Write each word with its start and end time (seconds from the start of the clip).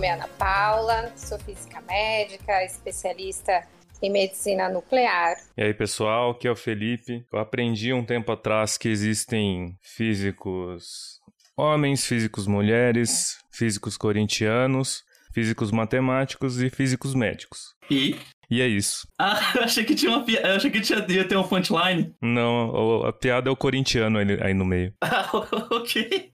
Meu 0.00 0.08
nome 0.08 0.08
é 0.08 0.12
Ana 0.12 0.28
Paula, 0.38 1.12
sou 1.14 1.38
física 1.38 1.78
médica, 1.82 2.64
especialista 2.64 3.68
em 4.00 4.10
medicina 4.10 4.66
nuclear. 4.66 5.36
E 5.54 5.62
aí, 5.62 5.74
pessoal, 5.74 6.30
aqui 6.30 6.48
é 6.48 6.50
o 6.50 6.56
Felipe. 6.56 7.22
Eu 7.30 7.38
aprendi 7.38 7.92
um 7.92 8.02
tempo 8.02 8.32
atrás 8.32 8.78
que 8.78 8.88
existem 8.88 9.76
físicos 9.82 11.20
homens, 11.54 12.06
físicos 12.06 12.46
mulheres, 12.46 13.44
físicos 13.52 13.98
corintianos, 13.98 15.04
físicos 15.34 15.70
matemáticos 15.70 16.62
e 16.62 16.70
físicos 16.70 17.14
médicos. 17.14 17.74
E? 17.90 18.16
E 18.50 18.60
é 18.60 18.66
isso. 18.66 19.06
Ah, 19.20 19.52
eu 19.54 19.64
achei 19.64 19.84
que 19.84 19.94
tinha 19.94 20.10
uma 20.10 20.24
piada. 20.24 20.48
Eu 20.48 20.56
achei 20.56 20.70
que 20.70 20.80
tinha, 20.80 21.04
ia 21.08 21.28
ter 21.28 21.36
um 21.36 21.46
punchline. 21.46 22.14
Não, 22.22 23.04
a 23.04 23.12
piada 23.12 23.48
é 23.48 23.52
o 23.52 23.56
corintiano 23.56 24.18
aí 24.18 24.54
no 24.54 24.64
meio. 24.64 24.92
Ah, 25.02 25.28
ok. 25.70 26.32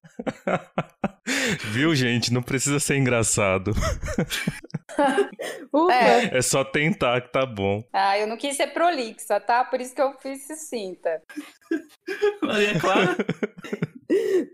Viu, 1.73 1.95
gente? 1.95 2.33
Não 2.33 2.43
precisa 2.43 2.79
ser 2.79 2.97
engraçado. 2.97 3.73
é. 5.91 6.39
é 6.39 6.43
só 6.43 6.65
tentar 6.65 7.21
que 7.21 7.33
tá 7.33 7.45
bom. 7.45 7.83
Ah, 7.93 8.17
eu 8.19 8.27
não 8.27 8.37
quis 8.37 8.57
ser 8.57 8.69
prolixa, 8.69 9.41
tá? 9.41 9.65
Por 9.65 9.81
isso 9.81 9.95
que 9.95 10.01
eu 10.01 10.15
fiz 10.21 10.47
sucinta. 10.47 11.21
Maria 12.41 12.79
Clara? 12.79 13.17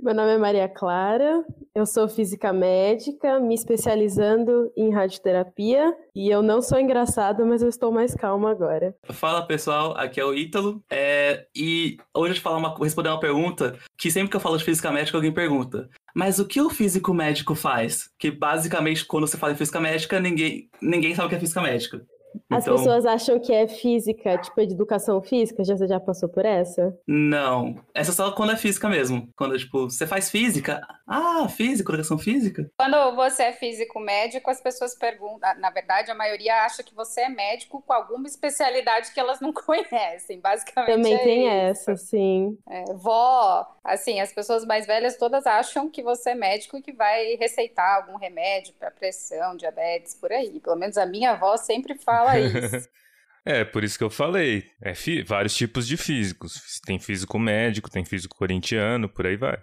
Meu 0.02 0.14
nome 0.14 0.32
é 0.32 0.38
Maria 0.38 0.68
Clara, 0.68 1.44
eu 1.74 1.86
sou 1.86 2.08
física 2.08 2.52
médica, 2.52 3.38
me 3.40 3.54
especializando 3.54 4.70
em 4.76 4.90
radioterapia 4.90 5.94
e 6.14 6.30
eu 6.30 6.42
não 6.42 6.60
sou 6.62 6.78
engraçada, 6.78 7.44
mas 7.44 7.62
eu 7.62 7.68
estou 7.68 7.92
mais 7.92 8.14
calma 8.14 8.50
agora. 8.50 8.94
Fala 9.10 9.46
pessoal, 9.46 9.96
aqui 9.96 10.20
é 10.20 10.24
o 10.24 10.34
Ítalo 10.34 10.82
é... 10.90 11.46
e 11.54 11.96
hoje 12.14 12.40
eu 12.44 12.60
vou 12.60 12.82
responder 12.82 13.08
uma 13.08 13.20
pergunta 13.20 13.78
que 13.98 14.10
sempre 14.10 14.30
que 14.30 14.36
eu 14.36 14.40
falo 14.40 14.56
de 14.56 14.64
física 14.64 14.90
médica 14.90 15.16
alguém 15.16 15.32
pergunta. 15.32 15.88
Mas 16.14 16.38
o 16.38 16.46
que 16.46 16.60
o 16.60 16.68
físico 16.68 17.14
médico 17.14 17.54
faz? 17.54 18.10
Que 18.18 18.30
basicamente, 18.30 19.04
quando 19.04 19.26
você 19.26 19.38
fala 19.38 19.52
em 19.52 19.56
física 19.56 19.80
médica, 19.80 20.20
ninguém, 20.20 20.68
ninguém 20.80 21.14
sabe 21.14 21.26
o 21.26 21.28
que 21.30 21.36
é 21.36 21.40
física 21.40 21.62
médica. 21.62 22.04
As 22.50 22.64
então... 22.64 22.76
pessoas 22.76 23.06
acham 23.06 23.38
que 23.38 23.52
é 23.52 23.66
física, 23.66 24.38
tipo 24.38 24.66
de 24.66 24.72
educação 24.72 25.20
física, 25.22 25.64
já 25.64 25.76
você 25.76 25.86
já 25.86 26.00
passou 26.00 26.28
por 26.28 26.44
essa? 26.44 26.96
Não. 27.06 27.76
Essa 27.94 28.10
é 28.10 28.14
só 28.14 28.32
quando 28.32 28.52
é 28.52 28.56
física 28.56 28.88
mesmo. 28.88 29.28
Quando, 29.36 29.56
tipo, 29.58 29.90
você 29.90 30.06
faz 30.06 30.30
física. 30.30 30.80
Ah, 31.06 31.48
física, 31.48 31.92
educação 31.92 32.18
física. 32.18 32.70
Quando 32.76 33.14
você 33.16 33.44
é 33.44 33.52
físico 33.52 34.00
médico, 34.00 34.50
as 34.50 34.60
pessoas 34.60 34.94
perguntam. 34.96 35.54
Na 35.58 35.70
verdade, 35.70 36.10
a 36.10 36.14
maioria 36.14 36.64
acha 36.64 36.82
que 36.82 36.94
você 36.94 37.22
é 37.22 37.28
médico 37.28 37.82
com 37.86 37.92
alguma 37.92 38.26
especialidade 38.26 39.12
que 39.12 39.20
elas 39.20 39.40
não 39.40 39.52
conhecem. 39.54 40.40
Basicamente. 40.40 40.94
Também 40.94 41.14
é 41.14 41.18
tem 41.18 41.46
isso. 41.46 41.90
essa, 41.90 41.96
sim. 41.96 42.58
É, 42.68 42.84
vó, 42.94 43.66
assim, 43.84 44.20
as 44.20 44.32
pessoas 44.32 44.64
mais 44.64 44.86
velhas 44.86 45.16
todas 45.16 45.46
acham 45.46 45.90
que 45.90 46.02
você 46.02 46.30
é 46.30 46.34
médico 46.34 46.76
e 46.76 46.82
que 46.82 46.92
vai 46.92 47.34
receitar 47.36 47.96
algum 47.96 48.16
remédio 48.16 48.74
para 48.74 48.90
pressão, 48.90 49.56
diabetes, 49.56 50.14
por 50.14 50.32
aí. 50.32 50.60
Pelo 50.60 50.76
menos 50.76 50.96
a 50.96 51.06
minha 51.06 51.32
avó 51.32 51.56
sempre 51.56 51.98
fala 51.98 52.38
isso. 52.38 52.88
É, 53.44 53.64
por 53.64 53.82
isso 53.82 53.98
que 53.98 54.04
eu 54.04 54.10
falei. 54.10 54.70
É 54.80 54.92
vários 55.24 55.56
tipos 55.56 55.84
de 55.86 55.96
físicos. 55.96 56.80
Tem 56.86 57.00
físico 57.00 57.40
médico, 57.40 57.90
tem 57.90 58.04
físico 58.04 58.36
corintiano, 58.36 59.08
por 59.08 59.26
aí 59.26 59.36
vai. 59.36 59.58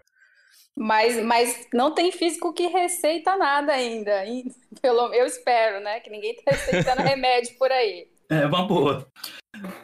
Mas, 0.76 1.22
mas 1.24 1.68
não 1.74 1.94
tem 1.94 2.12
físico 2.12 2.54
que 2.54 2.68
receita 2.68 3.36
nada 3.38 3.74
ainda. 3.74 4.24
Pelo, 4.82 5.14
eu 5.14 5.26
espero, 5.26 5.80
né? 5.82 6.00
Que 6.00 6.10
ninguém 6.10 6.36
tá 6.44 6.52
receitando 6.52 7.02
remédio 7.02 7.58
por 7.58 7.72
aí. 7.72 8.08
É 8.30 8.46
uma 8.46 8.68
boa. 8.68 9.08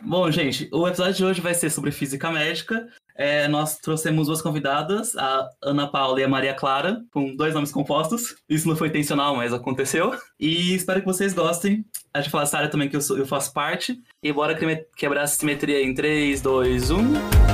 Bom, 0.01 0.29
gente, 0.29 0.69
o 0.71 0.87
episódio 0.87 1.15
de 1.15 1.25
hoje 1.25 1.41
vai 1.41 1.55
ser 1.55 1.71
sobre 1.71 1.91
física 1.91 2.31
médica. 2.31 2.87
É, 3.17 3.47
nós 3.47 3.77
trouxemos 3.77 4.27
duas 4.27 4.41
convidadas, 4.41 5.15
a 5.17 5.49
Ana 5.63 5.87
Paula 5.87 6.19
e 6.19 6.23
a 6.23 6.27
Maria 6.27 6.53
Clara, 6.53 7.01
com 7.11 7.35
dois 7.35 7.55
nomes 7.55 7.71
compostos. 7.71 8.35
Isso 8.47 8.67
não 8.67 8.75
foi 8.75 8.89
intencional, 8.89 9.35
mas 9.35 9.51
aconteceu. 9.51 10.15
E 10.39 10.75
espero 10.75 10.99
que 10.99 11.07
vocês 11.07 11.33
gostem. 11.33 11.83
A 12.13 12.21
gente 12.21 12.29
fala 12.29 12.43
essa 12.43 12.57
área 12.57 12.69
também 12.69 12.87
que 12.87 12.95
eu, 12.95 13.01
sou, 13.01 13.17
eu 13.17 13.25
faço 13.25 13.51
parte. 13.51 13.99
E 14.21 14.31
bora 14.31 14.55
quebrar 14.95 15.23
a 15.23 15.27
simetria 15.27 15.81
em 15.81 15.93
3, 15.93 16.41
2, 16.41 16.91
1. 16.91 17.44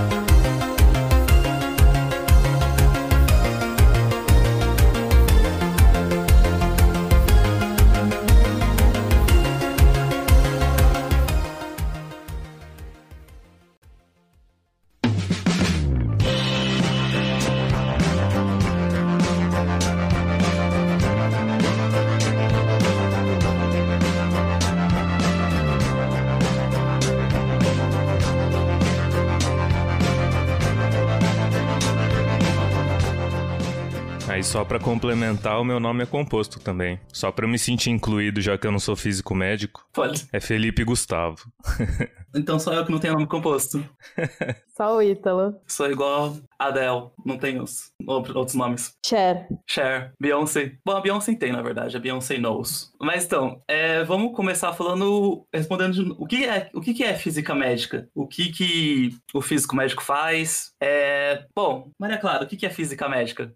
Só 34.52 34.66
para 34.66 34.80
complementar, 34.80 35.62
o 35.62 35.64
meu 35.64 35.80
nome 35.80 36.04
é 36.04 36.06
composto 36.06 36.60
também. 36.60 37.00
Só 37.14 37.32
para 37.32 37.46
eu 37.46 37.50
me 37.50 37.58
sentir 37.58 37.90
incluído, 37.90 38.42
já 38.42 38.58
que 38.58 38.68
eu 38.68 38.72
não 38.72 38.80
sou 38.80 38.98
físico 38.98 39.34
médico. 39.34 39.88
Pode. 39.94 40.28
É 40.30 40.42
Felipe 40.42 40.84
Gustavo. 40.84 41.50
então 42.36 42.60
só 42.60 42.74
eu 42.74 42.86
que 42.86 42.92
não 42.92 43.00
tenho 43.00 43.14
nome 43.14 43.28
composto. 43.28 43.84
Só 44.76 44.96
o 44.96 45.02
Ítalo. 45.02 45.62
Sou 45.68 45.92
igual 45.92 46.38
Adele, 46.58 47.10
não 47.26 47.38
tenho 47.38 47.66
outros 48.08 48.56
nomes. 48.56 48.96
Cher. 49.06 49.48
Cher, 49.68 50.14
Beyoncé. 50.20 50.74
Bom, 50.86 50.94
a 50.94 51.02
Beyoncé 51.02 51.36
tem, 51.36 51.52
na 51.52 51.62
verdade, 51.62 51.98
a 51.98 52.00
Beyoncé 52.00 52.38
knows. 52.38 52.92
Mas 53.00 53.26
então, 53.26 53.62
é, 53.68 54.04
vamos 54.04 54.36
começar 54.36 54.74
falando, 54.74 55.46
respondendo 55.54 55.94
de, 55.94 56.16
o 56.18 56.26
que 56.26 56.46
é, 56.46 56.70
o 56.74 56.82
que 56.82 57.04
é 57.04 57.14
física 57.16 57.54
médica? 57.54 58.08
O 58.16 58.28
que 58.28 58.52
que 58.52 59.10
o 59.34 59.42
físico 59.42 59.76
médico 59.76 60.04
faz? 60.04 60.72
É, 60.82 61.46
bom, 61.56 61.92
Maria 62.00 62.18
Clara, 62.18 62.44
o 62.44 62.48
que 62.48 62.66
é 62.66 62.70
física 62.70 63.10
médica? 63.10 63.54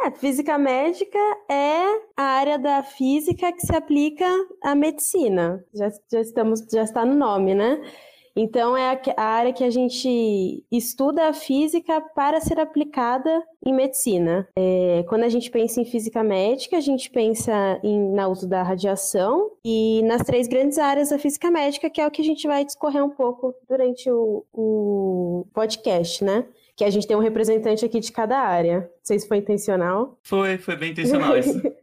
É, 0.00 0.10
física 0.10 0.58
médica 0.58 1.18
é 1.50 1.82
a 2.16 2.22
área 2.22 2.58
da 2.58 2.82
física 2.82 3.52
que 3.52 3.66
se 3.66 3.74
aplica 3.74 4.28
à 4.62 4.74
medicina. 4.74 5.64
Já, 5.74 5.88
já 6.10 6.20
estamos, 6.20 6.60
já 6.72 6.82
está 6.82 7.04
no 7.04 7.14
nome, 7.14 7.54
né? 7.54 7.80
Então, 8.40 8.76
é 8.76 8.96
a, 9.16 9.24
área 9.24 9.52
que 9.52 9.64
a 9.64 9.70
gente 9.70 10.64
estuda 10.70 11.28
a 11.28 11.32
física 11.32 12.00
para 12.14 12.40
ser 12.40 12.60
aplicada 12.60 13.42
em 13.66 13.74
medicina. 13.74 14.46
É, 14.56 15.04
quando 15.08 15.24
a 15.24 15.28
gente 15.28 15.50
pensa 15.50 15.80
em 15.80 15.84
física 15.84 16.22
médica, 16.22 16.76
a 16.76 16.80
gente 16.80 17.10
pensa 17.10 17.80
em, 17.82 18.12
na 18.12 18.28
uso 18.28 18.48
da 18.48 18.62
radiação 18.62 19.50
e 19.64 20.02
nas 20.04 20.22
três 20.22 20.46
grandes 20.46 20.78
áreas 20.78 21.10
da 21.10 21.18
física 21.18 21.50
médica, 21.50 21.90
que 21.90 22.00
é 22.00 22.06
o 22.06 22.12
que 22.12 22.22
a 22.22 22.24
gente 22.24 22.46
vai 22.46 22.64
discorrer 22.64 23.04
um 23.04 23.10
pouco 23.10 23.52
durante 23.68 24.08
o, 24.08 24.44
o 24.52 25.44
podcast, 25.52 26.22
né? 26.22 26.46
Que 26.76 26.84
a 26.84 26.90
gente 26.90 27.08
tem 27.08 27.16
um 27.16 27.20
representante 27.20 27.84
aqui 27.84 27.98
de 27.98 28.12
cada 28.12 28.38
área. 28.38 28.82
Não 28.82 28.88
sei 29.02 29.18
se 29.18 29.26
foi 29.26 29.38
intencional. 29.38 30.16
Foi, 30.22 30.58
foi 30.58 30.76
bem 30.76 30.92
intencional 30.92 31.36
isso. 31.36 31.60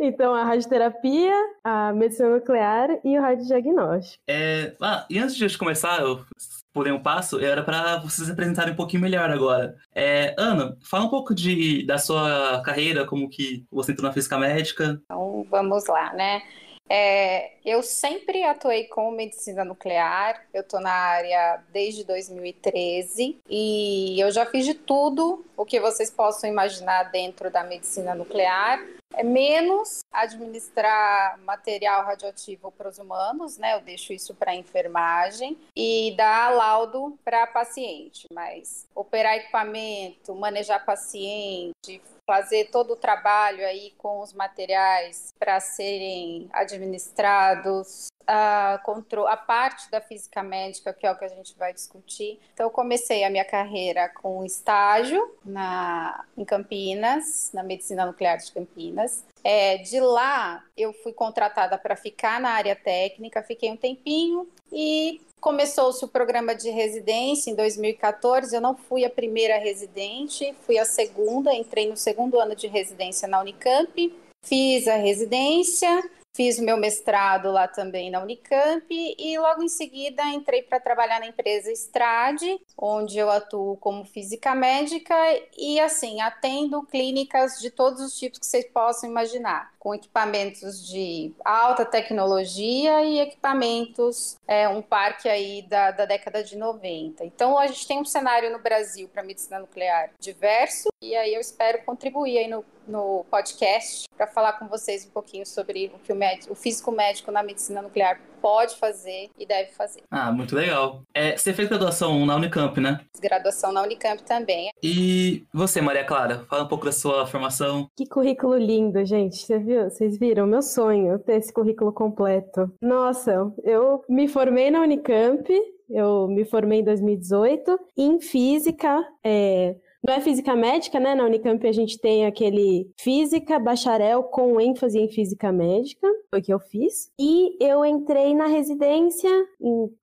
Então, 0.00 0.34
a 0.34 0.44
radioterapia, 0.44 1.32
a 1.64 1.92
medicina 1.92 2.28
nuclear 2.30 2.98
e 3.04 3.18
o 3.18 3.22
radiodiagnóstico. 3.22 4.22
É, 4.28 4.74
ah, 4.80 5.06
e 5.08 5.18
antes 5.18 5.36
de 5.36 5.58
começar, 5.58 6.00
eu 6.00 6.24
pulei 6.72 6.92
um 6.92 7.02
passo, 7.02 7.40
era 7.40 7.62
para 7.62 7.98
vocês 8.00 8.28
apresentarem 8.28 8.74
um 8.74 8.76
pouquinho 8.76 9.02
melhor 9.02 9.30
agora. 9.30 9.74
É, 9.94 10.34
Ana, 10.38 10.76
fala 10.82 11.06
um 11.06 11.08
pouco 11.08 11.34
de, 11.34 11.86
da 11.86 11.96
sua 11.96 12.60
carreira, 12.62 13.06
como 13.06 13.30
que 13.30 13.64
você 13.70 13.92
entrou 13.92 14.06
na 14.06 14.12
física 14.12 14.36
médica. 14.38 15.00
Então, 15.04 15.46
vamos 15.50 15.86
lá, 15.86 16.12
né? 16.12 16.42
É, 16.88 17.52
eu 17.64 17.82
sempre 17.82 18.44
atuei 18.44 18.84
com 18.84 19.10
medicina 19.10 19.64
nuclear, 19.64 20.46
eu 20.54 20.60
estou 20.60 20.80
na 20.80 20.92
área 20.92 21.62
desde 21.72 22.04
2013 22.04 23.38
e 23.48 24.20
eu 24.20 24.30
já 24.30 24.46
fiz 24.46 24.64
de 24.64 24.74
tudo 24.74 25.44
o 25.56 25.64
que 25.64 25.80
vocês 25.80 26.10
possam 26.10 26.48
imaginar 26.48 27.04
dentro 27.04 27.50
da 27.50 27.64
medicina 27.64 28.14
nuclear 28.14 28.80
é 29.16 29.22
menos 29.22 30.00
administrar 30.12 31.38
material 31.38 32.04
radioativo 32.04 32.70
para 32.72 32.88
os 32.88 32.98
humanos, 32.98 33.56
né? 33.56 33.74
Eu 33.74 33.80
deixo 33.80 34.12
isso 34.12 34.34
para 34.34 34.54
enfermagem 34.54 35.56
e 35.74 36.14
dar 36.16 36.52
laudo 36.52 37.18
para 37.24 37.46
paciente, 37.46 38.26
mas 38.30 38.86
operar 38.94 39.36
equipamento, 39.36 40.34
manejar 40.34 40.84
paciente, 40.84 42.02
fazer 42.26 42.70
todo 42.70 42.94
o 42.94 42.96
trabalho 42.96 43.64
aí 43.64 43.94
com 43.96 44.20
os 44.20 44.32
materiais 44.32 45.32
para 45.38 45.60
serem 45.60 46.48
administrados, 46.52 48.08
a, 48.26 48.82
a 49.28 49.36
parte 49.36 49.88
da 49.90 50.00
física 50.00 50.42
médica, 50.42 50.92
que 50.92 51.06
é 51.06 51.10
o 51.12 51.16
que 51.16 51.24
a 51.24 51.28
gente 51.28 51.56
vai 51.56 51.72
discutir. 51.72 52.40
Então, 52.52 52.66
eu 52.66 52.70
comecei 52.70 53.22
a 53.22 53.30
minha 53.30 53.44
carreira 53.44 54.08
com 54.08 54.44
estágio 54.44 55.36
na, 55.44 56.24
em 56.36 56.44
Campinas, 56.44 57.50
na 57.54 57.62
medicina 57.62 58.04
nuclear 58.04 58.38
de 58.38 58.50
Campinas. 58.50 59.24
É, 59.44 59.78
de 59.78 60.00
lá, 60.00 60.64
eu 60.76 60.92
fui 60.92 61.12
contratada 61.12 61.78
para 61.78 61.94
ficar 61.94 62.40
na 62.40 62.50
área 62.50 62.74
técnica, 62.74 63.42
fiquei 63.44 63.70
um 63.70 63.76
tempinho 63.76 64.48
e 64.72 65.20
começou-se 65.40 66.04
o 66.04 66.08
programa 66.08 66.54
de 66.54 66.70
residência 66.70 67.50
em 67.50 67.54
2014. 67.54 68.54
Eu 68.54 68.60
não 68.60 68.76
fui 68.76 69.04
a 69.04 69.10
primeira 69.10 69.58
residente, 69.58 70.54
fui 70.66 70.78
a 70.78 70.84
segunda, 70.84 71.54
entrei 71.54 71.88
no 71.88 71.96
segundo 71.96 72.38
ano 72.38 72.54
de 72.54 72.66
residência 72.66 73.28
na 73.28 73.40
Unicamp 73.40 74.12
Fiz 74.46 74.86
a 74.86 74.94
residência, 74.94 76.08
Fiz 76.36 76.58
meu 76.58 76.76
mestrado 76.76 77.50
lá 77.50 77.66
também 77.66 78.10
na 78.10 78.20
Unicamp 78.20 78.84
e 78.90 79.38
logo 79.38 79.62
em 79.62 79.68
seguida 79.68 80.22
entrei 80.24 80.62
para 80.62 80.78
trabalhar 80.78 81.18
na 81.18 81.26
empresa 81.26 81.72
Estrade, 81.72 82.60
onde 82.76 83.16
eu 83.16 83.30
atuo 83.30 83.78
como 83.78 84.04
física 84.04 84.54
médica 84.54 85.14
e 85.56 85.80
assim, 85.80 86.20
atendo 86.20 86.82
clínicas 86.82 87.58
de 87.58 87.70
todos 87.70 88.02
os 88.02 88.18
tipos 88.18 88.38
que 88.38 88.44
vocês 88.44 88.66
possam 88.66 89.08
imaginar, 89.08 89.72
com 89.78 89.94
equipamentos 89.94 90.86
de 90.86 91.32
alta 91.42 91.86
tecnologia 91.86 93.02
e 93.02 93.18
equipamentos, 93.18 94.36
é, 94.46 94.68
um 94.68 94.82
parque 94.82 95.30
aí 95.30 95.62
da, 95.62 95.90
da 95.90 96.04
década 96.04 96.44
de 96.44 96.54
90. 96.54 97.24
Então 97.24 97.58
a 97.58 97.66
gente 97.66 97.88
tem 97.88 97.98
um 97.98 98.04
cenário 98.04 98.52
no 98.52 98.58
Brasil 98.58 99.08
para 99.08 99.22
medicina 99.22 99.58
nuclear 99.58 100.10
diverso 100.20 100.90
e 101.00 101.16
aí 101.16 101.32
eu 101.32 101.40
espero 101.40 101.82
contribuir 101.82 102.36
aí 102.36 102.46
no 102.46 102.62
no 102.86 103.24
podcast 103.30 104.08
para 104.16 104.26
falar 104.26 104.54
com 104.54 104.66
vocês 104.66 105.06
um 105.06 105.10
pouquinho 105.10 105.44
sobre 105.46 105.90
o 105.94 105.98
que 105.98 106.12
o, 106.12 106.16
médico, 106.16 106.52
o 106.52 106.56
físico 106.56 106.90
médico 106.90 107.30
na 107.30 107.42
medicina 107.42 107.82
nuclear 107.82 108.20
pode 108.40 108.76
fazer 108.76 109.28
e 109.38 109.44
deve 109.44 109.72
fazer. 109.72 110.02
Ah, 110.10 110.30
muito 110.30 110.54
legal. 110.54 111.02
É, 111.12 111.36
você 111.36 111.52
fez 111.52 111.68
graduação 111.68 112.24
na 112.24 112.36
Unicamp, 112.36 112.80
né? 112.80 113.00
Graduação 113.20 113.72
na 113.72 113.82
Unicamp 113.82 114.22
também. 114.22 114.70
E 114.82 115.44
você, 115.52 115.80
Maria 115.80 116.04
Clara, 116.04 116.44
fala 116.48 116.64
um 116.64 116.68
pouco 116.68 116.84
da 116.84 116.92
sua 116.92 117.26
formação. 117.26 117.88
Que 117.96 118.06
currículo 118.06 118.56
lindo, 118.56 119.04
gente. 119.04 119.36
Você 119.36 119.58
viu? 119.58 119.84
Vocês 119.84 120.18
viram? 120.18 120.46
Meu 120.46 120.62
sonho 120.62 121.18
ter 121.18 121.36
esse 121.36 121.52
currículo 121.52 121.92
completo. 121.92 122.72
Nossa, 122.80 123.52
eu 123.64 124.04
me 124.08 124.28
formei 124.28 124.70
na 124.70 124.80
Unicamp, 124.80 125.48
eu 125.90 126.28
me 126.28 126.44
formei 126.44 126.80
em 126.80 126.84
2018 126.84 127.78
em 127.96 128.20
física, 128.20 129.04
é, 129.24 129.76
não 130.04 130.14
é 130.14 130.20
física 130.20 130.54
médica, 130.54 131.00
né? 131.00 131.14
Na 131.14 131.24
Unicamp 131.24 131.66
a 131.66 131.72
gente 131.72 131.98
tem 131.98 132.26
aquele 132.26 132.90
física 132.98 133.58
bacharel 133.58 134.22
com 134.22 134.60
ênfase 134.60 134.98
em 134.98 135.08
física 135.08 135.52
médica, 135.52 136.06
foi 136.30 136.40
o 136.40 136.42
que 136.42 136.52
eu 136.52 136.60
fiz. 136.60 137.10
E 137.18 137.56
eu 137.60 137.84
entrei 137.84 138.34
na 138.34 138.46
residência, 138.46 139.30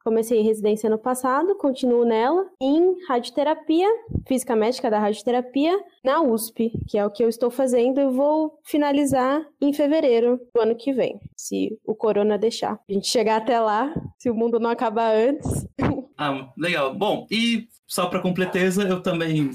comecei 0.04 0.42
residência 0.42 0.90
no 0.90 0.98
passado, 0.98 1.56
continuo 1.56 2.06
nela, 2.06 2.46
em 2.62 2.96
radioterapia, 3.08 3.88
física 4.28 4.56
médica 4.56 4.90
da 4.90 5.00
radioterapia, 5.00 5.80
na 6.04 6.22
USP, 6.22 6.72
que 6.88 6.98
é 6.98 7.06
o 7.06 7.10
que 7.10 7.24
eu 7.24 7.30
estou 7.30 7.50
fazendo 7.50 8.02
e 8.02 8.08
vou 8.08 8.60
finalizar 8.64 9.46
em 9.62 9.72
fevereiro 9.72 10.40
do 10.54 10.62
ano 10.62 10.76
que 10.76 10.92
vem, 10.92 11.20
se 11.36 11.80
o 11.86 11.96
corona 11.96 12.38
deixar. 12.38 12.80
A 12.90 12.94
gente 12.94 13.08
chegar 13.08 13.38
até 13.38 13.60
lá, 13.60 13.94
se 14.18 14.30
o 14.30 14.36
mundo 14.36 14.60
não 14.60 14.70
acabar 14.70 15.16
antes. 15.16 15.66
Ah, 16.24 16.48
legal. 16.58 16.94
Bom, 16.94 17.28
e 17.30 17.68
só 17.86 18.06
para 18.06 18.22
completeza, 18.22 18.84
eu 18.84 19.02
também 19.02 19.52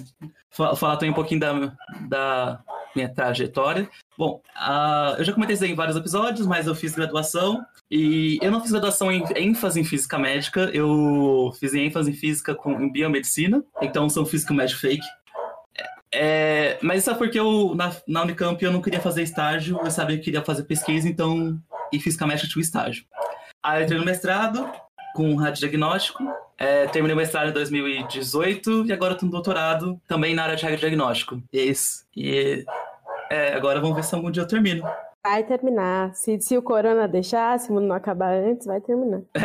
falar 0.50 0.96
também 0.96 1.10
um 1.10 1.14
pouquinho 1.14 1.40
da, 1.40 1.72
da 2.08 2.60
minha 2.94 3.08
trajetória. 3.08 3.88
Bom, 4.18 4.42
uh, 4.54 5.16
eu 5.16 5.24
já 5.24 5.32
comentei 5.32 5.54
isso 5.54 5.64
em 5.64 5.74
vários 5.74 5.96
episódios, 5.96 6.46
mas 6.46 6.66
eu 6.66 6.74
fiz 6.74 6.94
graduação 6.94 7.64
e 7.90 8.38
eu 8.42 8.50
não 8.50 8.60
fiz 8.60 8.70
graduação 8.70 9.10
em 9.10 9.24
ênfase 9.34 9.80
em 9.80 9.84
física 9.84 10.18
médica, 10.18 10.70
eu 10.74 11.54
fiz 11.58 11.72
ênfase 11.72 12.10
em 12.10 12.14
física 12.14 12.54
com, 12.54 12.72
em 12.72 12.92
biomedicina, 12.92 13.64
então 13.80 14.10
sou 14.10 14.26
físico 14.26 14.52
médico 14.52 14.80
fake. 14.80 15.06
É, 16.12 16.78
mas 16.82 17.02
isso 17.02 17.10
é 17.10 17.14
porque 17.14 17.38
eu, 17.38 17.74
na, 17.74 17.94
na 18.06 18.22
Unicamp 18.22 18.62
eu 18.62 18.72
não 18.72 18.82
queria 18.82 19.00
fazer 19.00 19.22
estágio, 19.22 19.80
eu 19.82 19.90
sabia 19.90 20.18
que 20.18 20.24
queria 20.24 20.44
fazer 20.44 20.64
pesquisa, 20.64 21.08
então, 21.08 21.58
e 21.90 21.98
física 21.98 22.26
médica 22.26 22.48
tinha 22.48 22.60
o 22.60 22.62
estágio. 22.62 23.04
Aí 23.62 23.80
eu 23.80 23.84
entrei 23.84 23.98
no 23.98 24.04
mestrado 24.04 24.70
com 25.14 25.34
radiodiagnóstico, 25.34 26.24
é, 26.56 26.86
terminei 26.86 27.14
o 27.14 27.16
mestrado 27.16 27.50
em 27.50 27.52
2018 27.52 28.86
e 28.86 28.92
agora 28.92 29.12
estou 29.12 29.26
no 29.26 29.32
doutorado 29.32 30.00
também 30.08 30.34
na 30.34 30.42
área 30.42 30.56
de 30.56 30.76
diagnóstico. 30.76 31.40
Isso. 31.52 32.04
E 32.16 32.64
é, 33.30 33.54
agora 33.54 33.80
vamos 33.80 33.96
ver 33.96 34.02
se 34.02 34.14
algum 34.14 34.30
dia 34.30 34.42
eu 34.42 34.48
termino. 34.48 34.84
Vai 35.24 35.44
terminar. 35.44 36.14
Se, 36.14 36.40
se 36.40 36.56
o 36.56 36.62
corona 36.62 37.06
deixar, 37.06 37.58
se 37.58 37.70
o 37.70 37.74
mundo 37.74 37.86
não 37.86 37.96
acabar 37.96 38.34
antes, 38.34 38.66
vai 38.66 38.80
terminar. 38.80 39.20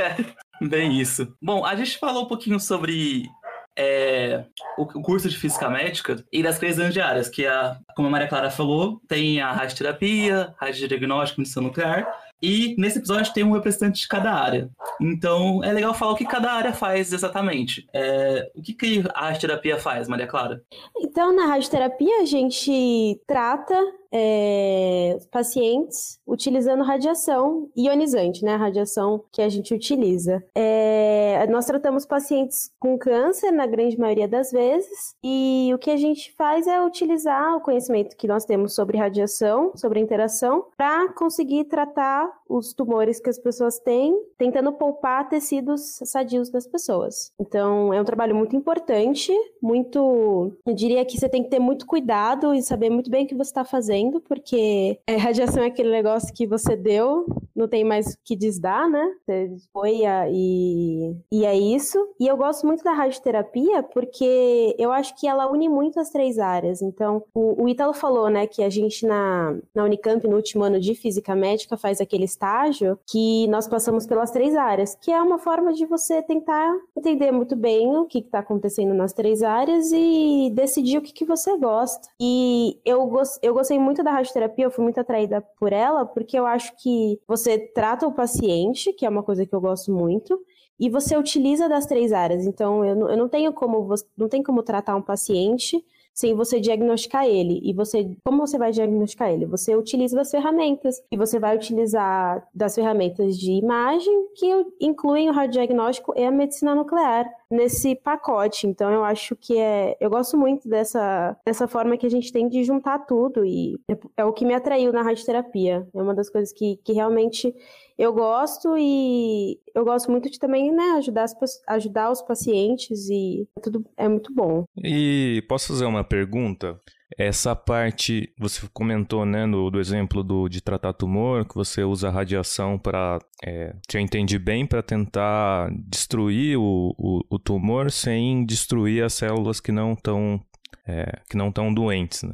É, 0.61 0.65
bem 0.65 0.99
isso. 0.99 1.35
Bom, 1.41 1.65
a 1.65 1.75
gente 1.75 1.97
falou 1.97 2.23
um 2.23 2.27
pouquinho 2.27 2.59
sobre 2.59 3.27
é, 3.75 4.45
o 4.77 4.85
curso 4.85 5.27
de 5.27 5.37
física 5.37 5.69
médica 5.69 6.23
e 6.31 6.43
das 6.43 6.59
três 6.59 6.77
grandes 6.77 7.03
áreas, 7.03 7.27
que 7.27 7.45
a, 7.45 7.77
como 7.95 8.07
a 8.07 8.11
Maria 8.11 8.27
Clara 8.27 8.49
falou, 8.49 9.01
tem 9.07 9.41
a 9.41 9.51
radioterapia, 9.51 10.53
radiodiagnóstico, 10.57 11.41
medicina 11.41 11.67
nuclear, 11.67 12.07
e 12.43 12.75
nesse 12.77 12.97
episódio 12.97 13.33
tem 13.33 13.45
um 13.45 13.53
representante 13.53 14.01
de 14.01 14.07
cada 14.07 14.33
área. 14.33 14.69
Então 14.99 15.63
é 15.63 15.71
legal 15.71 15.93
falar 15.93 16.11
o 16.11 16.15
que 16.15 16.25
cada 16.25 16.51
área 16.51 16.73
faz 16.73 17.13
exatamente. 17.13 17.87
É, 17.93 18.51
o 18.53 18.61
que, 18.61 18.73
que 18.73 19.03
a 19.15 19.27
radioterapia 19.27 19.79
faz, 19.79 20.09
Maria 20.09 20.27
Clara? 20.27 20.61
Então, 20.97 21.33
na 21.33 21.45
radioterapia, 21.45 22.21
a 22.21 22.25
gente 22.25 23.21
trata 23.25 23.73
é, 24.13 25.17
pacientes 25.31 26.19
utilizando 26.27 26.83
radiação 26.83 27.69
ionizante, 27.75 28.45
né? 28.45 28.53
A 28.53 28.57
radiação 28.57 29.23
que 29.31 29.41
a 29.41 29.49
gente 29.49 29.73
utiliza. 29.73 30.43
É, 30.53 31.47
nós 31.49 31.65
tratamos 31.65 32.05
pacientes 32.05 32.71
com 32.79 32.97
câncer, 32.97 33.51
na 33.51 33.65
grande 33.65 33.97
maioria 33.97 34.27
das 34.27 34.51
vezes, 34.51 35.15
e 35.23 35.71
o 35.73 35.79
que 35.79 35.89
a 35.89 35.97
gente 35.97 36.31
faz 36.37 36.67
é 36.67 36.79
utilizar 36.85 37.57
o 37.57 37.61
conhecimento 37.61 38.15
que 38.15 38.27
nós 38.27 38.45
temos 38.45 38.75
sobre 38.75 38.97
radiação, 38.97 39.71
sobre 39.75 39.99
interação, 39.99 40.65
para 40.77 41.11
conseguir 41.13 41.65
tratar 41.65 42.31
os 42.47 42.73
tumores 42.73 43.19
que 43.19 43.29
as 43.29 43.39
pessoas 43.39 43.79
têm, 43.79 44.15
tentando 44.37 44.71
poupar 44.73 45.27
tecidos 45.27 45.97
sadios 46.03 46.51
das 46.51 46.67
pessoas. 46.67 47.31
Então, 47.39 47.91
é 47.91 47.99
um 47.99 48.05
trabalho 48.05 48.35
muito 48.35 48.55
importante, 48.55 49.31
muito. 49.61 50.51
Eu 50.65 50.75
diria 50.75 51.03
que 51.03 51.17
você 51.17 51.27
tem 51.27 51.41
que 51.41 51.49
ter 51.49 51.59
muito 51.59 51.87
cuidado 51.87 52.53
e 52.53 52.61
saber 52.61 52.91
muito 52.91 53.09
bem 53.09 53.25
o 53.25 53.27
que 53.27 53.35
você 53.35 53.49
está 53.49 53.65
fazendo 53.65 54.02
fazendo, 54.03 54.21
porque 54.21 54.99
é, 55.07 55.15
radiação 55.15 55.63
é 55.63 55.67
aquele 55.67 55.91
negócio 55.91 56.33
que 56.33 56.45
você 56.45 56.75
deu, 56.75 57.25
não 57.55 57.67
tem 57.67 57.83
mais 57.83 58.13
o 58.13 58.17
que 58.23 58.35
desdar, 58.35 58.89
né? 58.89 59.11
Você 59.25 59.51
foi 59.71 60.01
e, 60.31 61.15
e 61.31 61.45
é 61.45 61.55
isso. 61.55 61.97
E 62.19 62.27
eu 62.27 62.35
gosto 62.35 62.65
muito 62.65 62.83
da 62.83 62.93
radioterapia 62.93 63.83
porque 63.83 64.75
eu 64.77 64.91
acho 64.91 65.15
que 65.15 65.27
ela 65.27 65.49
une 65.51 65.69
muito 65.69 65.99
as 65.99 66.09
três 66.09 66.39
áreas. 66.39 66.81
Então, 66.81 67.23
o, 67.33 67.63
o 67.63 67.69
Ítalo 67.69 67.93
falou, 67.93 68.29
né, 68.29 68.47
que 68.47 68.63
a 68.63 68.69
gente 68.69 69.05
na, 69.05 69.55
na 69.73 69.83
Unicamp, 69.83 70.27
no 70.27 70.35
último 70.35 70.63
ano 70.63 70.79
de 70.79 70.95
Física 70.95 71.35
Médica, 71.35 71.77
faz 71.77 72.01
aquele 72.01 72.25
estágio 72.25 72.97
que 73.07 73.47
nós 73.47 73.67
passamos 73.67 74.05
pelas 74.05 74.31
três 74.31 74.55
áreas, 74.55 74.95
que 74.95 75.11
é 75.11 75.21
uma 75.21 75.37
forma 75.37 75.73
de 75.73 75.85
você 75.85 76.21
tentar 76.21 76.73
entender 76.97 77.31
muito 77.31 77.55
bem 77.55 77.95
o 77.95 78.05
que 78.05 78.19
está 78.19 78.39
acontecendo 78.39 78.93
nas 78.93 79.13
três 79.13 79.43
áreas 79.43 79.91
e 79.91 80.51
decidir 80.53 80.97
o 80.97 81.01
que, 81.01 81.13
que 81.13 81.25
você 81.25 81.57
gosta. 81.57 82.07
E 82.19 82.79
eu, 82.83 83.11
eu 83.41 83.53
gostei 83.53 83.77
muito 83.77 83.92
muito 83.93 84.03
da 84.03 84.11
radioterapia, 84.11 84.65
eu 84.65 84.71
fui 84.71 84.83
muito 84.83 84.99
atraída 84.99 85.39
por 85.59 85.71
ela, 85.71 86.03
porque 86.03 86.37
eu 86.37 86.47
acho 86.47 86.75
que 86.81 87.19
você 87.27 87.59
trata 87.59 88.07
o 88.07 88.11
paciente, 88.11 88.91
que 88.93 89.05
é 89.05 89.09
uma 89.09 89.21
coisa 89.21 89.45
que 89.45 89.53
eu 89.53 89.61
gosto 89.61 89.93
muito, 89.93 90.39
e 90.79 90.89
você 90.89 91.15
utiliza 91.15 91.69
das 91.69 91.85
três 91.85 92.11
áreas. 92.11 92.47
Então, 92.47 92.83
eu 92.83 92.95
não, 92.95 93.09
eu 93.09 93.17
não 93.17 93.29
tenho 93.29 93.53
como 93.53 93.93
não 94.17 94.27
tem 94.27 94.41
como 94.41 94.63
tratar 94.63 94.95
um 94.95 95.01
paciente 95.01 95.83
sem 96.13 96.35
você 96.35 96.59
diagnosticar 96.59 97.25
ele. 97.25 97.59
E 97.63 97.73
você, 97.73 98.15
como 98.23 98.45
você 98.45 98.57
vai 98.57 98.71
diagnosticar 98.71 99.31
ele? 99.31 99.45
Você 99.45 99.75
utiliza 99.75 100.15
das 100.15 100.29
ferramentas 100.29 101.01
e 101.11 101.17
você 101.17 101.39
vai 101.39 101.55
utilizar 101.55 102.47
das 102.53 102.75
ferramentas 102.75 103.37
de 103.37 103.51
imagem 103.51 104.27
que 104.35 104.47
incluem 104.79 105.29
o 105.29 105.33
radiodiagnóstico 105.33 106.13
e 106.15 106.23
a 106.23 106.31
medicina 106.31 106.75
nuclear 106.75 107.27
nesse 107.53 107.95
pacote. 107.95 108.67
Então 108.67 108.91
eu 108.91 109.03
acho 109.03 109.35
que 109.35 109.57
é, 109.57 109.95
eu 109.99 110.09
gosto 110.09 110.37
muito 110.37 110.67
dessa 110.67 111.37
dessa 111.45 111.67
forma 111.67 111.97
que 111.97 112.05
a 112.05 112.09
gente 112.09 112.31
tem 112.31 112.49
de 112.49 112.63
juntar 112.63 112.99
tudo 112.99 113.45
e 113.45 113.79
é, 113.89 113.97
é 114.17 114.25
o 114.25 114.33
que 114.33 114.45
me 114.45 114.53
atraiu 114.53 114.91
na 114.91 115.03
radioterapia. 115.03 115.87
É 115.93 116.01
uma 116.01 116.15
das 116.15 116.29
coisas 116.29 116.51
que, 116.51 116.77
que 116.83 116.93
realmente 116.93 117.53
eu 117.97 118.11
gosto 118.11 118.75
e 118.77 119.59
eu 119.75 119.85
gosto 119.85 120.09
muito 120.09 120.29
de 120.29 120.39
também 120.39 120.71
né, 120.71 120.95
ajudar, 120.97 121.23
as, 121.23 121.35
ajudar 121.67 122.11
os 122.11 122.21
pacientes 122.21 123.07
e 123.09 123.47
é 123.55 123.61
tudo 123.61 123.85
é 123.95 124.07
muito 124.07 124.33
bom. 124.33 124.65
E 124.77 125.43
posso 125.47 125.67
fazer 125.67 125.85
uma 125.85 126.03
pergunta? 126.03 126.79
Essa 127.17 127.55
parte, 127.55 128.33
você 128.37 128.67
comentou, 128.73 129.25
né, 129.25 129.45
no, 129.45 129.69
do 129.69 129.79
exemplo 129.79 130.23
do, 130.23 130.49
de 130.49 130.61
tratar 130.61 130.93
tumor, 130.93 131.47
que 131.47 131.55
você 131.55 131.83
usa 131.83 132.09
radiação 132.09 132.77
para, 132.77 133.19
é, 133.45 133.75
se 133.89 133.97
eu 133.97 134.01
entendi 134.01 134.39
bem, 134.39 134.65
para 134.65 134.81
tentar 134.81 135.69
destruir 135.87 136.57
o, 136.57 136.95
o, 136.97 137.21
o, 137.29 137.39
tumor 137.39 137.91
sem 137.91 138.45
destruir 138.45 139.03
as 139.03 139.13
células 139.13 139.59
que 139.59 139.71
não 139.71 139.93
estão 139.93 140.39
é, 140.87 141.21
que 141.29 141.37
não 141.37 141.49
estão 141.49 141.73
doentes, 141.73 142.23
né? 142.23 142.33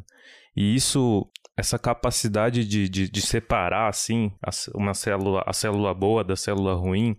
E 0.55 0.75
isso 0.75 1.29
essa 1.57 1.77
capacidade 1.77 2.65
de, 2.65 2.87
de, 2.87 3.09
de 3.09 3.21
separar 3.21 3.89
assim 3.89 4.31
uma 4.73 4.93
célula, 4.93 5.43
a 5.45 5.51
célula 5.51 5.93
boa 5.93 6.23
da 6.23 6.35
célula 6.35 6.73
ruim 6.73 7.17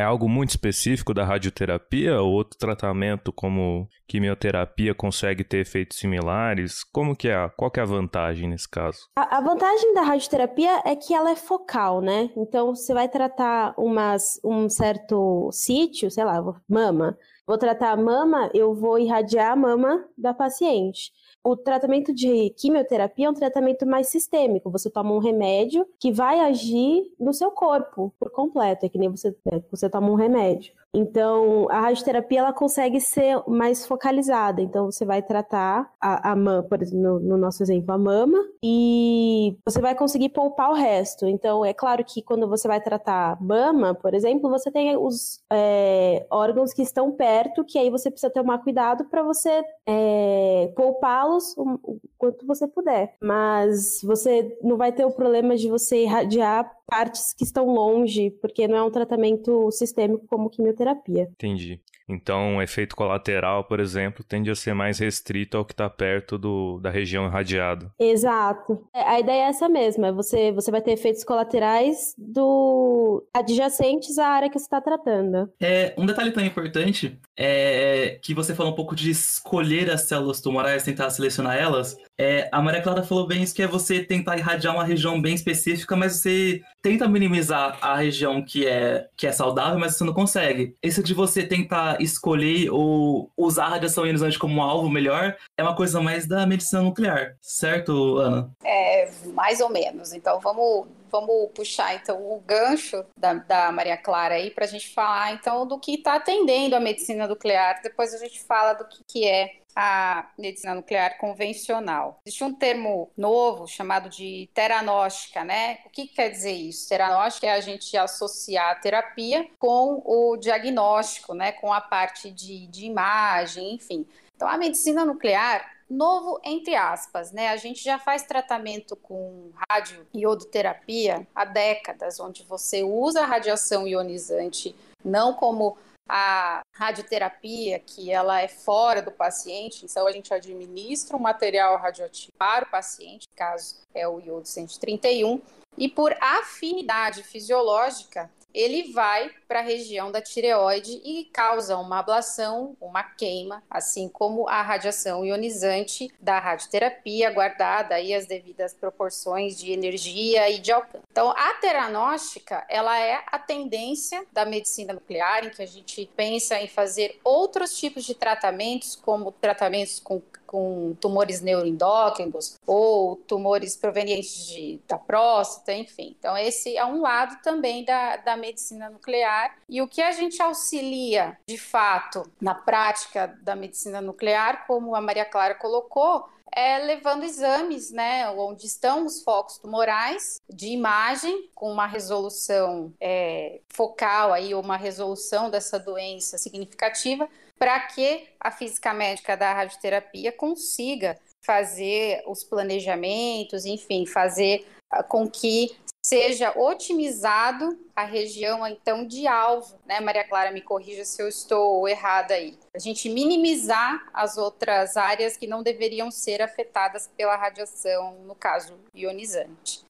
é 0.00 0.04
algo 0.04 0.28
muito 0.28 0.50
específico 0.50 1.12
da 1.12 1.24
radioterapia 1.24 2.20
ou 2.20 2.32
outro 2.32 2.58
tratamento 2.58 3.32
como 3.32 3.88
quimioterapia 4.08 4.94
consegue 4.94 5.44
ter 5.44 5.58
efeitos 5.58 5.98
similares? 5.98 6.82
Como 6.84 7.14
que 7.14 7.28
é? 7.28 7.48
Qual 7.56 7.70
que 7.70 7.78
é 7.78 7.82
a 7.82 7.86
vantagem 7.86 8.48
nesse 8.48 8.68
caso? 8.68 8.98
A, 9.14 9.38
a 9.38 9.40
vantagem 9.40 9.94
da 9.94 10.02
radioterapia 10.02 10.82
é 10.84 10.96
que 10.96 11.14
ela 11.14 11.30
é 11.30 11.36
focal, 11.36 12.00
né? 12.00 12.30
Então 12.36 12.74
você 12.74 12.94
vai 12.94 13.08
tratar 13.08 13.74
umas, 13.76 14.40
um 14.44 14.68
certo 14.68 15.50
sítio, 15.52 16.10
sei 16.10 16.24
lá, 16.24 16.42
mama, 16.68 17.16
vou 17.46 17.58
tratar 17.58 17.92
a 17.92 17.96
mama, 17.96 18.50
eu 18.54 18.74
vou 18.74 18.98
irradiar 18.98 19.52
a 19.52 19.56
mama 19.56 20.04
da 20.16 20.32
paciente. 20.32 21.12
O 21.42 21.56
tratamento 21.56 22.12
de 22.12 22.50
quimioterapia 22.50 23.26
é 23.26 23.30
um 23.30 23.34
tratamento 23.34 23.86
mais 23.86 24.08
sistêmico. 24.08 24.70
Você 24.70 24.90
toma 24.90 25.14
um 25.14 25.18
remédio 25.18 25.86
que 25.98 26.12
vai 26.12 26.40
agir 26.40 27.10
no 27.18 27.32
seu 27.32 27.50
corpo 27.50 28.12
por 28.20 28.30
completo. 28.30 28.84
É 28.84 28.88
que 28.88 28.98
nem 28.98 29.08
você, 29.08 29.34
é, 29.50 29.62
você 29.70 29.88
toma 29.88 30.10
um 30.10 30.16
remédio. 30.16 30.74
Então, 30.92 31.68
a 31.70 31.80
radioterapia 31.80 32.40
ela 32.40 32.52
consegue 32.52 33.00
ser 33.00 33.42
mais 33.46 33.86
focalizada. 33.86 34.60
Então, 34.60 34.90
você 34.90 35.04
vai 35.04 35.22
tratar 35.22 35.90
a, 36.00 36.32
a 36.32 36.36
mama, 36.36 36.62
por 36.64 36.82
exemplo, 36.82 37.00
no, 37.00 37.20
no, 37.20 37.36
nosso 37.36 37.62
exemplo, 37.62 37.92
a 37.94 37.98
mama, 37.98 38.38
e 38.62 39.56
você 39.64 39.80
vai 39.80 39.94
conseguir 39.94 40.30
poupar 40.30 40.70
o 40.70 40.74
resto. 40.74 41.26
Então, 41.26 41.64
é 41.64 41.72
claro 41.72 42.04
que 42.04 42.22
quando 42.22 42.48
você 42.48 42.66
vai 42.66 42.80
tratar 42.80 43.40
mama, 43.40 43.94
por 43.94 44.14
exemplo, 44.14 44.50
você 44.50 44.70
tem 44.70 44.96
os 44.96 45.40
é, 45.50 46.26
órgãos 46.30 46.72
que 46.72 46.82
estão 46.82 47.12
perto, 47.12 47.64
que 47.64 47.78
aí 47.78 47.88
você 47.88 48.10
precisa 48.10 48.32
tomar 48.32 48.58
cuidado 48.58 49.04
para 49.04 49.22
você 49.22 49.62
é, 49.86 50.72
poupá-los 50.74 51.56
o, 51.56 51.78
o 51.84 52.00
quanto 52.18 52.46
você 52.46 52.66
puder. 52.66 53.14
Mas 53.22 54.00
você 54.02 54.58
não 54.62 54.76
vai 54.76 54.92
ter 54.92 55.04
o 55.04 55.12
problema 55.12 55.56
de 55.56 55.68
você 55.68 56.02
irradiar 56.02 56.70
partes 56.90 57.32
que 57.32 57.44
estão 57.44 57.66
longe, 57.66 58.30
porque 58.42 58.68
não 58.68 58.76
é 58.76 58.82
um 58.82 58.90
tratamento 58.90 59.70
sistêmico 59.70 60.26
como 60.26 60.50
quimioterapia. 60.50 61.28
Entendi. 61.32 61.80
Então, 62.10 62.56
o 62.56 62.62
efeito 62.62 62.96
colateral, 62.96 63.64
por 63.64 63.78
exemplo, 63.78 64.24
tende 64.24 64.50
a 64.50 64.54
ser 64.54 64.74
mais 64.74 64.98
restrito 64.98 65.56
ao 65.56 65.64
que 65.64 65.72
está 65.72 65.88
perto 65.88 66.36
do, 66.36 66.80
da 66.80 66.90
região 66.90 67.26
irradiada. 67.26 67.92
Exato. 67.98 68.84
É, 68.92 69.02
a 69.02 69.20
ideia 69.20 69.44
é 69.44 69.48
essa 69.48 69.68
mesma. 69.68 70.08
É 70.08 70.12
você, 70.12 70.50
você 70.50 70.70
vai 70.70 70.82
ter 70.82 70.92
efeitos 70.92 71.22
colaterais 71.22 72.14
do 72.18 73.24
adjacentes 73.32 74.18
à 74.18 74.26
área 74.26 74.50
que 74.50 74.58
você 74.58 74.64
está 74.64 74.80
tratando. 74.80 75.48
É, 75.60 75.94
um 75.96 76.04
detalhe 76.04 76.32
tão 76.32 76.44
importante 76.44 77.18
é 77.42 78.18
que 78.20 78.34
você 78.34 78.54
falou 78.54 78.72
um 78.72 78.76
pouco 78.76 78.94
de 78.94 79.10
escolher 79.10 79.90
as 79.90 80.02
células 80.02 80.42
tumorais, 80.42 80.82
tentar 80.82 81.08
selecionar 81.08 81.56
elas. 81.56 81.96
É, 82.18 82.50
a 82.52 82.60
Maria 82.60 82.82
Clara 82.82 83.02
falou 83.02 83.26
bem 83.26 83.42
isso, 83.42 83.54
que 83.54 83.62
é 83.62 83.66
você 83.66 84.04
tentar 84.04 84.36
irradiar 84.36 84.74
uma 84.74 84.84
região 84.84 85.20
bem 85.20 85.34
específica, 85.34 85.96
mas 85.96 86.16
você 86.16 86.60
tenta 86.82 87.08
minimizar 87.08 87.78
a 87.80 87.96
região 87.96 88.44
que 88.44 88.66
é, 88.66 89.08
que 89.16 89.26
é 89.26 89.32
saudável, 89.32 89.78
mas 89.78 89.96
você 89.96 90.04
não 90.04 90.12
consegue. 90.12 90.74
Isso 90.82 91.02
de 91.02 91.14
você 91.14 91.42
tentar 91.42 92.00
escolher 92.02 92.70
ou 92.70 93.30
usar 93.34 93.64
a 93.64 93.70
radiação 93.70 94.04
ionizante 94.04 94.38
como 94.38 94.56
um 94.56 94.62
alvo 94.62 94.90
melhor 94.90 95.34
é 95.56 95.62
uma 95.62 95.74
coisa 95.74 95.98
mais 95.98 96.26
da 96.26 96.46
medicina 96.46 96.82
nuclear, 96.82 97.36
certo, 97.40 98.18
Ana? 98.18 98.50
É, 98.62 99.10
mais 99.32 99.60
ou 99.60 99.70
menos. 99.70 100.12
Então 100.12 100.38
vamos, 100.40 100.88
vamos 101.10 101.50
puxar 101.54 101.94
então 101.94 102.16
o 102.32 102.40
gancho 102.40 103.04
da, 103.16 103.34
da 103.34 103.72
Maria 103.72 103.96
Clara 103.96 104.34
aí 104.34 104.50
para 104.50 104.64
a 104.64 104.68
gente 104.68 104.88
falar 104.94 105.32
então 105.32 105.66
do 105.66 105.78
que 105.78 105.94
está 105.94 106.14
atendendo 106.14 106.76
a 106.76 106.80
medicina 106.80 107.26
nuclear. 107.26 107.80
Depois 107.82 108.14
a 108.14 108.18
gente 108.18 108.40
fala 108.42 108.72
do 108.74 108.84
que, 108.86 109.04
que 109.04 109.26
é 109.26 109.60
a 109.74 110.28
medicina 110.38 110.74
nuclear 110.74 111.16
convencional. 111.18 112.20
Existe 112.26 112.44
um 112.44 112.52
termo 112.52 113.10
novo 113.16 113.66
chamado 113.66 114.08
de 114.08 114.48
teranóstica, 114.52 115.44
né? 115.44 115.78
O 115.86 115.90
que 115.90 116.06
quer 116.06 116.28
dizer 116.30 116.52
isso? 116.52 116.88
Teranóstica 116.88 117.46
é 117.46 117.52
a 117.52 117.60
gente 117.60 117.96
associar 117.96 118.70
a 118.70 118.74
terapia 118.74 119.48
com 119.58 120.02
o 120.04 120.36
diagnóstico, 120.36 121.34
né? 121.34 121.52
Com 121.52 121.72
a 121.72 121.80
parte 121.80 122.30
de, 122.30 122.66
de 122.66 122.86
imagem, 122.86 123.74
enfim. 123.74 124.06
Então, 124.34 124.48
a 124.48 124.58
medicina 124.58 125.04
nuclear 125.04 125.79
novo 125.90 126.40
entre 126.44 126.74
aspas, 126.76 127.32
né? 127.32 127.48
A 127.48 127.56
gente 127.56 127.82
já 127.82 127.98
faz 127.98 128.22
tratamento 128.22 128.94
com 128.94 129.50
rádio 129.68 130.06
iodoterapia 130.14 131.26
há 131.34 131.44
décadas, 131.44 132.20
onde 132.20 132.44
você 132.44 132.82
usa 132.82 133.22
a 133.22 133.26
radiação 133.26 133.86
ionizante 133.86 134.74
não 135.04 135.34
como 135.34 135.76
a 136.08 136.60
radioterapia, 136.74 137.78
que 137.78 138.10
ela 138.10 138.40
é 138.40 138.48
fora 138.48 139.00
do 139.00 139.12
paciente, 139.12 139.84
então 139.84 140.08
a 140.08 140.12
gente 140.12 140.34
administra 140.34 141.16
um 141.16 141.20
material 141.20 141.76
radioativo 141.76 142.32
para 142.36 142.64
o 142.64 142.70
paciente, 142.70 143.28
caso 143.36 143.76
é 143.94 144.08
o 144.08 144.18
iodo 144.18 144.48
131, 144.48 145.40
e 145.78 145.88
por 145.88 146.12
afinidade 146.20 147.22
fisiológica, 147.22 148.28
ele 148.54 148.92
vai 148.92 149.30
para 149.46 149.60
a 149.60 149.62
região 149.62 150.12
da 150.12 150.20
tireoide 150.20 151.00
e 151.04 151.24
causa 151.32 151.76
uma 151.76 151.98
ablação, 151.98 152.76
uma 152.80 153.02
queima, 153.02 153.62
assim 153.68 154.08
como 154.08 154.48
a 154.48 154.62
radiação 154.62 155.24
ionizante 155.24 156.12
da 156.20 156.38
radioterapia, 156.38 157.30
guardada 157.30 157.94
aí 157.94 158.14
as 158.14 158.26
devidas 158.26 158.72
proporções 158.72 159.58
de 159.58 159.72
energia 159.72 160.48
e 160.50 160.58
de 160.58 160.72
alcance. 160.72 161.04
Então, 161.10 161.30
a 161.30 161.54
teranóstica, 161.54 162.64
ela 162.68 162.98
é 162.98 163.22
a 163.26 163.38
tendência 163.38 164.24
da 164.32 164.44
medicina 164.44 164.92
nuclear, 164.92 165.44
em 165.44 165.50
que 165.50 165.62
a 165.62 165.66
gente 165.66 166.08
pensa 166.16 166.60
em 166.60 166.68
fazer 166.68 167.18
outros 167.24 167.76
tipos 167.76 168.04
de 168.04 168.14
tratamentos, 168.14 168.94
como 168.94 169.32
tratamentos 169.32 169.98
com 169.98 170.22
com 170.50 170.96
tumores 171.00 171.40
neuroendócrinos 171.40 172.58
ou 172.66 173.14
tumores 173.14 173.76
provenientes 173.76 174.48
de, 174.48 174.80
da 174.88 174.98
próstata, 174.98 175.72
enfim. 175.72 176.16
Então, 176.18 176.36
esse 176.36 176.76
é 176.76 176.84
um 176.84 177.00
lado 177.00 177.40
também 177.40 177.84
da, 177.84 178.16
da 178.16 178.36
medicina 178.36 178.90
nuclear. 178.90 179.56
E 179.68 179.80
o 179.80 179.86
que 179.86 180.02
a 180.02 180.10
gente 180.10 180.42
auxilia, 180.42 181.38
de 181.46 181.56
fato, 181.56 182.28
na 182.40 182.52
prática 182.52 183.28
da 183.42 183.54
medicina 183.54 184.00
nuclear, 184.00 184.66
como 184.66 184.96
a 184.96 185.00
Maria 185.00 185.24
Clara 185.24 185.54
colocou, 185.54 186.28
é 186.52 186.78
levando 186.78 187.22
exames, 187.22 187.92
né, 187.92 188.28
onde 188.30 188.66
estão 188.66 189.06
os 189.06 189.22
focos 189.22 189.58
tumorais 189.58 190.40
de 190.52 190.66
imagem 190.70 191.48
com 191.54 191.70
uma 191.70 191.86
resolução 191.86 192.92
é, 193.00 193.60
focal 193.68 194.32
aí, 194.32 194.52
uma 194.52 194.76
resolução 194.76 195.48
dessa 195.48 195.78
doença 195.78 196.36
significativa, 196.38 197.28
para 197.60 197.78
que 197.80 198.26
a 198.40 198.50
física 198.50 198.94
médica 198.94 199.36
da 199.36 199.52
radioterapia 199.52 200.32
consiga 200.32 201.18
fazer 201.42 202.22
os 202.26 202.42
planejamentos, 202.42 203.66
enfim, 203.66 204.06
fazer 204.06 204.66
ah, 204.90 205.02
com 205.02 205.28
que 205.28 205.76
seja 206.02 206.58
otimizado 206.58 207.78
a 207.94 208.04
região 208.04 208.66
então 208.66 209.06
de 209.06 209.26
alvo, 209.26 209.76
né? 209.84 210.00
Maria 210.00 210.26
Clara 210.26 210.50
me 210.50 210.62
corrija 210.62 211.04
se 211.04 211.22
eu 211.22 211.28
estou 211.28 211.86
errada 211.86 212.32
aí. 212.32 212.58
A 212.74 212.78
gente 212.78 213.10
minimizar 213.10 214.08
as 214.14 214.38
outras 214.38 214.96
áreas 214.96 215.36
que 215.36 215.46
não 215.46 215.62
deveriam 215.62 216.10
ser 216.10 216.40
afetadas 216.40 217.10
pela 217.14 217.36
radiação, 217.36 218.14
no 218.24 218.34
caso 218.34 218.74
ionizante. 218.94 219.84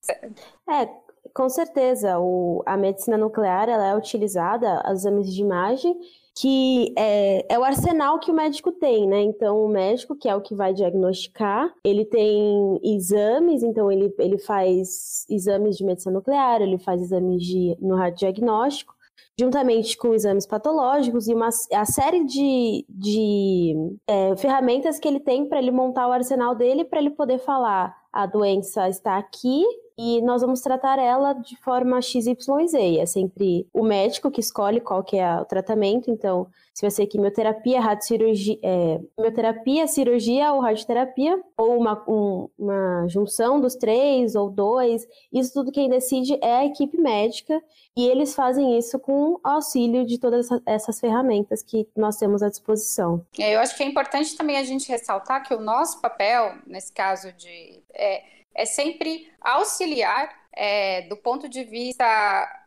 É, 0.68 0.88
com 1.32 1.48
certeza, 1.48 2.18
o, 2.18 2.64
a 2.66 2.76
medicina 2.76 3.16
nuclear 3.16 3.68
ela 3.68 3.86
é 3.86 3.94
utilizada, 3.94 4.82
os 4.90 5.00
exames 5.00 5.32
de 5.32 5.40
imagem 5.40 5.96
que 6.40 6.94
é, 6.96 7.44
é, 7.52 7.58
o 7.58 7.64
arsenal 7.64 8.18
que 8.18 8.30
o 8.30 8.34
médico 8.34 8.72
tem, 8.72 9.06
né? 9.06 9.20
Então, 9.20 9.62
o 9.62 9.68
médico, 9.68 10.16
que 10.16 10.26
é 10.26 10.34
o 10.34 10.40
que 10.40 10.54
vai 10.54 10.72
diagnosticar, 10.72 11.70
ele 11.84 12.02
tem 12.06 12.80
exames, 12.82 13.62
então 13.62 13.92
ele, 13.92 14.10
ele 14.18 14.38
faz 14.38 15.26
exames 15.28 15.76
de 15.76 15.84
medicina 15.84 16.14
nuclear, 16.14 16.62
ele 16.62 16.78
faz 16.78 17.02
exames 17.02 17.42
de, 17.42 17.76
no 17.78 17.94
radiodiagnóstico, 17.94 18.94
juntamente 19.38 19.98
com 19.98 20.14
exames 20.14 20.46
patológicos 20.46 21.28
e 21.28 21.34
uma 21.34 21.50
a 21.74 21.84
série 21.84 22.24
de, 22.24 22.86
de 22.88 23.74
é, 24.06 24.34
ferramentas 24.36 24.98
que 24.98 25.06
ele 25.06 25.20
tem 25.20 25.46
para 25.46 25.58
ele 25.58 25.70
montar 25.70 26.08
o 26.08 26.12
arsenal 26.12 26.54
dele, 26.54 26.86
para 26.86 27.00
ele 27.00 27.10
poder 27.10 27.38
falar 27.38 28.00
a 28.12 28.26
doença 28.26 28.88
está 28.88 29.16
aqui, 29.18 29.64
e 30.02 30.22
nós 30.22 30.40
vamos 30.40 30.62
tratar 30.62 30.98
ela 30.98 31.34
de 31.34 31.54
forma 31.58 32.00
XYZ. 32.00 32.72
É 32.98 33.04
sempre 33.04 33.68
o 33.70 33.82
médico 33.82 34.30
que 34.30 34.40
escolhe 34.40 34.80
qual 34.80 35.04
que 35.04 35.18
é 35.18 35.38
o 35.38 35.44
tratamento, 35.44 36.10
então 36.10 36.46
se 36.72 36.80
vai 36.80 36.90
ser 36.90 37.06
quimioterapia, 37.06 37.78
radiocirurgia, 37.78 38.58
é, 38.62 38.98
quimioterapia, 39.14 39.86
cirurgia 39.86 40.54
ou 40.54 40.60
radioterapia, 40.60 41.38
ou 41.54 41.76
uma, 41.76 42.02
um, 42.08 42.48
uma 42.58 43.06
junção 43.08 43.60
dos 43.60 43.74
três 43.74 44.34
ou 44.34 44.48
dois, 44.48 45.06
isso 45.30 45.52
tudo 45.52 45.70
quem 45.70 45.90
decide 45.90 46.38
é 46.40 46.56
a 46.56 46.64
equipe 46.64 46.96
médica 46.96 47.62
e 47.94 48.08
eles 48.08 48.34
fazem 48.34 48.78
isso 48.78 48.98
com 48.98 49.38
auxílio 49.44 50.06
de 50.06 50.18
todas 50.18 50.48
essas 50.64 50.98
ferramentas 50.98 51.62
que 51.62 51.86
nós 51.94 52.16
temos 52.16 52.42
à 52.42 52.48
disposição. 52.48 53.22
É, 53.38 53.54
eu 53.54 53.60
acho 53.60 53.76
que 53.76 53.82
é 53.82 53.86
importante 53.86 54.34
também 54.34 54.56
a 54.56 54.64
gente 54.64 54.88
ressaltar 54.88 55.46
que 55.46 55.52
o 55.52 55.60
nosso 55.60 56.00
papel, 56.00 56.54
nesse 56.66 56.90
caso 56.90 57.30
de... 57.34 57.82
É, 57.92 58.39
é 58.54 58.64
sempre 58.64 59.30
auxiliar 59.40 60.34
é, 60.52 61.02
do 61.02 61.16
ponto 61.16 61.48
de 61.48 61.64
vista 61.64 62.04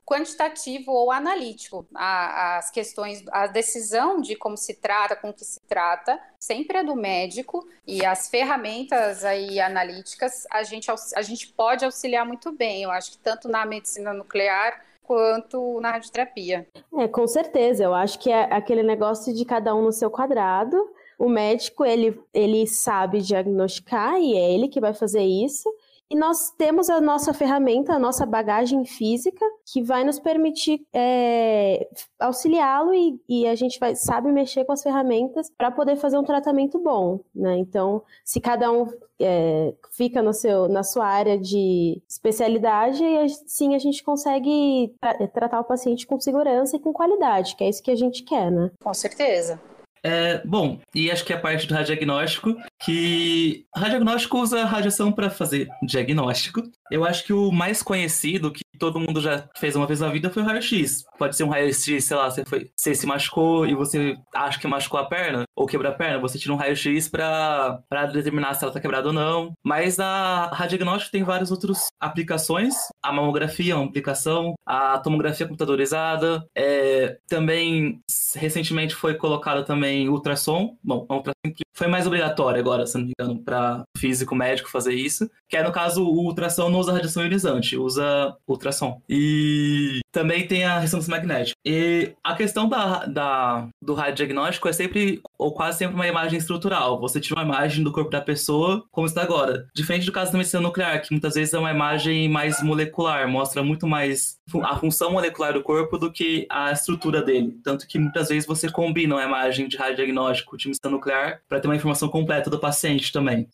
quantitativo 0.06 0.92
ou 0.92 1.12
analítico 1.12 1.88
a, 1.96 2.58
as 2.58 2.70
questões, 2.70 3.24
a 3.32 3.48
decisão 3.48 4.20
de 4.20 4.36
como 4.36 4.58
se 4.58 4.76
trata, 4.76 5.16
com 5.16 5.34
que 5.34 5.46
se 5.46 5.62
trata, 5.62 6.20
sempre 6.40 6.78
é 6.78 6.84
do 6.84 6.96
médico 6.96 7.66
e 7.88 8.06
as 8.06 8.30
ferramentas 8.30 9.24
aí 9.24 9.60
analíticas 9.60 10.46
a 10.52 10.64
gente, 10.64 10.92
a 11.16 11.22
gente 11.22 11.48
pode 11.54 11.86
auxiliar 11.86 12.26
muito 12.26 12.52
bem. 12.52 12.84
Eu 12.84 12.92
acho 12.92 13.12
que 13.12 13.18
tanto 13.18 13.48
na 13.48 13.66
medicina 13.66 14.14
nuclear 14.14 14.84
quanto 15.04 15.80
na 15.82 15.92
radioterapia. 15.92 16.68
É, 16.98 17.08
com 17.08 17.28
certeza. 17.28 17.84
Eu 17.84 17.94
acho 17.94 18.20
que 18.20 18.32
é 18.32 18.44
aquele 18.54 18.84
negócio 18.84 19.34
de 19.34 19.46
cada 19.46 19.76
um 19.76 19.82
no 19.82 19.92
seu 19.92 20.10
quadrado. 20.10 20.78
O 21.24 21.30
médico, 21.30 21.86
ele, 21.86 22.22
ele 22.34 22.68
sabe 22.68 23.22
diagnosticar 23.22 24.20
e 24.20 24.36
é 24.36 24.54
ele 24.54 24.68
que 24.68 24.82
vai 24.82 24.94
fazer 24.94 25.24
isso. 25.24 25.74
E 26.10 26.18
nós 26.18 26.52
temos 26.58 26.90
a 26.90 27.00
nossa 27.00 27.34
ferramenta, 27.34 27.94
a 27.94 27.98
nossa 27.98 28.26
bagagem 28.26 28.84
física, 28.84 29.46
que 29.66 29.82
vai 29.82 30.04
nos 30.04 30.20
permitir 30.20 30.86
é, 30.94 31.88
auxiliá-lo 32.20 32.94
e, 32.94 33.18
e, 33.30 33.48
a 33.48 33.56
gente 33.56 33.80
vai, 33.80 33.96
sabe 33.96 34.34
mexer 34.34 34.66
com 34.66 34.74
as 34.74 34.84
ferramentas 34.84 35.50
para 35.58 35.72
poder 35.72 35.96
fazer 35.96 36.18
um 36.18 36.26
tratamento 36.26 36.78
bom, 36.78 37.22
né? 37.34 37.58
Então, 37.58 38.04
se 38.26 38.42
cada 38.42 38.70
um 38.70 38.86
é, 39.18 39.74
fica 39.94 40.22
no 40.22 40.34
seu, 40.34 40.68
na 40.68 40.84
sua 40.84 41.08
área 41.08 41.40
de 41.40 42.04
especialidade, 42.06 43.02
sim 43.48 43.76
a 43.76 43.80
gente 43.80 44.04
consegue 44.04 44.94
tra 45.00 45.28
tratar 45.30 45.62
o 45.62 45.66
paciente 45.66 46.06
com 46.06 46.20
segurança 46.20 46.76
e 46.76 46.80
com 46.82 46.92
qualidade, 46.92 47.56
que 47.56 47.64
é 47.64 47.70
isso 47.70 47.82
que 47.82 47.92
a 47.92 47.96
gente 47.96 48.24
quer, 48.24 48.52
né? 48.52 48.72
Com 48.84 48.94
certeza. 48.94 49.58
É, 50.04 50.42
bom, 50.46 50.80
e 50.94 51.10
acho 51.10 51.24
que 51.24 51.32
a 51.32 51.40
parte 51.40 51.66
do 51.66 51.74
radiagnóstico, 51.74 52.56
que 52.84 53.66
radiagnóstico 53.74 54.38
usa 54.38 54.66
radiação 54.66 55.12
para 55.12 55.30
fazer 55.30 55.68
diagnóstico. 55.82 56.62
Eu 56.92 57.06
acho 57.06 57.24
que 57.24 57.34
o 57.34 57.52
mais 57.52 57.82
conhecido, 57.82 58.52
que 58.52 58.62
todo 58.78 59.00
mundo 59.00 59.22
já 59.22 59.48
fez 59.58 59.76
uma 59.76 59.88
vez 59.88 60.02
na 60.02 60.10
vida, 60.10 60.30
foi 60.30 60.44
o 60.44 60.46
raio-x. 60.46 61.06
Pode 61.18 61.36
ser 61.36 61.46
um 61.46 61.50
raio-x, 61.50 62.04
sei 62.04 62.18
lá, 62.18 62.30
você, 62.30 62.44
foi, 62.46 62.70
você 62.76 62.94
se 62.94 63.08
machucou 63.08 63.66
e 63.66 63.74
você 63.74 64.18
acha 64.36 64.60
que 64.60 64.68
machucou 64.68 65.00
a 65.00 65.06
perna, 65.06 65.46
ou 65.56 65.66
quebrou 65.66 65.92
a 65.92 65.96
perna, 65.96 66.20
você 66.20 66.38
tira 66.38 66.54
um 66.54 66.58
raio-x 66.58 67.08
para 67.08 67.80
determinar 68.12 68.54
se 68.54 68.64
ela 68.64 68.74
tá 68.74 68.82
quebrada 68.82 69.08
ou 69.08 69.14
não. 69.14 69.54
Mas 69.64 70.00
a 70.00 70.48
radiagnóstico 70.54 71.14
tem 71.14 71.24
várias 71.24 71.50
outras 71.50 71.88
aplicações. 72.00 72.76
A 73.02 73.12
mamografia 73.12 73.74
é 73.74 73.76
uma 73.76 73.86
aplicação, 73.86 74.54
a 74.66 75.00
tomografia 75.00 75.48
computadorizada, 75.48 76.46
é, 76.56 77.18
também 77.28 78.02
recentemente 78.36 78.94
foi 78.94 79.16
colocada 79.16 79.64
também 79.64 79.93
ultrassom. 80.10 80.78
Bom, 80.84 81.06
a 81.10 81.16
ultrassom 81.16 81.34
foi 81.76 81.88
mais 81.88 82.06
obrigatório 82.06 82.60
agora, 82.60 82.86
se 82.86 82.98
não 82.98 83.06
me 83.06 83.14
engano, 83.18 83.40
para 83.44 83.84
físico 83.98 84.36
médico 84.36 84.70
fazer 84.70 84.94
isso. 84.94 85.30
Que 85.50 85.58
é, 85.58 85.64
no 85.64 85.72
caso, 85.72 86.04
o 86.04 86.26
ultrassom 86.26 86.70
não 86.70 86.80
usa 86.80 86.94
radiação 86.94 87.24
ionizante, 87.24 87.78
usa 87.78 88.36
ultrassom. 88.48 89.02
E 89.10 90.00
também 90.12 90.48
tem 90.48 90.64
a 90.64 90.80
ressonância 90.80 91.10
magnética. 91.10 91.58
E 91.66 92.14
a 92.24 92.36
questão 92.36 92.70
da, 92.70 93.06
da, 93.06 93.68
do 93.82 93.94
radiodiagnóstico 93.94 94.68
é 94.68 94.74
sempre, 94.74 95.22
ou 95.38 95.54
quase 95.54 95.80
sempre, 95.80 95.96
uma 95.96 96.08
imagem 96.08 96.38
estrutural. 96.38 97.00
Você 97.00 97.20
tira 97.20 97.40
uma 97.40 97.46
imagem 97.46 97.84
do 97.84 97.92
corpo 97.92 98.12
da 98.12 98.22
pessoa, 98.22 98.86
como 98.92 99.08
está 99.08 99.24
agora. 99.24 99.68
Diferente 99.74 100.06
do 100.06 100.12
caso 100.12 100.32
da 100.32 100.38
medicina 100.38 100.62
nuclear, 100.62 101.02
que 101.02 101.12
muitas 101.12 101.34
vezes 101.34 101.54
é 101.54 101.60
uma 101.60 101.72
imagem 101.72 102.30
mais 102.30 102.62
molecular, 102.62 103.28
mostra 103.28 103.64
muito 103.64 103.88
mais 103.88 104.38
a 104.64 104.78
função 104.78 105.12
molecular 105.12 105.54
do 105.54 105.64
corpo 105.64 105.98
do 105.98 106.12
que 106.12 106.46
a 106.50 106.72
estrutura 106.72 107.22
dele. 107.22 107.58
Tanto 107.64 107.88
que 107.88 107.98
muitas 107.98 108.30
vezes 108.30 108.46
você 108.46 108.70
combina 108.70 109.16
uma 109.16 109.24
imagem 109.24 109.68
de 109.68 109.78
radiodiagnóstico 109.84 110.58
de 110.58 110.68
medicina 110.68 110.92
nuclear 110.92 111.42
para 111.48 111.60
ter 111.60 111.68
uma 111.68 111.76
informação 111.76 112.10
completa 112.10 112.50
do 112.50 112.60
paciente 112.60 113.12
também. 113.12 113.48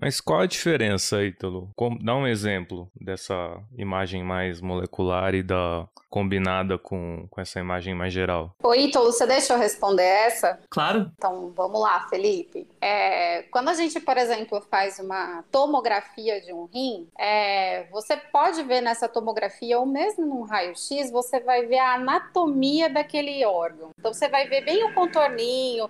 Mas 0.00 0.20
qual 0.20 0.40
a 0.40 0.46
diferença, 0.46 1.22
Ítalo? 1.22 1.70
Dá 2.00 2.14
um 2.14 2.26
exemplo 2.26 2.90
dessa 2.98 3.60
imagem 3.76 4.24
mais 4.24 4.60
molecular 4.60 5.34
e 5.34 5.42
da 5.42 5.86
combinada 6.08 6.76
com, 6.76 7.26
com 7.30 7.40
essa 7.40 7.60
imagem 7.60 7.94
mais 7.94 8.12
geral. 8.12 8.54
Ô, 8.62 8.74
Ítalo, 8.74 9.12
você 9.12 9.26
deixa 9.26 9.52
eu 9.52 9.58
responder 9.58 10.02
essa? 10.02 10.58
Claro. 10.68 11.10
Então, 11.16 11.52
vamos 11.54 11.80
lá, 11.80 12.08
Felipe. 12.08 12.66
É, 12.80 13.42
quando 13.44 13.68
a 13.68 13.74
gente, 13.74 14.00
por 14.00 14.16
exemplo, 14.16 14.60
faz 14.70 14.98
uma 14.98 15.44
tomografia 15.52 16.40
de 16.40 16.52
um 16.52 16.64
rim, 16.64 17.06
é, 17.16 17.84
você 17.92 18.16
pode 18.16 18.62
ver 18.64 18.80
nessa 18.80 19.08
tomografia, 19.08 19.78
ou 19.78 19.86
mesmo 19.86 20.26
num 20.26 20.42
raio-x, 20.42 21.10
você 21.12 21.38
vai 21.38 21.66
ver 21.66 21.78
a 21.78 21.94
anatomia 21.94 22.90
daquele 22.90 23.44
órgão. 23.44 23.90
Então, 23.96 24.12
você 24.12 24.28
vai 24.28 24.48
ver 24.48 24.64
bem 24.64 24.82
o 24.82 24.94
contorninho, 24.94 25.88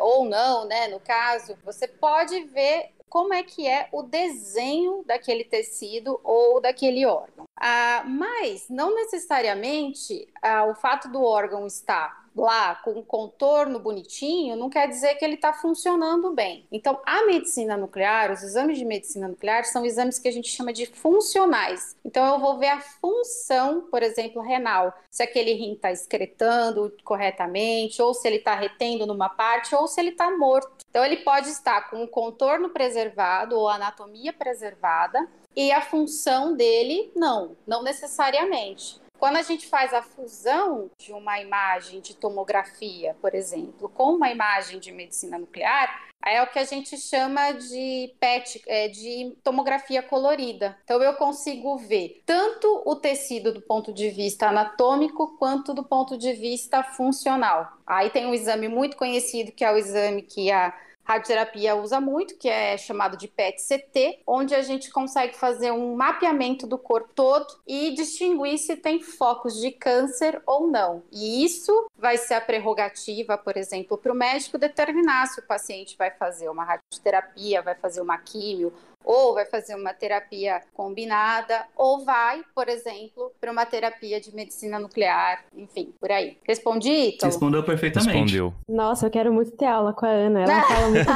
ou 0.00 0.24
não, 0.24 0.66
né? 0.66 0.88
No 0.88 0.98
caso, 0.98 1.56
você 1.64 1.86
pode 1.86 2.40
ver 2.44 2.90
como 3.08 3.34
é 3.34 3.42
que 3.42 3.66
é 3.66 3.88
o 3.92 4.02
desenho 4.02 5.02
daquele 5.06 5.44
tecido 5.44 6.20
ou 6.22 6.60
daquele 6.60 7.06
órgão. 7.06 7.46
Ah, 7.56 8.04
mas 8.06 8.66
não 8.68 8.94
necessariamente 8.94 10.28
ah, 10.42 10.66
o 10.66 10.74
fato 10.74 11.08
do 11.08 11.22
órgão 11.22 11.66
estar 11.66 12.28
lá 12.40 12.76
com 12.76 12.92
um 12.92 13.02
contorno 13.02 13.78
bonitinho, 13.78 14.56
não 14.56 14.70
quer 14.70 14.88
dizer 14.88 15.16
que 15.16 15.24
ele 15.24 15.34
está 15.34 15.52
funcionando 15.52 16.32
bem. 16.32 16.66
Então, 16.70 17.00
a 17.04 17.26
medicina 17.26 17.76
nuclear, 17.76 18.32
os 18.32 18.42
exames 18.42 18.78
de 18.78 18.84
medicina 18.84 19.28
nuclear, 19.28 19.64
são 19.64 19.84
exames 19.84 20.18
que 20.18 20.28
a 20.28 20.32
gente 20.32 20.48
chama 20.48 20.72
de 20.72 20.86
funcionais. 20.86 21.96
Então, 22.04 22.34
eu 22.34 22.40
vou 22.40 22.58
ver 22.58 22.68
a 22.68 22.80
função, 22.80 23.82
por 23.90 24.02
exemplo, 24.02 24.40
renal, 24.42 24.94
se 25.10 25.22
aquele 25.22 25.52
rim 25.52 25.72
está 25.72 25.90
excretando 25.90 26.94
corretamente, 27.04 28.00
ou 28.00 28.14
se 28.14 28.26
ele 28.28 28.36
está 28.36 28.54
retendo 28.54 29.06
numa 29.06 29.28
parte, 29.28 29.74
ou 29.74 29.86
se 29.86 30.00
ele 30.00 30.10
está 30.10 30.30
morto. 30.30 30.77
Então, 30.90 31.04
ele 31.04 31.18
pode 31.18 31.48
estar 31.48 31.90
com 31.90 32.02
o 32.02 32.08
contorno 32.08 32.70
preservado 32.70 33.56
ou 33.56 33.68
anatomia 33.68 34.32
preservada, 34.32 35.28
e 35.54 35.72
a 35.72 35.80
função 35.80 36.54
dele, 36.54 37.10
não, 37.16 37.56
não 37.66 37.82
necessariamente. 37.82 39.00
Quando 39.18 39.36
a 39.36 39.42
gente 39.42 39.66
faz 39.66 39.92
a 39.92 40.00
fusão 40.00 40.88
de 40.96 41.12
uma 41.12 41.40
imagem 41.40 42.00
de 42.00 42.14
tomografia, 42.14 43.16
por 43.20 43.34
exemplo, 43.34 43.88
com 43.88 44.14
uma 44.14 44.30
imagem 44.30 44.78
de 44.78 44.92
medicina 44.92 45.36
nuclear, 45.36 46.07
é 46.24 46.42
o 46.42 46.46
que 46.46 46.58
a 46.58 46.64
gente 46.64 46.96
chama 46.98 47.52
de 47.52 48.14
PET, 48.20 48.62
é, 48.66 48.88
de 48.88 49.36
tomografia 49.42 50.02
colorida. 50.02 50.76
Então 50.84 51.02
eu 51.02 51.14
consigo 51.14 51.76
ver 51.78 52.22
tanto 52.26 52.82
o 52.84 52.96
tecido 52.96 53.52
do 53.52 53.60
ponto 53.62 53.92
de 53.92 54.10
vista 54.10 54.48
anatômico 54.48 55.36
quanto 55.38 55.72
do 55.72 55.82
ponto 55.82 56.18
de 56.18 56.32
vista 56.32 56.82
funcional. 56.82 57.78
Aí 57.86 58.10
tem 58.10 58.26
um 58.26 58.34
exame 58.34 58.68
muito 58.68 58.96
conhecido 58.96 59.52
que 59.52 59.64
é 59.64 59.72
o 59.72 59.76
exame 59.76 60.22
que 60.22 60.50
a 60.50 60.74
radioterapia 61.08 61.74
usa 61.74 62.00
muito, 62.00 62.36
que 62.36 62.48
é 62.48 62.76
chamado 62.76 63.16
de 63.16 63.26
PET-CT, 63.26 64.20
onde 64.26 64.54
a 64.54 64.60
gente 64.60 64.90
consegue 64.90 65.34
fazer 65.34 65.72
um 65.72 65.96
mapeamento 65.96 66.66
do 66.66 66.76
corpo 66.76 67.08
todo 67.14 67.46
e 67.66 67.94
distinguir 67.94 68.58
se 68.58 68.76
tem 68.76 69.00
focos 69.00 69.58
de 69.58 69.70
câncer 69.70 70.42
ou 70.46 70.66
não. 70.68 71.02
E 71.10 71.44
isso 71.44 71.86
vai 71.96 72.18
ser 72.18 72.34
a 72.34 72.40
prerrogativa, 72.40 73.38
por 73.38 73.56
exemplo, 73.56 73.96
para 73.96 74.12
o 74.12 74.14
médico 74.14 74.58
determinar 74.58 75.26
se 75.28 75.40
o 75.40 75.46
paciente 75.46 75.96
vai 75.96 76.10
fazer 76.10 76.50
uma 76.50 76.64
radioterapia, 76.64 77.62
vai 77.62 77.74
fazer 77.74 78.02
uma 78.02 78.18
químio 78.18 78.72
ou 79.08 79.32
vai 79.32 79.46
fazer 79.46 79.74
uma 79.74 79.94
terapia 79.94 80.60
combinada, 80.74 81.64
ou 81.74 82.04
vai, 82.04 82.44
por 82.54 82.68
exemplo, 82.68 83.32
para 83.40 83.50
uma 83.50 83.64
terapia 83.64 84.20
de 84.20 84.34
medicina 84.34 84.78
nuclear, 84.78 85.46
enfim, 85.56 85.94
por 85.98 86.12
aí. 86.12 86.36
Respondi, 86.46 86.90
Ítalo? 86.90 87.32
Respondeu 87.32 87.64
perfeitamente. 87.64 88.12
Respondeu. 88.12 88.54
Nossa, 88.68 89.06
eu 89.06 89.10
quero 89.10 89.32
muito 89.32 89.52
ter 89.52 89.64
aula 89.64 89.94
com 89.94 90.04
a 90.04 90.10
Ana, 90.10 90.42
ela 90.42 90.62
fala 90.62 90.88
muito 90.92 91.06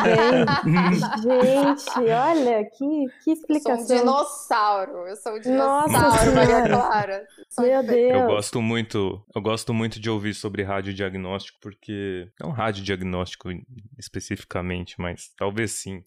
bem. 0.73 0.95
Gente, 1.21 2.11
olha, 2.11 2.65
que, 2.65 3.07
que 3.23 3.31
explicação. 3.31 3.75
Eu 3.75 3.87
sou 3.87 3.97
um 3.97 3.99
dinossauro, 3.99 5.07
eu 5.07 5.17
sou 5.17 5.33
um 5.35 5.41
dinossauro, 5.41 5.93
Nossa 5.93 6.31
Maria 6.33 6.63
Clara. 6.63 7.27
Meu 7.59 7.83
Deus. 7.83 8.21
Eu 8.23 8.27
gosto 8.27 8.63
muito, 8.63 9.23
eu 9.35 9.43
gosto 9.43 9.75
muito 9.75 10.01
de 10.01 10.09
ouvir 10.09 10.33
sobre 10.33 10.63
radiodiagnóstico, 10.63 11.59
porque 11.61 12.27
não 12.41 12.53
radiodiagnóstico 12.53 13.51
especificamente, 13.99 14.95
mas 14.99 15.31
talvez 15.37 15.73
sim 15.73 16.03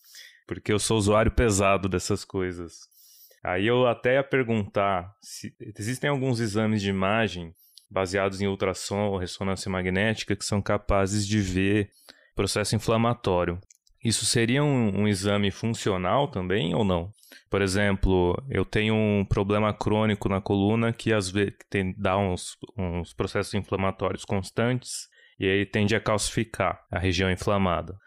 porque 0.45 0.71
eu 0.71 0.79
sou 0.79 0.97
usuário 0.97 1.31
pesado 1.31 1.87
dessas 1.89 2.23
coisas. 2.23 2.87
Aí 3.43 3.67
eu 3.67 3.85
até 3.85 4.15
ia 4.15 4.23
perguntar 4.23 5.15
se 5.21 5.53
existem 5.77 6.09
alguns 6.09 6.39
exames 6.39 6.81
de 6.81 6.89
imagem 6.89 7.53
baseados 7.89 8.41
em 8.41 8.47
ultrassom 8.47 9.09
ou 9.09 9.17
ressonância 9.17 9.69
magnética 9.69 10.35
que 10.35 10.43
são 10.43 10.61
capazes 10.61 11.27
de 11.27 11.39
ver 11.39 11.89
processo 12.35 12.75
inflamatório. 12.75 13.59
Isso 14.03 14.25
seria 14.25 14.63
um, 14.63 15.01
um 15.01 15.07
exame 15.07 15.51
funcional 15.51 16.27
também 16.27 16.73
ou 16.75 16.83
não? 16.83 17.13
Por 17.49 17.61
exemplo, 17.61 18.35
eu 18.49 18.65
tenho 18.65 18.95
um 18.95 19.25
problema 19.25 19.73
crônico 19.73 20.27
na 20.29 20.41
coluna 20.41 20.91
que 20.91 21.13
às 21.13 21.29
vezes 21.29 21.53
tem, 21.69 21.93
dá 21.97 22.17
uns, 22.17 22.57
uns 22.77 23.13
processos 23.13 23.53
inflamatórios 23.53 24.25
constantes 24.25 25.07
e 25.39 25.47
aí 25.47 25.65
tende 25.65 25.95
a 25.95 25.99
calcificar 25.99 26.83
a 26.91 26.99
região 26.99 27.31
inflamada. 27.31 27.97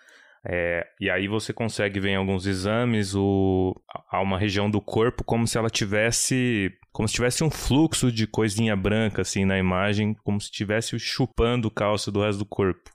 É, 0.47 0.87
e 1.01 1.11
aí 1.11 1.27
você 1.27 1.53
consegue 1.53 1.99
ver 2.01 2.11
em 2.11 2.17
alguns 2.17 2.47
exames 2.47 3.15
o, 3.15 3.75
a 4.11 4.21
uma 4.21 4.39
região 4.39 4.71
do 4.71 4.81
corpo 4.81 5.25
como 5.25 5.47
se 5.47 5.59
ela 5.59 5.69
tivesse 5.69 6.73
como 6.93 7.09
se 7.09 7.15
tivesse 7.15 7.45
um 7.45 7.51
fluxo 7.51 8.11
de 8.11 8.27
coisinha 8.27 8.75
branca 8.75 9.23
assim 9.23 9.45
na 9.45 9.59
imagem, 9.59 10.15
como 10.25 10.41
se 10.41 10.47
estivesse 10.47 10.99
chupando 10.99 11.69
o 11.69 11.71
cálcio 11.71 12.11
do 12.11 12.23
resto 12.23 12.41
do 12.41 12.47
corpo. 12.47 12.91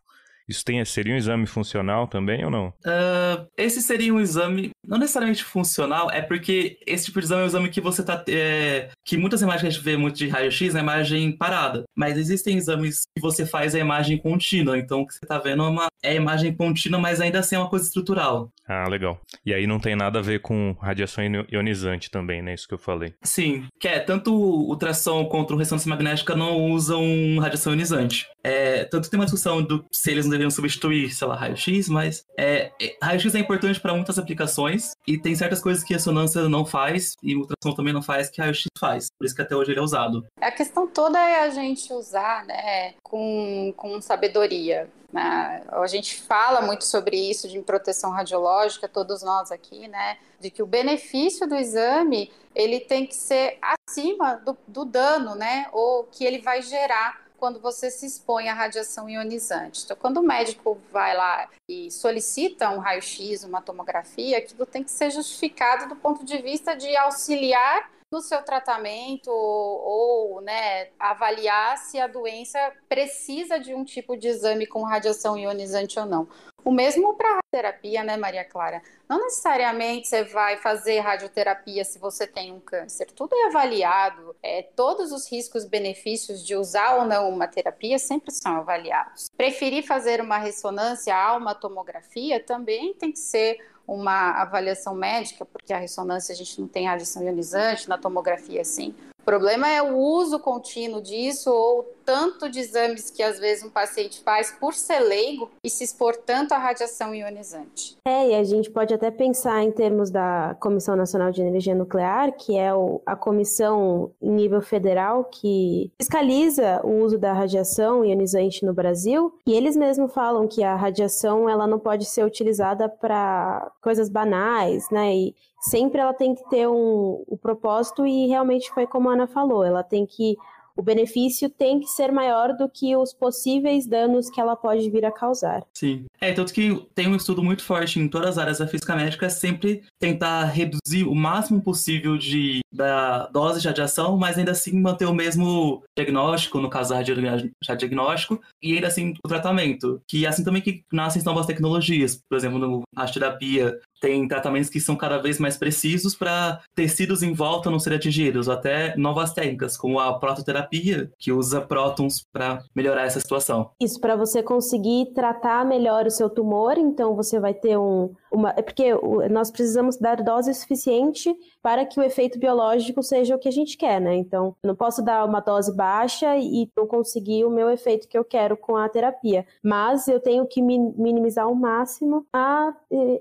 Isso 0.48 0.64
tem, 0.64 0.84
seria 0.86 1.14
um 1.14 1.18
exame 1.18 1.46
funcional 1.46 2.08
também 2.08 2.44
ou 2.46 2.52
não? 2.52 2.68
Uh, 2.86 3.48
esse 3.58 3.82
seria 3.82 4.14
um 4.14 4.20
exame, 4.20 4.72
não 4.86 4.98
necessariamente 4.98 5.44
funcional, 5.44 6.12
é 6.12 6.22
porque 6.22 6.78
esse 6.86 7.06
tipo 7.06 7.20
de 7.20 7.26
exame 7.26 7.42
é 7.42 7.44
um 7.46 7.48
exame 7.48 7.70
que 7.70 7.82
você 7.82 8.04
tá. 8.04 8.24
É, 8.28 8.90
que 9.06 9.18
muitas 9.18 9.42
imagens 9.42 9.62
que 9.62 9.68
a 9.68 9.70
gente 9.70 9.84
vê 9.84 9.98
muito 9.98 10.18
de 10.18 10.28
raio-x 10.28 10.76
é 10.76 10.80
imagem 10.80 11.32
parada. 11.32 11.84
Mas 11.96 12.18
existem 12.18 12.58
exames 12.58 13.04
que 13.16 13.22
você 13.22 13.46
faz 13.46 13.74
a 13.74 13.80
imagem 13.80 14.18
contínua. 14.18 14.78
Então 14.78 15.02
o 15.02 15.08
que 15.08 15.14
você 15.14 15.26
tá 15.26 15.38
vendo 15.38 15.64
é 15.64 15.68
uma 15.68 15.88
é 16.04 16.16
imagem 16.16 16.54
contínua, 16.54 17.00
mas 17.00 17.22
ainda 17.22 17.40
assim 17.40 17.56
é 17.56 17.60
uma 17.60 17.70
coisa 17.70 17.86
estrutural. 17.86 18.52
Ah, 18.68 18.88
legal. 18.88 19.20
E 19.46 19.54
aí 19.54 19.66
não 19.66 19.80
tem 19.80 19.96
nada 19.96 20.20
a 20.20 20.22
ver 20.22 20.42
com 20.42 20.76
radiação 20.80 21.24
ionizante 21.50 22.12
também, 22.12 22.42
né? 22.42 22.54
Isso 22.54 22.68
que 22.68 22.74
eu 22.74 22.78
falei. 22.78 23.14
Sim, 23.24 23.66
que 23.80 23.88
é 23.88 24.00
tanto 24.00 24.34
o 24.34 24.70
ultrassom 24.70 25.26
quanto 25.26 25.54
o 25.54 25.58
ressonância 25.58 25.90
magnética 25.90 26.36
não 26.36 26.72
usam 26.72 27.04
radiação 27.40 27.74
ionizante. 27.74 28.28
É, 28.44 28.84
tanto 28.86 29.10
tem 29.10 29.20
uma 29.20 29.26
discussão 29.26 29.62
do 29.62 29.86
se 29.92 30.12
eles 30.12 30.26
deveriam 30.34 30.52
substituir, 30.52 31.12
sei 31.12 31.28
lá, 31.28 31.36
raio-x, 31.36 31.88
mas 31.90 32.26
é, 32.38 32.72
é, 32.82 32.98
raio-x 33.02 33.34
é 33.36 33.40
importante 33.40 33.80
para 33.80 33.94
muitas 33.94 34.20
aplicações 34.20 34.92
e 35.08 35.18
tem 35.18 35.34
certas 35.36 35.62
coisas 35.62 35.84
que 35.84 35.94
a 35.94 35.98
ressonância 35.98 36.48
não 36.50 36.66
faz 36.66 37.14
e 37.24 37.36
ultrassom 37.36 37.76
também 37.76 37.94
não 37.94 38.02
faz 38.02 38.30
que 38.30 38.42
raio-x 38.42 38.68
faz. 38.78 39.08
Por 39.18 39.26
isso 39.26 39.36
que 39.36 39.42
até 39.42 39.56
hoje 39.56 39.72
ele 39.72 39.80
é 39.80 39.84
usado. 39.84 40.26
A 40.42 40.52
questão 40.52 40.88
toda 40.88 41.20
é 41.20 41.42
a 41.44 41.50
gente 41.50 41.92
usar, 41.94 42.46
né, 42.46 42.94
com, 43.04 43.74
com 43.78 44.02
sabedoria. 44.02 44.90
Né? 45.12 45.64
A 45.72 45.86
gente 45.86 46.20
fala 46.22 46.62
muito 46.62 46.86
sobre 46.86 47.16
isso 47.16 47.48
de 47.48 47.60
proteção 47.62 48.10
radiológica, 48.10 48.90
todos 48.90 49.22
nós 49.22 49.52
aqui, 49.52 49.88
né? 49.88 50.18
De 50.40 50.50
que 50.50 50.64
o 50.64 50.66
benefício 50.66 51.48
do 51.48 51.56
exame 51.56 52.32
ele 52.56 52.80
tem 52.80 53.06
que 53.06 53.16
ser 53.16 53.60
acima 53.62 54.42
do, 54.44 54.58
do 54.68 54.84
dano, 54.84 55.36
né? 55.36 55.68
Ou 55.72 56.06
que 56.06 56.26
ele 56.26 56.40
vai 56.40 56.64
gerar 56.64 57.22
quando 57.44 57.60
você 57.60 57.92
se 57.92 58.06
expõe 58.06 58.48
à 58.48 58.54
radiação 58.54 59.10
ionizante. 59.10 59.84
Então, 59.84 59.98
quando 60.00 60.16
o 60.16 60.24
médico 60.24 60.80
vai 60.94 61.14
lá 61.14 61.50
e 61.68 61.92
solicita 61.92 62.70
um 62.70 62.80
raio-x, 62.80 63.44
uma 63.44 63.62
tomografia, 63.62 64.38
aquilo 64.38 64.66
tem 64.66 64.82
que 64.82 64.90
ser 64.90 65.12
justificado 65.12 65.90
do 65.90 65.96
ponto 65.98 66.24
de 66.24 66.38
vista 66.38 66.74
de 66.74 66.96
auxiliar 66.96 67.92
no 68.14 68.22
seu 68.22 68.44
tratamento 68.44 69.32
ou, 69.32 70.36
ou 70.36 70.42
né, 70.42 70.90
avaliar 71.00 71.80
se 71.80 72.00
a 72.00 72.06
doença 72.06 72.60
precisa 72.88 73.60
de 73.60 73.74
um 73.74 73.84
tipo 73.84 74.16
de 74.16 74.28
exame 74.28 74.68
com 74.68 74.84
radiação 74.84 75.36
ionizante 75.36 76.00
ou 76.00 76.06
não. 76.06 76.28
O 76.64 76.72
mesmo 76.72 77.16
para 77.16 77.40
radioterapia, 77.54 78.04
né, 78.04 78.16
Maria 78.16 78.46
Clara? 78.46 78.82
Não 79.10 79.20
necessariamente 79.20 80.08
você 80.08 80.24
vai 80.24 80.58
fazer 80.58 81.00
radioterapia 81.00 81.84
se 81.84 82.00
você 82.00 82.26
tem 82.26 82.54
um 82.54 82.60
câncer. 82.60 83.08
Tudo 83.12 83.36
é 83.36 83.48
avaliado. 83.48 84.36
É, 84.42 84.62
todos 84.62 85.12
os 85.12 85.30
riscos, 85.30 85.66
benefícios 85.66 86.46
de 86.46 86.56
usar 86.56 86.96
ou 86.96 87.06
não 87.06 87.30
uma 87.30 87.48
terapia 87.48 88.00
sempre 88.00 88.32
são 88.32 88.56
avaliados. 88.56 89.30
Preferir 89.36 89.86
fazer 89.86 90.22
uma 90.22 90.38
ressonância 90.38 91.16
a 91.16 91.36
uma 91.36 91.54
tomografia 91.54 92.40
também 92.40 92.94
tem 92.94 93.12
que 93.12 93.20
ser 93.20 93.58
uma 93.88 94.42
avaliação 94.42 94.96
médica, 94.96 95.46
porque 95.46 95.74
a 95.74 95.78
ressonância 95.78 96.34
a 96.34 96.36
gente 96.36 96.60
não 96.60 96.68
tem 96.68 96.88
radiação 96.88 97.24
ionizante, 97.24 97.90
na 97.90 97.98
tomografia 97.98 98.64
sim. 98.64 98.94
O 99.20 99.24
problema 99.24 99.70
é 99.70 99.82
o 99.82 99.96
uso 99.96 100.38
contínuo 100.38 101.02
disso 101.02 101.50
ou 101.50 101.84
tanto 102.06 102.50
de 102.50 102.60
exames 102.60 103.10
que 103.10 103.24
às 103.24 103.40
vezes 103.40 103.64
um 103.64 103.70
paciente 103.70 104.22
faz 104.24 104.52
por 104.60 104.74
ser 104.74 105.00
leigo 105.00 105.50
e 105.64 105.70
se 105.70 105.84
expor 105.84 106.16
tanto 106.16 106.54
à 106.54 106.58
radiação 106.58 107.14
ionizante. 107.14 107.98
É, 108.06 108.30
e 108.30 108.36
a 108.36 108.44
gente 108.44 108.70
pode 108.70 108.94
até 108.94 109.10
pensar 109.12 109.64
em 109.64 109.72
termos 109.72 110.10
da 110.10 110.56
Comissão 110.60 110.96
Nacional 110.96 111.32
de 111.32 111.42
Energia 111.42 111.76
Nuclear, 111.76 112.34
que 112.34 112.58
é 112.58 112.74
o, 112.74 113.02
a 113.06 113.16
comissão 113.16 114.12
em 114.22 114.32
nível 114.32 114.62
federal 114.62 115.26
que 115.26 115.92
fiscaliza 116.00 116.82
o 116.84 117.04
uso 117.04 117.18
da 117.18 117.34
radiação 117.34 118.06
ionizante 118.06 118.66
no 118.66 118.74
Brasil, 118.74 119.34
e 119.46 119.54
eles 119.54 119.76
mesmos 119.76 120.14
falam 120.14 120.48
que 120.48 120.64
a 120.64 120.76
radiação 120.76 121.50
ela 121.50 121.68
não 121.68 121.80
pode 121.80 122.06
ser 122.06 122.24
utilizada 122.24 122.90
para 122.90 123.72
coisas 123.82 124.10
banais, 124.10 124.90
né? 124.92 125.16
E 125.16 125.36
sempre 125.60 126.02
ela 126.02 126.14
tem 126.14 126.36
que 126.36 126.48
ter 126.50 126.68
um, 126.68 127.24
um 127.30 127.38
propósito 127.38 128.06
e 128.06 128.28
realmente 128.28 128.72
foi 128.72 128.86
como 128.86 129.10
a 129.10 129.14
Ana 129.14 129.28
falou, 129.28 129.64
ela 129.64 129.84
tem 129.84 130.06
que 130.06 130.36
o 130.76 130.82
benefício 130.82 131.50
tem 131.50 131.80
que 131.80 131.88
ser 131.88 132.12
maior 132.12 132.56
do 132.56 132.68
que 132.68 132.96
os 132.96 133.14
possíveis 133.14 133.86
danos 133.86 134.30
que 134.30 134.40
ela 134.40 134.56
pode 134.56 134.90
vir 134.90 135.06
a 135.06 135.12
causar. 135.12 135.64
Sim. 135.74 136.06
É, 136.20 136.34
tanto 136.34 136.54
que 136.54 136.88
tem 136.96 137.08
um 137.08 137.16
estudo 137.16 137.44
muito 137.44 137.64
forte 137.64 138.00
em 138.00 138.08
todas 138.08 138.32
as 138.32 138.38
áreas 138.38 138.58
da 138.60 138.68
física 138.68 138.96
médica, 138.96 139.26
é 139.26 139.30
sempre 139.30 139.84
tentar 140.00 140.46
reduzir 140.46 141.04
o 141.04 141.16
máximo 141.16 141.62
possível 141.62 142.18
de, 142.18 142.62
da 142.72 143.28
dose 143.28 143.62
de 143.62 143.68
radiação, 143.68 144.18
mas 144.18 144.38
ainda 144.38 144.52
assim 144.52 144.80
manter 144.80 145.06
o 145.06 145.14
mesmo 145.14 145.84
diagnóstico, 145.98 146.60
no 146.60 146.70
caso 146.70 146.90
da 146.90 147.02
diagnóstico, 147.02 148.42
e 148.62 148.74
ainda 148.74 148.88
assim 148.88 149.14
o 149.24 149.28
tratamento. 149.28 150.02
Que 150.08 150.26
é 150.26 150.30
assim 150.30 150.44
também 150.44 150.62
que 150.62 150.84
nascem 150.92 151.24
novas 151.24 151.46
tecnologias, 151.46 152.20
por 152.30 152.38
exemplo, 152.38 152.60
no 152.60 152.84
terapia 153.14 153.80
tem 154.04 154.28
tratamentos 154.28 154.70
que 154.70 154.82
são 154.82 154.98
cada 154.98 155.18
vez 155.18 155.40
mais 155.40 155.56
precisos 155.56 156.14
para 156.14 156.60
tecidos 156.76 157.24
em 157.24 157.32
volta 157.32 157.72
não 157.72 157.80
serem 157.80 157.98
atingidos, 157.98 158.50
ou 158.50 158.54
até 158.54 158.98
novas 158.98 159.32
técnicas, 159.32 159.78
como 159.78 159.98
a 159.98 160.20
prototerapia, 160.20 161.10
que 161.18 161.32
usa 161.32 161.62
prótons 161.62 162.28
para 162.34 162.62
melhorar 162.76 163.06
essa 163.06 163.22
situação. 163.22 163.72
Isso, 163.80 164.02
para 164.02 164.18
você 164.18 164.44
conseguir 164.44 165.14
tratar 165.14 165.66
melhor 165.66 166.06
o 166.06 166.12
seu 166.12 166.30
tumor, 166.30 166.78
então 166.78 167.16
você 167.16 167.40
vai 167.40 167.54
ter 167.54 167.78
um. 167.78 168.14
Uma, 168.30 168.54
é 168.58 168.62
porque 168.62 168.94
nós 169.32 169.50
precisamos 169.50 169.96
dar 169.96 170.22
dose 170.22 170.54
suficiente 170.54 171.34
para 171.64 171.86
que 171.86 171.98
o 171.98 172.04
efeito 172.04 172.38
biológico 172.38 173.02
seja 173.02 173.36
o 173.36 173.40
que 173.40 173.48
a 173.48 173.52
gente 173.52 173.78
quer, 173.78 174.02
né? 174.02 174.14
Então, 174.16 174.54
eu 174.62 174.68
não 174.68 174.76
posso 174.76 175.02
dar 175.02 175.24
uma 175.24 175.40
dose 175.40 175.74
baixa 175.74 176.36
e 176.38 176.70
não 176.76 176.86
conseguir 176.86 177.46
o 177.46 177.50
meu 177.50 177.70
efeito 177.70 178.08
que 178.08 178.18
eu 178.18 178.26
quero 178.26 178.58
com 178.58 178.76
a 178.76 178.90
terapia, 178.90 179.46
mas 179.64 180.10
eu 180.10 180.20
tenho 180.20 180.46
que 180.46 180.62
minimizar 180.62 181.46
ao 181.46 181.56
máximo 181.56 182.26
a, 182.34 182.74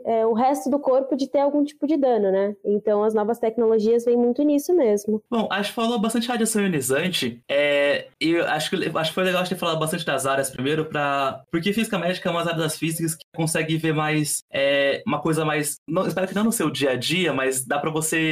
é, 0.05 0.27
o 0.27 0.33
resto 0.33 0.69
do 0.69 0.81
corpo 0.81 1.17
de 1.17 1.29
ter 1.29 1.39
algum 1.39 1.63
tipo 1.63 1.87
de 1.87 1.97
dano, 1.97 2.33
né? 2.33 2.57
Então, 2.65 3.05
as 3.05 3.15
novas 3.15 3.39
tecnologias 3.39 4.05
vêm 4.05 4.17
muito 4.17 4.43
nisso 4.43 4.75
mesmo. 4.75 5.23
Bom, 5.31 5.47
acho 5.49 5.71
que 5.71 5.77
falou 5.77 6.01
bastante 6.01 6.27
radiação 6.27 6.63
ionizante. 6.63 7.41
É, 7.49 8.09
e 8.21 8.37
acho 8.39 8.71
que, 8.71 8.99
acho 8.99 9.11
que 9.11 9.15
foi 9.15 9.25
legal 9.25 9.45
ter 9.45 9.55
falado 9.55 9.79
bastante 9.79 10.05
das 10.05 10.27
áreas 10.27 10.51
primeiro, 10.51 10.87
para 10.87 11.43
porque 11.51 11.73
física 11.73 11.99
médica 11.99 12.29
é 12.29 12.33
uma 12.33 12.41
área 12.41 12.55
das 12.55 12.77
físicas 12.77 13.15
que 13.15 13.25
consegue 13.35 13.77
ver 13.77 13.95
mais 13.95 14.43
é, 14.53 15.01
uma 15.07 15.21
coisa 15.21 15.45
mais. 15.45 15.77
Não, 15.87 16.07
espero 16.07 16.27
que 16.27 16.35
não 16.35 16.45
no 16.45 16.53
seu 16.53 16.71
dia 16.71 16.91
a 16.91 16.97
dia, 16.97 17.33
mas 17.33 17.65
dá 17.65 17.79
para 17.79 17.91
você 17.91 18.32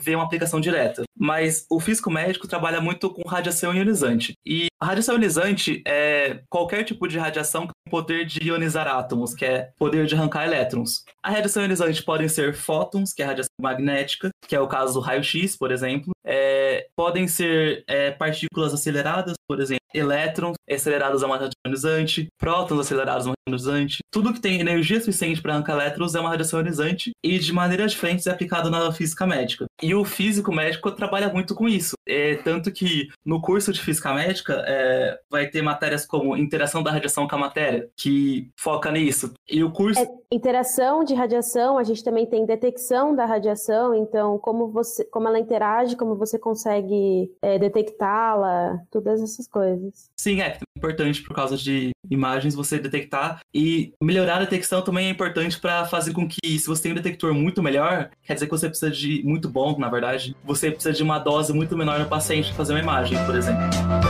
ver 0.00 0.16
uma 0.16 0.24
aplicação 0.24 0.60
direta. 0.60 1.02
Mas 1.18 1.66
o 1.70 1.78
físico 1.80 2.10
médico 2.10 2.48
trabalha 2.48 2.80
muito 2.80 3.10
com 3.10 3.28
radiação 3.28 3.74
ionizante. 3.74 4.34
E 4.44 4.69
a 4.80 4.86
radiação 4.86 5.16
ionizante 5.16 5.82
é 5.86 6.42
qualquer 6.48 6.84
tipo 6.84 7.06
de 7.06 7.18
radiação 7.18 7.66
que 7.66 7.72
tem 7.84 7.90
poder 7.90 8.24
de 8.24 8.42
ionizar 8.48 8.88
átomos, 8.88 9.34
que 9.34 9.44
é 9.44 9.70
poder 9.78 10.06
de 10.06 10.14
arrancar 10.14 10.46
elétrons. 10.46 11.04
A 11.22 11.30
radiação 11.30 11.62
ionizante 11.62 12.02
podem 12.02 12.28
ser 12.28 12.54
fótons, 12.54 13.12
que 13.12 13.20
é 13.20 13.26
a 13.26 13.28
radiação 13.28 13.50
magnética, 13.60 14.30
que 14.48 14.56
é 14.56 14.60
o 14.60 14.68
caso 14.68 14.94
do 14.94 15.00
raio-x, 15.00 15.56
por 15.56 15.70
exemplo. 15.70 16.12
É, 16.24 16.86
podem 16.96 17.28
ser 17.28 17.84
é, 17.86 18.10
partículas 18.10 18.72
aceleradas, 18.72 19.34
por 19.46 19.60
exemplo, 19.60 19.80
elétrons 19.92 20.54
acelerados 20.70 21.22
a 21.22 21.26
uma 21.26 21.36
radiação 21.36 21.60
ionizante, 21.66 22.28
prótons 22.38 22.80
acelerados 22.80 23.26
a 23.26 23.30
uma 23.30 23.34
radiação 23.46 23.74
ionizante. 23.74 23.98
Tudo 24.10 24.32
que 24.32 24.40
tem 24.40 24.60
energia 24.60 25.00
suficiente 25.00 25.42
para 25.42 25.54
arrancar 25.54 25.74
elétrons 25.74 26.14
é 26.14 26.20
uma 26.20 26.30
radiação 26.30 26.60
ionizante 26.60 27.10
e 27.22 27.38
de 27.38 27.52
maneiras 27.52 27.92
diferentes 27.92 28.26
é 28.26 28.30
aplicado 28.30 28.70
na 28.70 28.90
física 28.92 29.26
médica. 29.26 29.66
E 29.82 29.94
o 29.94 30.04
físico 30.04 30.52
médico 30.52 30.90
trabalha 30.92 31.28
muito 31.28 31.54
com 31.54 31.68
isso. 31.68 31.94
É, 32.10 32.34
tanto 32.36 32.72
que 32.72 33.08
no 33.24 33.40
curso 33.40 33.72
de 33.72 33.80
física 33.80 34.12
médica 34.12 34.64
é, 34.66 35.18
vai 35.30 35.46
ter 35.46 35.62
matérias 35.62 36.04
como 36.04 36.36
interação 36.36 36.82
da 36.82 36.90
radiação 36.90 37.28
com 37.28 37.36
a 37.36 37.38
matéria, 37.38 37.88
que 37.96 38.50
foca 38.56 38.90
nisso. 38.90 39.32
E 39.48 39.62
o 39.62 39.70
curso. 39.70 40.00
É, 40.00 40.08
interação 40.32 41.04
de 41.04 41.14
radiação, 41.14 41.78
a 41.78 41.84
gente 41.84 42.02
também 42.02 42.26
tem 42.26 42.44
detecção 42.44 43.14
da 43.14 43.24
radiação, 43.24 43.94
então 43.94 44.38
como, 44.38 44.68
você, 44.68 45.04
como 45.04 45.28
ela 45.28 45.38
interage, 45.38 45.96
como 45.96 46.16
você 46.16 46.38
consegue 46.38 47.30
é, 47.42 47.58
detectá-la, 47.58 48.80
todas 48.90 49.22
essas 49.22 49.46
coisas. 49.46 50.10
Sim, 50.16 50.40
é 50.40 50.58
importante 50.76 51.22
por 51.22 51.34
causa 51.34 51.56
de 51.56 51.90
imagens 52.10 52.54
você 52.54 52.78
detectar 52.78 53.40
e 53.54 53.92
melhorar 54.02 54.36
a 54.36 54.40
detecção 54.40 54.82
também 54.82 55.06
é 55.06 55.10
importante 55.10 55.60
para 55.60 55.84
fazer 55.84 56.12
com 56.12 56.26
que 56.26 56.58
se 56.58 56.66
você 56.66 56.82
tem 56.82 56.92
um 56.92 56.96
detector 56.96 57.34
muito 57.34 57.62
melhor, 57.62 58.10
quer 58.22 58.34
dizer 58.34 58.46
que 58.46 58.52
você 58.52 58.68
precisa 58.68 58.90
de 58.90 59.22
muito 59.24 59.48
bom, 59.48 59.78
na 59.78 59.88
verdade, 59.88 60.34
você 60.44 60.70
precisa 60.70 60.94
de 60.94 61.02
uma 61.02 61.18
dose 61.18 61.52
muito 61.52 61.76
menor 61.76 61.99
no 62.00 62.08
paciente 62.08 62.48
para 62.48 62.56
fazer 62.56 62.72
uma 62.72 62.80
imagem, 62.80 63.18
por 63.24 63.36
exemplo. 63.36 64.09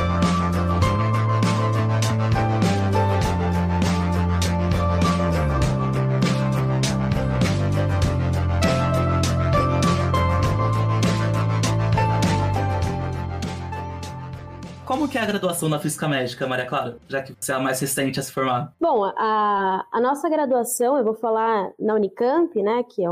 Que 15.10 15.18
é 15.18 15.20
a 15.20 15.26
graduação 15.26 15.68
na 15.68 15.80
Física 15.80 16.06
Médica, 16.06 16.46
Maria 16.46 16.66
Clara? 16.66 16.96
Já 17.08 17.20
que 17.20 17.34
você 17.38 17.50
é 17.50 17.56
a 17.56 17.58
mais 17.58 17.80
recente 17.80 18.20
a 18.20 18.22
se 18.22 18.30
formar. 18.30 18.72
Bom, 18.80 19.04
a, 19.04 19.84
a 19.90 20.00
nossa 20.00 20.28
graduação, 20.28 20.96
eu 20.96 21.04
vou 21.04 21.14
falar 21.14 21.72
na 21.78 21.94
Unicamp, 21.94 22.62
né, 22.62 22.84
que 22.84 23.04
é 23.04 23.08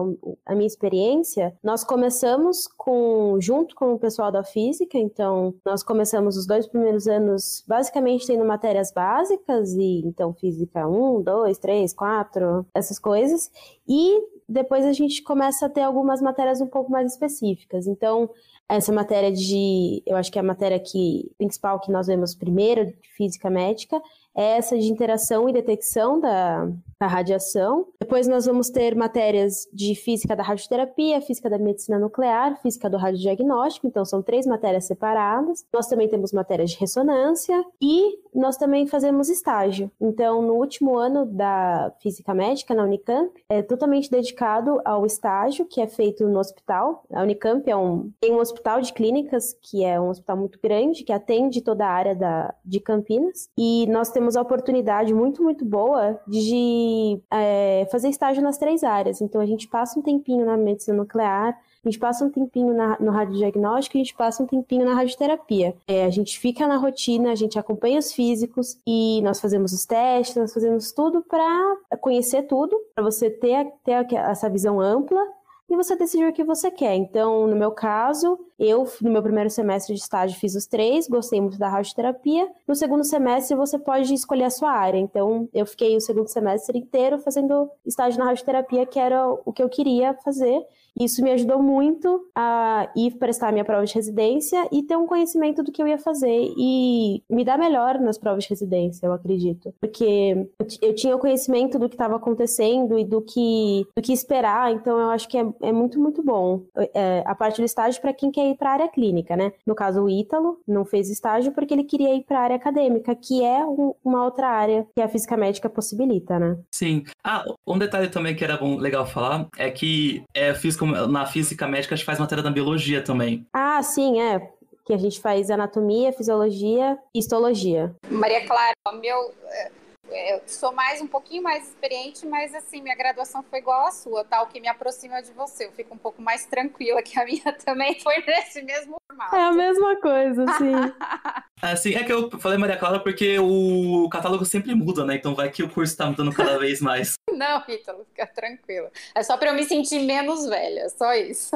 a 0.47 0.55
minha 0.55 0.67
experiência, 0.67 1.53
nós 1.63 1.83
começamos 1.83 2.69
com, 2.77 3.37
junto 3.41 3.75
com 3.75 3.95
o 3.95 3.99
pessoal 3.99 4.31
da 4.31 4.45
Física, 4.45 4.97
então 4.97 5.53
nós 5.65 5.83
começamos 5.83 6.37
os 6.37 6.47
dois 6.47 6.69
primeiros 6.69 7.09
anos 7.09 7.65
basicamente 7.67 8.29
tendo 8.29 8.45
matérias 8.45 8.93
básicas, 8.93 9.73
e 9.75 10.03
então 10.07 10.33
Física 10.33 10.87
1, 10.87 11.23
2, 11.23 11.59
3, 11.59 11.93
4, 11.93 12.67
essas 12.73 12.99
coisas, 13.01 13.51
e 13.89 14.21
depois 14.49 14.87
a 14.87 14.93
gente 14.93 15.23
começa 15.23 15.67
a 15.67 15.69
ter 15.69 15.83
algumas 15.83 16.23
matérias 16.23 16.61
um 16.61 16.67
pouco 16.67 16.91
mais 16.91 17.13
específicas. 17.13 17.87
Então, 17.87 18.31
essa 18.68 18.92
matéria 18.92 19.33
de, 19.33 20.02
eu 20.07 20.16
acho 20.16 20.31
que 20.31 20.38
é 20.38 20.42
a 20.42 20.44
matéria 20.44 20.78
que, 20.78 21.31
principal 21.38 21.81
que 21.81 21.90
nós 21.90 22.07
vemos 22.07 22.35
primeiro, 22.35 22.87
de 22.87 23.09
física 23.16 23.48
médica, 23.48 24.00
é 24.37 24.59
essa 24.59 24.78
de 24.78 24.87
interação 24.87 25.48
e 25.48 25.52
detecção 25.52 26.20
da, 26.20 26.68
da 27.01 27.07
radiação. 27.07 27.87
Depois 28.01 28.27
nós 28.27 28.47
vamos 28.47 28.71
ter 28.71 28.95
matérias 28.95 29.69
de 29.73 29.95
física 29.95 30.35
da 30.35 30.43
radioterapia, 30.43 31.21
física 31.21 31.49
da 31.49 31.59
medicina 31.59 31.99
nuclear, 31.99 32.61
física 32.61 32.91
do 32.91 32.97
radiodiagnóstico, 32.97 33.87
então 33.87 34.05
são 34.05 34.23
três 34.23 34.47
matérias 34.47 34.87
separadas. 34.87 35.65
Nós 35.73 35.87
também 35.87 36.09
temos 36.09 36.33
matérias 36.33 36.71
de 36.71 36.79
ressonância 36.79 37.65
e 37.81 38.19
nós 38.35 38.57
também 38.57 38.87
fazemos 38.87 39.29
estágio. 39.29 39.91
Então, 40.01 40.43
no 40.43 40.55
último 40.55 40.97
ano 40.97 41.25
da 41.27 41.93
física 42.01 42.35
médica 42.35 42.75
na 42.75 42.85
Unicamp, 42.85 43.33
é 43.49 43.63
totalmente 43.63 44.11
dedicado 44.11 44.81
ao 44.85 45.07
estágio 45.07 45.67
que 45.67 45.81
é 45.81 45.87
feito 45.87 46.27
no 46.27 46.39
hospital. 46.39 47.05
A 47.13 47.23
Unicamp 47.23 47.69
é 47.69 47.77
um, 47.77 48.11
tem 48.21 48.33
um 48.33 48.39
hospital 48.39 48.81
de 48.81 48.93
clínicas 48.93 49.55
que 49.63 49.85
é 49.85 50.01
um 50.01 50.09
hospital 50.09 50.37
muito 50.37 50.59
grande 50.63 51.05
que 51.05 51.13
atende 51.13 51.61
toda 51.63 51.87
a 51.87 51.91
área 51.91 52.15
da, 52.15 52.55
de 52.65 52.81
Campinas 52.81 53.49
e 53.57 53.87
nós 53.87 54.11
temos 54.11 54.37
a 54.37 54.43
oportunidade 54.43 55.15
muito 55.15 55.43
muito 55.43 55.65
boa 55.65 56.19
de 56.27 56.88
é, 57.31 57.87
fazer 57.90 58.09
estágio 58.09 58.42
nas 58.42 58.59
três 58.59 58.85
áreas. 58.85 59.20
Então, 59.20 59.40
a 59.40 59.46
gente 59.46 59.68
passa 59.68 59.98
um 59.98 60.03
tempinho 60.03 60.44
na 60.44 60.57
medicina 60.57 60.96
nuclear, 60.96 61.59
a 61.85 61.88
gente 61.88 61.98
passa 61.98 62.24
um 62.24 62.31
tempinho 62.31 62.74
na, 62.74 62.98
no 63.01 63.11
radiodiagnóstico 63.11 63.96
e 63.96 64.01
a 64.01 64.05
gente 64.05 64.14
passa 64.14 64.42
um 64.42 64.46
tempinho 64.46 64.85
na 64.85 64.94
radioterapia. 64.94 65.74
É, 65.87 66.05
a 66.05 66.11
gente 66.11 66.38
fica 66.38 66.66
na 66.66 66.77
rotina, 66.77 67.31
a 67.31 67.35
gente 67.35 67.59
acompanha 67.59 67.98
os 67.98 68.12
físicos 68.12 68.79
e 68.87 69.20
nós 69.22 69.40
fazemos 69.40 69.72
os 69.72 69.87
testes, 69.87 70.37
nós 70.37 70.53
fazemos 70.53 70.92
tudo 70.92 71.22
para 71.22 71.96
conhecer 72.01 72.42
tudo, 72.42 72.77
para 72.94 73.05
você 73.05 73.31
ter, 73.31 73.72
ter 73.85 74.14
essa 74.14 74.51
visão 74.51 74.81
ampla 74.81 75.20
e 75.68 75.76
você 75.76 75.94
decidir 75.94 76.26
o 76.26 76.33
que 76.33 76.42
você 76.42 76.70
quer. 76.70 76.94
Então, 76.94 77.46
no 77.46 77.54
meu 77.54 77.70
caso, 77.70 78.38
eu, 78.59 78.88
no 79.02 79.11
meu 79.11 79.22
primeiro 79.22 79.50
semestre 79.50 79.94
de 79.94 80.00
estágio, 80.00 80.38
fiz 80.38 80.54
os 80.54 80.66
três, 80.66 81.07
gostei 81.07 81.40
muito 81.40 81.59
da 81.59 81.68
radioterapia. 81.68 82.48
No 82.66 82.74
segundo 82.74 83.04
semestre, 83.04 83.57
você 83.57 83.78
pode 83.78 84.12
escolher 84.14 84.44
a 84.44 84.50
sua 84.50 84.70
área. 84.70 84.98
Então, 84.98 85.48
eu 85.52 85.66
fiquei 85.66 85.96
o 85.96 86.00
segundo 86.00 86.28
semestre 86.28 86.78
inteiro 86.78 87.18
fazendo 87.18 87.70
estágio 87.85 88.18
na 88.18 88.26
radioterapia, 88.26 88.87
que 88.87 88.98
era 88.98 89.28
o 89.44 89.52
que 89.52 89.62
eu 89.62 89.68
queria 89.68 90.14
fazer. 90.24 90.64
Isso 90.99 91.23
me 91.23 91.31
ajudou 91.33 91.63
muito 91.63 92.27
a 92.35 92.91
ir 92.97 93.13
prestar 93.13 93.49
a 93.49 93.53
minha 93.53 93.65
prova 93.65 93.85
de 93.85 93.95
residência 93.95 94.69
e 94.73 94.83
ter 94.83 94.97
um 94.97 95.07
conhecimento 95.07 95.63
do 95.63 95.73
que 95.73 95.83
eu 95.83 95.87
ia 95.87 95.99
fazer 95.99 96.53
e 96.57 97.23
me 97.31 97.45
dar 97.45 97.59
melhor 97.59 97.99
nas 98.01 98.19
provas 98.19 98.45
de 98.45 98.51
residência, 98.51 99.07
eu 99.07 99.13
acredito. 99.13 99.75
Porque 99.81 100.49
eu 100.83 100.95
tinha 100.95 101.15
o 101.15 101.19
conhecimento 101.19 101.79
do 101.79 101.89
que 101.89 101.95
estava 101.95 102.17
acontecendo 102.17 102.99
e 102.99 103.05
do 103.05 103.21
que, 103.21 103.87
do 103.97 104.03
que 104.03 104.13
esperar, 104.13 104.73
então 104.73 104.99
eu 104.99 105.11
acho 105.11 105.29
que 105.29 105.39
é, 105.39 105.47
é 105.63 105.73
muito, 105.73 106.01
muito 106.01 106.23
bom. 106.23 106.63
É, 106.95 107.23
a 107.25 107.35
parte 107.35 107.61
do 107.61 107.65
estágio 107.65 108.01
para 108.01 108.13
quem 108.13 108.31
quer 108.31 108.51
ir 108.51 108.57
para 108.57 108.71
a 108.71 108.73
área 108.73 108.89
clínica, 108.89 109.37
né? 109.37 109.53
No 109.67 109.75
caso, 109.75 110.03
o 110.03 110.11
Ítalo 110.11 110.61
não 110.67 110.85
fez 110.85 111.09
estágio 111.09 111.53
porque 111.53 111.75
ele 111.75 111.85
queria 111.85 112.15
ir 112.15 112.25
para 112.25 112.41
a 112.41 112.43
área 112.43 112.57
acadêmica, 112.57 113.15
que 113.15 113.45
é 113.45 113.65
um, 113.65 113.95
uma 114.05 114.25
outra 114.25 114.49
área 114.49 114.87
que 114.95 115.01
a 115.01 115.09
física 115.09 115.37
médica 115.37 115.69
possibilita, 115.69 116.39
né? 116.39 116.59
Sim. 116.71 117.05
Ah, 117.23 117.45
um 117.67 117.79
detalhe 117.79 118.09
também 118.09 118.35
que 118.35 118.45
era 118.45 118.57
bom, 118.57 118.77
legal 118.77 119.07
falar 119.07 119.49
é 119.57 119.71
que 119.71 120.23
é, 120.35 120.55
física 120.55 120.88
na 121.09 121.27
física 121.27 121.66
médica 121.66 121.94
a 121.94 121.96
gente 121.96 122.07
faz 122.07 122.18
matéria 122.18 122.42
da 122.42 122.51
biologia 122.51 123.03
também. 123.03 123.46
Ah, 123.53 123.83
sim, 123.83 124.20
é. 124.20 124.51
Que 124.85 124.92
a 124.92 124.98
gente 124.98 125.20
faz 125.20 125.51
anatomia, 125.51 126.12
fisiologia 126.12 126.98
e 127.14 127.18
histologia. 127.18 127.94
Maria 128.11 128.46
Clara, 128.46 128.74
meu, 129.01 129.35
é, 129.46 129.70
eu 130.11 130.40
sou 130.46 130.72
mais 130.72 131.01
um 131.01 131.07
pouquinho 131.07 131.42
mais 131.42 131.68
experiente, 131.68 132.27
mas 132.27 132.55
assim, 132.55 132.81
minha 132.81 132.96
graduação 132.96 133.42
foi 133.42 133.59
igual 133.59 133.87
à 133.87 133.90
sua, 133.90 134.24
tal, 134.24 134.46
tá? 134.46 134.53
que 134.53 134.61
me 134.61 134.68
aproxima 134.68 135.22
de 135.22 135.33
você. 135.33 135.66
Eu 135.66 135.72
fico 135.72 135.94
um 135.94 135.98
pouco 135.98 136.22
mais 136.22 136.46
tranquila, 136.46 137.03
que 137.03 137.18
a 137.18 137.24
minha 137.24 137.53
também 137.64 138.01
foi 138.01 138.24
nesse 138.24 138.62
mesmo 138.62 138.96
formato. 139.07 139.37
É 139.37 139.42
a 139.42 139.53
mesma 139.53 139.96
coisa, 139.96 140.46
sim. 140.57 140.72
assim, 141.62 141.94
é 141.94 142.05
que 142.05 142.12
eu 142.12 142.31
falei 142.38 142.59
Maria 142.59 142.77
Clara 142.77 143.01
porque 143.01 143.38
o 143.38 144.09
catálogo 144.11 144.44
sempre 144.44 144.75
muda, 144.75 145.05
né? 145.05 145.16
Então 145.16 145.35
vai 145.35 145.51
que 145.51 145.62
o 145.62 145.68
curso 145.68 145.97
tá 145.97 146.07
mudando 146.07 146.33
cada 146.33 146.59
vez 146.59 146.81
mais. 146.81 147.14
Não, 147.33 147.62
Ítalo, 147.68 148.05
fica 148.09 148.27
tranquila. 148.27 148.90
É 149.14 149.23
só 149.23 149.37
para 149.37 149.51
eu 149.51 149.55
me 149.55 149.64
sentir 149.64 150.01
menos 150.01 150.47
velha, 150.47 150.88
só 150.88 151.14
isso. 151.14 151.51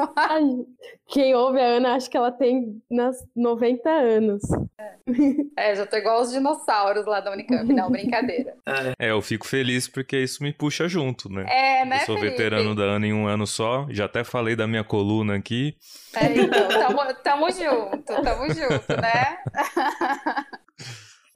Quem 1.09 1.35
ouve 1.35 1.61
a 1.61 1.65
Ana, 1.65 1.95
acho 1.95 2.09
que 2.09 2.17
ela 2.17 2.31
tem 2.31 2.81
nas 2.91 3.25
90 3.35 3.91
anos. 3.91 4.43
É, 5.57 5.71
é 5.71 5.77
já 5.77 5.87
tô 5.87 5.97
igual 5.97 6.21
os 6.23 6.31
dinossauros 6.31 7.05
lá 7.07 7.21
da 7.21 7.33
Unicamp, 7.33 7.73
não, 7.73 7.91
brincadeira. 7.91 8.55
É. 8.99 9.09
é, 9.09 9.11
eu 9.11 9.21
fico 9.21 9.47
feliz 9.47 9.87
porque 9.87 10.17
isso 10.17 10.43
me 10.43 10.53
puxa 10.53 10.89
junto, 10.89 11.29
né? 11.29 11.45
É, 11.49 11.85
né, 11.85 11.97
Eu 12.03 12.07
sou 12.07 12.17
Felipe? 12.17 12.37
veterano 12.37 12.75
da 12.75 12.85
Ana 12.85 13.07
em 13.07 13.13
um 13.13 13.27
ano 13.27 13.47
só, 13.47 13.87
já 13.91 14.07
até 14.07 14.25
falei 14.25 14.57
da 14.57 14.67
minha 14.67 14.85
coluna 14.85 15.37
aqui. 15.37 15.77
É, 16.15 16.27
então, 16.27 16.69
tamo, 16.69 17.15
tamo 17.15 17.51
junto, 17.51 18.23
tamo 18.23 18.47
junto, 18.49 19.01
né? 19.01 19.39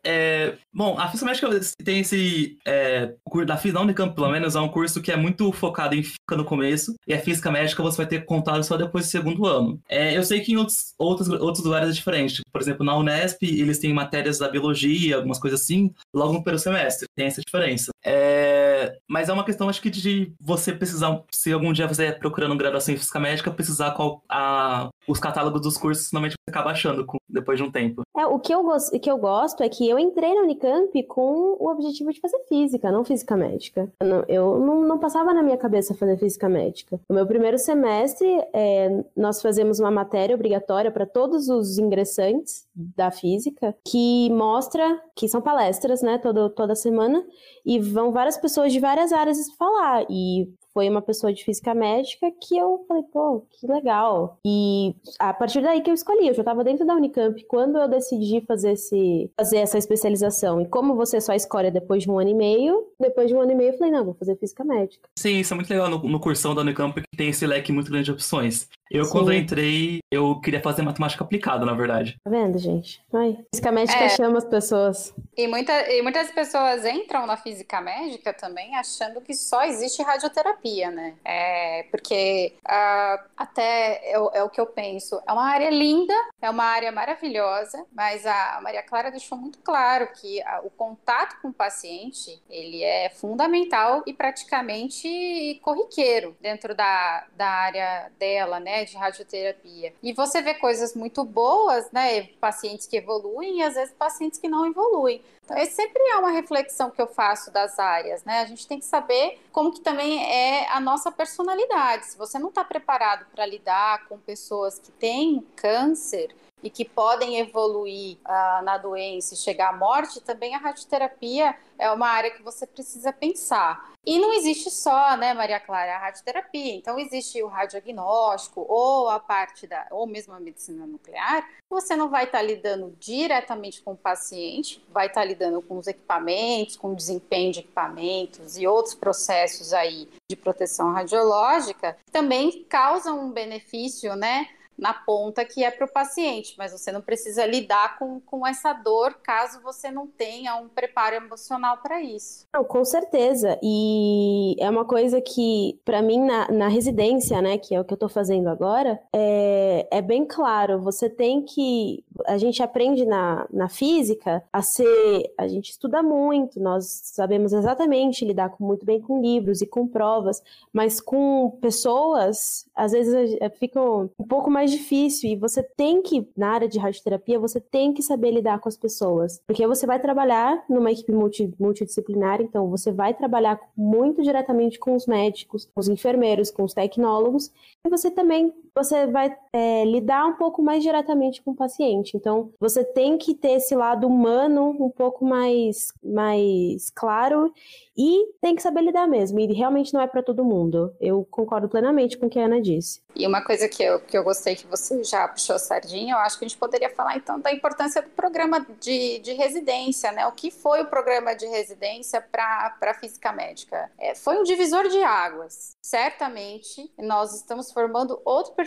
É, 0.09 0.55
bom, 0.73 0.97
a 0.97 1.09
física 1.09 1.27
médica 1.27 1.75
tem 1.85 1.99
esse. 1.99 2.57
É, 2.65 3.13
da 3.45 3.57
física 3.57 3.81
da 3.81 3.85
Unicamp, 3.85 4.15
pelo 4.15 4.31
menos, 4.31 4.55
é 4.55 4.61
um 4.61 4.69
curso 4.69 5.03
que 5.03 5.11
é 5.11 5.17
muito 5.17 5.51
focado 5.51 5.97
em 5.97 6.03
física 6.05 6.37
no 6.37 6.45
começo, 6.45 6.95
e 7.09 7.13
a 7.13 7.19
física 7.19 7.51
médica 7.51 7.83
você 7.83 7.97
vai 7.97 8.07
ter 8.07 8.25
contato 8.25 8.63
só 8.63 8.77
depois 8.77 9.07
do 9.07 9.11
segundo 9.11 9.45
ano. 9.47 9.81
É, 9.89 10.17
eu 10.17 10.23
sei 10.23 10.41
que 10.41 10.53
em 10.53 10.57
outros, 10.57 10.95
outros, 10.97 11.29
outros 11.29 11.65
lugares 11.65 11.91
é 11.91 11.93
diferente. 11.93 12.41
Por 12.53 12.61
exemplo, 12.61 12.87
na 12.87 12.97
Unesp, 12.97 13.43
eles 13.43 13.81
têm 13.81 13.93
matérias 13.93 14.39
da 14.39 14.49
biologia, 14.49 15.17
algumas 15.17 15.41
coisas 15.41 15.61
assim, 15.61 15.93
logo 16.15 16.35
no 16.35 16.43
primeiro 16.43 16.63
semestre. 16.63 17.09
Tem 17.17 17.27
essa 17.27 17.43
diferença. 17.45 17.91
É, 18.07 18.97
mas 19.09 19.29
é 19.29 19.33
uma 19.33 19.45
questão, 19.45 19.69
acho 19.69 19.83
que, 19.83 19.91
de 19.91 20.33
você 20.41 20.73
precisar, 20.73 21.25
se 21.33 21.53
algum 21.53 21.73
dia 21.73 21.89
você 21.89 22.05
estiver 22.05 22.19
procurando 22.21 22.57
graduação 22.57 22.95
em 22.95 22.97
física 22.97 23.19
médica, 23.19 23.51
precisar 23.51 23.91
qual, 23.91 24.23
a, 24.29 24.89
os 25.09 25.19
catálogos 25.19 25.61
dos 25.61 25.77
cursos, 25.77 26.13
normalmente 26.13 26.37
você 26.39 26.51
acaba 26.51 26.71
achando 26.71 27.05
com, 27.05 27.19
depois 27.29 27.59
de 27.59 27.65
um 27.65 27.71
tempo. 27.71 28.03
É, 28.17 28.25
o 28.27 28.39
que 28.39 28.55
eu, 28.55 28.61
o 28.61 29.01
que 29.01 29.11
eu 29.11 29.19
gosto 29.19 29.63
é 29.63 29.69
que 29.69 29.89
eu 29.89 29.99
entrei 29.99 30.35
na 30.35 30.43
Unicamp 30.43 31.03
com 31.05 31.57
o 31.59 31.69
objetivo 31.69 32.13
de 32.13 32.21
fazer 32.21 32.39
física, 32.49 32.93
não 32.93 33.05
física 33.05 33.37
médica. 33.37 33.93
Eu 34.01 34.07
não, 34.07 34.25
eu 34.29 34.61
não, 34.61 34.83
não 34.83 34.99
passava 34.99 35.35
na 35.35 35.43
minha 35.43 35.57
cabeça 35.57 35.95
fazer 35.95 36.17
física 36.17 36.49
médica. 36.49 37.01
No 37.09 37.17
meu 37.17 37.27
primeiro 37.27 37.59
semestre, 37.59 38.27
é, 38.53 39.05
nós 39.17 39.43
fazemos 39.43 39.81
uma 39.81 39.91
matéria 39.91 40.37
obrigatória 40.37 40.93
para 40.93 41.07
todos 41.07 41.49
os 41.49 41.79
ingressantes 41.79 42.67
da 42.75 43.11
física, 43.11 43.75
que 43.85 44.31
mostra, 44.31 45.03
que 45.15 45.29
são 45.29 45.41
palestras, 45.41 46.03
né, 46.03 46.19
toda, 46.19 46.49
toda 46.51 46.75
semana, 46.75 47.25
e 47.65 47.81
vão 47.97 48.13
várias 48.13 48.37
pessoas 48.37 48.73
de 48.73 48.79
várias 48.79 49.13
áreas 49.13 49.39
falar. 49.57 50.05
E 50.11 50.47
foi 50.77 50.91
uma 50.91 51.01
pessoa 51.01 51.33
de 51.33 51.43
física 51.43 51.75
médica 51.75 52.31
que 52.39 52.55
eu 52.55 52.85
falei, 52.87 53.03
pô, 53.05 53.47
que 53.51 53.67
legal. 53.67 54.39
E 54.45 54.95
a 55.19 55.33
partir 55.33 55.63
daí 55.63 55.81
que 55.81 55.89
eu 55.89 55.95
escolhi, 55.95 56.29
eu 56.29 56.35
já 56.35 56.43
estava 56.43 56.63
dentro 56.63 56.85
da 56.85 56.95
Unicamp 56.95 57.43
quando 57.45 57.79
eu 57.79 57.89
decidi 57.89 58.43
fazer, 58.47 58.73
esse, 58.73 59.31
fazer 59.35 59.57
essa 59.57 59.79
especialização. 59.79 60.61
E 60.61 60.67
como 60.67 60.95
você 60.95 61.19
só 61.19 61.33
escolhe 61.33 61.71
depois 61.71 62.03
de 62.03 62.11
um 62.11 62.19
ano 62.19 62.29
e 62.29 62.35
meio, 62.35 62.89
depois 63.01 63.29
de 63.29 63.35
um 63.35 63.41
ano 63.41 63.53
e 63.53 63.55
meio 63.55 63.71
eu 63.71 63.79
falei, 63.79 63.91
não, 63.91 64.05
vou 64.05 64.13
fazer 64.13 64.37
física 64.37 64.63
médica. 64.65 65.09
Sim, 65.19 65.39
isso 65.39 65.55
é 65.55 65.57
muito 65.57 65.71
legal 65.71 65.89
no, 65.89 65.99
no 65.99 66.21
cursão 66.21 66.55
da 66.55 66.61
Unicamp 66.61 67.01
que 67.01 67.17
tem 67.17 67.31
esse 67.31 67.47
leque 67.47 67.73
muito 67.73 67.91
grande 67.91 68.05
de 68.05 68.13
opções. 68.13 68.69
Eu, 68.91 69.05
Sim. 69.05 69.13
quando 69.13 69.33
eu 69.33 69.39
entrei, 69.39 69.99
eu 70.13 70.41
queria 70.41 70.61
fazer 70.61 70.83
matemática 70.83 71.25
aplicada, 71.25 71.65
na 71.65 71.75
verdade. 71.75 72.17
Tá 72.23 72.31
vendo, 72.31 72.57
gente? 72.59 73.03
Ai, 73.13 73.37
física 73.53 73.73
médica 73.73 74.05
é. 74.05 74.09
chama 74.11 74.39
as 74.39 74.45
pessoas. 74.45 75.15
E, 75.37 75.49
muita, 75.49 75.73
e 75.93 76.03
muitas 76.03 76.31
pessoas 76.31 76.85
entram 76.85 77.27
na 77.27 77.37
física 77.37 77.81
médica 77.81 78.33
também 78.33 78.77
achando 78.77 79.21
que 79.21 79.35
só 79.35 79.65
existe 79.65 80.03
radioterapia, 80.03 80.66
né? 80.91 81.15
É, 81.25 81.85
porque 81.85 82.55
uh, 82.65 83.25
até 83.37 84.01
é, 84.03 84.13
é, 84.13 84.43
o 84.43 84.51
que 84.51 84.61
eu 84.61 84.67
penso. 84.67 85.21
É 85.27 85.33
uma 85.33 85.47
área 85.47 85.71
linda, 85.71 86.15
é 86.41 86.51
uma 86.51 86.65
área 86.65 86.91
maravilhosa, 86.91 87.85
mas 87.93 88.27
a 88.27 88.61
Maria 88.63 88.83
Clara 88.83 89.11
deixou 89.11 89.39
muito 89.39 89.59
claro 89.59 90.09
que 90.13 90.43
a, 90.43 90.61
o 90.61 90.71
contato 90.71 91.41
com 91.41 91.49
o 91.49 91.53
paciente, 91.53 92.43
ele 92.51 92.83
é 92.83 93.11
fundamental 93.11 94.03
e 94.07 94.13
praticamente 94.13 95.61
corriqueiro 95.63 96.37
dentro 96.41 96.75
da, 96.75 97.27
da 97.37 97.49
área 97.49 98.11
dela, 98.19 98.59
né? 98.61 98.85
De 98.85 98.97
radioterapia. 98.97 99.95
E 100.03 100.13
você 100.13 100.43
vê 100.43 100.55
coisas 100.55 100.95
muito 100.95 101.25
boas, 101.25 101.91
né? 101.93 102.25
Pacientes 102.41 102.87
que 102.87 102.97
evoluem 102.97 103.61
e 103.61 103.63
às 103.63 103.75
vezes 103.75 103.95
pacientes 103.95 104.39
que 104.39 104.49
não 104.49 104.67
evoluem. 104.67 105.23
Então, 105.47 105.57
esse 105.59 105.77
sempre 105.77 106.03
é 106.03 106.17
uma 106.17 106.33
reflexão 106.33 106.91
que 106.91 107.01
eu 107.01 107.07
faço 107.07 107.53
das 107.53 107.79
áreas, 107.79 108.25
né? 108.25 108.41
A 108.41 108.47
gente 108.47 108.67
tem 108.67 108.81
que 108.81 108.85
saber 108.85 109.39
como 109.53 109.73
que 109.73 109.81
também 109.81 110.21
é 110.25 110.69
a 110.71 110.81
nossa 110.81 111.13
personalidade. 111.13 112.07
Se 112.07 112.19
você 112.19 112.37
não 112.37 112.49
está 112.49 112.65
preparado 112.65 113.27
para 113.33 113.47
lidar 113.47 114.09
com 114.09 114.19
pessoas 114.19 114.81
que 114.81 114.91
têm 114.91 115.47
câncer, 115.55 116.35
e 116.63 116.71
que 116.71 116.85
podem 116.85 117.39
evoluir 117.39 118.17
uh, 118.25 118.65
na 118.65 118.79
doença 118.79 119.35
e 119.35 119.37
chegar 119.37 119.71
à 119.71 119.77
morte, 119.77 120.21
também 120.21 120.55
a 120.55 120.59
radioterapia 120.59 121.55
é 121.79 121.91
uma 121.91 122.09
área 122.09 122.31
que 122.31 122.43
você 122.43 122.67
precisa 122.67 123.13
pensar. 123.13 123.93
E 124.05 124.19
não 124.19 124.33
existe 124.33 124.71
só, 124.71 125.17
né, 125.17 125.35
Maria 125.35 125.61
Clara, 125.61 125.97
a 125.97 125.99
radioterapia. 125.99 126.75
Então 126.75 126.99
existe 126.99 127.43
o 127.43 127.49
radiodiagnóstico 127.49 128.65
ou 128.69 129.09
a 129.09 129.21
parte 129.21 129.67
da, 129.67 129.87
ou 129.91 130.07
mesmo 130.07 130.33
a 130.33 130.41
medicina 130.41 130.87
nuclear. 130.87 131.47
Você 131.69 131.95
não 131.95 132.09
vai 132.09 132.25
estar 132.25 132.39
tá 132.39 132.45
lidando 132.45 132.97
diretamente 132.99 133.83
com 133.83 133.93
o 133.93 133.97
paciente, 133.97 134.83
vai 134.91 135.09
estar 135.09 135.21
tá 135.21 135.27
lidando 135.27 135.61
com 135.61 135.77
os 135.77 135.87
equipamentos, 135.87 136.77
com 136.77 136.93
o 136.93 136.97
desempenho 136.97 137.53
de 137.53 137.61
equipamentos 137.61 138.57
e 138.57 138.67
outros 138.67 138.95
processos 138.95 139.73
aí 139.73 140.09
de 140.31 140.37
proteção 140.37 140.93
radiológica, 140.93 141.97
também 142.11 142.65
causam 142.69 143.27
um 143.27 143.31
benefício, 143.31 144.17
né, 144.17 144.49
na 144.79 144.93
ponta 144.93 145.45
que 145.45 145.65
é 145.65 145.71
para 145.71 145.87
o 145.87 145.93
paciente, 145.93 146.55
mas 146.59 146.73
você 146.73 146.93
não 146.93 147.01
precisa 147.01 147.47
lidar 147.47 147.99
com, 147.99 148.21
com 148.21 148.47
essa 148.47 148.73
dor 148.73 149.15
caso 149.23 149.61
você 149.63 149.91
não 149.91 150.07
tenha 150.07 150.57
um 150.57 150.69
preparo 150.69 151.17
emocional 151.17 151.79
para 151.79 152.01
isso. 152.01 152.47
Não, 152.55 152.65
com 152.65 152.85
certeza. 152.85 153.59
E 153.63 154.57
é 154.59 154.69
uma 154.69 154.85
coisa 154.85 155.21
que, 155.21 155.79
para 155.85 156.03
mim, 156.03 156.21
na, 156.21 156.51
na 156.51 156.69
residência, 156.69 157.41
né, 157.41 157.59
que 157.59 157.75
é 157.75 157.81
o 157.81 157.85
que 157.85 157.93
eu 157.93 157.97
estou 157.97 158.09
fazendo 158.09 158.49
agora, 158.49 159.01
é, 159.13 159.87
é 159.91 160.03
bem 160.03 160.25
claro. 160.25 160.81
Você 160.83 161.09
tem 161.09 161.43
que. 161.43 162.05
A 162.27 162.39
gente 162.39 162.63
aprende 162.63 163.05
na, 163.05 163.47
na 163.51 163.69
física 163.69 164.43
a 164.53 164.63
ser. 164.63 165.33
A 165.39 165.49
gente 165.49 165.71
estuda 165.71 166.03
muito, 166.03 166.61
nós 166.61 166.87
sabemos 166.87 167.53
exatamente 167.53 168.25
lidar 168.25 168.51
com, 168.51 168.65
muito 168.65 168.85
bem 168.85 169.01
com 169.01 169.21
livros 169.21 169.61
e 169.63 169.67
com 169.67 169.87
provas, 169.87 170.43
mas 170.73 171.01
com 171.01 171.51
pessoas, 171.61 172.67
às 172.75 172.93
vezes 172.93 173.39
fica 173.59 173.81
um 173.81 174.27
pouco 174.29 174.51
mais 174.51 174.66
difícil. 174.67 175.31
E 175.31 175.37
você 175.37 175.63
tem 175.63 176.03
que, 176.03 176.29
na 176.37 176.51
área 176.51 176.69
de 176.69 176.79
radioterapia, 176.79 177.39
você 177.39 177.61
tem 177.61 177.93
que 177.93 178.03
saber 178.03 178.31
lidar 178.31 178.61
com 178.61 178.69
as 178.69 178.77
pessoas. 178.77 179.41
Porque 179.47 179.67
você 179.67 179.87
vai 179.87 180.01
trabalhar 180.01 180.65
numa 180.69 180.93
equipe 180.93 181.13
multi, 181.13 181.53
multidisciplinar, 181.59 182.41
então 182.41 182.69
você 182.71 182.93
vai 182.93 183.15
trabalhar 183.15 183.61
muito 183.77 184.23
diretamente 184.23 184.79
com 184.79 184.95
os 184.95 185.07
médicos, 185.07 185.65
com 185.67 185.81
os 185.81 185.89
enfermeiros, 185.89 186.51
com 186.51 186.65
os 186.65 186.75
tecnólogos, 186.75 187.51
e 187.85 187.89
você 187.89 188.11
também 188.11 188.53
você 188.77 189.07
vai 189.07 189.35
é, 189.55 189.85
lidar 189.87 190.27
um 190.27 190.35
pouco 190.35 190.63
mais 190.63 190.83
diretamente 190.83 191.41
com 191.43 191.53
o 191.53 191.57
paciente. 191.57 192.15
Então, 192.15 192.53
você 192.61 192.85
tem 192.85 193.17
que 193.17 193.35
ter 193.35 193.53
esse 193.53 193.75
lado 193.75 194.07
humano 194.07 194.77
um 194.79 194.91
pouco 194.91 195.25
mais, 195.25 195.95
mais 196.05 196.91
claro 196.91 197.51
e 197.97 198.35
tem 198.43 198.55
que 198.55 198.63
saber 198.63 198.83
lidar 198.83 199.09
mesmo. 199.09 199.41
E 199.41 199.51
realmente 199.55 199.95
não 199.95 200.03
é 200.03 200.07
para 200.07 200.23
todo 200.23 200.45
mundo. 200.45 200.95
Eu 201.01 201.27
concordo 201.31 201.71
plenamente 201.71 202.19
com 202.19 202.27
o 202.27 202.31
que 202.31 202.39
a 202.39 202.45
Ana 202.45 202.61
disse. 202.61 203.01
E 203.15 203.27
uma 203.27 203.43
coisa 203.43 203.67
que 203.67 203.83
eu, 203.83 203.99
que 203.99 204.17
eu 204.17 204.23
gostei 204.23 204.55
que 204.55 204.67
você 204.67 205.03
já 205.03 205.27
puxou 205.27 205.59
sardinha, 205.59 206.13
eu 206.13 206.19
acho 206.19 206.39
que 206.39 206.45
a 206.45 206.49
gente 206.49 206.59
poderia 206.59 206.91
falar 206.91 207.17
então 207.17 207.41
da 207.41 207.51
importância 207.51 208.03
do 208.03 208.11
programa 208.11 208.67
de, 208.79 209.21
de 209.21 209.33
residência, 209.33 210.13
né? 210.13 210.27
O 210.27 210.33
que 210.33 210.51
foi 210.51 210.83
o 210.83 210.87
programa 210.87 211.35
de 211.35 211.47
residência 211.47 212.21
para 212.21 212.77
a 212.83 212.95
física 212.95 213.33
médica? 213.33 213.91
É, 213.99 214.15
foi 214.15 214.39
um 214.39 214.43
divisor 214.43 214.87
de 214.89 215.03
águas. 215.03 215.79
Certamente, 215.81 216.93
nós 216.99 217.35
estamos 217.35 217.73
formando 217.73 218.21
outro 218.23 218.53
perfil 218.53 218.66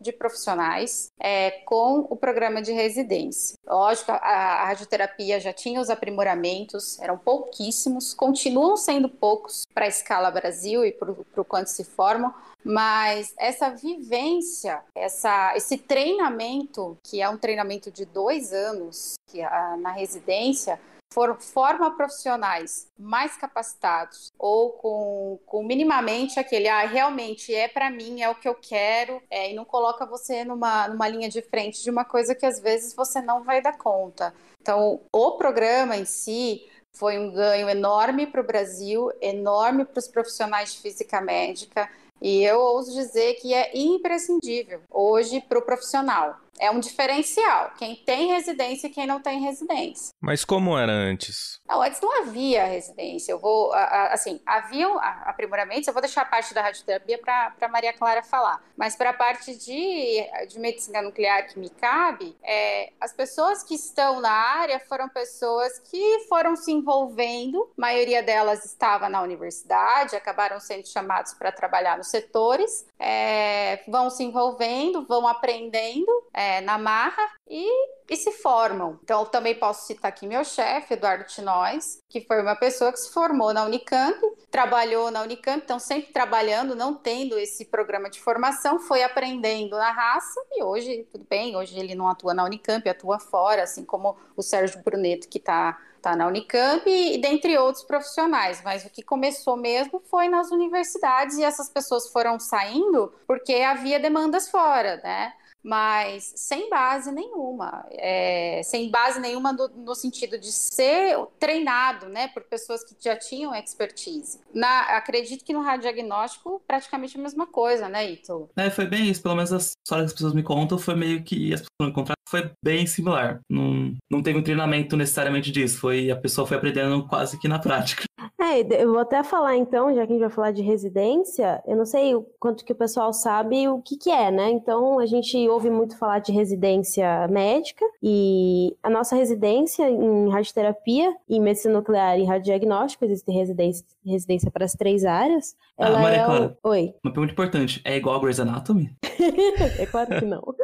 de 0.00 0.12
profissionais 0.12 1.10
é, 1.18 1.50
com 1.64 2.06
o 2.10 2.16
programa 2.16 2.62
de 2.62 2.72
residência. 2.72 3.56
Lógico, 3.66 4.12
a, 4.12 4.16
a 4.16 4.64
radioterapia 4.66 5.40
já 5.40 5.52
tinha 5.52 5.80
os 5.80 5.90
aprimoramentos, 5.90 6.98
eram 7.00 7.18
pouquíssimos, 7.18 8.14
continuam 8.14 8.76
sendo 8.76 9.08
poucos 9.08 9.64
para 9.74 9.86
a 9.86 9.88
escala 9.88 10.30
Brasil 10.30 10.84
e 10.84 10.92
para 10.92 11.10
o 11.10 11.44
quanto 11.44 11.68
se 11.68 11.84
formam, 11.84 12.32
mas 12.64 13.32
essa 13.38 13.70
vivência, 13.70 14.82
essa, 14.94 15.54
esse 15.56 15.78
treinamento, 15.78 16.98
que 17.02 17.22
é 17.22 17.28
um 17.28 17.38
treinamento 17.38 17.90
de 17.90 18.04
dois 18.04 18.52
anos 18.52 19.14
que, 19.26 19.40
a, 19.40 19.76
na 19.76 19.92
residência, 19.92 20.78
for, 21.12 21.36
forma 21.40 21.96
profissionais 21.96 22.86
mais 22.98 23.36
capacitados 23.36 24.32
ou 24.38 24.72
com, 24.72 25.38
com 25.46 25.62
minimamente 25.62 26.38
aquele, 26.38 26.68
ah, 26.68 26.86
realmente 26.86 27.54
é 27.54 27.68
para 27.68 27.90
mim, 27.90 28.22
é 28.22 28.28
o 28.28 28.34
que 28.34 28.48
eu 28.48 28.54
quero, 28.54 29.22
é, 29.30 29.50
e 29.50 29.54
não 29.54 29.64
coloca 29.64 30.06
você 30.06 30.44
numa, 30.44 30.88
numa 30.88 31.08
linha 31.08 31.28
de 31.28 31.42
frente 31.42 31.82
de 31.82 31.90
uma 31.90 32.04
coisa 32.04 32.34
que 32.34 32.46
às 32.46 32.60
vezes 32.60 32.94
você 32.94 33.20
não 33.20 33.42
vai 33.42 33.62
dar 33.62 33.76
conta. 33.76 34.34
Então, 34.60 35.00
o 35.12 35.32
programa 35.32 35.96
em 35.96 36.04
si 36.04 36.68
foi 36.92 37.18
um 37.18 37.32
ganho 37.32 37.68
enorme 37.68 38.26
para 38.26 38.40
o 38.40 38.46
Brasil, 38.46 39.10
enorme 39.20 39.84
para 39.84 39.98
os 39.98 40.08
profissionais 40.08 40.74
de 40.74 40.80
física 40.80 41.20
médica, 41.20 41.88
e 42.20 42.42
eu 42.42 42.58
ouso 42.58 42.92
dizer 42.92 43.34
que 43.34 43.54
é 43.54 43.70
imprescindível 43.78 44.80
hoje 44.90 45.40
para 45.40 45.58
o 45.58 45.62
profissional 45.62 46.36
é 46.60 46.70
um 46.70 46.80
diferencial. 46.80 47.72
Quem 47.78 47.96
tem 47.96 48.28
residência 48.28 48.88
e 48.88 48.90
quem 48.90 49.06
não 49.06 49.20
tem 49.20 49.40
residência. 49.40 50.10
Mas 50.20 50.44
como 50.44 50.76
era 50.76 50.92
antes? 50.92 51.57
Não, 51.68 51.82
antes 51.82 52.00
não 52.00 52.22
havia 52.22 52.64
residência. 52.64 53.32
Eu 53.32 53.38
vou, 53.38 53.72
assim, 53.74 54.40
haviam 54.46 54.98
aprimoramentos. 54.98 55.86
Eu 55.86 55.92
vou 55.92 56.00
deixar 56.00 56.22
a 56.22 56.24
parte 56.24 56.54
da 56.54 56.62
radioterapia 56.62 57.18
para 57.18 57.68
Maria 57.68 57.92
Clara 57.92 58.22
falar. 58.22 58.62
Mas 58.76 58.96
para 58.96 59.10
a 59.10 59.12
parte 59.14 59.54
de, 59.56 60.26
de 60.48 60.58
medicina 60.58 61.02
nuclear 61.02 61.46
que 61.46 61.58
me 61.58 61.68
cabe, 61.68 62.36
é, 62.42 62.92
as 63.00 63.12
pessoas 63.12 63.62
que 63.62 63.74
estão 63.74 64.20
na 64.20 64.30
área 64.30 64.80
foram 64.80 65.08
pessoas 65.08 65.78
que 65.78 66.26
foram 66.28 66.56
se 66.56 66.72
envolvendo. 66.72 67.70
A 67.76 67.80
maioria 67.80 68.22
delas 68.22 68.64
estava 68.64 69.08
na 69.08 69.20
universidade, 69.20 70.16
acabaram 70.16 70.58
sendo 70.60 70.86
chamados 70.86 71.34
para 71.34 71.52
trabalhar 71.52 71.98
nos 71.98 72.08
setores, 72.08 72.86
é, 72.98 73.82
vão 73.86 74.08
se 74.08 74.24
envolvendo, 74.24 75.04
vão 75.06 75.28
aprendendo. 75.28 76.08
É, 76.32 76.60
na 76.60 76.78
marra 76.78 77.37
e, 77.48 77.88
e 78.08 78.16
se 78.16 78.32
formam. 78.32 78.98
Então, 79.02 79.24
também 79.24 79.54
posso 79.54 79.86
citar 79.86 80.08
aqui 80.08 80.26
meu 80.26 80.44
chefe, 80.44 80.94
Eduardo 80.94 81.24
Tinóis, 81.24 82.02
que 82.08 82.20
foi 82.20 82.40
uma 82.42 82.56
pessoa 82.56 82.92
que 82.92 82.98
se 82.98 83.12
formou 83.12 83.52
na 83.52 83.64
Unicamp, 83.64 84.18
trabalhou 84.50 85.10
na 85.10 85.22
Unicamp, 85.22 85.62
então 85.62 85.78
sempre 85.78 86.12
trabalhando, 86.12 86.74
não 86.74 86.94
tendo 86.94 87.38
esse 87.38 87.64
programa 87.64 88.10
de 88.10 88.20
formação, 88.20 88.78
foi 88.78 89.02
aprendendo 89.02 89.76
na 89.76 89.90
raça 89.90 90.40
e 90.52 90.62
hoje, 90.62 91.06
tudo 91.10 91.26
bem, 91.28 91.56
hoje 91.56 91.78
ele 91.78 91.94
não 91.94 92.08
atua 92.08 92.34
na 92.34 92.44
Unicamp, 92.44 92.88
atua 92.88 93.18
fora, 93.18 93.62
assim 93.62 93.84
como 93.84 94.16
o 94.36 94.42
Sérgio 94.42 94.82
Bruneto, 94.82 95.28
que 95.28 95.38
está 95.38 95.78
tá 96.00 96.16
na 96.16 96.26
Unicamp 96.26 96.88
e, 96.88 97.16
e 97.16 97.18
dentre 97.18 97.56
outros 97.58 97.84
profissionais, 97.84 98.62
mas 98.62 98.84
o 98.84 98.90
que 98.90 99.02
começou 99.02 99.56
mesmo 99.56 100.00
foi 100.08 100.28
nas 100.28 100.50
universidades 100.50 101.36
e 101.36 101.44
essas 101.44 101.68
pessoas 101.68 102.08
foram 102.10 102.38
saindo 102.38 103.12
porque 103.26 103.54
havia 103.56 103.98
demandas 103.98 104.48
fora, 104.48 105.00
né? 105.02 105.32
Mas 105.68 106.32
sem 106.34 106.70
base 106.70 107.12
nenhuma, 107.12 107.84
é, 107.90 108.62
sem 108.64 108.90
base 108.90 109.20
nenhuma 109.20 109.52
no, 109.52 109.68
no, 109.68 109.94
sentido 109.94 110.38
de 110.38 110.50
ser 110.50 111.18
treinado, 111.38 112.08
né, 112.08 112.28
por 112.28 112.42
pessoas 112.44 112.82
que 112.82 112.96
já 112.98 113.14
tinham 113.14 113.54
expertise. 113.54 114.40
Na, 114.54 114.96
acredito 114.96 115.44
que 115.44 115.52
no 115.52 115.60
radiodiagnóstico 115.60 116.62
praticamente 116.66 117.18
a 117.18 117.20
mesma 117.20 117.46
coisa, 117.46 117.86
né, 117.86 118.12
Ito? 118.12 118.48
É, 118.56 118.70
foi 118.70 118.86
bem 118.86 119.10
isso, 119.10 119.22
pelo 119.22 119.34
menos 119.34 119.52
as 119.52 119.74
histórias 119.84 120.10
que 120.10 120.14
as 120.14 120.18
pessoas 120.18 120.34
me 120.34 120.42
contam 120.42 120.78
foi 120.78 120.94
meio 120.94 121.22
que 121.22 121.52
as 121.52 121.60
pessoas 121.60 121.88
me 121.88 121.92
contaram 121.92 122.18
foi 122.28 122.50
bem 122.62 122.86
similar. 122.86 123.40
Não, 123.50 123.94
não 124.10 124.22
teve 124.22 124.38
um 124.38 124.42
treinamento 124.42 124.96
necessariamente 124.96 125.50
disso, 125.50 125.80
foi 125.80 126.10
a 126.10 126.16
pessoa 126.16 126.46
foi 126.46 126.56
aprendendo 126.56 127.06
quase 127.08 127.38
que 127.38 127.48
na 127.48 127.58
prática. 127.58 128.04
É, 128.40 128.60
eu 128.82 128.92
vou 128.92 129.00
até 129.00 129.22
falar 129.24 129.56
então, 129.56 129.94
já 129.94 130.06
que 130.06 130.12
a 130.12 130.14
gente 130.14 130.20
vai 130.20 130.30
falar 130.30 130.52
de 130.52 130.62
residência, 130.62 131.62
eu 131.66 131.76
não 131.76 131.84
sei 131.84 132.14
o 132.14 132.26
quanto 132.38 132.64
que 132.64 132.72
o 132.72 132.76
pessoal 132.76 133.12
sabe 133.12 133.68
o 133.68 133.80
que 133.80 133.96
que 133.96 134.10
é, 134.10 134.30
né? 134.30 134.50
Então 134.50 134.98
a 134.98 135.06
gente 135.06 135.48
ouve 135.58 135.70
muito 135.70 135.98
falar 135.98 136.20
de 136.20 136.30
residência 136.30 137.26
médica 137.28 137.84
e 138.00 138.76
a 138.80 138.88
nossa 138.88 139.16
residência 139.16 139.90
em 139.90 140.30
radioterapia 140.30 141.12
e 141.28 141.40
medicina 141.40 141.74
nuclear 141.74 142.16
e 142.16 142.24
radiodiagnóstico, 142.24 143.04
existe 143.04 143.32
residência, 143.32 143.84
residência 144.06 144.50
para 144.52 144.64
as 144.64 144.72
três 144.72 145.04
áreas. 145.04 145.56
Ah, 145.76 145.86
Ela 145.86 146.00
Maria 146.00 146.18
é 146.18 146.24
Clara, 146.24 146.58
Oi. 146.62 146.94
Uma 147.04 147.12
pergunta 147.12 147.32
importante, 147.32 147.80
é 147.84 147.96
igual 147.96 148.16
a 148.16 148.20
Grey's 148.20 148.38
Anatomy? 148.38 148.92
é 149.78 149.86
claro 149.86 150.16
que 150.16 150.24
não. 150.24 150.42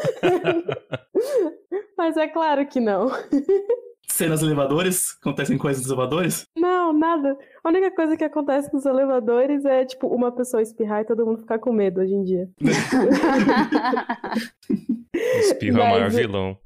Mas 1.98 2.16
é 2.16 2.28
claro 2.28 2.64
que 2.66 2.78
não. 2.78 3.10
Cenas 4.08 4.42
elevadores? 4.42 5.16
Acontecem 5.20 5.58
coisas 5.58 5.82
nos 5.82 5.90
elevadores? 5.90 6.46
Não, 6.56 6.73
nada. 7.04 7.36
A 7.62 7.68
única 7.68 7.90
coisa 7.90 8.16
que 8.16 8.24
acontece 8.24 8.72
nos 8.72 8.86
elevadores 8.86 9.64
é, 9.64 9.84
tipo, 9.84 10.06
uma 10.08 10.32
pessoa 10.32 10.62
espirrar 10.62 11.02
e 11.02 11.04
todo 11.04 11.26
mundo 11.26 11.40
ficar 11.40 11.58
com 11.58 11.72
medo 11.72 12.00
hoje 12.00 12.14
em 12.14 12.22
dia. 12.22 12.48
Espirra 15.40 15.80
é 15.80 15.82
o 15.82 15.90
maior 15.90 16.10
vilão. 16.10 16.56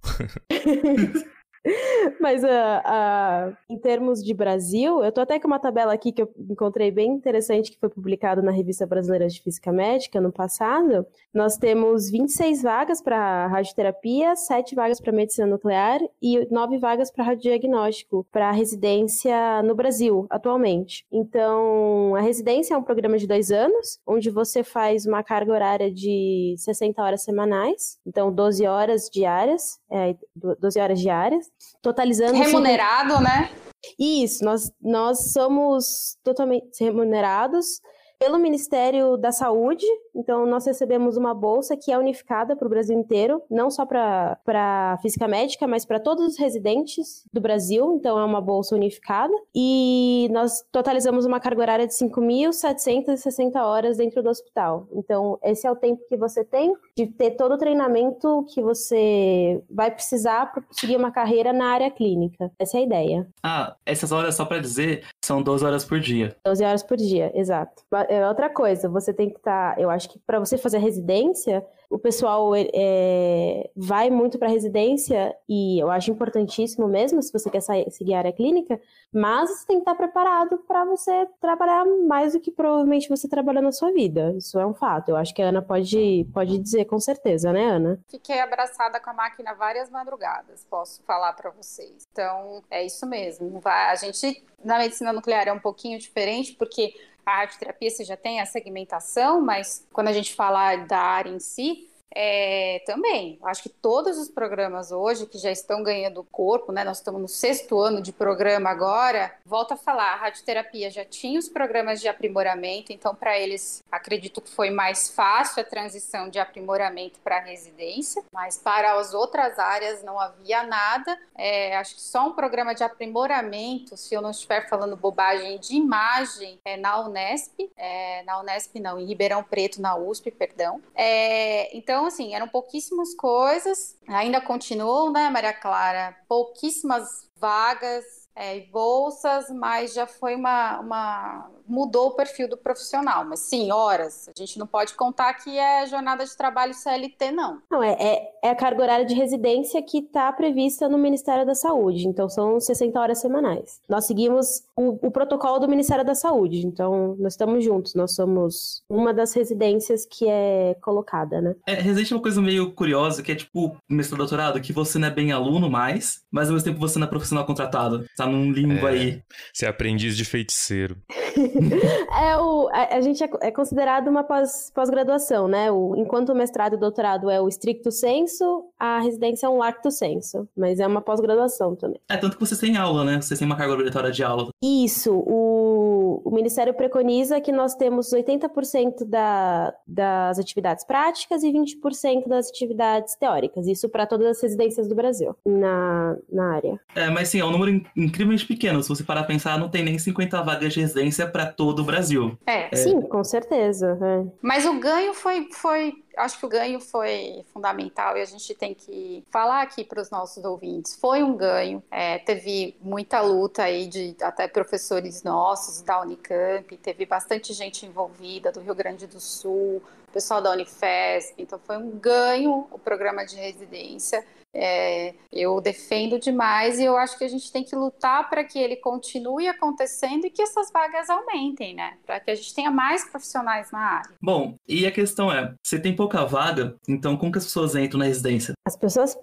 Mas 2.21 2.43
uh, 2.43 2.47
uh, 2.47 3.57
em 3.69 3.79
termos 3.79 4.23
de 4.23 4.33
Brasil, 4.35 5.05
eu 5.05 5.13
tô 5.13 5.21
até 5.21 5.39
com 5.39 5.47
uma 5.47 5.59
tabela 5.59 5.93
aqui 5.93 6.13
que 6.13 6.23
eu 6.23 6.33
encontrei 6.51 6.91
bem 6.91 7.11
interessante, 7.11 7.71
que 7.71 7.79
foi 7.79 7.89
publicada 7.89 8.43
na 8.43 8.51
Revista 8.51 8.87
Brasileira 8.87 9.29
de 9.29 9.41
Física 9.41 9.73
Médica 9.73 10.21
no 10.21 10.33
passado. 10.33 11.07
Nós 11.33 11.57
temos 11.57 12.11
26 12.11 12.63
vagas 12.63 13.03
para 13.03 13.47
radioterapia, 13.49 14.35
7 14.37 14.75
vagas 14.75 15.01
para 15.01 15.13
medicina 15.13 15.47
nuclear 15.47 16.01
e 16.23 16.47
9 16.51 16.79
vagas 16.79 17.11
para 17.11 17.25
radiodiagnóstico, 17.25 18.27
para 18.31 18.51
residência 18.51 19.63
no 19.63 19.75
Brasil, 19.75 20.27
atualmente. 20.31 21.07
Então, 21.13 22.15
a 22.15 22.21
residência 22.21 22.75
é 22.75 22.79
um 22.79 22.83
programa 22.83 23.19
de 23.19 23.27
dois 23.27 23.51
anos, 23.51 24.01
onde 24.07 24.31
você 24.31 24.63
faz 24.63 25.07
uma 25.07 25.23
carga 25.23 25.53
horária 25.53 25.91
de 25.91 26.55
60 26.59 27.03
horas 27.03 27.23
semanais, 27.23 27.99
então 28.07 28.33
12 28.33 28.67
horas 28.67 29.09
diárias, 29.13 29.79
é, 29.91 30.17
12 30.35 30.81
horas 30.81 31.01
diárias 31.01 31.51
totalizando. 31.83 32.35
Remunerado, 32.35 33.21
né? 33.21 33.51
Isso, 33.99 34.45
nós, 34.45 34.71
nós 34.81 35.33
somos 35.33 36.17
totalmente 36.23 36.83
remunerados. 36.83 37.81
Pelo 38.19 38.39
Ministério 38.39 39.17
da 39.17 39.31
Saúde. 39.31 39.87
Então, 40.15 40.45
nós 40.45 40.67
recebemos 40.67 41.17
uma 41.17 41.33
bolsa 41.33 41.77
que 41.77 41.93
é 41.93 41.99
unificada 41.99 42.57
para 42.57 42.67
o 42.67 42.71
Brasil 42.71 42.99
inteiro, 42.99 43.41
não 43.49 43.71
só 43.71 43.87
para 43.87 44.99
física 45.01 45.29
médica, 45.29 45.67
mas 45.67 45.85
para 45.85 46.01
todos 46.01 46.27
os 46.27 46.39
residentes 46.39 47.25
do 47.33 47.41
Brasil. 47.41 47.95
Então, 47.95 48.19
é 48.19 48.25
uma 48.25 48.41
bolsa 48.41 48.75
unificada. 48.75 49.33
E 49.55 50.29
nós 50.33 50.65
totalizamos 50.73 51.25
uma 51.25 51.39
carga 51.39 51.63
horária 51.63 51.87
de 51.87 51.95
5.760 51.95 53.57
horas 53.57 53.97
dentro 53.97 54.23
do 54.23 54.29
hospital. 54.29 54.89
Então, 54.93 55.39
esse 55.43 55.67
é 55.67 55.71
o 55.71 55.77
tempo 55.77 56.03
que 56.09 56.17
você 56.17 56.45
tem 56.45 56.75
de 56.97 57.07
ter 57.07 57.33
todo 57.33 57.55
o 57.55 57.59
treinamento 57.59 58.45
que 58.53 58.61
você 58.61 59.63
vai 59.71 59.91
precisar 59.91 60.53
para 60.53 60.65
seguir 60.73 60.97
uma 60.97 61.13
carreira 61.13 61.53
na 61.53 61.67
área 61.67 61.91
clínica. 61.91 62.51
Essa 62.59 62.79
é 62.79 62.81
a 62.81 62.85
ideia. 62.85 63.29
Ah, 63.43 63.77
essas 63.87 64.11
horas, 64.11 64.35
só 64.35 64.45
para 64.45 64.59
dizer, 64.59 65.05
são 65.25 65.43
12 65.43 65.65
horas 65.65 65.85
por 65.85 66.01
dia. 66.01 66.37
12 66.45 66.65
horas 66.65 66.83
por 66.83 66.97
dia, 66.97 67.31
exato. 67.35 67.83
É 68.09 68.27
outra 68.27 68.49
coisa, 68.49 68.89
você 68.89 69.13
tem 69.13 69.29
que 69.29 69.37
estar. 69.37 69.75
Tá, 69.75 69.81
eu 69.81 69.91
acho 69.91 70.09
que 70.09 70.19
para 70.19 70.39
você 70.39 70.57
fazer 70.57 70.79
residência, 70.79 71.65
o 71.91 71.99
pessoal 71.99 72.53
é, 72.55 73.71
vai 73.77 74.09
muito 74.09 74.39
para 74.39 74.49
residência 74.49 75.35
e 75.49 75.79
eu 75.79 75.91
acho 75.91 76.11
importantíssimo 76.11 76.89
mesmo 76.89 77.23
se 77.23 77.33
você 77.33 77.51
quer 77.51 77.61
sair, 77.61 77.91
seguir 77.91 78.15
a 78.15 78.19
área 78.19 78.33
clínica, 78.33 78.81
mas 79.13 79.51
você 79.51 79.67
tem 79.67 79.77
que 79.77 79.83
estar 79.83 79.95
preparado 79.95 80.59
para 80.67 80.85
você 80.85 81.27
trabalhar 81.41 81.85
mais 82.07 82.33
do 82.33 82.41
que 82.41 82.51
provavelmente 82.51 83.09
você 83.09 83.29
trabalha 83.29 83.61
na 83.61 83.73
sua 83.73 83.93
vida. 83.93 84.35
Isso 84.37 84.59
é 84.59 84.67
um 84.67 84.75
fato. 84.75 85.11
Eu 85.11 85.17
acho 85.17 85.35
que 85.35 85.43
a 85.43 85.49
Ana 85.49 85.63
pode, 85.63 86.27
pode 86.33 86.59
dizer 86.59 86.87
com 86.87 86.99
certeza, 86.99 87.53
né, 87.53 87.65
Ana? 87.65 88.01
Fiquei 88.09 88.41
abraçada 88.41 89.01
com 89.01 89.11
a 89.11 89.15
máquina 89.15 89.55
várias 89.55 89.91
madrugadas, 89.91 90.67
posso 90.69 91.03
falar 91.05 91.35
para 91.35 91.51
vocês. 91.51 92.07
Então, 92.13 92.63
é 92.71 92.85
isso 92.85 93.07
mesmo. 93.07 93.61
A 93.65 93.95
gente 93.97 94.45
na 94.65 94.79
medicina 94.79 95.13
nuclear 95.13 95.49
é 95.49 95.53
um 95.53 95.61
pouquinho 95.61 95.99
diferente 95.99 96.55
porque 96.55 96.93
a 97.29 97.37
radioterapia 97.41 97.91
você 97.91 98.05
já 98.05 98.17
tem 98.17 98.41
a 98.41 98.47
segmentação, 98.47 99.41
mas 99.41 99.87
quando 99.93 100.09
a 100.09 100.13
gente 100.13 100.35
fala 100.35 100.77
da 100.77 100.99
área 100.99 101.31
em 101.31 101.39
si, 101.39 101.89
é, 102.15 102.83
também, 102.87 103.39
acho 103.45 103.63
que 103.63 103.69
todos 103.69 104.19
os 104.19 104.29
programas 104.29 104.91
hoje 104.91 105.27
que 105.27 105.39
já 105.39 105.51
estão 105.51 105.83
ganhando 105.83 106.25
corpo, 106.25 106.73
né? 106.73 106.83
Nós 106.83 106.99
estamos 106.99 107.21
no 107.21 107.29
sexto 107.29 107.79
ano 107.79 108.01
de 108.01 108.13
programa 108.13 108.71
agora. 108.71 109.35
Volto 109.45 109.73
a 109.73 109.77
falar, 109.77 110.15
a 110.15 110.17
radioterapia 110.17 110.91
já 110.91 111.05
tinha 111.05 111.39
os 111.39 111.49
programas 111.49 112.01
de 112.01 112.09
aprimoramento, 112.09 112.93
então 112.93 113.15
para 113.15 113.39
eles 113.39 113.83
acredito 113.91 114.41
que 114.41 114.51
foi 114.51 114.71
mais 114.71 115.11
fácil 115.11 115.61
a 115.61 115.65
transição 115.65 116.29
de 116.29 116.39
aprimoramento 116.39 117.19
para 117.21 117.41
residência, 117.41 118.25
mas 118.33 118.57
para 118.57 118.95
as 118.95 119.13
outras 119.13 119.59
áreas 119.59 120.03
não 120.03 120.19
havia 120.19 120.63
nada. 120.63 121.19
É, 121.37 121.77
acho 121.77 121.95
que 121.95 122.03
só 122.03 122.29
um 122.29 122.33
programa 122.33 122.75
de 122.75 122.83
aprimoramento, 122.83 123.97
se 123.97 124.15
eu 124.15 124.23
não 124.23 124.31
estiver 124.31 124.69
falando 124.69 124.97
bobagem, 124.97 125.59
de 125.59 125.75
imagem 125.75 126.59
é, 126.65 126.77
na 126.77 127.01
Unesp, 127.01 127.71
é, 127.77 128.23
na 128.23 128.41
Unesp 128.41 128.79
não, 128.81 128.99
em 128.99 129.05
Ribeirão 129.05 129.43
Preto, 129.43 129.81
na 129.81 129.97
USP, 129.97 130.31
perdão. 130.31 130.81
É, 130.95 131.77
então 131.77 131.98
então, 131.99 132.07
assim, 132.07 132.33
eram 132.33 132.47
pouquíssimas 132.47 133.13
coisas, 133.13 133.99
ainda 134.07 134.41
continuam, 134.41 135.11
né, 135.11 135.29
Maria 135.31 135.53
Clara? 135.53 136.17
Pouquíssimas 136.29 137.29
vagas, 137.37 138.05
é, 138.37 138.61
bolsas, 138.67 139.51
mas 139.51 139.93
já 139.95 140.07
foi 140.07 140.37
uma, 140.37 140.79
uma. 140.79 141.51
Mudou 141.69 142.09
o 142.09 142.11
perfil 142.13 142.49
do 142.49 142.57
profissional. 142.57 143.25
Mas 143.25 143.41
sim, 143.41 143.71
horas. 143.71 144.29
A 144.29 144.39
gente 144.39 144.59
não 144.59 144.67
pode 144.67 144.95
contar 144.95 145.35
que 145.35 145.59
é 145.59 145.87
jornada 145.87 146.25
de 146.25 146.37
trabalho 146.37 146.73
CLT, 146.73 147.33
não. 147.33 147.61
Não, 147.71 147.83
é, 147.83 147.93
é, 147.93 148.31
é 148.45 148.51
a 148.51 148.55
carga 148.55 148.83
horária 148.83 149.05
de 149.05 149.15
residência 149.15 149.83
que 149.83 149.99
está 149.99 150.33
prevista 150.33 150.89
no 150.89 150.99
Ministério 150.99 151.45
da 151.45 151.55
Saúde. 151.55 152.07
Então, 152.07 152.29
são 152.29 152.61
60 152.61 152.99
horas 152.99 153.21
semanais. 153.21 153.81
Nós 153.89 154.07
seguimos 154.07 154.63
o, 154.77 155.07
o 155.07 155.11
protocolo 155.11 155.59
do 155.59 155.69
Ministério 155.69 156.05
da 156.05 156.15
Saúde. 156.15 156.67
Então, 156.67 157.17
nós 157.19 157.33
estamos 157.33 157.65
juntos. 157.65 157.95
Nós 157.95 158.15
somos 158.15 158.83
uma 158.89 159.13
das 159.13 159.33
residências 159.35 160.07
que 160.07 160.27
é 160.29 160.77
colocada, 160.81 161.41
né? 161.41 161.55
É, 161.67 161.75
residência 161.75 162.15
é 162.15 162.17
uma 162.17 162.23
coisa 162.23 162.41
meio 162.41 162.73
curiosa, 162.73 163.23
que 163.23 163.33
é 163.33 163.35
tipo 163.35 163.77
mestrado 163.89 164.19
doutorado, 164.19 164.61
que 164.61 164.73
você 164.73 164.99
não 164.99 165.09
é 165.09 165.11
bem 165.11 165.33
aluno 165.33 165.71
mais, 165.71 166.23
mas 166.31 166.49
ao 166.49 166.55
mesmo 166.55 166.65
tempo 166.65 166.81
você 166.81 166.99
não 166.99 167.07
é 167.07 167.11
profissional 167.11 167.45
contratado. 167.45 168.07
Sabe? 168.17 168.29
num 168.33 168.53
limbo 168.53 168.87
é, 168.87 168.91
aí. 168.91 169.23
Você 169.53 169.67
é 169.67 169.69
aprendiz 169.69 170.17
de 170.17 170.25
feiticeiro. 170.25 170.97
é 172.21 172.37
o, 172.37 172.69
a, 172.69 172.97
a 172.97 173.01
gente 173.01 173.23
é, 173.23 173.31
é, 173.43 173.51
considerado 173.51 174.09
uma 174.09 174.25
pós-graduação, 174.25 175.43
pós 175.43 175.51
né? 175.51 175.71
O, 175.71 175.95
enquanto 175.97 176.31
o 176.31 176.35
mestrado 176.35 176.75
e 176.75 176.79
doutorado 176.79 177.31
é 177.31 177.41
o 177.41 177.49
stricto 177.49 177.91
senso, 177.91 178.65
a 178.79 179.01
residência 179.01 179.47
é 179.47 179.49
um 179.49 179.59
lacto 179.59 179.91
senso, 179.91 180.49
mas 180.57 180.81
é 180.81 180.87
uma 180.87 181.01
pós-graduação 181.01 181.75
também. 181.75 182.01
É, 182.09 182.17
tanto 182.17 182.37
que 182.37 182.41
vocês 182.41 182.61
têm 182.61 182.77
aula, 182.77 183.05
né? 183.05 183.21
Vocês 183.21 183.39
têm 183.39 183.47
uma 183.47 183.57
carga 183.57 183.75
obrigatória 183.75 184.11
de 184.11 184.23
aula. 184.23 184.51
Isso, 184.63 185.13
o, 185.13 186.23
o 186.25 186.31
Ministério 186.31 186.75
preconiza 186.75 187.41
que 187.41 187.53
nós 187.53 187.75
temos 187.75 188.11
80% 188.13 189.05
da, 189.07 189.75
das 189.87 190.39
atividades 190.39 190.85
práticas 190.85 191.43
e 191.43 191.53
20% 191.53 192.29
das 192.29 192.49
atividades 192.49 193.15
teóricas, 193.17 193.67
isso 193.67 193.89
para 193.89 194.07
todas 194.07 194.27
as 194.27 194.43
residências 194.43 194.89
do 194.89 194.95
Brasil, 194.95 195.35
na, 195.45 196.17
na 196.31 196.55
área. 196.55 196.81
É, 196.95 197.11
mas 197.11 197.29
sim, 197.29 197.41
é 197.41 197.45
um 197.45 197.51
número 197.51 197.83
incrivelmente 197.97 198.47
pequeno, 198.47 198.83
se 198.83 198.89
você 198.89 199.03
parar 199.03 199.21
a 199.21 199.25
pensar, 199.25 199.59
não 199.59 199.69
tem 199.69 199.85
nem 199.85 199.99
50 199.99 200.43
vagas 200.43 200.73
de 200.73 200.81
residência 200.81 201.27
para 201.27 201.48
todo 201.49 201.81
o 201.81 201.85
Brasil. 201.85 202.39
É. 202.47 202.73
é. 202.73 202.77
Sim, 202.77 203.01
com 203.03 203.25
certeza. 203.25 203.99
É. 204.01 204.31
Mas 204.41 204.65
o 204.65 204.79
ganho 204.79 205.15
foi, 205.15 205.49
foi 205.53 206.03
acho 206.17 206.39
que 206.39 206.47
o 206.47 206.49
ganho 206.49 206.81
foi 206.81 207.45
fundamental 207.53 208.17
e 208.17 208.23
a 208.23 208.25
gente 208.25 208.55
tem 208.55 208.75
que 208.75 209.25
falar 209.31 209.63
aqui 209.63 209.85
para 209.85 210.01
os 210.01 210.11
nossos 210.11 210.45
ouvintes. 210.45 210.95
Foi 210.97 211.23
um 211.23 211.37
ganho, 211.37 211.83
é, 211.91 212.19
teve 212.19 212.77
muita 212.81 213.21
luta 213.21 213.63
aí 213.63 213.87
de 213.87 214.17
até 214.21 214.49
professores 214.49 215.23
nossos 215.23 215.83
da 215.83 216.01
Unicamp, 216.01 216.77
teve 216.79 217.07
bastante 217.07 217.53
gente 217.53 217.87
envolvida 217.87 218.51
do 218.53 218.61
Rio 218.61 218.75
Grande 218.75 219.07
do 219.07 219.21
Sul, 219.21 219.83
pessoal 220.13 220.41
da 220.41 220.51
Unifesp, 220.51 221.35
então 221.39 221.59
foi 221.59 221.77
um 221.77 221.91
ganho 221.91 222.67
o 222.71 222.79
programa 222.79 223.25
de 223.25 223.37
residência. 223.37 224.25
É, 224.55 225.15
eu 225.33 225.61
defendo 225.61 226.19
demais 226.19 226.79
e 226.79 226.85
eu 226.85 226.97
acho 226.97 227.19
que 227.19 227.25
a 227.25 227.29
gente 227.29 227.53
tem 227.53 227.63
que 227.63 227.77
lutar 227.77 228.29
para 228.29 228.43
que 228.45 228.59
ele 228.59 228.77
continue 228.77 229.47
acontecendo 229.47 230.27
e 230.27 230.31
que 230.31 230.43
essas 230.43 230.71
vagas 230.73 231.09
aumentem, 231.11 231.75
né? 231.75 231.95
Para 232.07 232.19
que 232.21 232.31
a 232.31 232.35
gente 232.35 232.55
tenha 232.55 232.71
mais 232.71 233.09
profissionais 233.09 233.71
na 233.71 233.79
área. 233.79 234.11
Bom, 234.21 234.57
e 234.67 234.87
a 234.87 234.93
questão 234.93 235.31
é: 235.31 235.55
você 235.63 235.79
tem 235.79 235.95
pouca 235.95 236.25
vaga, 236.25 236.75
então 236.89 237.17
como 237.17 237.33
que 237.33 237.39
as 237.39 237.45
pessoas 237.45 237.75
entram 237.75 237.99
na 237.99 238.07
residência? 238.07 238.55
As 238.67 238.77
pessoas 238.77 239.17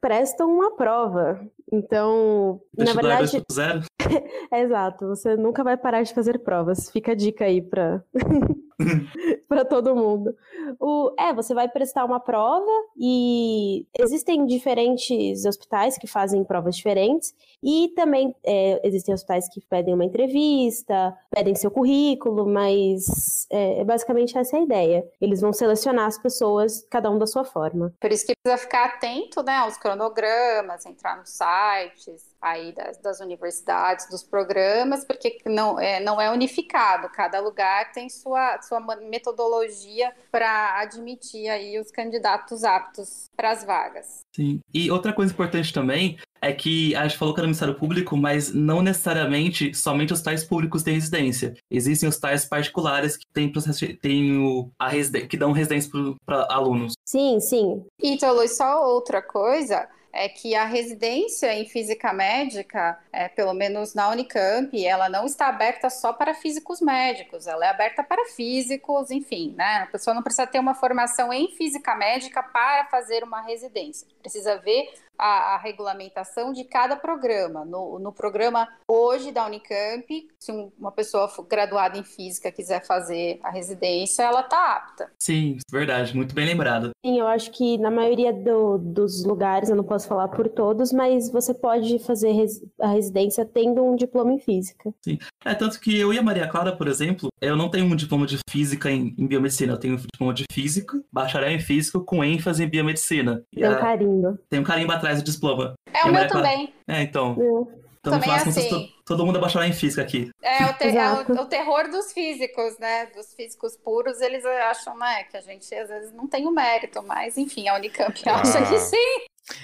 prestam 0.00 0.50
uma 0.50 0.74
prova. 0.76 1.40
Então, 1.72 2.60
na 2.76 2.92
verdade. 2.92 3.42
Zero. 3.50 3.80
é, 4.52 4.60
exato, 4.60 5.08
você 5.08 5.36
nunca 5.36 5.64
vai 5.64 5.76
parar 5.76 6.02
de 6.02 6.12
fazer 6.12 6.38
provas. 6.40 6.90
Fica 6.90 7.12
a 7.12 7.14
dica 7.14 7.46
aí 7.46 7.62
para 7.62 8.02
para 9.48 9.64
todo 9.64 9.94
mundo. 9.94 10.34
O, 10.80 11.14
é, 11.18 11.32
você 11.32 11.54
vai 11.54 11.68
prestar 11.68 12.04
uma 12.04 12.18
prova 12.18 12.70
e 12.96 13.86
existem 13.98 14.46
diferentes 14.46 15.44
hospitais 15.44 15.98
que 15.98 16.06
fazem 16.06 16.42
provas 16.44 16.76
diferentes 16.76 17.34
e 17.62 17.92
também 17.94 18.34
é, 18.44 18.80
existem 18.86 19.14
hospitais 19.14 19.48
que 19.48 19.60
pedem 19.60 19.94
uma 19.94 20.04
entrevista, 20.04 21.16
pedem 21.30 21.54
seu 21.54 21.70
currículo, 21.70 22.46
mas 22.46 23.46
é, 23.50 23.80
é, 23.80 23.84
basicamente 23.84 24.36
essa 24.36 24.56
é 24.56 24.60
a 24.60 24.62
ideia. 24.62 25.04
Eles 25.20 25.40
vão 25.40 25.52
selecionar 25.52 26.06
as 26.06 26.18
pessoas, 26.18 26.86
cada 26.90 27.10
um 27.10 27.18
da 27.18 27.26
sua 27.26 27.44
forma. 27.44 27.92
Por 28.00 28.10
isso 28.10 28.26
que 28.26 28.34
precisa 28.42 28.62
ficar 28.62 28.86
atento, 28.86 29.42
né, 29.42 29.56
aos 29.58 29.76
cronogramas, 29.76 30.86
entrar 30.86 31.18
nos 31.18 31.30
sites, 31.30 32.31
aí 32.42 32.72
das, 32.72 32.98
das, 32.98 33.20
universidades, 33.20 34.08
dos 34.10 34.22
programas, 34.22 35.04
porque 35.04 35.38
não 35.46 35.78
é, 35.78 36.00
não 36.00 36.20
é 36.20 36.30
unificado, 36.30 37.08
cada 37.08 37.40
lugar 37.40 37.92
tem 37.92 38.08
sua, 38.08 38.60
sua 38.60 38.80
metodologia 38.80 40.12
para 40.30 40.80
admitir 40.80 41.48
aí 41.48 41.78
os 41.78 41.90
candidatos 41.90 42.64
aptos 42.64 43.30
para 43.36 43.52
as 43.52 43.64
vagas. 43.64 44.20
Sim, 44.34 44.60
e 44.74 44.90
outra 44.90 45.12
coisa 45.12 45.32
importante 45.32 45.72
também 45.72 46.18
é 46.40 46.52
que 46.52 46.94
a 46.96 47.06
gente 47.06 47.16
falou 47.16 47.32
que 47.32 47.40
era 47.40 47.46
Ministério 47.46 47.74
Público, 47.74 48.16
mas 48.16 48.52
não 48.52 48.82
necessariamente 48.82 49.72
somente 49.74 50.12
os 50.12 50.20
tais 50.20 50.42
públicos 50.42 50.82
têm 50.82 50.94
residência. 50.94 51.54
Existem 51.70 52.08
os 52.08 52.18
tais 52.18 52.44
particulares 52.44 53.16
que 53.16 53.26
têm, 53.32 53.52
têm 54.00 54.36
o, 54.38 54.68
a 54.76 54.90
que 55.28 55.36
dão 55.36 55.52
residência 55.52 55.88
para 56.26 56.48
alunos. 56.50 56.94
Sim, 57.06 57.38
sim. 57.38 57.84
E, 58.02 58.18
Tolu, 58.18 58.48
só 58.48 58.84
outra 58.88 59.22
coisa 59.22 59.88
é 60.12 60.28
que 60.28 60.54
a 60.54 60.64
residência 60.64 61.54
em 61.54 61.64
física 61.66 62.12
médica, 62.12 62.98
é, 63.12 63.28
pelo 63.28 63.54
menos 63.54 63.94
na 63.94 64.10
Unicamp, 64.10 64.84
ela 64.84 65.08
não 65.08 65.24
está 65.24 65.46
aberta 65.46 65.88
só 65.88 66.12
para 66.12 66.34
físicos 66.34 66.80
médicos, 66.80 67.46
ela 67.46 67.64
é 67.64 67.70
aberta 67.70 68.04
para 68.04 68.26
físicos, 68.26 69.10
enfim, 69.10 69.54
né? 69.56 69.78
A 69.78 69.86
pessoa 69.86 70.14
não 70.14 70.22
precisa 70.22 70.46
ter 70.46 70.58
uma 70.58 70.74
formação 70.74 71.32
em 71.32 71.48
física 71.56 71.94
médica 71.94 72.42
para 72.42 72.84
fazer 72.86 73.24
uma 73.24 73.40
residência. 73.40 74.06
Precisa 74.20 74.58
ver 74.58 74.92
a, 75.22 75.54
a 75.54 75.58
regulamentação 75.58 76.52
de 76.52 76.64
cada 76.64 76.96
programa. 76.96 77.64
No, 77.64 78.00
no, 78.00 78.12
programa 78.12 78.66
hoje 78.88 79.30
da 79.30 79.46
Unicamp, 79.46 80.04
se 80.38 80.52
uma 80.76 80.90
pessoa 80.90 81.30
graduada 81.48 81.96
em 81.96 82.02
física 82.02 82.50
quiser 82.50 82.84
fazer 82.84 83.38
a 83.42 83.50
residência, 83.50 84.24
ela 84.24 84.40
está 84.40 84.76
apta. 84.76 85.10
Sim, 85.20 85.58
verdade, 85.70 86.16
muito 86.16 86.34
bem 86.34 86.46
lembrado. 86.46 86.90
Sim, 87.06 87.20
eu 87.20 87.28
acho 87.28 87.52
que 87.52 87.78
na 87.78 87.90
maioria 87.90 88.32
do, 88.32 88.78
dos 88.78 89.24
lugares, 89.24 89.68
eu 89.68 89.76
não 89.76 89.84
posso 89.84 90.08
falar 90.08 90.26
por 90.28 90.48
todos, 90.48 90.92
mas 90.92 91.30
você 91.30 91.54
pode 91.54 92.00
fazer 92.00 92.32
a 92.80 92.88
residência 92.88 93.44
tendo 93.44 93.84
um 93.84 93.94
diploma 93.94 94.32
em 94.32 94.40
física. 94.40 94.92
Sim, 95.04 95.18
é 95.44 95.54
tanto 95.54 95.78
que 95.78 95.96
eu 95.96 96.12
e 96.12 96.18
a 96.18 96.22
Maria 96.22 96.48
Clara, 96.48 96.76
por 96.76 96.88
exemplo, 96.88 97.28
eu 97.40 97.56
não 97.56 97.68
tenho 97.68 97.86
um 97.86 97.94
diploma 97.94 98.26
de 98.26 98.38
física 98.48 98.90
em, 98.90 99.14
em 99.16 99.26
biomedicina, 99.26 99.74
eu 99.74 99.78
tenho 99.78 99.94
um 99.94 99.96
diploma 99.96 100.34
de 100.34 100.44
física, 100.50 101.00
bacharel 101.12 101.50
em 101.50 101.60
física 101.60 102.00
com 102.00 102.24
ênfase 102.24 102.64
em 102.64 102.68
biomedicina. 102.68 103.44
Tem 103.54 103.68
um 103.68 103.78
carimbo. 103.78 104.38
Tem 104.48 104.60
um 104.60 104.64
carimbo 104.64 104.92
atrás 104.92 105.11
do 105.18 105.24
diploma. 105.24 105.74
É 105.92 106.04
o 106.04 106.12
meu 106.12 106.28
também. 106.28 106.72
É, 106.88 107.02
então. 107.02 107.36
É. 107.78 107.82
Então, 108.02 108.18
Também 108.18 108.30
é 108.30 108.34
assim. 108.34 108.68
todo, 108.68 108.88
todo 109.06 109.26
mundo 109.26 109.38
é 109.38 109.40
bacharel 109.40 109.68
em 109.68 109.72
física 109.72 110.02
aqui. 110.02 110.28
É 110.42 110.66
o, 110.66 110.72
te, 110.74 110.88
é 110.88 111.12
o, 111.12 111.42
o, 111.42 111.46
terror 111.46 111.88
dos 111.88 112.12
físicos, 112.12 112.76
né? 112.80 113.06
Dos 113.14 113.32
físicos 113.32 113.76
puros, 113.76 114.20
eles 114.20 114.44
acham, 114.44 114.98
né, 114.98 115.22
que 115.30 115.36
a 115.36 115.40
gente 115.40 115.72
às 115.72 115.88
vezes 115.88 116.12
não 116.12 116.26
tem 116.26 116.44
o 116.44 116.50
mérito, 116.50 117.00
mas 117.00 117.38
enfim, 117.38 117.68
a 117.68 117.76
Unicamp 117.76 118.20
ah, 118.26 118.40
acha 118.40 118.66
que 118.66 118.76
sim. 118.80 119.20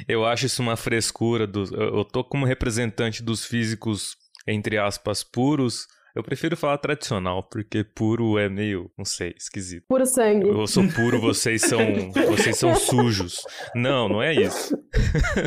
Eu 0.07 0.25
acho 0.25 0.47
isso 0.47 0.63
uma 0.63 0.77
frescura. 0.77 1.49
Do, 1.49 1.65
eu 1.75 2.05
tô 2.05 2.23
como 2.23 2.47
representante 2.47 3.25
dos 3.25 3.45
físicos, 3.45 4.17
entre 4.47 4.79
aspas, 4.79 5.25
puros, 5.25 5.89
eu 6.19 6.23
prefiro 6.25 6.57
falar 6.57 6.79
tradicional, 6.79 7.45
porque 7.45 7.85
puro 7.85 8.37
é 8.41 8.49
meio, 8.49 8.91
não 8.99 9.05
sei, 9.05 9.35
esquisito. 9.39 9.85
Puro 9.87 10.05
sangue. 10.05 10.49
Eu 10.49 10.67
sou 10.67 10.85
puro, 10.89 11.21
vocês 11.21 11.63
são, 11.63 11.79
vocês 12.27 12.59
são 12.59 12.75
sujos. 12.75 13.41
Não, 13.73 14.09
não 14.09 14.21
é 14.21 14.35
isso. 14.35 14.77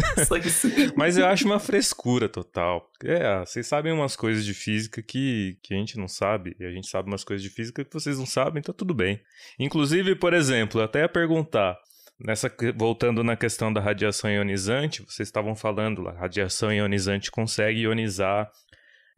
Mas 0.96 1.18
eu 1.18 1.26
acho 1.26 1.46
uma 1.46 1.60
frescura 1.60 2.30
total. 2.30 2.90
É, 3.04 3.40
vocês 3.40 3.68
sabem 3.68 3.92
umas 3.92 4.16
coisas 4.16 4.46
de 4.46 4.54
física 4.54 5.04
que, 5.04 5.58
que 5.62 5.74
a 5.74 5.78
gente 5.78 5.98
não 5.98 6.08
sabe, 6.08 6.56
e 6.58 6.64
a 6.64 6.72
gente 6.72 6.88
sabe 6.88 7.10
umas 7.10 7.26
coisas 7.26 7.44
de 7.44 7.50
física 7.50 7.84
que 7.84 7.94
vocês 7.94 8.18
não 8.18 8.26
sabem, 8.26 8.62
então 8.62 8.74
tudo 8.74 8.94
bem. 8.94 9.20
Inclusive, 9.60 10.16
por 10.16 10.34
exemplo, 10.34 10.82
até 10.82 11.02
ia 11.02 11.10
perguntar, 11.10 11.78
Nessa, 12.24 12.54
voltando 12.78 13.24
na 13.24 13.36
questão 13.36 13.74
da 13.74 13.82
radiação 13.82 14.30
ionizante, 14.30 15.02
vocês 15.02 15.28
estavam 15.28 15.56
falando, 15.56 16.08
a 16.08 16.12
radiação 16.12 16.72
ionizante 16.72 17.32
consegue 17.32 17.80
ionizar 17.80 18.50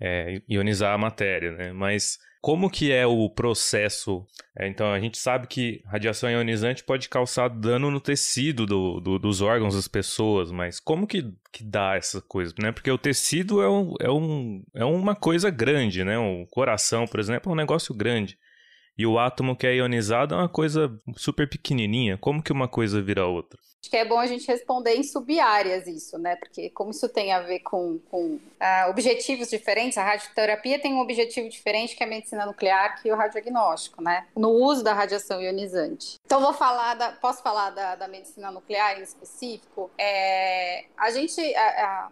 é, 0.01 0.41
ionizar 0.49 0.93
a 0.93 0.97
matéria, 0.97 1.51
né? 1.51 1.73
Mas 1.73 2.17
como 2.43 2.69
que 2.69 2.91
é 2.91 3.07
o 3.07 3.29
processo? 3.29 4.25
É, 4.59 4.67
então, 4.67 4.91
a 4.91 4.99
gente 4.99 5.17
sabe 5.17 5.47
que 5.47 5.81
radiação 5.85 6.29
ionizante 6.29 6.83
pode 6.83 7.07
causar 7.07 7.47
dano 7.47 7.89
no 7.89 8.01
tecido 8.01 8.65
do, 8.65 8.99
do, 8.99 9.17
dos 9.17 9.41
órgãos 9.41 9.75
das 9.75 9.87
pessoas, 9.87 10.51
mas 10.51 10.77
como 10.77 11.07
que, 11.07 11.23
que 11.53 11.63
dá 11.63 11.95
essa 11.95 12.21
coisa? 12.21 12.53
Né? 12.61 12.73
Porque 12.73 12.91
o 12.91 12.97
tecido 12.97 13.61
é, 13.61 13.69
um, 13.69 13.93
é, 14.01 14.11
um, 14.11 14.61
é 14.75 14.83
uma 14.83 15.15
coisa 15.15 15.49
grande, 15.49 16.03
né? 16.03 16.17
O 16.17 16.45
coração, 16.47 17.07
por 17.07 17.19
exemplo, 17.19 17.49
é 17.49 17.53
um 17.53 17.57
negócio 17.57 17.95
grande. 17.95 18.37
E 18.97 19.05
o 19.05 19.17
átomo 19.17 19.55
que 19.55 19.65
é 19.65 19.75
ionizado 19.75 20.35
é 20.35 20.37
uma 20.37 20.49
coisa 20.49 20.93
super 21.15 21.47
pequenininha. 21.49 22.17
Como 22.17 22.43
que 22.43 22.51
uma 22.51 22.67
coisa 22.67 23.01
vira 23.01 23.25
outra? 23.25 23.57
Acho 23.83 23.89
que 23.89 23.97
é 23.97 24.05
bom 24.05 24.17
a 24.17 24.25
gente 24.25 24.47
responder 24.47 24.95
em 24.95 25.03
sub-áreas 25.03 25.87
isso, 25.87 26.17
né? 26.17 26.37
Porque 26.37 26.69
como 26.69 26.91
isso 26.91 27.09
tem 27.09 27.33
a 27.33 27.41
ver 27.41 27.59
com, 27.59 27.99
com 28.09 28.35
uh, 28.35 28.89
objetivos 28.89 29.49
diferentes, 29.49 29.97
a 29.97 30.03
radioterapia 30.05 30.79
tem 30.79 30.93
um 30.93 31.01
objetivo 31.01 31.49
diferente 31.49 31.93
que 31.93 32.01
a 32.01 32.07
medicina 32.07 32.45
nuclear 32.45 33.01
que 33.01 33.11
o 33.11 33.15
radiodiagnóstico, 33.17 34.01
né? 34.01 34.25
No 34.37 34.51
uso 34.51 34.85
da 34.85 34.93
radiação 34.93 35.41
ionizante. 35.41 36.15
Então 36.25 36.39
vou 36.39 36.53
falar 36.53 36.93
da, 36.93 37.11
posso 37.11 37.43
falar 37.43 37.71
da, 37.71 37.97
da 37.97 38.07
medicina 38.07 38.49
nuclear 38.51 38.97
em 38.97 39.03
específico? 39.03 39.91
É, 39.97 40.85
a 40.95 41.11
gente, 41.11 41.41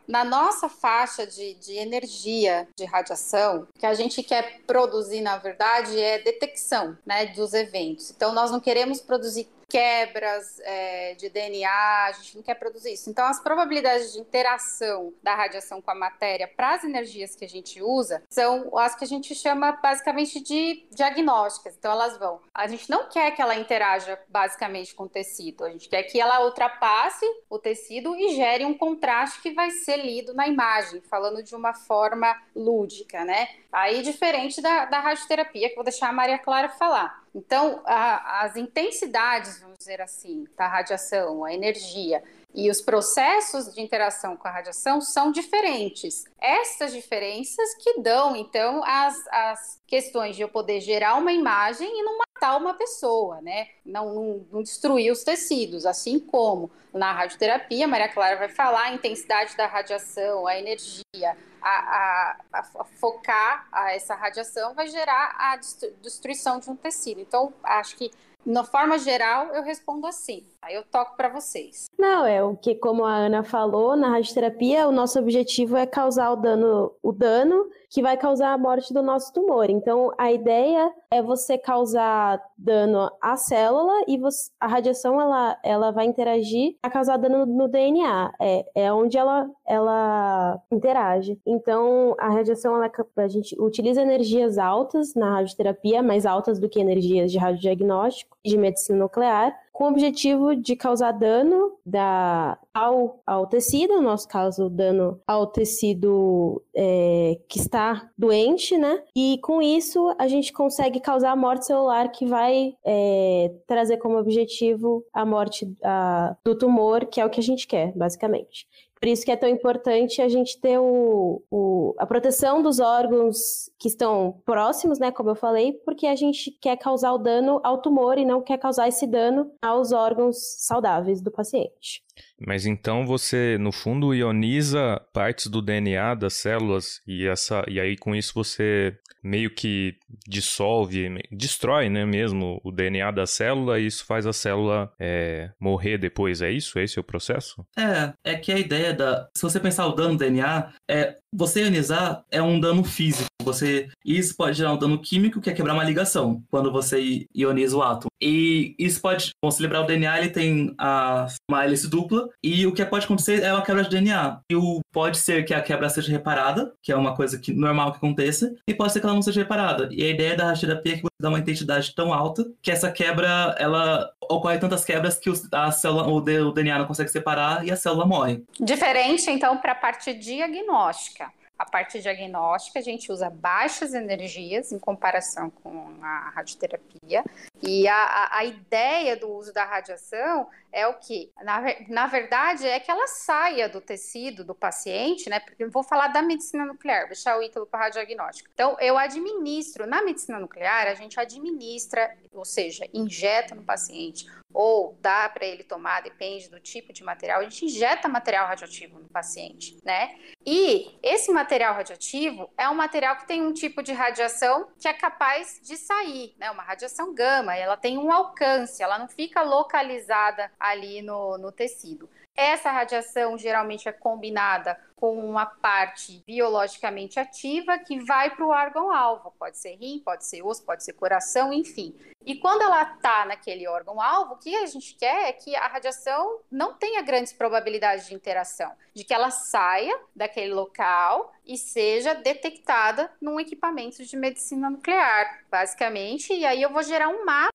na 0.05 0.25
nossa 0.25 0.67
faixa 0.67 1.25
de, 1.25 1.53
de 1.53 1.77
energia 1.77 2.67
de 2.75 2.83
radiação, 2.83 3.65
que 3.79 3.85
a 3.85 3.93
gente 3.93 4.21
quer 4.21 4.59
produzir, 4.67 5.21
na 5.21 5.37
verdade, 5.37 5.97
é 5.97 6.19
detecção, 6.19 6.97
né, 7.05 7.27
dos 7.27 7.53
eventos. 7.53 8.11
Então 8.11 8.33
nós 8.33 8.51
não 8.51 8.59
queremos 8.59 8.99
produzir 8.99 9.47
quebras 9.71 10.59
é, 10.65 11.15
de 11.15 11.29
DNA, 11.29 12.05
a 12.07 12.11
gente 12.11 12.35
não 12.35 12.43
quer 12.43 12.55
produzir 12.55 12.91
isso. 12.91 13.09
Então, 13.09 13.25
as 13.25 13.39
probabilidades 13.39 14.11
de 14.11 14.19
interação 14.19 15.13
da 15.23 15.33
radiação 15.33 15.81
com 15.81 15.89
a 15.89 15.95
matéria 15.95 16.45
para 16.45 16.73
as 16.73 16.83
energias 16.83 17.35
que 17.37 17.45
a 17.45 17.47
gente 17.47 17.81
usa 17.81 18.21
são 18.29 18.77
as 18.77 18.95
que 18.95 19.05
a 19.05 19.07
gente 19.07 19.33
chama 19.33 19.71
basicamente 19.71 20.41
de 20.41 20.85
diagnósticas. 20.91 21.77
Então, 21.77 21.89
elas 21.89 22.17
vão. 22.17 22.41
A 22.53 22.67
gente 22.67 22.89
não 22.89 23.07
quer 23.07 23.31
que 23.31 23.41
ela 23.41 23.55
interaja 23.55 24.19
basicamente 24.27 24.93
com 24.93 25.05
o 25.05 25.09
tecido, 25.09 25.63
a 25.63 25.69
gente 25.69 25.87
quer 25.87 26.03
que 26.03 26.19
ela 26.19 26.43
ultrapasse 26.43 27.25
o 27.49 27.57
tecido 27.57 28.13
e 28.17 28.35
gere 28.35 28.65
um 28.65 28.77
contraste 28.77 29.41
que 29.41 29.53
vai 29.53 29.71
ser 29.71 29.97
lido 29.97 30.33
na 30.33 30.49
imagem, 30.49 31.01
falando 31.09 31.41
de 31.41 31.55
uma 31.55 31.73
forma 31.73 32.35
lúdica, 32.53 33.23
né? 33.23 33.47
Aí, 33.71 34.01
diferente 34.01 34.61
da, 34.61 34.83
da 34.83 34.99
radioterapia, 34.99 35.69
que 35.69 35.75
vou 35.75 35.83
deixar 35.83 36.09
a 36.09 36.13
Maria 36.13 36.37
Clara 36.37 36.67
falar. 36.67 37.20
Então, 37.33 37.81
a, 37.85 38.41
as 38.43 38.55
intensidades, 38.55 39.59
vamos 39.59 39.77
dizer 39.77 40.01
assim, 40.01 40.45
da 40.57 40.67
radiação, 40.67 41.45
a 41.45 41.53
energia 41.53 42.21
e 42.53 42.69
os 42.69 42.81
processos 42.81 43.73
de 43.73 43.81
interação 43.81 44.35
com 44.35 44.47
a 44.47 44.51
radiação 44.51 44.99
são 44.99 45.31
diferentes. 45.31 46.25
Essas 46.39 46.91
diferenças 46.91 47.73
que 47.75 48.01
dão, 48.01 48.35
então, 48.35 48.83
as, 48.83 49.15
as 49.27 49.81
questões 49.87 50.35
de 50.35 50.41
eu 50.41 50.49
poder 50.49 50.81
gerar 50.81 51.15
uma 51.15 51.31
imagem 51.31 51.87
e 51.87 52.03
não 52.03 52.17
matar 52.41 52.57
uma 52.57 52.73
pessoa, 52.73 53.39
né? 53.41 53.67
Não, 53.85 54.13
não, 54.13 54.45
não 54.51 54.63
destruir 54.63 55.11
os 55.11 55.23
tecidos, 55.23 55.85
assim 55.85 56.19
como 56.19 56.71
na 56.91 57.13
radioterapia, 57.13 57.87
Maria 57.87 58.09
Clara 58.09 58.35
vai 58.35 58.49
falar 58.49 58.85
a 58.85 58.93
intensidade 58.93 59.55
da 59.55 59.67
radiação, 59.67 60.47
a 60.47 60.57
energia, 60.57 61.37
a, 61.61 61.69
a, 61.69 62.37
a, 62.53 62.83
focar 62.99 63.67
a 63.71 63.93
essa 63.93 64.15
radiação 64.15 64.73
vai 64.73 64.87
gerar 64.87 65.35
a 65.37 65.55
destruição 66.01 66.59
de 66.59 66.69
um 66.69 66.75
tecido. 66.75 67.21
Então, 67.21 67.53
acho 67.63 67.95
que, 67.95 68.11
na 68.43 68.63
forma 68.63 68.97
geral, 68.97 69.53
eu 69.53 69.61
respondo 69.61 70.07
assim. 70.07 70.45
Aí 70.63 70.75
eu 70.75 70.83
toco 70.83 71.17
para 71.17 71.29
vocês. 71.29 71.89
Não, 71.97 72.23
é 72.23 72.43
o 72.43 72.55
que, 72.55 72.75
como 72.75 73.03
a 73.03 73.15
Ana 73.15 73.43
falou, 73.43 73.95
na 73.95 74.09
radioterapia, 74.09 74.87
o 74.87 74.91
nosso 74.91 75.17
objetivo 75.17 75.75
é 75.75 75.87
causar 75.87 76.31
o 76.31 76.35
dano, 76.35 76.91
o 77.01 77.11
dano 77.11 77.67
que 77.89 78.01
vai 78.01 78.15
causar 78.15 78.53
a 78.53 78.57
morte 78.57 78.93
do 78.93 79.01
nosso 79.01 79.33
tumor. 79.33 79.69
Então, 79.69 80.13
a 80.17 80.31
ideia 80.31 80.93
é 81.11 81.21
você 81.21 81.57
causar 81.57 82.41
dano 82.57 83.11
à 83.19 83.35
célula 83.35 84.03
e 84.07 84.17
você, 84.17 84.51
a 84.59 84.67
radiação 84.67 85.19
ela, 85.19 85.59
ela 85.63 85.91
vai 85.91 86.05
interagir 86.05 86.75
a 86.83 86.89
causar 86.89 87.17
dano 87.17 87.45
no 87.45 87.67
DNA. 87.67 88.31
É, 88.39 88.65
é 88.75 88.93
onde 88.93 89.17
ela, 89.17 89.49
ela 89.65 90.61
interage. 90.71 91.39
Então, 91.45 92.15
a 92.19 92.29
radiação, 92.29 92.75
ela, 92.75 92.89
a 93.17 93.27
gente 93.27 93.59
utiliza 93.59 94.01
energias 94.01 94.57
altas 94.59 95.15
na 95.15 95.31
radioterapia, 95.31 96.03
mais 96.03 96.25
altas 96.25 96.59
do 96.59 96.69
que 96.69 96.79
energias 96.79 97.31
de 97.31 97.39
radiodiagnóstico, 97.39 98.37
de 98.45 98.57
medicina 98.57 98.99
nuclear, 98.99 99.53
com 99.81 99.85
o 99.85 99.89
objetivo 99.89 100.55
de 100.55 100.75
causar 100.75 101.11
dano 101.11 101.71
da, 101.83 102.55
ao, 102.71 103.19
ao 103.25 103.47
tecido, 103.47 103.95
no 103.95 104.03
nosso 104.03 104.27
caso, 104.27 104.69
dano 104.69 105.19
ao 105.25 105.47
tecido 105.47 106.61
é, 106.75 107.39
que 107.49 107.57
está 107.57 108.07
doente, 108.15 108.77
né? 108.77 109.01
E 109.15 109.39
com 109.41 109.59
isso 109.59 110.15
a 110.19 110.27
gente 110.27 110.53
consegue 110.53 110.99
causar 110.99 111.31
a 111.31 111.35
morte 111.35 111.65
celular 111.65 112.11
que 112.11 112.27
vai 112.27 112.75
é, 112.85 113.51
trazer 113.65 113.97
como 113.97 114.19
objetivo 114.19 115.03
a 115.11 115.25
morte 115.25 115.67
a, 115.83 116.37
do 116.45 116.55
tumor, 116.55 117.07
que 117.07 117.19
é 117.19 117.25
o 117.25 117.29
que 117.31 117.39
a 117.39 117.43
gente 117.43 117.65
quer, 117.65 117.91
basicamente. 117.97 118.67
Por 119.01 119.07
isso 119.07 119.25
que 119.25 119.31
é 119.31 119.35
tão 119.35 119.49
importante 119.49 120.21
a 120.21 120.29
gente 120.29 120.61
ter 120.61 120.77
o, 120.77 121.41
o, 121.49 121.95
a 121.97 122.05
proteção 122.05 122.61
dos 122.61 122.79
órgãos 122.79 123.67
que 123.79 123.87
estão 123.87 124.39
próximos, 124.45 124.99
né, 124.99 125.11
como 125.11 125.31
eu 125.31 125.35
falei, 125.35 125.73
porque 125.83 126.05
a 126.05 126.15
gente 126.15 126.51
quer 126.61 126.77
causar 126.77 127.11
o 127.11 127.17
dano 127.17 127.59
ao 127.63 127.81
tumor 127.81 128.19
e 128.19 128.25
não 128.25 128.43
quer 128.43 128.59
causar 128.59 128.87
esse 128.87 129.07
dano 129.07 129.51
aos 129.59 129.91
órgãos 129.91 130.37
saudáveis 130.59 131.19
do 131.19 131.31
paciente. 131.31 132.03
Mas 132.39 132.65
então 132.65 133.05
você, 133.05 133.57
no 133.59 133.71
fundo, 133.71 134.13
ioniza 134.13 135.01
partes 135.13 135.47
do 135.47 135.61
DNA 135.61 136.15
das 136.15 136.33
células 136.33 137.01
e, 137.07 137.27
essa, 137.27 137.63
e 137.67 137.79
aí 137.79 137.95
com 137.95 138.15
isso 138.15 138.33
você 138.33 138.97
meio 139.23 139.53
que 139.53 139.95
dissolve, 140.27 141.21
destrói 141.31 141.89
né, 141.89 142.05
mesmo 142.05 142.59
o 142.63 142.71
DNA 142.71 143.11
da 143.11 143.27
célula 143.27 143.79
e 143.79 143.85
isso 143.85 144.05
faz 144.05 144.25
a 144.25 144.33
célula 144.33 144.91
é, 144.99 145.51
morrer 145.59 145.97
depois, 145.97 146.41
é 146.41 146.51
isso? 146.51 146.79
Esse 146.79 146.97
é 146.97 147.01
o 147.01 147.03
processo? 147.03 147.63
É, 147.77 148.13
é 148.23 148.35
que 148.35 148.51
a 148.51 148.57
ideia 148.57 148.93
da... 148.93 149.29
Se 149.35 149.43
você 149.43 149.59
pensar 149.59 149.85
o 149.85 149.93
dano 149.93 150.15
do 150.15 150.17
DNA, 150.17 150.73
é, 150.89 151.15
você 151.33 151.61
ionizar 151.61 152.23
é 152.29 152.41
um 152.41 152.59
dano 152.59 152.83
físico. 152.83 153.29
Você, 153.43 153.89
isso 154.05 154.35
pode 154.35 154.57
gerar 154.57 154.73
um 154.73 154.77
dano 154.77 154.99
químico, 154.99 155.41
que 155.41 155.49
é 155.49 155.53
quebrar 155.53 155.73
uma 155.73 155.83
ligação, 155.83 156.43
quando 156.49 156.71
você 156.71 157.25
ioniza 157.35 157.75
o 157.75 157.81
átomo. 157.81 158.11
E 158.21 158.75
isso 158.77 159.01
pode, 159.01 159.31
bom, 159.43 159.49
se 159.49 159.61
lembrar, 159.61 159.81
o 159.81 159.87
DNA 159.87 160.19
ele 160.19 160.29
tem 160.29 160.75
a, 160.77 161.25
uma 161.49 161.63
hélice 161.63 161.89
dupla, 161.89 162.29
e 162.43 162.67
o 162.67 162.73
que 162.73 162.85
pode 162.85 163.05
acontecer 163.05 163.41
é 163.41 163.51
uma 163.51 163.63
quebra 163.63 163.83
de 163.83 163.89
DNA. 163.89 164.41
E 164.51 164.55
o, 164.55 164.81
pode 164.91 165.17
ser 165.17 165.43
que 165.43 165.53
a 165.53 165.61
quebra 165.61 165.89
seja 165.89 166.11
reparada, 166.11 166.73
que 166.83 166.91
é 166.91 166.95
uma 166.95 167.15
coisa 167.15 167.39
que, 167.39 167.51
normal 167.53 167.91
que 167.91 167.97
aconteça, 167.97 168.53
e 168.67 168.73
pode 168.73 168.93
ser 168.93 168.99
que 168.99 169.05
ela 169.05 169.15
não 169.15 169.21
seja 169.21 169.41
reparada. 169.41 169.89
E 169.91 170.03
a 170.03 170.09
ideia 170.09 170.35
da 170.35 170.45
radioterapia 170.47 170.93
é 170.93 170.97
que 170.97 171.07
dá 171.21 171.29
uma 171.29 171.39
intensidade 171.39 171.93
tão 171.95 172.13
alta 172.13 172.45
que 172.61 172.71
essa 172.71 172.91
quebra, 172.91 173.55
ela 173.57 174.11
ocorre 174.21 174.57
tantas 174.57 174.83
quebras 174.83 175.17
que 175.17 175.31
a 175.51 175.71
célula, 175.71 176.07
o 176.07 176.51
DNA 176.51 176.79
não 176.79 176.87
consegue 176.87 177.09
separar 177.09 177.65
e 177.65 177.71
a 177.71 177.75
célula 177.75 178.05
morre. 178.05 178.43
Diferente, 178.59 179.29
então, 179.29 179.57
para 179.57 179.73
a 179.73 179.75
parte 179.75 180.13
diagnóstica. 180.13 181.31
A 181.57 181.65
parte 181.65 182.01
diagnóstica, 182.01 182.79
a 182.79 182.81
gente 182.81 183.11
usa 183.11 183.29
baixas 183.29 183.93
energias 183.93 184.71
em 184.71 184.79
comparação 184.79 185.51
com 185.51 185.93
a 186.01 186.31
radioterapia. 186.33 187.23
E 187.61 187.87
a, 187.87 188.29
a, 188.31 188.45
ideia 188.45 189.15
do 189.15 189.29
uso 189.29 189.53
da 189.53 189.63
radiação 189.63 190.49
é 190.71 190.87
o 190.87 190.95
que? 190.95 191.31
Na, 191.43 191.61
na 191.87 192.07
verdade, 192.07 192.67
é 192.67 192.79
que 192.79 192.89
ela 192.89 193.07
saia 193.07 193.69
do 193.69 193.79
tecido 193.79 194.43
do 194.43 194.55
paciente, 194.55 195.29
né? 195.29 195.39
Porque 195.39 195.63
eu 195.63 195.69
vou 195.69 195.83
falar 195.83 196.07
da 196.07 196.21
medicina 196.21 196.65
nuclear, 196.65 197.07
deixar 197.07 197.37
o 197.37 197.43
Ítalo 197.43 197.65
para 197.65 197.81
radiodiagnóstico. 197.81 198.49
Então, 198.53 198.77
eu 198.79 198.97
administro, 198.97 199.85
na 199.85 200.01
medicina 200.01 200.39
nuclear, 200.39 200.87
a 200.87 200.95
gente 200.95 201.19
administra, 201.19 202.17
ou 202.31 202.45
seja, 202.45 202.87
injeta 202.93 203.53
no 203.53 203.63
paciente 203.63 204.25
ou 204.53 204.97
dá 205.01 205.29
para 205.29 205.45
ele 205.45 205.63
tomar, 205.63 206.01
depende 206.01 206.49
do 206.49 206.59
tipo 206.59 206.91
de 206.93 207.03
material, 207.03 207.39
a 207.39 207.43
gente 207.43 207.65
injeta 207.65 208.07
material 208.07 208.47
radioativo 208.47 208.99
no 208.99 209.07
paciente, 209.09 209.77
né? 209.83 210.15
E 210.45 210.97
esse 211.01 211.31
material 211.31 211.73
radioativo 211.73 212.49
é 212.57 212.67
um 212.69 212.75
material 212.75 213.15
que 213.17 213.27
tem 213.27 213.41
um 213.41 213.53
tipo 213.53 213.81
de 213.81 213.93
radiação 213.93 214.67
que 214.79 214.87
é 214.87 214.93
capaz 214.93 215.59
de 215.63 215.77
sair, 215.77 216.33
né? 216.37 216.51
Uma 216.51 216.63
radiação 216.63 217.13
gama, 217.13 217.50
ela 217.55 217.77
tem 217.77 217.97
um 217.97 218.11
alcance, 218.11 218.81
ela 218.81 218.97
não 218.97 219.07
fica 219.07 219.41
localizada 219.41 220.51
ali 220.59 221.01
no, 221.01 221.37
no 221.37 221.51
tecido. 221.51 222.09
Essa 222.35 222.71
radiação 222.71 223.37
geralmente 223.37 223.87
é 223.87 223.91
combinada 223.91 224.79
com 224.95 225.17
uma 225.17 225.47
parte 225.47 226.23
biologicamente 226.27 227.19
ativa 227.19 227.79
que 227.79 227.99
vai 227.99 228.29
para 228.35 228.45
o 228.45 228.49
órgão-alvo. 228.49 229.33
Pode 229.37 229.57
ser 229.57 229.75
rim, 229.75 229.99
pode 229.99 230.25
ser 230.25 230.43
osso, 230.43 230.63
pode 230.63 230.83
ser 230.83 230.93
coração, 230.93 231.51
enfim. 231.51 231.95
E 232.23 232.35
quando 232.35 232.61
ela 232.61 232.83
está 232.83 233.25
naquele 233.25 233.67
órgão-alvo, 233.67 234.35
o 234.35 234.37
que 234.37 234.55
a 234.55 234.67
gente 234.67 234.93
quer 234.93 235.29
é 235.29 235.33
que 235.33 235.55
a 235.55 235.67
radiação 235.67 236.39
não 236.51 236.75
tenha 236.75 237.01
grandes 237.01 237.33
probabilidades 237.33 238.05
de 238.05 238.13
interação, 238.13 238.71
de 238.93 239.03
que 239.03 239.13
ela 239.13 239.31
saia 239.31 239.99
daquele 240.15 240.53
local 240.53 241.33
e 241.43 241.57
seja 241.57 242.13
detectada 242.13 243.11
num 243.19 243.39
equipamento 243.39 244.05
de 244.05 244.15
medicina 244.15 244.69
nuclear, 244.69 245.43
basicamente. 245.49 246.31
E 246.31 246.45
aí 246.45 246.61
eu 246.61 246.71
vou 246.71 246.83
gerar 246.83 247.09
um 247.09 247.25
mapa 247.25 247.51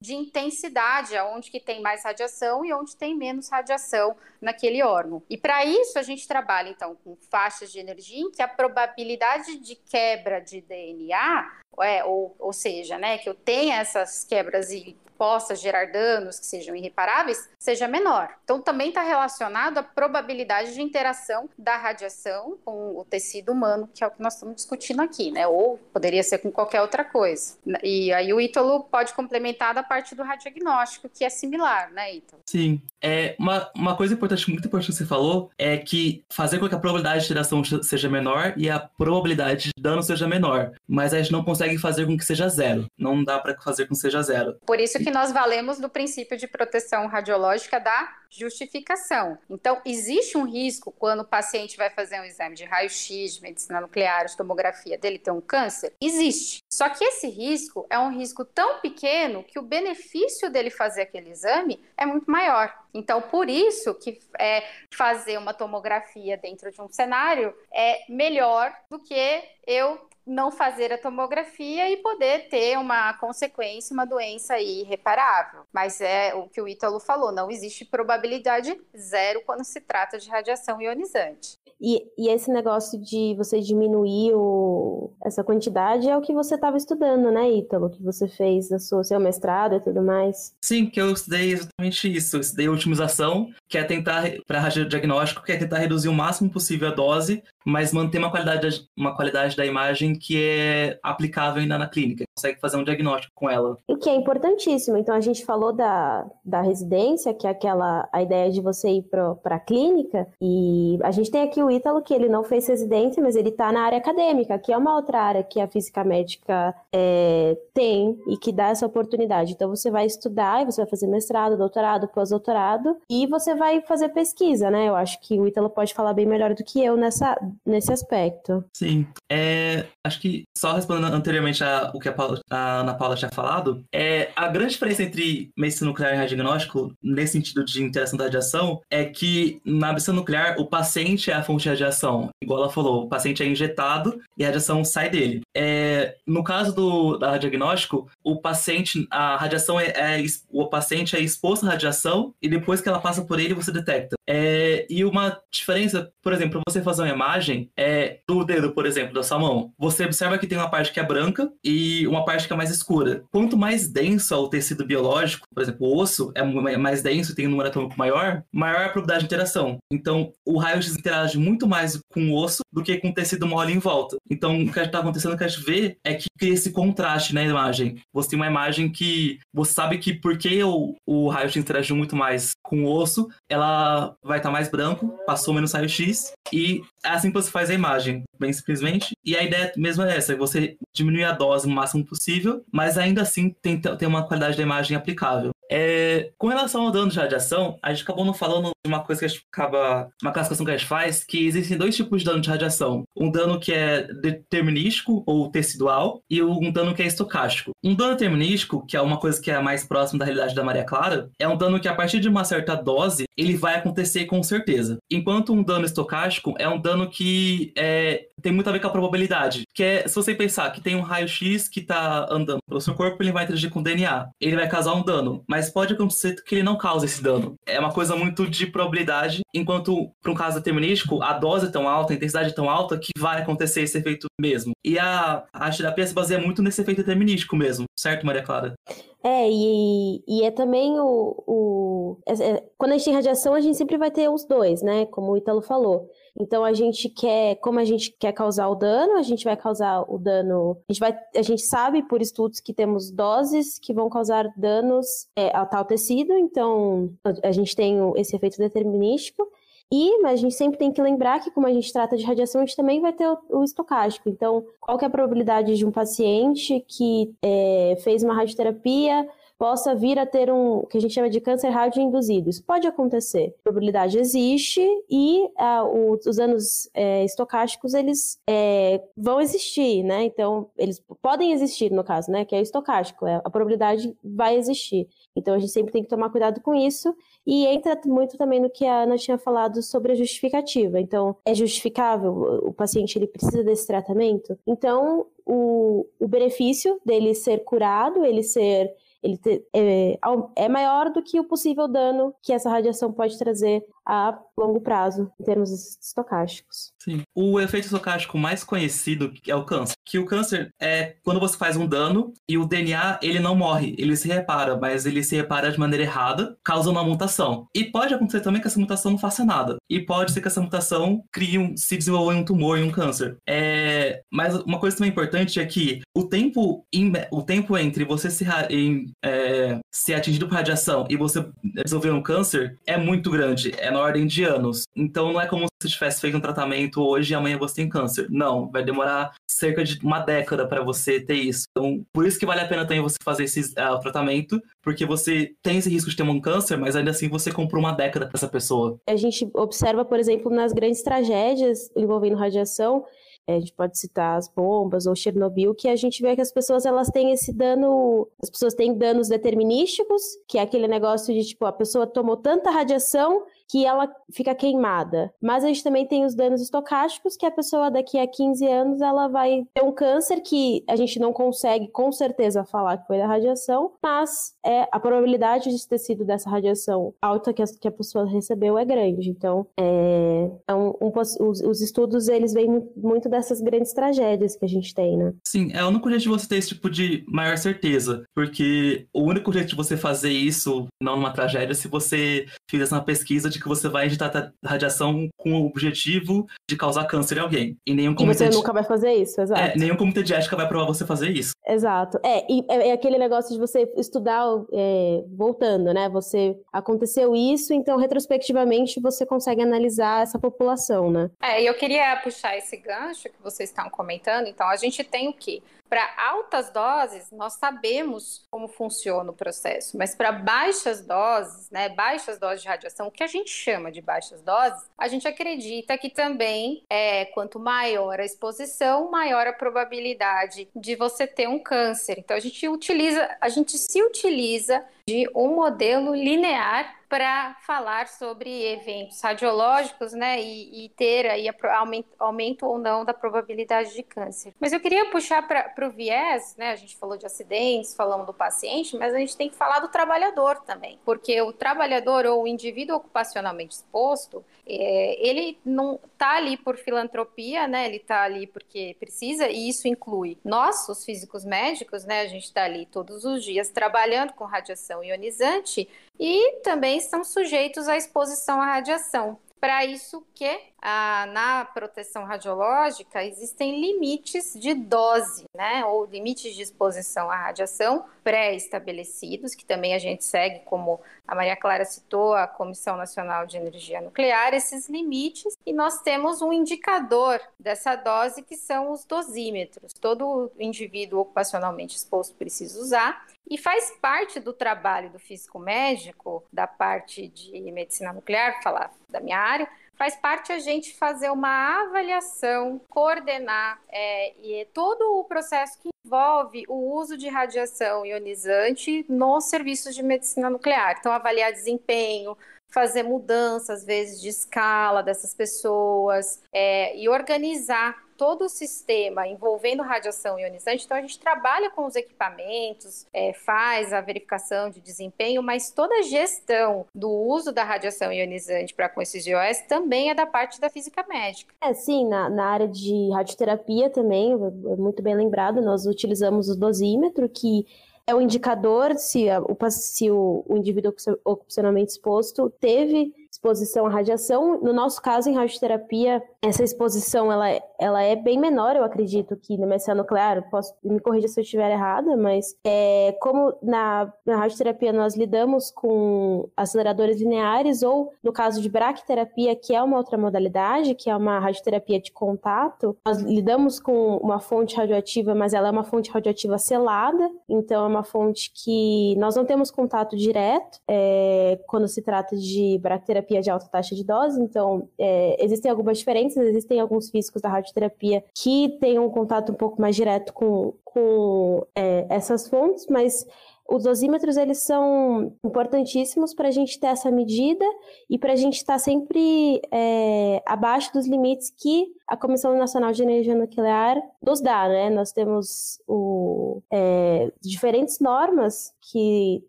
de 0.00 0.14
intensidade, 0.14 1.16
aonde 1.16 1.50
que 1.50 1.60
tem 1.60 1.80
mais 1.80 2.04
radiação 2.04 2.64
e 2.64 2.72
onde 2.72 2.96
tem 2.96 3.16
menos 3.16 3.48
radiação 3.48 4.16
naquele 4.40 4.82
órgão. 4.82 5.22
E 5.28 5.36
para 5.36 5.64
isso 5.64 5.98
a 5.98 6.02
gente 6.02 6.26
trabalha 6.26 6.68
então 6.68 6.96
com 7.04 7.16
faixas 7.30 7.70
de 7.72 7.78
energia 7.78 8.20
em 8.20 8.30
que 8.30 8.42
a 8.42 8.48
probabilidade 8.48 9.58
de 9.58 9.74
quebra 9.74 10.40
de 10.40 10.60
DNA 10.60 11.60
é, 11.80 12.04
ou, 12.04 12.34
ou 12.38 12.52
seja, 12.52 12.98
né, 12.98 13.18
que 13.18 13.28
eu 13.28 13.34
tenha 13.34 13.76
essas 13.76 14.24
quebras 14.24 14.70
e 14.70 14.96
possa 15.20 15.54
gerar 15.54 15.92
danos 15.92 16.40
que 16.40 16.46
sejam 16.46 16.74
irreparáveis, 16.74 17.46
seja 17.58 17.86
menor. 17.86 18.30
Então, 18.42 18.58
também 18.58 18.88
está 18.88 19.02
relacionado 19.02 19.76
à 19.76 19.82
probabilidade 19.82 20.72
de 20.72 20.80
interação 20.80 21.46
da 21.58 21.76
radiação 21.76 22.56
com 22.64 22.96
o 22.96 23.04
tecido 23.04 23.52
humano, 23.52 23.86
que 23.92 24.02
é 24.02 24.06
o 24.06 24.10
que 24.10 24.22
nós 24.22 24.32
estamos 24.32 24.56
discutindo 24.56 25.02
aqui, 25.02 25.30
né? 25.30 25.46
Ou 25.46 25.76
poderia 25.92 26.22
ser 26.22 26.38
com 26.38 26.50
qualquer 26.50 26.80
outra 26.80 27.04
coisa. 27.04 27.58
E 27.82 28.10
aí 28.14 28.32
o 28.32 28.40
Ítalo 28.40 28.84
pode 28.84 29.12
complementar 29.12 29.74
da 29.74 29.82
parte 29.82 30.14
do 30.14 30.22
radiodiagnóstico, 30.22 31.06
que 31.10 31.22
é 31.22 31.28
similar, 31.28 31.92
né, 31.92 32.14
Ítalo? 32.14 32.40
Sim. 32.46 32.80
É, 33.02 33.36
uma, 33.38 33.70
uma 33.76 33.94
coisa 33.94 34.14
importante, 34.14 34.48
muito 34.48 34.68
importante 34.68 34.90
que 34.90 34.96
você 34.96 35.04
falou, 35.04 35.50
é 35.58 35.76
que 35.76 36.24
fazer 36.30 36.58
com 36.58 36.66
que 36.66 36.74
a 36.74 36.78
probabilidade 36.78 37.20
de 37.20 37.26
interação 37.26 37.62
seja 37.82 38.08
menor 38.08 38.54
e 38.56 38.70
a 38.70 38.78
probabilidade 38.80 39.70
de 39.76 39.82
dano 39.82 40.02
seja 40.02 40.26
menor. 40.26 40.72
Mas 40.88 41.12
a 41.12 41.18
gente 41.18 41.30
não 41.30 41.44
consegue 41.44 41.76
fazer 41.76 42.06
com 42.06 42.16
que 42.16 42.24
seja 42.24 42.48
zero. 42.48 42.86
Não 42.96 43.22
dá 43.22 43.38
para 43.38 43.54
fazer 43.60 43.84
com 43.84 43.94
que 43.94 44.00
seja 44.00 44.22
zero. 44.22 44.56
Por 44.64 44.80
isso 44.80 44.98
que 44.98 45.09
que 45.10 45.14
nós 45.14 45.32
valemos 45.32 45.80
do 45.80 45.88
princípio 45.88 46.36
de 46.36 46.46
proteção 46.46 47.08
radiológica 47.08 47.80
da 47.80 48.16
justificação. 48.30 49.36
Então, 49.50 49.82
existe 49.84 50.38
um 50.38 50.44
risco 50.44 50.92
quando 50.92 51.22
o 51.22 51.24
paciente 51.24 51.76
vai 51.76 51.90
fazer 51.90 52.20
um 52.20 52.24
exame 52.24 52.54
de 52.54 52.64
raio-x, 52.64 53.34
de 53.34 53.42
medicina 53.42 53.80
nuclear, 53.80 54.26
de 54.26 54.36
tomografia, 54.36 54.96
dele 54.96 55.18
ter 55.18 55.32
um 55.32 55.40
câncer? 55.40 55.92
Existe. 56.00 56.62
Só 56.72 56.88
que 56.88 57.04
esse 57.04 57.28
risco 57.28 57.84
é 57.90 57.98
um 57.98 58.16
risco 58.16 58.44
tão 58.44 58.78
pequeno 58.78 59.42
que 59.42 59.58
o 59.58 59.62
benefício 59.62 60.48
dele 60.48 60.70
fazer 60.70 61.02
aquele 61.02 61.30
exame 61.30 61.82
é 61.96 62.06
muito 62.06 62.30
maior. 62.30 62.72
Então, 62.94 63.20
por 63.20 63.48
isso 63.48 63.92
que 63.94 64.20
é, 64.38 64.64
fazer 64.92 65.38
uma 65.38 65.52
tomografia 65.52 66.36
dentro 66.36 66.70
de 66.70 66.80
um 66.80 66.88
cenário 66.88 67.52
é 67.74 68.04
melhor 68.08 68.72
do 68.88 69.00
que 69.00 69.42
eu 69.66 70.08
não 70.30 70.52
fazer 70.52 70.92
a 70.92 70.98
tomografia 70.98 71.90
e 71.90 71.96
poder 71.96 72.48
ter 72.48 72.78
uma 72.78 73.12
consequência, 73.14 73.92
uma 73.92 74.06
doença 74.06 74.58
irreparável. 74.60 75.62
Mas 75.72 76.00
é 76.00 76.32
o 76.34 76.48
que 76.48 76.62
o 76.62 76.68
Ítalo 76.68 77.00
falou, 77.00 77.32
não 77.32 77.50
existe 77.50 77.84
probabilidade 77.84 78.80
zero 78.96 79.42
quando 79.44 79.64
se 79.64 79.80
trata 79.80 80.18
de 80.18 80.30
radiação 80.30 80.80
ionizante. 80.80 81.58
E, 81.80 82.04
e 82.18 82.28
esse 82.28 82.50
negócio 82.50 83.00
de 83.00 83.34
você 83.36 83.58
diminuir 83.60 84.34
o, 84.34 85.12
essa 85.24 85.42
quantidade 85.42 86.08
é 86.08 86.16
o 86.16 86.20
que 86.20 86.34
você 86.34 86.54
estava 86.54 86.76
estudando, 86.76 87.30
né, 87.30 87.50
Ítalo? 87.50 87.88
Que 87.88 88.02
você 88.02 88.28
fez 88.28 88.70
o 88.70 89.02
seu 89.02 89.18
mestrado 89.18 89.76
e 89.76 89.80
tudo 89.80 90.02
mais. 90.02 90.54
Sim, 90.62 90.86
que 90.86 91.00
eu 91.00 91.10
estudei 91.10 91.52
exatamente 91.52 92.14
isso. 92.14 92.36
Eu 92.36 92.40
estudei 92.40 92.68
otimização, 92.68 93.50
que 93.66 93.78
é 93.78 93.84
tentar, 93.84 94.24
para 94.46 94.60
radiodiagnóstico, 94.60 95.42
que 95.42 95.52
é 95.52 95.56
tentar 95.56 95.78
reduzir 95.78 96.08
o 96.08 96.12
máximo 96.12 96.50
possível 96.50 96.88
a 96.88 96.94
dose, 96.94 97.42
mas 97.64 97.92
manter 97.92 98.18
uma 98.18 98.30
qualidade, 98.30 98.86
uma 98.94 99.16
qualidade 99.16 99.56
da 99.56 99.64
imagem 99.64 100.18
que 100.20 100.40
é 100.40 100.98
aplicável 101.02 101.62
ainda 101.62 101.78
na 101.78 101.88
clínica. 101.88 102.24
Consegue 102.36 102.60
fazer 102.60 102.76
um 102.76 102.84
diagnóstico 102.84 103.32
com 103.34 103.48
ela. 103.48 103.78
O 103.88 103.96
que 103.96 104.08
é 104.08 104.14
importantíssimo. 104.14 104.96
Então, 104.96 105.14
a 105.14 105.20
gente 105.20 105.44
falou 105.44 105.72
da, 105.72 106.26
da 106.44 106.60
residência, 106.60 107.34
que 107.34 107.46
é 107.46 107.50
aquela 107.50 108.08
a 108.12 108.22
ideia 108.22 108.50
de 108.50 108.60
você 108.60 108.90
ir 108.90 109.02
para 109.02 109.56
a 109.56 109.58
clínica, 109.58 110.26
e 110.40 110.98
a 111.02 111.10
gente 111.10 111.30
tem 111.30 111.42
aqui 111.42 111.62
o 111.62 111.70
Ítalo, 111.70 112.02
que 112.02 112.14
ele 112.14 112.28
não 112.28 112.44
fez 112.44 112.66
residência, 112.68 113.22
mas 113.22 113.36
ele 113.36 113.48
está 113.48 113.72
na 113.72 113.82
área 113.82 113.98
acadêmica, 113.98 114.58
que 114.58 114.72
é 114.72 114.76
uma 114.76 114.94
outra 114.94 115.20
área 115.20 115.42
que 115.42 115.60
a 115.60 115.68
física 115.68 116.04
médica 116.04 116.74
é, 116.94 117.56
tem 117.72 118.18
e 118.28 118.36
que 118.36 118.52
dá 118.52 118.68
essa 118.68 118.86
oportunidade. 118.86 119.52
Então, 119.52 119.68
você 119.68 119.90
vai 119.90 120.06
estudar 120.06 120.62
e 120.62 120.66
você 120.66 120.82
vai 120.82 120.90
fazer 120.90 121.06
mestrado, 121.06 121.56
doutorado, 121.56 122.08
pós-doutorado, 122.08 122.96
e 123.08 123.26
você 123.26 123.54
vai 123.54 123.80
fazer 123.82 124.10
pesquisa, 124.10 124.70
né? 124.70 124.88
Eu 124.88 124.96
acho 124.96 125.20
que 125.20 125.38
o 125.38 125.46
Ítalo 125.46 125.70
pode 125.70 125.94
falar 125.94 126.12
bem 126.12 126.26
melhor 126.26 126.54
do 126.54 126.64
que 126.64 126.82
eu 126.82 126.96
nessa, 126.96 127.38
nesse 127.64 127.92
aspecto. 127.92 128.64
Sim. 128.74 129.06
É, 129.30 129.86
acho 130.04 130.20
que 130.20 130.44
só 130.56 130.74
respondendo 130.74 131.12
anteriormente 131.12 131.62
a, 131.62 131.90
o 131.94 131.98
que 131.98 132.08
a, 132.08 132.12
Paula, 132.12 132.40
a 132.50 132.80
Ana 132.80 132.94
Paula 132.94 133.16
tinha 133.16 133.30
falado, 133.30 133.84
é, 133.92 134.30
a 134.34 134.48
grande 134.48 134.72
diferença 134.72 135.02
entre 135.02 135.50
medicina 135.56 135.90
nuclear 135.90 136.12
e 136.12 136.16
radiodiagnóstico, 136.16 136.92
nesse 137.02 137.32
sentido 137.32 137.64
de 137.64 137.82
interação 137.82 138.16
da 138.16 138.24
radiação, 138.24 138.80
é 138.90 139.04
que 139.04 139.60
na 139.64 139.88
medicina 139.88 140.16
nuclear 140.16 140.58
o 140.58 140.66
paciente 140.66 141.30
é 141.30 141.34
a 141.34 141.42
fonte 141.42 141.64
de 141.64 141.68
radiação. 141.70 142.30
Igual 142.42 142.62
ela 142.62 142.72
falou, 142.72 143.04
o 143.04 143.08
paciente 143.08 143.42
é 143.42 143.46
injetado 143.46 144.20
e 144.36 144.44
a 144.44 144.46
radiação 144.46 144.84
sai 144.84 145.10
dele. 145.10 145.40
É, 145.54 146.16
no 146.26 146.42
caso 146.42 146.74
do 146.74 147.18
da 147.18 147.36
diagnóstico, 147.36 148.08
o 148.22 148.40
paciente, 148.40 149.06
a 149.10 149.36
radiação 149.36 149.78
é, 149.78 149.86
é, 149.88 150.24
o 150.50 150.66
paciente 150.66 151.16
é 151.16 151.20
exposto 151.20 151.66
à 151.66 151.70
radiação 151.70 152.34
e 152.40 152.48
depois 152.48 152.80
que 152.80 152.88
ela 152.88 153.00
passa 153.00 153.22
por 153.22 153.38
ele 153.38 153.54
você 153.54 153.70
detecta. 153.70 154.16
É, 154.26 154.86
e 154.88 155.04
uma 155.04 155.38
diferença, 155.50 156.10
por 156.22 156.32
exemplo, 156.32 156.60
você 156.66 156.82
fazer 156.82 157.02
uma 157.02 157.12
imagem 157.12 157.68
é 157.76 158.20
do 158.26 158.44
dedo, 158.44 158.72
por 158.72 158.86
exemplo, 158.86 159.14
da 159.14 159.22
sua 159.22 159.38
mão, 159.38 159.72
você 159.76 159.89
observa 159.90 160.38
que 160.38 160.46
tem 160.46 160.58
uma 160.58 160.70
parte 160.70 160.92
que 160.92 161.00
é 161.00 161.04
branca 161.04 161.50
e 161.64 162.06
uma 162.06 162.24
parte 162.24 162.46
que 162.46 162.52
é 162.52 162.56
mais 162.56 162.70
escura. 162.70 163.22
Quanto 163.30 163.56
mais 163.56 163.88
denso 163.88 164.34
é 164.34 164.36
o 164.36 164.48
tecido 164.48 164.86
biológico, 164.86 165.46
por 165.52 165.62
exemplo, 165.62 165.86
o 165.86 165.98
osso 165.98 166.32
é 166.34 166.42
mais 166.76 167.02
denso 167.02 167.32
e 167.32 167.34
tem 167.34 167.46
um 167.46 167.50
número 167.50 167.68
atômico 167.68 167.98
maior, 167.98 168.42
maior 168.52 168.80
é 168.80 168.84
a 168.86 168.88
probabilidade 168.88 169.20
de 169.20 169.26
interação. 169.26 169.78
Então, 169.92 170.32
o 170.46 170.58
raio-x 170.58 170.96
interage 170.96 171.38
muito 171.38 171.66
mais 171.66 171.98
com 172.12 172.30
o 172.30 172.36
osso 172.36 172.62
do 172.72 172.82
que 172.82 172.98
com 172.98 173.12
tecido 173.12 173.46
mole 173.46 173.72
em 173.72 173.78
volta. 173.78 174.16
Então, 174.30 174.62
o 174.62 174.72
que 174.72 174.80
está 174.80 175.00
acontecendo, 175.00 175.34
o 175.34 175.38
que 175.38 175.44
a 175.44 175.48
gente 175.48 175.64
vê 175.64 175.96
é 176.04 176.14
que 176.14 176.26
cria 176.38 176.54
esse 176.54 176.70
contraste 176.70 177.34
na 177.34 177.42
imagem. 177.42 178.00
Você 178.12 178.30
tem 178.30 178.38
uma 178.38 178.46
imagem 178.46 178.90
que 178.90 179.38
você 179.52 179.72
sabe 179.72 179.98
que 179.98 180.14
porque 180.14 180.62
o, 180.62 180.94
o 181.06 181.28
raio-x 181.28 181.56
interagiu 181.56 181.96
muito 181.96 182.16
mais 182.16 182.52
com 182.62 182.84
o 182.84 182.92
osso, 182.92 183.28
ela 183.48 184.14
vai 184.22 184.38
estar 184.38 184.48
tá 184.48 184.52
mais 184.52 184.70
branco, 184.70 185.18
passou 185.26 185.54
menos 185.54 185.72
raio-x, 185.72 186.32
e 186.52 186.82
é 187.04 187.08
assim 187.08 187.30
você 187.30 187.50
faz 187.50 187.70
a 187.70 187.74
imagem, 187.74 188.22
bem 188.38 188.52
simplesmente. 188.52 189.12
E 189.24 189.36
a 189.36 189.42
ideia 189.42 189.72
mesmo 189.80 190.02
é 190.02 190.16
essa, 190.16 190.36
você 190.36 190.76
diminuir 190.92 191.24
a 191.24 191.32
dose 191.32 191.66
o 191.66 191.70
máximo 191.70 192.04
possível, 192.04 192.62
mas 192.70 192.98
ainda 192.98 193.22
assim 193.22 193.50
tem, 193.62 193.80
tem 193.80 194.06
uma 194.08 194.26
qualidade 194.26 194.56
da 194.56 194.62
imagem 194.62 194.96
aplicável. 194.96 195.52
É, 195.70 196.30
com 196.36 196.48
relação 196.48 196.82
ao 196.82 196.90
dano 196.90 197.10
de 197.10 197.18
radiação, 197.18 197.78
a 197.80 197.92
gente 197.92 198.02
acabou 198.02 198.24
não 198.24 198.34
falando 198.34 198.70
de 198.84 198.88
uma 198.88 199.00
coisa 199.00 199.20
que 199.20 199.24
a 199.24 199.28
gente 199.28 199.46
acaba. 199.52 200.10
Uma 200.20 200.32
classificação 200.32 200.66
que 200.66 200.72
a 200.72 200.76
gente 200.76 200.88
faz, 200.88 201.22
que 201.22 201.46
existem 201.46 201.78
dois 201.78 201.94
tipos 201.94 202.20
de 202.20 202.26
dano 202.26 202.40
de 202.40 202.50
radiação. 202.50 203.04
Um 203.16 203.30
dano 203.30 203.60
que 203.60 203.72
é 203.72 204.02
determinístico 204.12 205.22
ou 205.26 205.50
tecidual, 205.50 206.20
e 206.28 206.42
um 206.42 206.72
dano 206.72 206.94
que 206.94 207.02
é 207.02 207.06
estocástico. 207.06 207.70
Um 207.84 207.94
dano 207.94 208.12
determinístico, 208.12 208.84
que 208.86 208.96
é 208.96 209.00
uma 209.00 209.18
coisa 209.18 209.40
que 209.40 209.50
é 209.50 209.60
mais 209.60 209.84
próxima 209.84 210.18
da 210.18 210.24
realidade 210.24 210.54
da 210.54 210.64
Maria 210.64 210.84
Clara, 210.84 211.30
é 211.38 211.46
um 211.46 211.56
dano 211.56 211.78
que 211.78 211.88
a 211.88 211.94
partir 211.94 212.18
de 212.18 212.28
uma 212.28 212.44
certa 212.44 212.74
dose 212.74 213.24
ele 213.36 213.56
vai 213.56 213.76
acontecer 213.76 214.26
com 214.26 214.42
certeza. 214.42 214.98
Enquanto 215.10 215.52
um 215.52 215.62
dano 215.62 215.84
estocástico 215.84 216.54
é 216.58 216.68
um 216.68 216.80
dano 216.80 217.08
que 217.08 217.72
é, 217.76 218.26
tem 218.42 218.52
muito 218.52 218.68
a 218.68 218.72
ver 218.72 218.80
com 218.80 218.88
a 218.88 218.90
probabilidade. 218.90 219.64
Que 219.74 219.82
é, 219.82 220.08
se 220.08 220.14
você 220.14 220.34
pensar 220.34 220.70
que 220.70 220.80
tem 220.80 220.94
um 220.94 221.00
raio-x 221.00 221.68
que 221.68 221.80
está 221.80 222.26
andando 222.30 222.60
pelo 222.66 222.80
seu 222.80 222.94
corpo, 222.94 223.22
ele 223.22 223.32
vai 223.32 223.44
interagir 223.44 223.70
com 223.70 223.80
o 223.80 223.82
DNA. 223.82 224.28
Ele 224.40 224.56
vai 224.56 224.68
causar 224.68 224.94
um 224.94 225.02
dano, 225.02 225.42
mas 225.48 225.59
pode 225.68 225.94
acontecer 225.94 226.36
que 226.44 226.54
ele 226.54 226.62
não 226.62 226.78
cause 226.78 227.06
esse 227.06 227.20
dano. 227.20 227.56
É 227.66 227.80
uma 227.80 227.92
coisa 227.92 228.14
muito 228.14 228.48
de 228.48 228.66
probabilidade, 228.66 229.40
enquanto 229.52 230.10
para 230.22 230.30
um 230.30 230.34
caso 230.34 230.58
determinístico, 230.58 231.20
a 231.22 231.32
dose 231.32 231.66
é 231.66 231.70
tão 231.70 231.88
alta, 231.88 232.12
a 232.12 232.16
intensidade 232.16 232.50
é 232.50 232.54
tão 232.54 232.70
alta 232.70 232.96
que 232.96 233.10
vai 233.18 233.42
acontecer 233.42 233.82
esse 233.82 233.98
efeito 233.98 234.28
mesmo. 234.40 234.72
E 234.84 234.98
a, 234.98 235.44
a 235.52 235.70
terapia 235.70 236.06
se 236.06 236.14
baseia 236.14 236.40
muito 236.40 236.62
nesse 236.62 236.80
efeito 236.80 236.98
determinístico 236.98 237.56
mesmo, 237.56 237.86
certo, 237.98 238.24
Maria 238.24 238.42
Clara? 238.42 238.74
É, 239.22 239.50
e, 239.50 240.22
e 240.26 240.44
é 240.44 240.50
também 240.50 240.98
o. 240.98 241.44
o 241.46 242.18
é, 242.26 242.32
é, 242.32 242.64
quando 242.78 242.92
a 242.92 242.96
gente 242.96 243.04
tem 243.04 243.14
radiação, 243.14 243.52
a 243.52 243.60
gente 243.60 243.76
sempre 243.76 243.98
vai 243.98 244.10
ter 244.10 244.30
os 244.30 244.46
dois, 244.46 244.80
né? 244.80 245.04
Como 245.06 245.32
o 245.32 245.36
Ítalo 245.36 245.60
falou. 245.60 246.08
Então 246.38 246.64
a 246.64 246.72
gente 246.72 247.08
quer, 247.08 247.56
como 247.56 247.78
a 247.78 247.84
gente 247.84 248.14
quer 248.18 248.32
causar 248.32 248.68
o 248.68 248.74
dano, 248.74 249.16
a 249.16 249.22
gente 249.22 249.44
vai 249.44 249.56
causar 249.56 250.02
o 250.08 250.18
dano. 250.18 250.76
A 250.88 250.92
gente, 250.92 251.00
vai, 251.00 251.18
a 251.34 251.42
gente 251.42 251.62
sabe 251.62 252.02
por 252.02 252.20
estudos 252.20 252.60
que 252.60 252.72
temos 252.72 253.10
doses 253.10 253.78
que 253.78 253.92
vão 253.92 254.08
causar 254.08 254.52
danos 254.56 255.28
é, 255.36 255.54
a 255.56 255.64
tal 255.66 255.84
tecido, 255.84 256.32
então 256.34 257.12
a 257.42 257.52
gente 257.52 257.74
tem 257.74 257.98
esse 258.16 258.34
efeito 258.36 258.58
determinístico. 258.58 259.48
E 259.92 260.20
mas 260.22 260.34
a 260.34 260.36
gente 260.36 260.54
sempre 260.54 260.78
tem 260.78 260.92
que 260.92 261.02
lembrar 261.02 261.40
que, 261.40 261.50
como 261.50 261.66
a 261.66 261.72
gente 261.72 261.92
trata 261.92 262.16
de 262.16 262.24
radiação, 262.24 262.60
a 262.60 262.64
gente 262.64 262.76
também 262.76 263.00
vai 263.00 263.12
ter 263.12 263.26
o, 263.26 263.38
o 263.58 263.64
estocástico. 263.64 264.28
Então, 264.28 264.64
qual 264.80 264.96
que 264.96 265.04
é 265.04 265.08
a 265.08 265.10
probabilidade 265.10 265.76
de 265.76 265.84
um 265.84 265.90
paciente 265.90 266.84
que 266.86 267.34
é, 267.42 267.96
fez 268.00 268.22
uma 268.22 268.34
radioterapia 268.34 269.28
possa 269.60 269.94
vir 269.94 270.18
a 270.18 270.24
ter 270.24 270.50
um 270.50 270.86
que 270.86 270.96
a 270.96 271.00
gente 271.02 271.12
chama 271.12 271.28
de 271.28 271.38
câncer 271.38 271.68
radioinduzido. 271.68 272.48
Isso 272.48 272.64
pode 272.64 272.86
acontecer. 272.86 273.54
A 273.60 273.62
probabilidade 273.64 274.18
existe 274.18 274.80
e 275.10 275.46
ah, 275.54 275.84
o, 275.84 276.12
os 276.12 276.36
danos 276.36 276.88
é, 276.94 277.26
estocásticos 277.26 277.92
eles 277.92 278.40
é, 278.48 279.02
vão 279.14 279.38
existir, 279.38 280.02
né? 280.02 280.24
Então 280.24 280.70
eles 280.78 281.04
podem 281.20 281.52
existir 281.52 281.92
no 281.92 282.02
caso, 282.02 282.30
né? 282.30 282.46
Que 282.46 282.56
é 282.56 282.62
estocástico, 282.62 283.26
é, 283.26 283.34
a 283.44 283.50
probabilidade 283.50 284.16
vai 284.24 284.56
existir. 284.56 285.06
Então 285.36 285.52
a 285.52 285.58
gente 285.58 285.72
sempre 285.72 285.92
tem 285.92 286.02
que 286.02 286.08
tomar 286.08 286.30
cuidado 286.30 286.62
com 286.62 286.74
isso 286.74 287.14
e 287.46 287.66
entra 287.66 288.00
muito 288.06 288.38
também 288.38 288.60
no 288.60 288.70
que 288.70 288.86
a 288.86 289.02
Ana 289.02 289.18
tinha 289.18 289.36
falado 289.36 289.82
sobre 289.82 290.12
a 290.12 290.14
justificativa. 290.14 290.98
Então 290.98 291.36
é 291.44 291.54
justificável 291.54 292.62
o 292.62 292.72
paciente 292.72 293.18
ele 293.18 293.26
precisa 293.26 293.62
desse 293.62 293.86
tratamento. 293.86 294.58
Então 294.66 295.26
o, 295.44 296.06
o 296.18 296.26
benefício 296.26 296.98
dele 297.04 297.34
ser 297.34 297.62
curado, 297.62 298.24
ele 298.24 298.42
ser 298.42 298.90
ele 299.22 299.36
te, 299.36 299.64
é, 299.74 300.18
é 300.56 300.68
maior 300.68 301.10
do 301.10 301.22
que 301.22 301.38
o 301.38 301.44
possível 301.44 301.86
dano 301.86 302.34
que 302.42 302.52
essa 302.52 302.70
radiação 302.70 303.12
pode 303.12 303.38
trazer 303.38 303.84
a 304.04 304.38
longo 304.56 304.80
prazo, 304.80 305.30
em 305.38 305.44
termos 305.44 305.70
estocásticos. 306.00 306.92
Sim. 307.02 307.22
O 307.34 307.58
efeito 307.58 307.84
estocástico 307.84 308.36
mais 308.36 308.62
conhecido 308.62 309.32
é 309.46 309.54
o 309.54 309.64
câncer. 309.64 309.94
Que 310.04 310.18
o 310.18 310.26
câncer 310.26 310.70
é 310.80 311.16
quando 311.24 311.40
você 311.40 311.56
faz 311.56 311.76
um 311.76 311.86
dano 311.86 312.32
e 312.48 312.58
o 312.58 312.66
DNA 312.66 313.18
ele 313.22 313.40
não 313.40 313.54
morre, 313.54 313.94
ele 313.98 314.14
se 314.16 314.28
repara, 314.28 314.76
mas 314.76 315.06
ele 315.06 315.22
se 315.22 315.34
repara 315.34 315.72
de 315.72 315.78
maneira 315.78 316.04
errada, 316.04 316.56
causando 316.62 316.98
uma 316.98 317.04
mutação. 317.04 317.66
E 317.74 317.84
pode 317.84 318.12
acontecer 318.12 318.40
também 318.40 318.60
que 318.60 318.66
essa 318.66 318.78
mutação 318.78 319.12
não 319.12 319.18
faça 319.18 319.44
nada. 319.44 319.76
E 319.88 320.00
pode 320.00 320.32
ser 320.32 320.40
que 320.40 320.48
essa 320.48 320.60
mutação 320.60 321.24
crie 321.32 321.58
um, 321.58 321.76
se 321.76 321.96
desenvolva 321.96 322.34
em 322.34 322.38
um 322.38 322.44
tumor, 322.44 322.78
em 322.78 322.84
um 322.84 322.90
câncer. 322.90 323.36
É... 323.48 324.20
Mas 324.30 324.54
uma 324.56 324.78
coisa 324.78 324.96
também 324.96 325.10
importante 325.10 325.58
é 325.58 325.64
que 325.64 326.00
o 326.14 326.24
tempo, 326.24 326.84
o 327.30 327.42
tempo 327.42 327.78
entre 327.78 328.04
você 328.04 328.30
se, 328.30 328.44
em, 328.68 329.06
é, 329.24 329.78
ser 329.90 330.14
atingido 330.14 330.46
por 330.46 330.54
radiação 330.54 331.06
e 331.08 331.16
você 331.16 331.46
desenvolver 331.62 332.10
um 332.10 332.22
câncer 332.22 332.78
é 332.86 332.96
muito 332.98 333.30
grande. 333.30 333.72
É 333.78 333.90
na 333.90 334.00
ordem 334.00 334.26
de 334.26 334.44
anos. 334.44 334.82
Então 334.94 335.32
não 335.32 335.40
é 335.40 335.46
como 335.46 335.66
se 335.82 335.88
tivesse 335.88 336.20
feito 336.20 336.36
um 336.36 336.40
tratamento 336.40 336.89
hoje 336.98 337.32
e 337.32 337.36
amanhã 337.36 337.58
você 337.58 337.76
tem 337.76 337.88
câncer. 337.88 338.26
Não, 338.30 338.70
vai 338.70 338.82
demorar 338.82 339.34
cerca 339.48 339.84
de 339.84 339.98
uma 340.02 340.20
década 340.20 340.66
para 340.66 340.82
você 340.82 341.20
ter 341.20 341.34
isso. 341.34 341.66
Então, 341.70 342.04
por 342.12 342.26
isso 342.26 342.38
que 342.38 342.46
vale 342.46 342.62
a 342.62 342.68
pena 342.68 342.86
também 342.86 343.02
você 343.02 343.16
fazer 343.22 343.44
esse 343.44 343.60
uh, 343.60 344.00
tratamento, 344.00 344.60
porque 344.82 345.04
você 345.04 345.52
tem 345.62 345.78
esse 345.78 345.90
risco 345.90 346.08
de 346.08 346.16
ter 346.16 346.22
um 346.22 346.40
câncer, 346.40 346.76
mas 346.76 346.96
ainda 346.96 347.10
assim 347.10 347.28
você 347.28 347.52
comprou 347.52 347.80
uma 347.80 347.92
década 347.92 348.26
para 348.26 348.36
essa 348.36 348.48
pessoa. 348.48 348.98
A 349.06 349.16
gente 349.16 349.48
observa, 349.54 350.04
por 350.04 350.18
exemplo, 350.18 350.50
nas 350.50 350.72
grandes 350.72 351.02
tragédias 351.02 351.90
envolvendo 351.94 352.36
radiação, 352.36 353.04
é, 353.46 353.56
a 353.56 353.60
gente 353.60 353.72
pode 353.72 353.98
citar 353.98 354.38
as 354.38 354.48
bombas 354.48 355.06
ou 355.06 355.16
Chernobyl, 355.16 355.74
que 355.74 355.88
a 355.88 355.96
gente 355.96 356.22
vê 356.22 356.34
que 356.36 356.40
as 356.40 356.52
pessoas 356.52 356.86
elas 356.86 357.08
têm 357.08 357.32
esse 357.32 357.52
dano, 357.52 358.28
as 358.42 358.48
pessoas 358.48 358.74
têm 358.74 358.94
danos 358.96 359.28
determinísticos, 359.28 360.22
que 360.46 360.58
é 360.58 360.62
aquele 360.62 360.86
negócio 360.86 361.34
de 361.34 361.44
tipo 361.44 361.64
a 361.64 361.72
pessoa 361.72 362.06
tomou 362.06 362.36
tanta 362.36 362.70
radiação 362.70 363.44
que 363.70 363.86
ela 363.86 364.10
fica 364.32 364.54
queimada. 364.54 365.32
Mas 365.40 365.62
a 365.62 365.68
gente 365.68 365.84
também 365.84 366.06
tem 366.06 366.24
os 366.24 366.34
danos 366.34 366.60
estocásticos, 366.60 367.36
que 367.36 367.46
a 367.46 367.50
pessoa 367.50 367.90
daqui 367.90 368.18
a 368.18 368.26
15 368.26 368.66
anos 368.66 369.00
ela 369.00 369.28
vai 369.28 369.64
ter 369.72 369.84
um 369.84 369.92
câncer 369.92 370.40
que 370.40 370.82
a 370.88 370.96
gente 370.96 371.20
não 371.20 371.32
consegue 371.32 371.88
com 371.88 372.10
certeza 372.10 372.64
falar 372.64 372.98
que 372.98 373.06
foi 373.06 373.18
da 373.18 373.26
radiação, 373.26 373.92
mas 374.02 374.54
é 374.64 374.88
a 374.90 374.98
probabilidade 374.98 375.70
de 375.70 375.88
ter 375.88 375.98
sido 375.98 376.24
dessa 376.24 376.50
radiação 376.50 377.14
alta 377.22 377.52
que 377.52 377.62
a, 377.62 377.66
que 377.66 377.86
a 377.86 377.92
pessoa 377.92 378.26
recebeu 378.26 378.76
é 378.76 378.84
grande. 378.84 379.30
Então, 379.30 379.66
é, 379.78 380.50
é 380.66 380.74
um, 380.74 380.92
um, 381.00 381.12
os, 381.16 381.60
os, 381.60 381.80
estudos 381.80 382.28
eles 382.28 382.52
vêm 382.52 382.68
muito 382.96 383.28
dessas 383.28 383.60
grandes 383.60 383.92
tragédias 383.92 384.56
que 384.56 384.64
a 384.64 384.68
gente 384.68 384.94
tem, 384.94 385.16
né? 385.16 385.32
Sim, 385.46 385.70
é 385.72 385.84
o 385.84 385.88
único 385.88 386.08
jeito 386.08 386.22
de 386.22 386.28
você 386.28 386.48
ter 386.48 386.56
esse 386.56 386.68
tipo 386.70 386.90
de 386.90 387.24
maior 387.28 387.56
certeza, 387.56 388.24
porque 388.34 389.06
o 389.14 389.22
único 389.22 389.52
jeito 389.52 389.68
de 389.68 389.76
você 389.76 389.96
fazer 389.96 390.30
isso 390.30 390.88
não 391.00 391.16
numa 391.16 391.32
tragédia 391.32 391.72
é 391.72 391.74
se 391.74 391.86
você 391.86 392.46
fizesse 392.68 392.92
uma 392.92 393.04
pesquisa 393.04 393.48
de 393.48 393.59
que 393.60 393.68
você 393.68 393.88
vai 393.88 394.06
injetar 394.06 394.52
radiação 394.64 395.28
com 395.36 395.52
o 395.52 395.66
objetivo 395.66 396.46
de 396.68 396.76
causar 396.76 397.04
câncer 397.04 397.38
em 397.38 397.40
alguém. 397.40 397.78
E 397.86 397.94
nenhum 397.94 398.14
comitê. 398.14 398.44
E 398.44 398.50
você 398.50 398.56
nunca 398.56 398.72
vai 398.72 398.84
fazer 398.84 399.12
isso, 399.14 399.40
exato. 399.40 399.60
É, 399.60 399.76
nenhum 399.76 399.96
comitê 399.96 400.22
de 400.22 400.34
ética 400.34 400.56
vai 400.56 400.66
provar 400.68 400.86
você 400.86 401.06
fazer 401.06 401.30
isso. 401.30 401.52
Exato. 401.66 402.18
É, 402.24 402.44
e 402.50 402.64
é, 402.68 402.88
é 402.88 402.92
aquele 402.92 403.18
negócio 403.18 403.52
de 403.52 403.60
você 403.60 403.90
estudar, 403.96 404.44
é, 404.72 405.24
voltando, 405.36 405.92
né? 405.92 406.08
Você 406.08 406.56
aconteceu 406.72 407.34
isso, 407.34 407.72
então 407.72 407.96
retrospectivamente 407.98 409.00
você 409.00 409.24
consegue 409.24 409.62
analisar 409.62 410.22
essa 410.22 410.38
população, 410.38 411.10
né? 411.10 411.30
É, 411.42 411.62
e 411.62 411.66
eu 411.66 411.74
queria 411.74 412.16
puxar 412.16 412.56
esse 412.56 412.76
gancho 412.76 413.28
que 413.28 413.42
vocês 413.42 413.70
estão 413.70 413.88
comentando. 413.90 414.46
Então, 414.46 414.68
a 414.68 414.76
gente 414.76 415.02
tem 415.04 415.28
o 415.28 415.32
quê? 415.32 415.62
Para 415.88 416.08
altas 416.16 416.70
doses, 416.70 417.32
nós 417.32 417.54
sabemos 417.54 418.46
como 418.48 418.68
funciona 418.68 419.32
o 419.32 419.34
processo, 419.34 419.98
mas 419.98 420.14
para 420.14 420.30
baixas 420.30 421.04
doses, 421.04 421.68
né, 421.68 421.88
baixas 421.88 422.38
doses 422.38 422.62
de 422.62 422.68
radiação, 422.68 423.08
o 423.08 423.10
que 423.10 423.24
a 423.24 423.26
gente 423.26 423.49
chama 423.50 423.90
de 423.90 424.00
baixas 424.00 424.40
doses, 424.42 424.88
a 424.96 425.08
gente 425.08 425.26
acredita 425.26 425.98
que 425.98 426.08
também, 426.08 426.84
é, 426.88 427.26
quanto 427.26 427.58
maior 427.58 428.20
a 428.20 428.24
exposição, 428.24 429.10
maior 429.10 429.46
a 429.46 429.52
probabilidade 429.52 430.68
de 430.74 430.96
você 430.96 431.26
ter 431.26 431.48
um 431.48 431.58
câncer. 431.58 432.18
Então 432.18 432.36
a 432.36 432.40
gente 432.40 432.68
utiliza, 432.68 433.36
a 433.40 433.48
gente 433.48 433.76
se 433.76 434.02
utiliza 434.02 434.84
de 435.06 435.28
um 435.34 435.54
modelo 435.54 436.14
linear 436.14 436.99
para 437.10 437.56
falar 437.66 438.06
sobre 438.06 438.72
eventos 438.72 439.20
radiológicos, 439.20 440.12
né, 440.12 440.40
e, 440.40 440.84
e 440.84 440.88
ter 440.90 441.26
aí 441.26 441.50
aumento, 441.70 442.08
aumento, 442.16 442.64
ou 442.64 442.78
não 442.78 443.04
da 443.04 443.12
probabilidade 443.12 443.92
de 443.94 444.04
câncer. 444.04 444.54
Mas 444.60 444.72
eu 444.72 444.78
queria 444.78 445.10
puxar 445.10 445.42
para 445.42 445.88
o 445.88 445.90
viés, 445.90 446.54
né, 446.56 446.70
a 446.70 446.76
gente 446.76 446.96
falou 446.96 447.16
de 447.16 447.26
acidentes, 447.26 447.96
falamos 447.96 448.26
do 448.26 448.32
paciente, 448.32 448.96
mas 448.96 449.12
a 449.12 449.18
gente 449.18 449.36
tem 449.36 449.50
que 449.50 449.56
falar 449.56 449.80
do 449.80 449.88
trabalhador 449.88 450.60
também, 450.60 451.00
porque 451.04 451.42
o 451.42 451.52
trabalhador 451.52 452.26
ou 452.26 452.44
o 452.44 452.46
indivíduo 452.46 452.98
ocupacionalmente 452.98 453.74
exposto, 453.74 454.44
é, 454.64 455.16
ele 455.18 455.58
não 455.64 455.98
está 456.12 456.36
ali 456.36 456.56
por 456.56 456.76
filantropia, 456.76 457.66
né, 457.66 457.86
ele 457.86 457.96
está 457.96 458.22
ali 458.22 458.46
porque 458.46 458.96
precisa, 459.00 459.48
e 459.48 459.68
isso 459.68 459.88
inclui 459.88 460.38
nós, 460.44 460.88
os 460.88 461.04
físicos 461.04 461.44
médicos, 461.44 462.04
né, 462.04 462.20
a 462.20 462.28
gente 462.28 462.44
está 462.44 462.62
ali 462.62 462.86
todos 462.86 463.24
os 463.24 463.42
dias 463.42 463.68
trabalhando 463.68 464.32
com 464.32 464.44
radiação 464.44 465.02
ionizante 465.02 465.88
e 466.20 466.60
também 466.62 466.98
estão 466.98 467.24
sujeitos 467.24 467.88
à 467.88 467.96
exposição 467.96 468.60
à 468.60 468.66
radiação. 468.66 469.38
para 469.58 469.84
isso 469.84 470.24
que 470.34 470.58
ah, 470.80 471.26
na 471.32 471.66
proteção 471.66 472.24
radiológica 472.24 473.22
existem 473.22 473.78
limites 473.78 474.54
de 474.54 474.72
dose, 474.72 475.44
né, 475.54 475.84
ou 475.84 476.06
limites 476.06 476.54
de 476.54 476.62
exposição 476.62 477.30
à 477.30 477.36
radiação 477.36 478.06
pré-estabelecidos, 478.24 479.54
que 479.54 479.64
também 479.64 479.94
a 479.94 479.98
gente 479.98 480.24
segue, 480.24 480.60
como 480.60 481.00
a 481.30 481.34
Maria 481.36 481.54
Clara 481.54 481.84
citou, 481.84 482.34
a 482.34 482.48
Comissão 482.48 482.96
Nacional 482.96 483.46
de 483.46 483.56
Energia 483.56 484.00
Nuclear, 484.00 484.52
esses 484.52 484.88
limites, 484.88 485.56
e 485.64 485.72
nós 485.72 486.02
temos 486.02 486.42
um 486.42 486.52
indicador 486.52 487.40
dessa 487.56 487.94
dose 487.94 488.42
que 488.42 488.56
são 488.56 488.90
os 488.90 489.04
dosímetros. 489.04 489.92
Todo 489.92 490.50
indivíduo 490.58 491.20
ocupacionalmente 491.20 491.96
exposto 491.96 492.34
precisa 492.34 492.80
usar, 492.80 493.24
e 493.48 493.56
faz 493.56 493.92
parte 494.02 494.40
do 494.40 494.52
trabalho 494.52 495.10
do 495.10 495.20
físico 495.20 495.60
médico, 495.60 496.42
da 496.52 496.66
parte 496.66 497.28
de 497.28 497.60
medicina 497.70 498.12
nuclear, 498.12 498.60
falar 498.60 498.92
da 499.08 499.20
minha 499.20 499.38
área, 499.38 499.68
faz 500.00 500.16
parte 500.16 500.50
a 500.50 500.58
gente 500.58 500.96
fazer 500.96 501.28
uma 501.28 501.82
avaliação, 501.82 502.80
coordenar 502.88 503.78
é, 503.90 504.32
e 504.40 504.64
todo 504.72 505.02
o 505.18 505.24
processo 505.24 505.78
que 505.78 505.90
envolve 506.02 506.64
o 506.68 506.94
uso 506.94 507.18
de 507.18 507.28
radiação 507.28 508.06
ionizante 508.06 509.04
nos 509.10 509.44
serviços 509.50 509.94
de 509.94 510.02
medicina 510.02 510.48
nuclear. 510.48 510.96
Então, 510.98 511.12
avaliar 511.12 511.52
desempenho, 511.52 512.34
fazer 512.70 513.02
mudanças, 513.02 513.80
às 513.80 513.84
vezes, 513.84 514.20
de 514.20 514.28
escala 514.28 515.02
dessas 515.02 515.34
pessoas 515.34 516.42
é, 516.52 516.96
e 516.96 517.08
organizar 517.08 517.96
todo 518.20 518.44
o 518.44 518.48
sistema 518.50 519.26
envolvendo 519.26 519.82
radiação 519.82 520.38
ionizante. 520.38 520.84
Então, 520.84 520.98
a 520.98 521.00
gente 521.00 521.18
trabalha 521.18 521.70
com 521.70 521.86
os 521.86 521.96
equipamentos, 521.96 523.06
é, 523.14 523.32
faz 523.32 523.94
a 523.94 524.02
verificação 524.02 524.68
de 524.68 524.78
desempenho, 524.78 525.42
mas 525.42 525.70
toda 525.70 525.94
a 525.94 526.02
gestão 526.02 526.84
do 526.94 527.10
uso 527.10 527.50
da 527.50 527.64
radiação 527.64 528.12
ionizante 528.12 528.74
para 528.74 528.90
com 528.90 529.00
esses 529.00 529.24
GOS 529.24 529.62
também 529.66 530.10
é 530.10 530.14
da 530.14 530.26
parte 530.26 530.60
da 530.60 530.68
física 530.68 531.02
médica. 531.08 531.54
É, 531.62 531.72
sim, 531.72 532.06
na, 532.06 532.28
na 532.28 532.44
área 532.44 532.68
de 532.68 533.10
radioterapia 533.10 533.88
também, 533.88 534.32
é 534.32 534.76
muito 534.76 535.02
bem 535.02 535.14
lembrado, 535.14 535.62
nós 535.62 535.86
utilizamos 535.86 536.50
o 536.50 536.54
dosímetro, 536.54 537.26
que 537.26 537.66
é 538.10 538.14
o 538.14 538.20
indicador 538.20 538.96
se, 538.96 539.30
a, 539.30 539.40
o, 539.40 539.56
se 539.70 540.10
o, 540.10 540.44
o 540.48 540.56
indivíduo 540.56 540.92
ocupacionalmente 541.24 541.92
exposto 541.92 542.50
teve 542.60 543.14
exposição 543.40 543.86
à 543.86 543.90
radiação. 543.90 544.60
No 544.60 544.72
nosso 544.72 545.00
caso, 545.00 545.30
em 545.30 545.34
radioterapia, 545.34 546.22
essa 546.42 546.62
exposição 546.62 547.32
ela, 547.32 547.46
ela 547.78 548.02
é 548.02 548.14
bem 548.14 548.38
menor, 548.38 548.76
eu 548.76 548.84
acredito, 548.84 549.34
que 549.36 549.56
na 549.56 549.66
medicina 549.66 549.94
nuclear. 549.94 550.48
Posso 550.50 550.74
me 550.84 551.00
corrigir 551.00 551.28
se 551.28 551.40
eu 551.40 551.42
estiver 551.42 551.70
errada, 551.70 552.16
mas 552.16 552.54
é, 552.64 553.16
como 553.20 553.54
na, 553.62 554.12
na 554.26 554.36
radioterapia 554.36 554.92
nós 554.92 555.16
lidamos 555.16 555.70
com 555.70 556.48
aceleradores 556.56 557.18
lineares, 557.18 557.82
ou 557.82 558.12
no 558.22 558.32
caso 558.32 558.60
de 558.60 558.68
braquiterapia, 558.68 559.56
que 559.56 559.74
é 559.74 559.82
uma 559.82 559.96
outra 559.96 560.18
modalidade, 560.18 560.94
que 560.94 561.08
é 561.08 561.16
uma 561.16 561.38
radioterapia 561.38 562.00
de 562.00 562.12
contato, 562.12 562.96
nós 563.06 563.20
lidamos 563.22 563.80
com 563.80 564.16
uma 564.18 564.38
fonte 564.38 564.76
radioativa, 564.76 565.34
mas 565.34 565.54
ela 565.54 565.68
é 565.68 565.70
uma 565.70 565.84
fonte 565.84 566.10
radioativa 566.10 566.58
selada, 566.58 567.30
então 567.48 567.84
é 567.84 567.88
uma 567.88 568.04
fonte 568.04 568.52
que 568.54 569.16
nós 569.16 569.34
não 569.34 569.44
temos 569.44 569.70
contato 569.70 570.16
direto 570.16 570.78
é, 570.88 571.58
quando 571.66 571.88
se 571.88 572.02
trata 572.02 572.36
de 572.36 572.78
braquiterapia 572.82 573.29
radioterapia 573.30 573.40
de 573.40 573.50
alta 573.50 573.66
taxa 573.66 573.94
de 573.94 574.04
dose, 574.04 574.40
então 574.42 574.88
é, 574.98 575.42
existem 575.42 575.70
algumas 575.70 575.98
diferenças, 575.98 576.44
existem 576.46 576.80
alguns 576.80 577.10
físicos 577.10 577.40
da 577.40 577.48
radioterapia 577.48 578.24
que 578.34 578.76
têm 578.80 578.98
um 578.98 579.08
contato 579.08 579.52
um 579.52 579.54
pouco 579.54 579.80
mais 579.80 579.94
direto 579.94 580.32
com, 580.32 580.74
com 580.84 581.64
é, 581.74 582.06
essas 582.08 582.48
fontes, 582.48 582.86
mas 582.90 583.26
os 583.68 583.84
dosímetros 583.84 584.36
eles 584.36 584.64
são 584.64 585.32
importantíssimos 585.44 586.34
para 586.34 586.48
a 586.48 586.50
gente 586.50 586.78
ter 586.80 586.88
essa 586.88 587.10
medida 587.10 587.64
e 588.08 588.18
para 588.18 588.32
a 588.32 588.36
gente 588.36 588.56
estar 588.56 588.74
tá 588.74 588.78
sempre 588.78 589.62
é, 589.70 590.42
abaixo 590.44 590.92
dos 590.92 591.06
limites 591.06 591.50
que 591.56 591.86
a 592.10 592.16
Comissão 592.16 592.58
Nacional 592.58 592.90
de 592.90 593.04
Energia 593.04 593.36
Nuclear 593.36 593.96
nos 594.20 594.40
dá, 594.40 594.68
né? 594.68 594.90
Nós 594.90 595.12
temos 595.12 595.80
o, 595.86 596.60
é, 596.68 597.30
diferentes 597.40 598.00
normas 598.00 598.74
que 598.80 599.44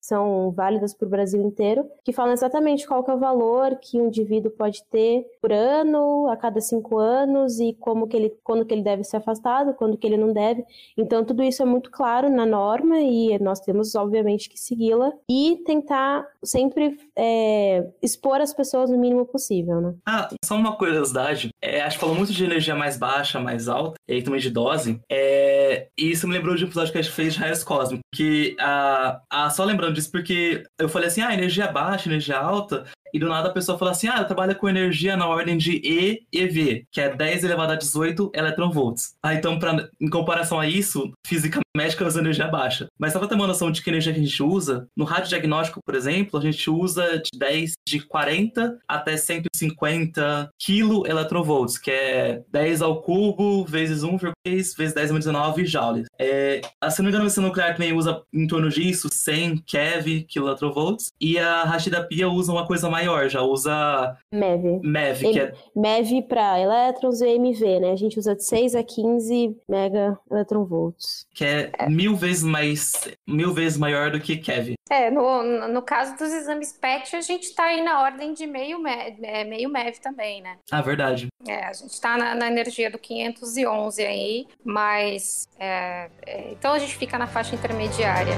são 0.00 0.50
válidas 0.50 0.92
para 0.92 1.06
o 1.06 1.10
Brasil 1.10 1.40
inteiro, 1.40 1.88
que 2.04 2.12
falam 2.12 2.32
exatamente 2.32 2.84
qual 2.84 3.04
é 3.06 3.14
o 3.14 3.18
valor 3.18 3.76
que 3.76 4.00
um 4.00 4.08
indivíduo 4.08 4.50
pode 4.50 4.82
ter 4.90 5.24
por 5.40 5.52
ano, 5.52 6.28
a 6.28 6.36
cada 6.36 6.60
cinco 6.60 6.98
anos, 6.98 7.60
e 7.60 7.74
como 7.74 8.08
que 8.08 8.16
ele, 8.16 8.34
quando 8.42 8.64
que 8.64 8.74
ele 8.74 8.82
deve 8.82 9.04
ser 9.04 9.18
afastado, 9.18 9.74
quando 9.74 9.96
que 9.96 10.04
ele 10.04 10.16
não 10.16 10.32
deve. 10.32 10.64
Então, 10.96 11.24
tudo 11.24 11.44
isso 11.44 11.62
é 11.62 11.66
muito 11.66 11.92
claro 11.92 12.28
na 12.28 12.44
norma 12.44 12.98
e 12.98 13.38
nós 13.38 13.60
temos, 13.60 13.94
obviamente, 13.94 14.50
que 14.50 14.58
segui-la 14.58 15.12
e 15.30 15.62
tentar 15.64 16.26
sempre 16.42 16.98
é, 17.14 17.86
expor 18.02 18.40
as 18.40 18.52
pessoas 18.52 18.90
o 18.90 18.98
mínimo 18.98 19.24
possível, 19.24 19.80
né? 19.80 19.94
Ah, 20.04 20.28
só 20.44 20.56
uma 20.56 20.76
curiosidade. 20.76 21.50
É, 21.62 21.82
acho 21.82 21.96
que 21.96 22.00
falou 22.00 22.16
muito 22.16 22.32
de 22.32 22.47
energia 22.48 22.74
mais 22.74 22.96
baixa, 22.96 23.40
mais 23.40 23.68
alta, 23.68 23.98
e 24.08 24.14
aí 24.14 24.22
também 24.22 24.40
de 24.40 24.50
dose. 24.50 25.00
É, 25.10 25.88
e 25.96 26.10
isso 26.10 26.26
me 26.26 26.34
lembrou 26.34 26.54
de 26.54 26.64
um 26.64 26.66
episódio 26.66 26.92
que 26.92 26.98
a 26.98 27.02
gente 27.02 27.14
fez 27.14 27.34
de 27.34 27.40
raios 27.40 27.62
cósmicos, 27.64 28.04
que 28.14 28.56
a, 28.58 29.20
a, 29.30 29.50
só 29.50 29.64
lembrando 29.64 29.94
disso 29.94 30.10
porque 30.10 30.64
eu 30.78 30.88
falei 30.88 31.08
assim, 31.08 31.20
ah, 31.20 31.32
energia 31.32 31.70
baixa, 31.70 32.08
energia 32.08 32.38
alta, 32.38 32.84
e 33.12 33.18
do 33.18 33.28
nada 33.28 33.48
a 33.48 33.52
pessoa 33.52 33.78
fala 33.78 33.92
assim: 33.92 34.08
ah, 34.08 34.18
eu 34.18 34.26
trabalho 34.26 34.56
com 34.56 34.68
energia 34.68 35.16
na 35.16 35.26
ordem 35.26 35.56
de 35.56 35.80
E 35.84 36.26
e 36.32 36.46
V, 36.46 36.84
que 36.90 37.00
é 37.00 37.14
10 37.14 37.44
elevado 37.44 37.72
a 37.72 37.76
18 37.76 38.30
eletronvolts. 38.34 39.14
Ah, 39.22 39.34
então, 39.34 39.58
pra, 39.58 39.88
em 40.00 40.08
comparação 40.08 40.58
a 40.58 40.66
isso, 40.66 41.12
física 41.26 41.60
médica 41.76 42.04
usa 42.04 42.20
energia 42.20 42.48
baixa. 42.48 42.88
Mas 42.98 43.12
só 43.12 43.20
pra 43.20 43.28
ter 43.28 43.36
uma 43.36 43.46
noção 43.46 43.70
de 43.70 43.80
que 43.80 43.90
energia 43.90 44.12
que 44.12 44.18
a 44.18 44.22
gente 44.22 44.42
usa, 44.42 44.88
no 44.96 45.04
radiodiagnóstico, 45.04 45.80
por 45.84 45.94
exemplo, 45.94 46.38
a 46.38 46.42
gente 46.42 46.68
usa 46.68 47.18
de 47.18 47.38
10, 47.38 47.74
de 47.86 48.00
40 48.00 48.78
até 48.88 49.16
150 49.16 50.50
kilo 50.58 51.06
eletronvolts, 51.06 51.78
que 51.78 51.90
é 51.90 52.42
10 52.50 52.82
ao 52.82 53.00
cubo 53.00 53.64
vezes 53.64 54.02
1,6 54.02 54.32
vezes 54.48 54.94
10 54.94 55.10
a 55.10 55.14
19 55.18 55.66
joules. 55.66 56.06
É, 56.18 56.60
se 56.90 56.98
não 56.98 57.04
me 57.04 57.08
engano, 57.10 57.22
a 57.22 57.24
medicina 57.24 57.46
nuclear 57.46 57.72
também 57.72 57.92
usa 57.92 58.22
em 58.32 58.46
torno 58.46 58.68
disso, 58.68 59.08
100 59.10 59.58
keV, 59.66 60.22
kilovolts, 60.22 61.12
e 61.20 61.38
a 61.38 61.64
radioterapia 61.64 62.28
usa 62.28 62.52
uma 62.52 62.66
coisa 62.66 62.88
maior, 62.88 63.28
já 63.28 63.42
usa 63.42 64.16
MEV. 64.32 64.80
MEV, 64.82 65.32
que 65.32 65.40
é... 65.40 65.52
MEV 65.74 66.22
para 66.22 66.60
elétrons 66.60 67.20
e 67.20 67.28
MV, 67.28 67.80
né? 67.80 67.92
A 67.92 67.96
gente 67.96 68.18
usa 68.18 68.34
de 68.34 68.44
6 68.44 68.74
a 68.74 68.82
15 68.82 69.56
mega 69.68 70.18
eletronvolts. 70.30 71.26
Que 71.34 71.44
é, 71.44 71.70
é, 71.78 71.88
mil 71.88 72.16
vezes 72.16 72.42
mais 72.42 73.08
mil 73.26 73.52
vezes 73.52 73.78
maior 73.78 74.10
do 74.10 74.20
que 74.20 74.36
keV. 74.36 74.74
É, 74.90 75.10
no, 75.10 75.68
no 75.68 75.82
caso 75.82 76.16
dos 76.16 76.32
exames 76.32 76.72
PET, 76.72 77.14
a 77.14 77.20
gente 77.20 77.44
está 77.44 77.64
aí 77.64 77.82
na 77.82 78.02
ordem 78.02 78.32
de 78.32 78.46
meio 78.46 78.78
MEV, 78.78 79.18
é, 79.22 79.44
meio 79.44 79.68
MEV 79.68 80.00
também, 80.00 80.40
né? 80.40 80.56
Ah, 80.70 80.80
verdade. 80.80 81.28
É, 81.46 81.64
a 81.64 81.72
gente 81.72 81.90
está 81.90 82.16
na, 82.16 82.34
na, 82.34 82.48
energia 82.48 82.90
do 82.90 82.98
511 82.98 84.04
aí, 84.04 84.37
mas... 84.64 85.48
É, 85.58 86.10
é, 86.26 86.52
então 86.52 86.72
a 86.72 86.78
gente 86.78 86.96
fica 86.96 87.18
na 87.18 87.26
faixa 87.26 87.54
intermediária. 87.54 88.34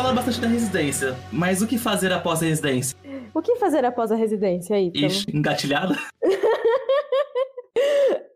Fala 0.00 0.14
bastante 0.14 0.40
da 0.40 0.48
residência, 0.48 1.14
mas 1.30 1.60
o 1.60 1.66
que 1.66 1.76
fazer 1.76 2.10
após 2.10 2.42
a 2.42 2.46
residência? 2.46 2.96
O 3.34 3.42
que 3.42 3.56
fazer 3.56 3.84
após 3.84 4.10
a 4.10 4.16
residência 4.16 4.74
aí? 4.74 4.90
Ixi, 4.94 5.26
engatilhada? 5.36 5.94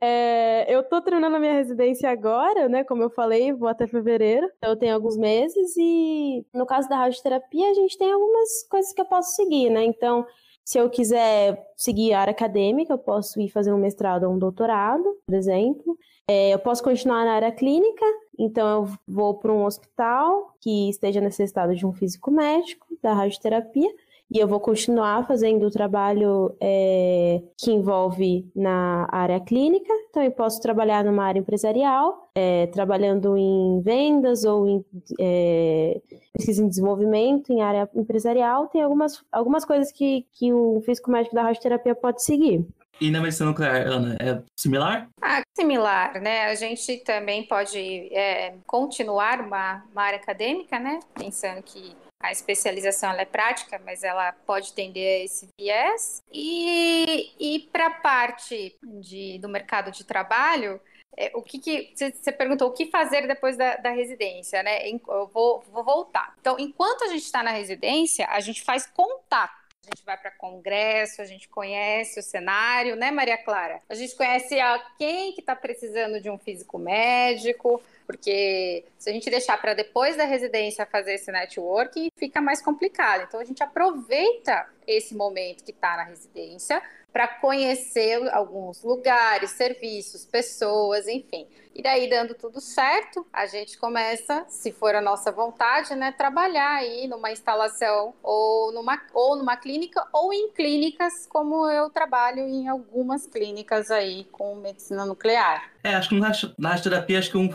É, 0.00 0.66
eu 0.68 0.82
tô 0.82 1.00
terminando 1.00 1.36
a 1.36 1.38
minha 1.38 1.54
residência 1.54 2.10
agora, 2.10 2.68
né? 2.68 2.84
Como 2.84 3.02
eu 3.02 3.08
falei, 3.08 3.54
vou 3.54 3.68
até 3.68 3.86
fevereiro. 3.86 4.46
Então 4.58 4.70
eu 4.70 4.76
tenho 4.76 4.94
alguns 4.94 5.16
meses 5.16 5.74
e 5.78 6.44
no 6.52 6.66
caso 6.66 6.90
da 6.90 6.98
radioterapia, 6.98 7.70
a 7.70 7.74
gente 7.74 7.96
tem 7.96 8.12
algumas 8.12 8.68
coisas 8.68 8.92
que 8.92 9.00
eu 9.00 9.06
posso 9.06 9.34
seguir, 9.34 9.70
né? 9.70 9.82
Então, 9.82 10.26
se 10.62 10.76
eu 10.76 10.90
quiser 10.90 11.58
seguir 11.74 12.12
a 12.12 12.20
área 12.20 12.32
acadêmica, 12.32 12.92
eu 12.92 12.98
posso 12.98 13.40
ir 13.40 13.48
fazer 13.48 13.72
um 13.72 13.78
mestrado 13.78 14.24
ou 14.24 14.34
um 14.34 14.38
doutorado, 14.38 15.04
por 15.26 15.34
exemplo. 15.34 15.96
É, 16.28 16.54
eu 16.54 16.58
posso 16.58 16.82
continuar 16.82 17.24
na 17.24 17.32
área 17.34 17.52
clínica, 17.52 18.04
então, 18.38 18.84
eu 18.84 18.98
vou 19.06 19.34
para 19.34 19.52
um 19.52 19.64
hospital 19.64 20.54
que 20.60 20.88
esteja 20.88 21.20
necessitado 21.20 21.74
de 21.74 21.86
um 21.86 21.92
físico 21.92 22.30
médico, 22.30 22.86
da 23.02 23.12
radioterapia, 23.12 23.90
e 24.30 24.38
eu 24.38 24.48
vou 24.48 24.58
continuar 24.58 25.26
fazendo 25.26 25.66
o 25.66 25.70
trabalho 25.70 26.56
é, 26.60 27.42
que 27.56 27.70
envolve 27.70 28.50
na 28.56 29.06
área 29.12 29.38
clínica. 29.38 29.92
Então, 30.08 30.22
eu 30.22 30.32
posso 30.32 30.60
trabalhar 30.60 31.04
numa 31.04 31.24
área 31.24 31.38
empresarial, 31.38 32.30
é, 32.34 32.66
trabalhando 32.68 33.36
em 33.36 33.80
vendas 33.82 34.44
ou 34.44 34.66
em 34.66 34.84
é, 35.20 36.00
pesquisa 36.32 36.64
em 36.64 36.68
desenvolvimento 36.68 37.52
em 37.52 37.60
área 37.60 37.88
empresarial. 37.94 38.66
Tem 38.68 38.82
algumas, 38.82 39.22
algumas 39.30 39.64
coisas 39.64 39.92
que, 39.92 40.26
que 40.32 40.52
o 40.52 40.80
físico 40.80 41.10
médico 41.10 41.34
da 41.34 41.42
radioterapia 41.42 41.94
pode 41.94 42.24
seguir. 42.24 42.66
E 43.00 43.10
na 43.10 43.20
medicina 43.20 43.48
nuclear, 43.48 43.86
Ana, 43.86 44.16
é 44.20 44.42
similar? 44.58 45.08
Ah, 45.20 45.42
similar, 45.56 46.20
né? 46.20 46.46
A 46.46 46.54
gente 46.54 46.98
também 46.98 47.44
pode 47.44 47.78
é, 48.12 48.54
continuar 48.66 49.40
uma, 49.40 49.84
uma 49.92 50.02
área 50.02 50.18
acadêmica, 50.18 50.78
né? 50.78 51.00
Pensando 51.14 51.62
que 51.62 51.96
a 52.22 52.32
especialização 52.32 53.12
é 53.12 53.24
prática, 53.24 53.80
mas 53.84 54.02
ela 54.02 54.32
pode 54.46 54.72
tender 54.72 55.20
a 55.20 55.24
esse 55.24 55.48
viés. 55.58 56.22
E, 56.32 57.32
e 57.38 57.68
para 57.70 57.86
a 57.86 57.90
parte 57.90 58.76
de, 58.82 59.38
do 59.40 59.48
mercado 59.48 59.90
de 59.90 60.04
trabalho, 60.04 60.80
é, 61.16 61.30
o 61.34 61.42
que, 61.42 61.58
que 61.58 61.92
você 61.94 62.32
perguntou 62.32 62.68
o 62.68 62.72
que 62.72 62.86
fazer 62.86 63.26
depois 63.26 63.56
da, 63.56 63.76
da 63.76 63.90
residência, 63.90 64.62
né? 64.62 64.88
Eu 64.88 65.30
vou, 65.32 65.62
vou 65.70 65.84
voltar. 65.84 66.34
Então, 66.40 66.56
enquanto 66.58 67.04
a 67.04 67.08
gente 67.08 67.24
está 67.24 67.42
na 67.42 67.50
residência, 67.50 68.26
a 68.28 68.40
gente 68.40 68.62
faz 68.62 68.86
contato 68.86 69.63
a 69.84 69.94
gente 69.94 70.04
vai 70.04 70.16
para 70.16 70.30
congresso, 70.30 71.20
a 71.20 71.24
gente 71.24 71.48
conhece 71.48 72.18
o 72.18 72.22
cenário, 72.22 72.96
né, 72.96 73.10
Maria 73.10 73.36
Clara? 73.38 73.80
A 73.88 73.94
gente 73.94 74.14
conhece 74.14 74.58
a 74.58 74.78
quem 74.98 75.32
que 75.32 75.40
está 75.40 75.54
precisando 75.54 76.20
de 76.20 76.30
um 76.30 76.38
físico 76.38 76.78
médico, 76.78 77.82
porque 78.06 78.84
se 78.98 79.10
a 79.10 79.12
gente 79.12 79.30
deixar 79.30 79.60
para 79.60 79.74
depois 79.74 80.16
da 80.16 80.24
residência 80.24 80.86
fazer 80.86 81.14
esse 81.14 81.30
networking, 81.30 82.10
fica 82.16 82.40
mais 82.40 82.62
complicado. 82.62 83.24
Então 83.26 83.40
a 83.40 83.44
gente 83.44 83.62
aproveita 83.62 84.68
esse 84.86 85.14
momento 85.14 85.64
que 85.64 85.70
está 85.70 85.96
na 85.96 86.04
residência 86.04 86.82
para 87.14 87.28
conhecer 87.28 88.28
alguns 88.32 88.82
lugares, 88.82 89.52
serviços, 89.52 90.26
pessoas, 90.26 91.06
enfim. 91.06 91.46
E 91.72 91.80
daí, 91.80 92.10
dando 92.10 92.34
tudo 92.34 92.60
certo, 92.60 93.24
a 93.32 93.46
gente 93.46 93.78
começa, 93.78 94.44
se 94.48 94.72
for 94.72 94.96
a 94.96 95.00
nossa 95.00 95.30
vontade, 95.30 95.94
né, 95.94 96.10
trabalhar 96.10 96.74
aí 96.74 97.06
numa 97.06 97.30
instalação 97.30 98.14
ou 98.20 98.72
numa, 98.72 99.00
ou 99.12 99.36
numa 99.36 99.56
clínica 99.56 100.04
ou 100.12 100.32
em 100.32 100.50
clínicas, 100.50 101.24
como 101.28 101.70
eu 101.70 101.88
trabalho 101.88 102.40
em 102.40 102.66
algumas 102.66 103.28
clínicas 103.28 103.92
aí 103.92 104.24
com 104.32 104.56
medicina 104.56 105.06
nuclear. 105.06 105.70
É, 105.84 105.94
acho 105.94 106.08
que 106.08 106.18
na, 106.18 106.32
na 106.58 106.76
terapia, 106.80 107.20
acho 107.20 107.30
que 107.30 107.38
um 107.38 107.48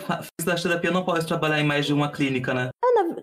da 0.45 0.55
terapia 0.55 0.91
não 0.91 1.03
pode 1.03 1.27
trabalhar 1.27 1.59
em 1.59 1.65
mais 1.65 1.85
de 1.85 1.91
uma 1.93 2.09
clínica, 2.09 2.53
né? 2.53 2.69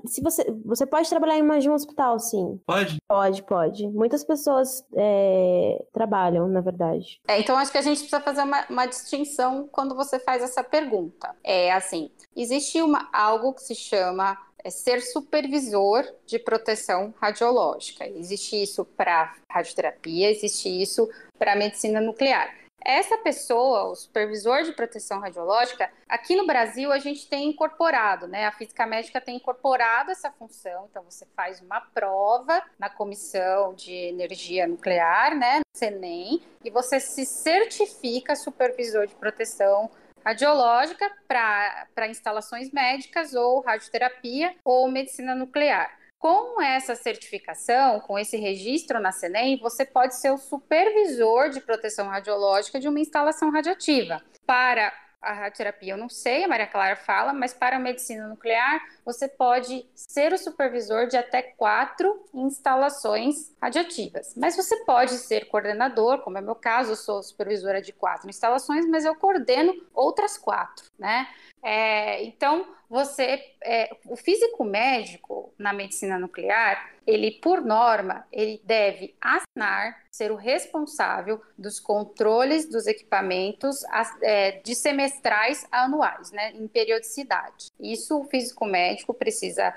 Se 0.07 0.21
você, 0.21 0.45
você 0.65 0.87
pode 0.87 1.09
trabalhar 1.09 1.39
em 1.39 1.43
mais 1.43 1.63
de 1.63 1.71
um 1.71 1.75
hospital, 1.75 2.19
sim. 2.19 2.61
Pode? 2.67 2.99
Pode, 3.09 3.43
pode. 3.43 3.89
Muitas 3.89 4.25
pessoas 4.25 4.85
é, 4.95 5.85
trabalham, 5.93 6.49
na 6.49 6.61
verdade. 6.61 7.21
É, 7.27 7.41
então 7.41 7.57
acho 7.57 7.73
que 7.73 7.79
a 7.79 7.83
gente 7.83 7.99
precisa 7.99 8.21
fazer 8.21 8.43
uma, 8.43 8.67
uma 8.69 8.87
distinção 8.87 9.69
quando 9.71 9.95
você 9.95 10.19
faz 10.19 10.43
essa 10.43 10.63
pergunta. 10.63 11.35
É 11.43 11.73
assim, 11.73 12.11
existe 12.35 12.81
uma, 12.83 13.09
algo 13.13 13.53
que 13.55 13.63
se 13.63 13.75
chama 13.75 14.37
é 14.67 14.71
ser 14.71 15.01
supervisor 15.01 16.05
de 16.27 16.41
proteção 16.41 17.15
radiológica. 17.21 18.05
Existe 18.05 18.61
isso 18.61 18.85
para 18.85 19.37
radioterapia, 19.49 20.29
existe 20.29 20.69
isso 20.69 21.09
para 21.39 21.55
medicina 21.55 22.01
nuclear. 22.01 22.53
Essa 22.89 23.19
pessoa, 23.19 23.91
o 23.91 23.97
supervisor 23.97 24.63
de 24.63 24.71
proteção 24.71 25.19
radiológica, 25.19 25.91
aqui 26.09 26.37
no 26.37 26.47
Brasil 26.47 26.93
a 26.93 27.01
gente 27.01 27.29
tem 27.29 27.49
incorporado, 27.49 28.29
né? 28.29 28.47
A 28.47 28.53
física 28.53 28.87
médica 28.87 29.21
tem 29.21 29.39
incorporado 29.39 30.13
essa 30.13 30.31
função, 30.31 30.87
então 30.89 31.03
você 31.03 31.27
faz 31.35 31.61
uma 31.61 31.81
prova 31.81 32.63
na 32.79 32.89
comissão 32.89 33.75
de 33.75 33.93
energia 33.93 34.69
nuclear, 34.69 35.37
né? 35.37 35.63
CENEM, 35.75 36.41
e 36.63 36.71
você 36.71 37.01
se 37.01 37.27
certifica 37.27 38.37
supervisor 38.37 39.09
de 39.09 39.17
proteção 39.17 39.91
radiológica 40.25 41.11
para 41.27 42.07
instalações 42.09 42.71
médicas 42.71 43.35
ou 43.35 43.63
radioterapia 43.63 44.55
ou 44.65 44.89
medicina 44.89 45.35
nuclear. 45.35 45.91
Com 46.27 46.61
essa 46.61 46.97
certificação, 46.97 48.01
com 48.01 48.19
esse 48.19 48.37
registro 48.37 48.99
na 48.99 49.13
CENEM, 49.13 49.61
você 49.61 49.87
pode 49.87 50.17
ser 50.17 50.33
o 50.33 50.37
supervisor 50.37 51.51
de 51.51 51.61
proteção 51.61 52.09
radiológica 52.09 52.81
de 52.81 52.89
uma 52.89 52.99
instalação 52.99 53.49
radiativa. 53.49 54.21
Para 54.45 54.93
a 55.23 55.33
radioterapia, 55.33 55.93
eu 55.93 55.97
não 55.97 56.09
sei, 56.09 56.43
a 56.43 56.49
Maria 56.49 56.67
Clara 56.67 56.97
fala, 56.97 57.33
mas 57.33 57.55
para 57.55 57.77
a 57.77 57.79
medicina 57.79 58.27
nuclear, 58.27 58.81
você 59.05 59.29
pode 59.29 59.89
ser 59.95 60.33
o 60.33 60.39
supervisor 60.39 61.07
de 61.07 61.17
até 61.17 61.43
quatro 61.43 62.25
instalações 62.35 63.55
radiativas. 63.63 64.35
Mas 64.37 64.57
você 64.57 64.85
pode 64.85 65.13
ser 65.19 65.47
coordenador, 65.47 66.23
como 66.23 66.39
é 66.39 66.41
meu 66.41 66.57
caso, 66.57 66.93
eu 66.93 66.97
sou 66.97 67.23
supervisora 67.23 67.81
de 67.81 67.93
quatro 67.93 68.29
instalações, 68.29 68.85
mas 68.89 69.05
eu 69.05 69.15
coordeno 69.15 69.73
outras 69.95 70.37
quatro, 70.37 70.87
né? 70.99 71.29
É, 71.69 72.23
então, 72.23 72.65
você, 72.89 73.43
é, 73.61 73.91
o 74.07 74.15
físico 74.15 74.63
médico 74.63 75.53
na 75.59 75.73
medicina 75.73 76.17
nuclear, 76.17 76.93
ele, 77.05 77.41
por 77.43 77.61
norma, 77.61 78.25
ele 78.31 78.61
deve 78.63 79.17
assinar, 79.21 80.05
ser 80.09 80.31
o 80.31 80.37
responsável 80.37 81.43
dos 81.59 81.81
controles 81.81 82.71
dos 82.71 82.87
equipamentos 82.87 83.83
é, 84.23 84.53
de 84.61 84.77
semestrais 84.77 85.67
a 85.73 85.83
anuais, 85.83 86.31
né, 86.31 86.53
em 86.53 86.69
periodicidade. 86.69 87.67
Isso 87.81 88.21
o 88.21 88.25
físico 88.25 88.65
médico 88.65 89.13
precisa 89.13 89.75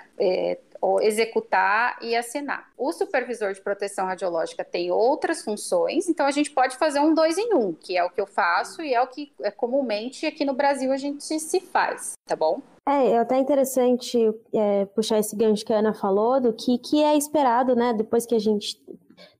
é, 0.81 1.05
executar 1.05 1.97
e 2.01 2.15
assinar. 2.15 2.69
O 2.77 2.91
supervisor 2.91 3.53
de 3.53 3.61
proteção 3.61 4.05
radiológica 4.05 4.63
tem 4.63 4.91
outras 4.91 5.43
funções, 5.43 6.07
então 6.07 6.25
a 6.25 6.31
gente 6.31 6.51
pode 6.51 6.77
fazer 6.77 6.99
um 6.99 7.13
dois 7.13 7.37
em 7.37 7.53
um, 7.53 7.73
que 7.73 7.97
é 7.97 8.03
o 8.03 8.09
que 8.09 8.21
eu 8.21 8.27
faço 8.27 8.81
e 8.81 8.93
é 8.93 9.01
o 9.01 9.07
que 9.07 9.31
é 9.41 9.51
comumente 9.51 10.25
aqui 10.25 10.45
no 10.45 10.53
Brasil 10.53 10.91
a 10.91 10.97
gente 10.97 11.23
se 11.23 11.59
faz, 11.59 12.13
tá 12.25 12.35
bom? 12.35 12.61
É, 12.87 13.11
é 13.11 13.17
até 13.19 13.37
interessante 13.37 14.17
é, 14.53 14.85
puxar 14.85 15.19
esse 15.19 15.35
gancho 15.35 15.65
que 15.65 15.73
a 15.73 15.77
Ana 15.77 15.93
falou, 15.93 16.39
do 16.39 16.53
que, 16.53 16.77
que 16.77 17.03
é 17.03 17.15
esperado, 17.15 17.75
né, 17.75 17.93
depois 17.93 18.25
que 18.25 18.33
a 18.33 18.39
gente, 18.39 18.81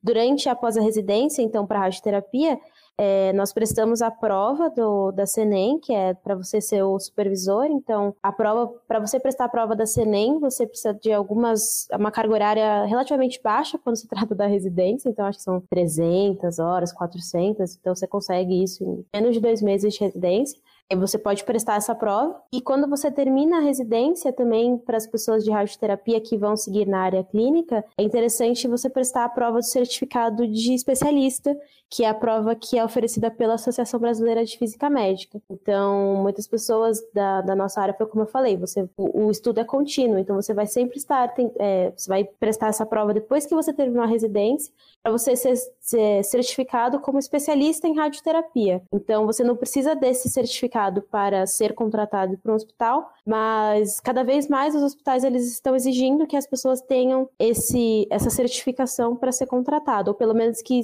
durante 0.02 0.46
e 0.46 0.48
após 0.48 0.76
a 0.76 0.80
residência, 0.80 1.42
então, 1.42 1.66
para 1.66 1.80
radioterapia, 1.80 2.58
é, 2.98 3.32
nós 3.32 3.52
prestamos 3.52 4.02
a 4.02 4.10
prova 4.10 4.68
do, 4.68 5.10
da 5.12 5.24
CENEM, 5.24 5.78
que 5.80 5.92
é 5.92 6.12
para 6.12 6.34
você 6.34 6.60
ser 6.60 6.82
o 6.82 6.98
supervisor. 6.98 7.64
Então, 7.64 8.14
a 8.22 8.30
prova, 8.30 8.72
para 8.86 9.00
você 9.00 9.18
prestar 9.18 9.46
a 9.46 9.48
prova 9.48 9.74
da 9.74 9.86
CENEM, 9.86 10.38
você 10.38 10.66
precisa 10.66 10.92
de 10.92 11.10
algumas, 11.12 11.88
uma 11.92 12.10
carga 12.10 12.34
horária 12.34 12.84
relativamente 12.84 13.40
baixa 13.42 13.78
quando 13.78 13.96
se 13.96 14.06
trata 14.08 14.34
da 14.34 14.46
residência. 14.46 15.08
Então, 15.08 15.24
acho 15.24 15.38
que 15.38 15.44
são 15.44 15.60
300 15.70 16.58
horas, 16.58 16.92
400. 16.92 17.76
Então, 17.76 17.94
você 17.94 18.06
consegue 18.06 18.62
isso 18.62 18.84
em 18.84 19.04
menos 19.14 19.34
de 19.34 19.40
dois 19.40 19.62
meses 19.62 19.94
de 19.94 20.00
residência. 20.00 20.60
Você 20.96 21.18
pode 21.18 21.44
prestar 21.44 21.76
essa 21.76 21.94
prova. 21.94 22.42
E 22.52 22.60
quando 22.60 22.88
você 22.88 23.10
termina 23.12 23.58
a 23.58 23.60
residência, 23.60 24.32
também 24.32 24.76
para 24.76 24.96
as 24.96 25.06
pessoas 25.06 25.44
de 25.44 25.50
radioterapia 25.50 26.20
que 26.20 26.36
vão 26.36 26.56
seguir 26.56 26.86
na 26.86 27.00
área 27.00 27.22
clínica, 27.22 27.84
é 27.96 28.02
interessante 28.02 28.66
você 28.66 28.90
prestar 28.90 29.24
a 29.24 29.28
prova 29.28 29.58
do 29.58 29.64
certificado 29.64 30.48
de 30.48 30.74
especialista, 30.74 31.56
que 31.88 32.04
é 32.04 32.08
a 32.08 32.14
prova 32.14 32.54
que 32.54 32.76
é 32.76 32.84
oferecida 32.84 33.30
pela 33.30 33.54
Associação 33.54 34.00
Brasileira 34.00 34.44
de 34.44 34.58
Física 34.58 34.90
Médica. 34.90 35.40
Então, 35.48 36.16
muitas 36.22 36.46
pessoas 36.46 37.00
da, 37.14 37.40
da 37.40 37.54
nossa 37.54 37.80
área, 37.80 37.94
como 37.94 38.22
eu 38.22 38.28
falei, 38.28 38.56
você, 38.56 38.88
o, 38.96 39.26
o 39.26 39.30
estudo 39.30 39.60
é 39.60 39.64
contínuo, 39.64 40.18
então 40.18 40.36
você 40.36 40.52
vai 40.52 40.66
sempre 40.66 40.98
estar, 40.98 41.28
tem, 41.34 41.52
é, 41.58 41.92
você 41.96 42.08
vai 42.08 42.24
prestar 42.24 42.68
essa 42.68 42.84
prova 42.84 43.14
depois 43.14 43.46
que 43.46 43.54
você 43.54 43.72
terminou 43.72 44.02
a 44.02 44.06
residência, 44.06 44.72
para 45.02 45.12
você 45.12 45.36
ser, 45.36 45.54
ser 45.80 46.24
certificado 46.24 47.00
como 47.00 47.18
especialista 47.18 47.86
em 47.86 47.96
radioterapia. 47.96 48.82
Então, 48.92 49.26
você 49.26 49.42
não 49.42 49.56
precisa 49.56 49.94
desse 49.94 50.28
certificado 50.28 50.79
para 51.10 51.46
ser 51.46 51.74
contratado 51.74 52.38
para 52.38 52.52
um 52.52 52.54
hospital, 52.54 53.12
mas 53.26 54.00
cada 54.00 54.22
vez 54.24 54.48
mais 54.48 54.74
os 54.74 54.82
hospitais 54.82 55.24
eles 55.24 55.50
estão 55.50 55.74
exigindo 55.74 56.26
que 56.26 56.36
as 56.36 56.46
pessoas 56.46 56.80
tenham 56.80 57.28
esse, 57.38 58.06
essa 58.10 58.30
certificação 58.30 59.14
para 59.16 59.32
ser 59.32 59.46
contratado, 59.46 60.10
ou 60.10 60.14
pelo 60.14 60.34
menos 60.34 60.62
que 60.62 60.80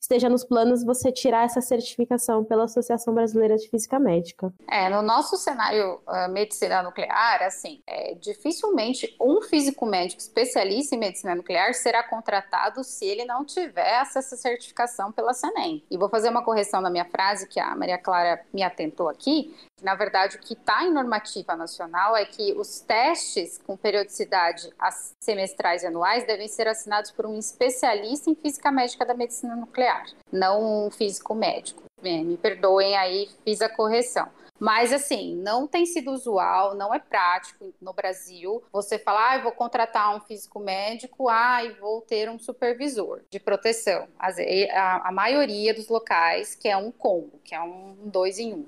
esteja 0.00 0.28
nos 0.28 0.44
planos 0.44 0.84
você 0.84 1.10
tirar 1.10 1.44
essa 1.44 1.60
certificação 1.60 2.44
pela 2.44 2.64
Associação 2.64 3.14
Brasileira 3.14 3.56
de 3.56 3.68
Física 3.68 3.98
Médica. 3.98 4.52
É, 4.68 4.88
no 4.88 5.02
nosso 5.02 5.36
cenário 5.36 6.00
uh, 6.06 6.30
medicina 6.30 6.82
nuclear, 6.82 7.42
assim, 7.42 7.82
é, 7.86 8.14
dificilmente 8.14 9.16
um 9.20 9.40
físico 9.42 9.86
médico 9.86 10.20
especialista 10.20 10.94
em 10.94 10.98
medicina 10.98 11.34
nuclear 11.34 11.74
será 11.74 12.02
contratado 12.02 12.84
se 12.84 13.04
ele 13.04 13.24
não 13.24 13.44
tiver 13.44 14.00
essa 14.00 14.20
certificação 14.22 15.10
pela 15.12 15.32
SENEM. 15.32 15.84
E 15.90 15.96
vou 15.96 16.08
fazer 16.08 16.28
uma 16.28 16.44
correção 16.44 16.80
na 16.80 16.90
minha 16.90 17.04
frase 17.04 17.48
que 17.48 17.58
a 17.58 17.74
Maria 17.74 17.98
Clara 17.98 18.40
me 18.52 18.62
atentou 18.62 19.08
aqui 19.08 19.39
na 19.82 19.94
verdade, 19.94 20.36
o 20.36 20.40
que 20.40 20.54
está 20.54 20.84
em 20.84 20.92
normativa 20.92 21.56
nacional 21.56 22.16
é 22.16 22.24
que 22.24 22.52
os 22.52 22.80
testes 22.80 23.58
com 23.58 23.76
periodicidade 23.76 24.70
semestrais 25.22 25.82
e 25.82 25.86
anuais 25.86 26.26
devem 26.26 26.48
ser 26.48 26.68
assinados 26.68 27.10
por 27.10 27.26
um 27.26 27.38
especialista 27.38 28.30
em 28.30 28.34
física 28.34 28.70
médica 28.70 29.04
da 29.04 29.14
medicina 29.14 29.56
nuclear, 29.56 30.06
não 30.30 30.86
um 30.86 30.90
físico 30.90 31.34
médico. 31.34 31.82
Me 32.02 32.36
perdoem 32.36 32.96
aí, 32.96 33.28
fiz 33.44 33.60
a 33.60 33.68
correção. 33.68 34.28
Mas 34.60 34.92
assim, 34.92 35.34
não 35.36 35.66
tem 35.66 35.86
sido 35.86 36.12
usual, 36.12 36.74
não 36.74 36.92
é 36.92 36.98
prático 36.98 37.72
no 37.80 37.94
Brasil 37.94 38.62
você 38.70 38.98
falar, 38.98 39.36
ah, 39.36 39.42
vou 39.42 39.52
contratar 39.52 40.14
um 40.14 40.20
físico 40.20 40.60
médico, 40.60 41.30
ah, 41.30 41.64
e 41.64 41.70
vou 41.70 42.02
ter 42.02 42.28
um 42.28 42.38
supervisor 42.38 43.22
de 43.30 43.40
proteção. 43.40 44.06
A, 44.18 45.08
a 45.08 45.10
maioria 45.10 45.72
dos 45.72 45.88
locais 45.88 46.54
que 46.54 46.68
é 46.68 46.76
um 46.76 46.92
combo, 46.92 47.40
que 47.42 47.54
é 47.54 47.62
um 47.62 47.96
dois 48.04 48.38
em 48.38 48.52
um. 48.52 48.66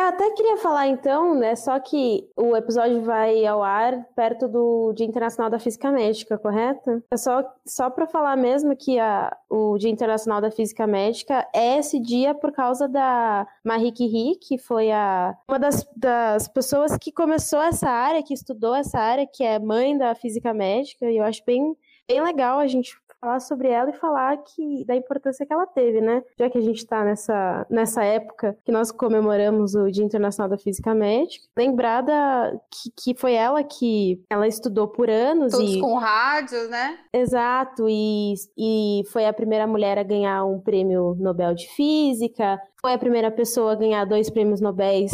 Eu 0.00 0.06
até 0.06 0.30
queria 0.30 0.56
falar 0.56 0.88
então, 0.88 1.34
né? 1.34 1.54
Só 1.54 1.78
que 1.78 2.26
o 2.34 2.56
episódio 2.56 3.02
vai 3.02 3.44
ao 3.44 3.62
ar 3.62 4.02
perto 4.16 4.48
do 4.48 4.94
Dia 4.94 5.06
Internacional 5.06 5.50
da 5.50 5.58
Física 5.58 5.92
Médica, 5.92 6.38
correto? 6.38 7.04
É 7.10 7.18
só, 7.18 7.44
só 7.66 7.90
para 7.90 8.06
falar 8.06 8.34
mesmo 8.34 8.74
que 8.74 8.98
a, 8.98 9.30
o 9.50 9.76
Dia 9.76 9.90
Internacional 9.90 10.40
da 10.40 10.50
Física 10.50 10.86
Médica 10.86 11.46
é 11.54 11.76
esse 11.76 12.00
dia 12.00 12.34
por 12.34 12.50
causa 12.50 12.88
da 12.88 13.46
Marie 13.62 13.92
Curie, 13.92 14.36
que 14.36 14.56
foi 14.56 14.90
a, 14.90 15.36
uma 15.46 15.58
das, 15.58 15.86
das 15.94 16.48
pessoas 16.48 16.96
que 16.96 17.12
começou 17.12 17.60
essa 17.60 17.90
área, 17.90 18.22
que 18.22 18.32
estudou 18.32 18.74
essa 18.74 18.98
área, 18.98 19.26
que 19.26 19.44
é 19.44 19.58
mãe 19.58 19.98
da 19.98 20.14
física 20.14 20.54
médica, 20.54 21.10
e 21.10 21.18
eu 21.18 21.24
acho 21.24 21.44
bem, 21.44 21.76
bem 22.08 22.22
legal 22.22 22.58
a 22.58 22.66
gente 22.66 22.96
falar 23.20 23.40
sobre 23.40 23.68
ela 23.68 23.90
e 23.90 23.98
falar 23.98 24.36
que 24.38 24.84
da 24.86 24.96
importância 24.96 25.44
que 25.44 25.52
ela 25.52 25.66
teve, 25.66 26.00
né? 26.00 26.22
Já 26.38 26.48
que 26.48 26.56
a 26.56 26.60
gente 26.60 26.78
está 26.78 27.04
nessa, 27.04 27.66
nessa 27.68 28.02
época 28.02 28.56
que 28.64 28.72
nós 28.72 28.90
comemoramos 28.90 29.74
o 29.74 29.90
Dia 29.90 30.04
Internacional 30.04 30.48
da 30.48 30.56
Física 30.56 30.94
Médica, 30.94 31.46
lembrada 31.56 32.58
que, 32.70 32.90
que 32.96 33.18
foi 33.18 33.34
ela 33.34 33.62
que 33.62 34.22
ela 34.30 34.48
estudou 34.48 34.88
por 34.88 35.10
anos 35.10 35.52
Todos 35.52 35.74
e 35.74 35.80
com 35.80 35.94
rádios, 35.96 36.68
né? 36.70 36.98
Exato, 37.12 37.86
e, 37.88 38.34
e 38.56 39.02
foi 39.12 39.26
a 39.26 39.32
primeira 39.32 39.66
mulher 39.66 39.98
a 39.98 40.02
ganhar 40.02 40.44
um 40.44 40.60
prêmio 40.60 41.14
Nobel 41.18 41.54
de 41.54 41.68
Física, 41.68 42.60
foi 42.80 42.92
a 42.94 42.98
primeira 42.98 43.30
pessoa 43.30 43.72
a 43.72 43.76
ganhar 43.76 44.04
dois 44.04 44.30
prêmios 44.30 44.60
Nobel 44.60 45.06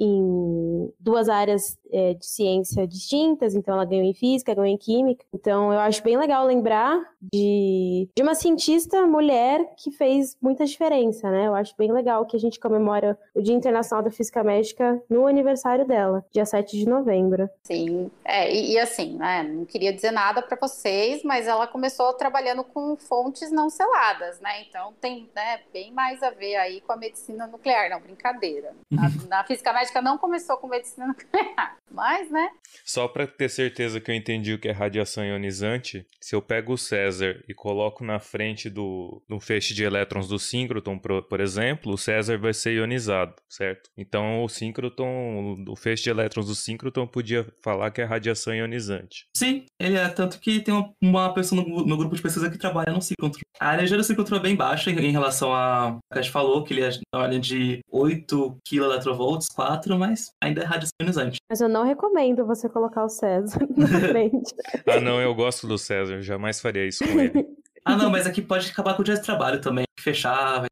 em 0.00 0.92
duas 0.98 1.28
áreas 1.28 1.78
é, 1.92 2.14
de 2.14 2.24
ciência 2.24 2.86
distintas, 2.86 3.54
então 3.54 3.74
ela 3.74 3.84
ganhou 3.84 4.04
em 4.04 4.14
física, 4.14 4.54
ganhou 4.54 4.66
em 4.66 4.78
química. 4.78 5.24
Então 5.32 5.72
eu 5.72 5.78
acho 5.78 6.02
bem 6.02 6.16
legal 6.16 6.46
lembrar 6.46 6.98
de, 7.20 8.08
de 8.16 8.22
uma 8.22 8.34
cientista 8.34 9.06
mulher 9.06 9.74
que 9.76 9.90
fez 9.90 10.36
muita 10.40 10.64
diferença, 10.64 11.30
né? 11.30 11.48
Eu 11.48 11.54
acho 11.54 11.76
bem 11.76 11.92
legal 11.92 12.24
que 12.24 12.34
a 12.34 12.40
gente 12.40 12.58
comemora 12.58 13.18
o 13.34 13.42
Dia 13.42 13.54
Internacional 13.54 14.02
da 14.02 14.10
Física 14.10 14.42
Médica 14.42 15.02
no 15.08 15.26
aniversário 15.26 15.86
dela, 15.86 16.24
dia 16.32 16.46
7 16.46 16.78
de 16.78 16.88
novembro. 16.88 17.50
Sim, 17.62 18.10
é, 18.24 18.50
e, 18.50 18.72
e 18.72 18.78
assim, 18.78 19.18
né, 19.18 19.42
não 19.42 19.66
queria 19.66 19.92
dizer 19.92 20.12
nada 20.12 20.40
para 20.40 20.56
vocês, 20.58 21.22
mas 21.22 21.46
ela 21.46 21.66
começou 21.66 22.12
trabalhando 22.14 22.64
com 22.64 22.96
fontes 22.96 23.50
não 23.52 23.68
seladas, 23.68 24.40
né? 24.40 24.62
Então 24.66 24.94
tem 24.98 25.28
né, 25.34 25.60
bem 25.72 25.92
mais 25.92 26.22
a 26.22 26.30
ver 26.30 26.56
aí 26.56 26.80
com 26.80 26.92
a 26.92 26.96
medicina 26.96 27.09
nuclear, 27.50 27.90
não, 27.90 28.00
brincadeira. 28.00 28.72
Na, 28.90 29.10
na 29.28 29.44
física 29.44 29.72
médica 29.72 30.00
não 30.02 30.18
começou 30.18 30.56
com 30.56 30.68
medicina 30.68 31.06
nuclear. 31.08 31.76
Mas, 31.90 32.30
né? 32.30 32.50
Só 32.84 33.08
para 33.08 33.26
ter 33.26 33.48
certeza 33.48 34.00
que 34.00 34.10
eu 34.10 34.14
entendi 34.14 34.54
o 34.54 34.58
que 34.58 34.68
é 34.68 34.72
radiação 34.72 35.24
ionizante, 35.24 36.06
se 36.20 36.34
eu 36.34 36.42
pego 36.42 36.74
o 36.74 36.78
César 36.78 37.42
e 37.48 37.54
coloco 37.54 38.04
na 38.04 38.18
frente 38.18 38.70
do, 38.70 39.22
do 39.28 39.40
feixe 39.40 39.74
de 39.74 39.82
elétrons 39.82 40.28
do 40.28 40.38
síncroton, 40.38 40.98
por, 40.98 41.22
por, 41.22 41.40
exemplo, 41.40 41.92
o 41.92 41.98
César 41.98 42.38
vai 42.38 42.54
ser 42.54 42.74
ionizado, 42.74 43.34
certo? 43.48 43.90
Então 43.96 44.44
o 44.44 44.48
síncroton, 44.48 45.64
o 45.68 45.76
feixe 45.76 46.04
de 46.04 46.10
elétrons 46.10 46.46
do 46.46 46.54
síncroton 46.54 47.06
podia 47.06 47.46
falar 47.62 47.90
que 47.90 48.00
é 48.00 48.04
radiação 48.04 48.54
ionizante. 48.54 49.26
Sim, 49.36 49.66
ele 49.78 49.96
é 49.96 50.08
tanto 50.08 50.38
que 50.38 50.60
tem 50.60 50.94
uma 51.00 51.34
pessoa 51.34 51.60
no 51.60 51.86
meu 51.86 51.96
grupo 51.96 52.14
de 52.14 52.22
pesquisa 52.22 52.50
que 52.50 52.58
trabalha 52.58 52.92
no 52.92 53.02
síncroton. 53.02 53.40
A 53.58 53.74
energia 53.74 53.96
do 53.96 54.04
síncroton 54.04 54.36
é 54.36 54.40
bem 54.40 54.54
baixa 54.54 54.90
em 54.90 55.10
relação 55.10 55.54
a 55.54 55.98
que 56.12 56.18
a 56.18 56.22
gente 56.22 56.32
falou, 56.32 56.62
que 56.62 56.72
ele 56.72 56.82
é 56.82 56.90
na 57.12 57.20
ordem 57.20 57.40
de 57.40 57.80
8 57.90 58.56
kV, 58.68 59.46
4, 59.54 59.98
mas 59.98 60.32
ainda 60.42 60.62
é 60.62 60.64
radiação 60.64 60.92
ionizante. 61.00 61.38
Mas 61.48 61.60
eu 61.60 61.68
não 61.68 61.84
recomendo 61.84 62.46
você 62.46 62.68
colocar 62.68 63.04
o 63.04 63.08
César 63.08 63.60
na 63.76 63.86
frente. 64.08 64.54
ah, 64.86 65.00
não, 65.00 65.20
eu 65.20 65.34
gosto 65.34 65.66
do 65.66 65.78
César, 65.78 66.14
eu 66.14 66.22
jamais 66.22 66.60
faria 66.60 66.86
isso 66.86 67.04
com 67.04 67.20
ele. 67.20 67.46
ah, 67.84 67.96
não, 67.96 68.10
mas 68.10 68.26
aqui 68.26 68.42
pode 68.42 68.70
acabar 68.70 68.94
com 68.94 69.02
o 69.02 69.04
dia 69.04 69.14
de 69.14 69.22
trabalho 69.22 69.60
também, 69.60 69.84
fechar. 69.98 70.66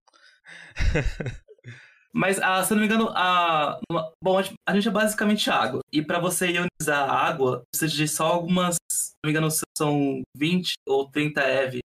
Mas, 2.19 2.41
ah, 2.41 2.65
se 2.65 2.73
eu 2.73 2.77
não 2.77 2.83
me 2.83 2.87
engano, 2.87 3.11
a, 3.15 3.79
uma, 3.89 4.11
bom, 4.21 4.37
a 4.39 4.75
gente 4.75 4.89
é 4.89 4.91
basicamente 4.91 5.49
água. 5.49 5.79
E 5.93 6.03
para 6.03 6.19
você 6.19 6.47
ionizar 6.49 7.09
a 7.09 7.13
água, 7.13 7.63
precisa 7.71 7.97
de 7.97 8.09
só 8.09 8.27
algumas, 8.27 8.75
se 8.91 9.13
não 9.23 9.29
me 9.29 9.31
engano, 9.31 9.49
são 9.79 10.21
20 10.37 10.75
ou 10.89 11.09
30 11.09 11.41
eV 11.41 11.79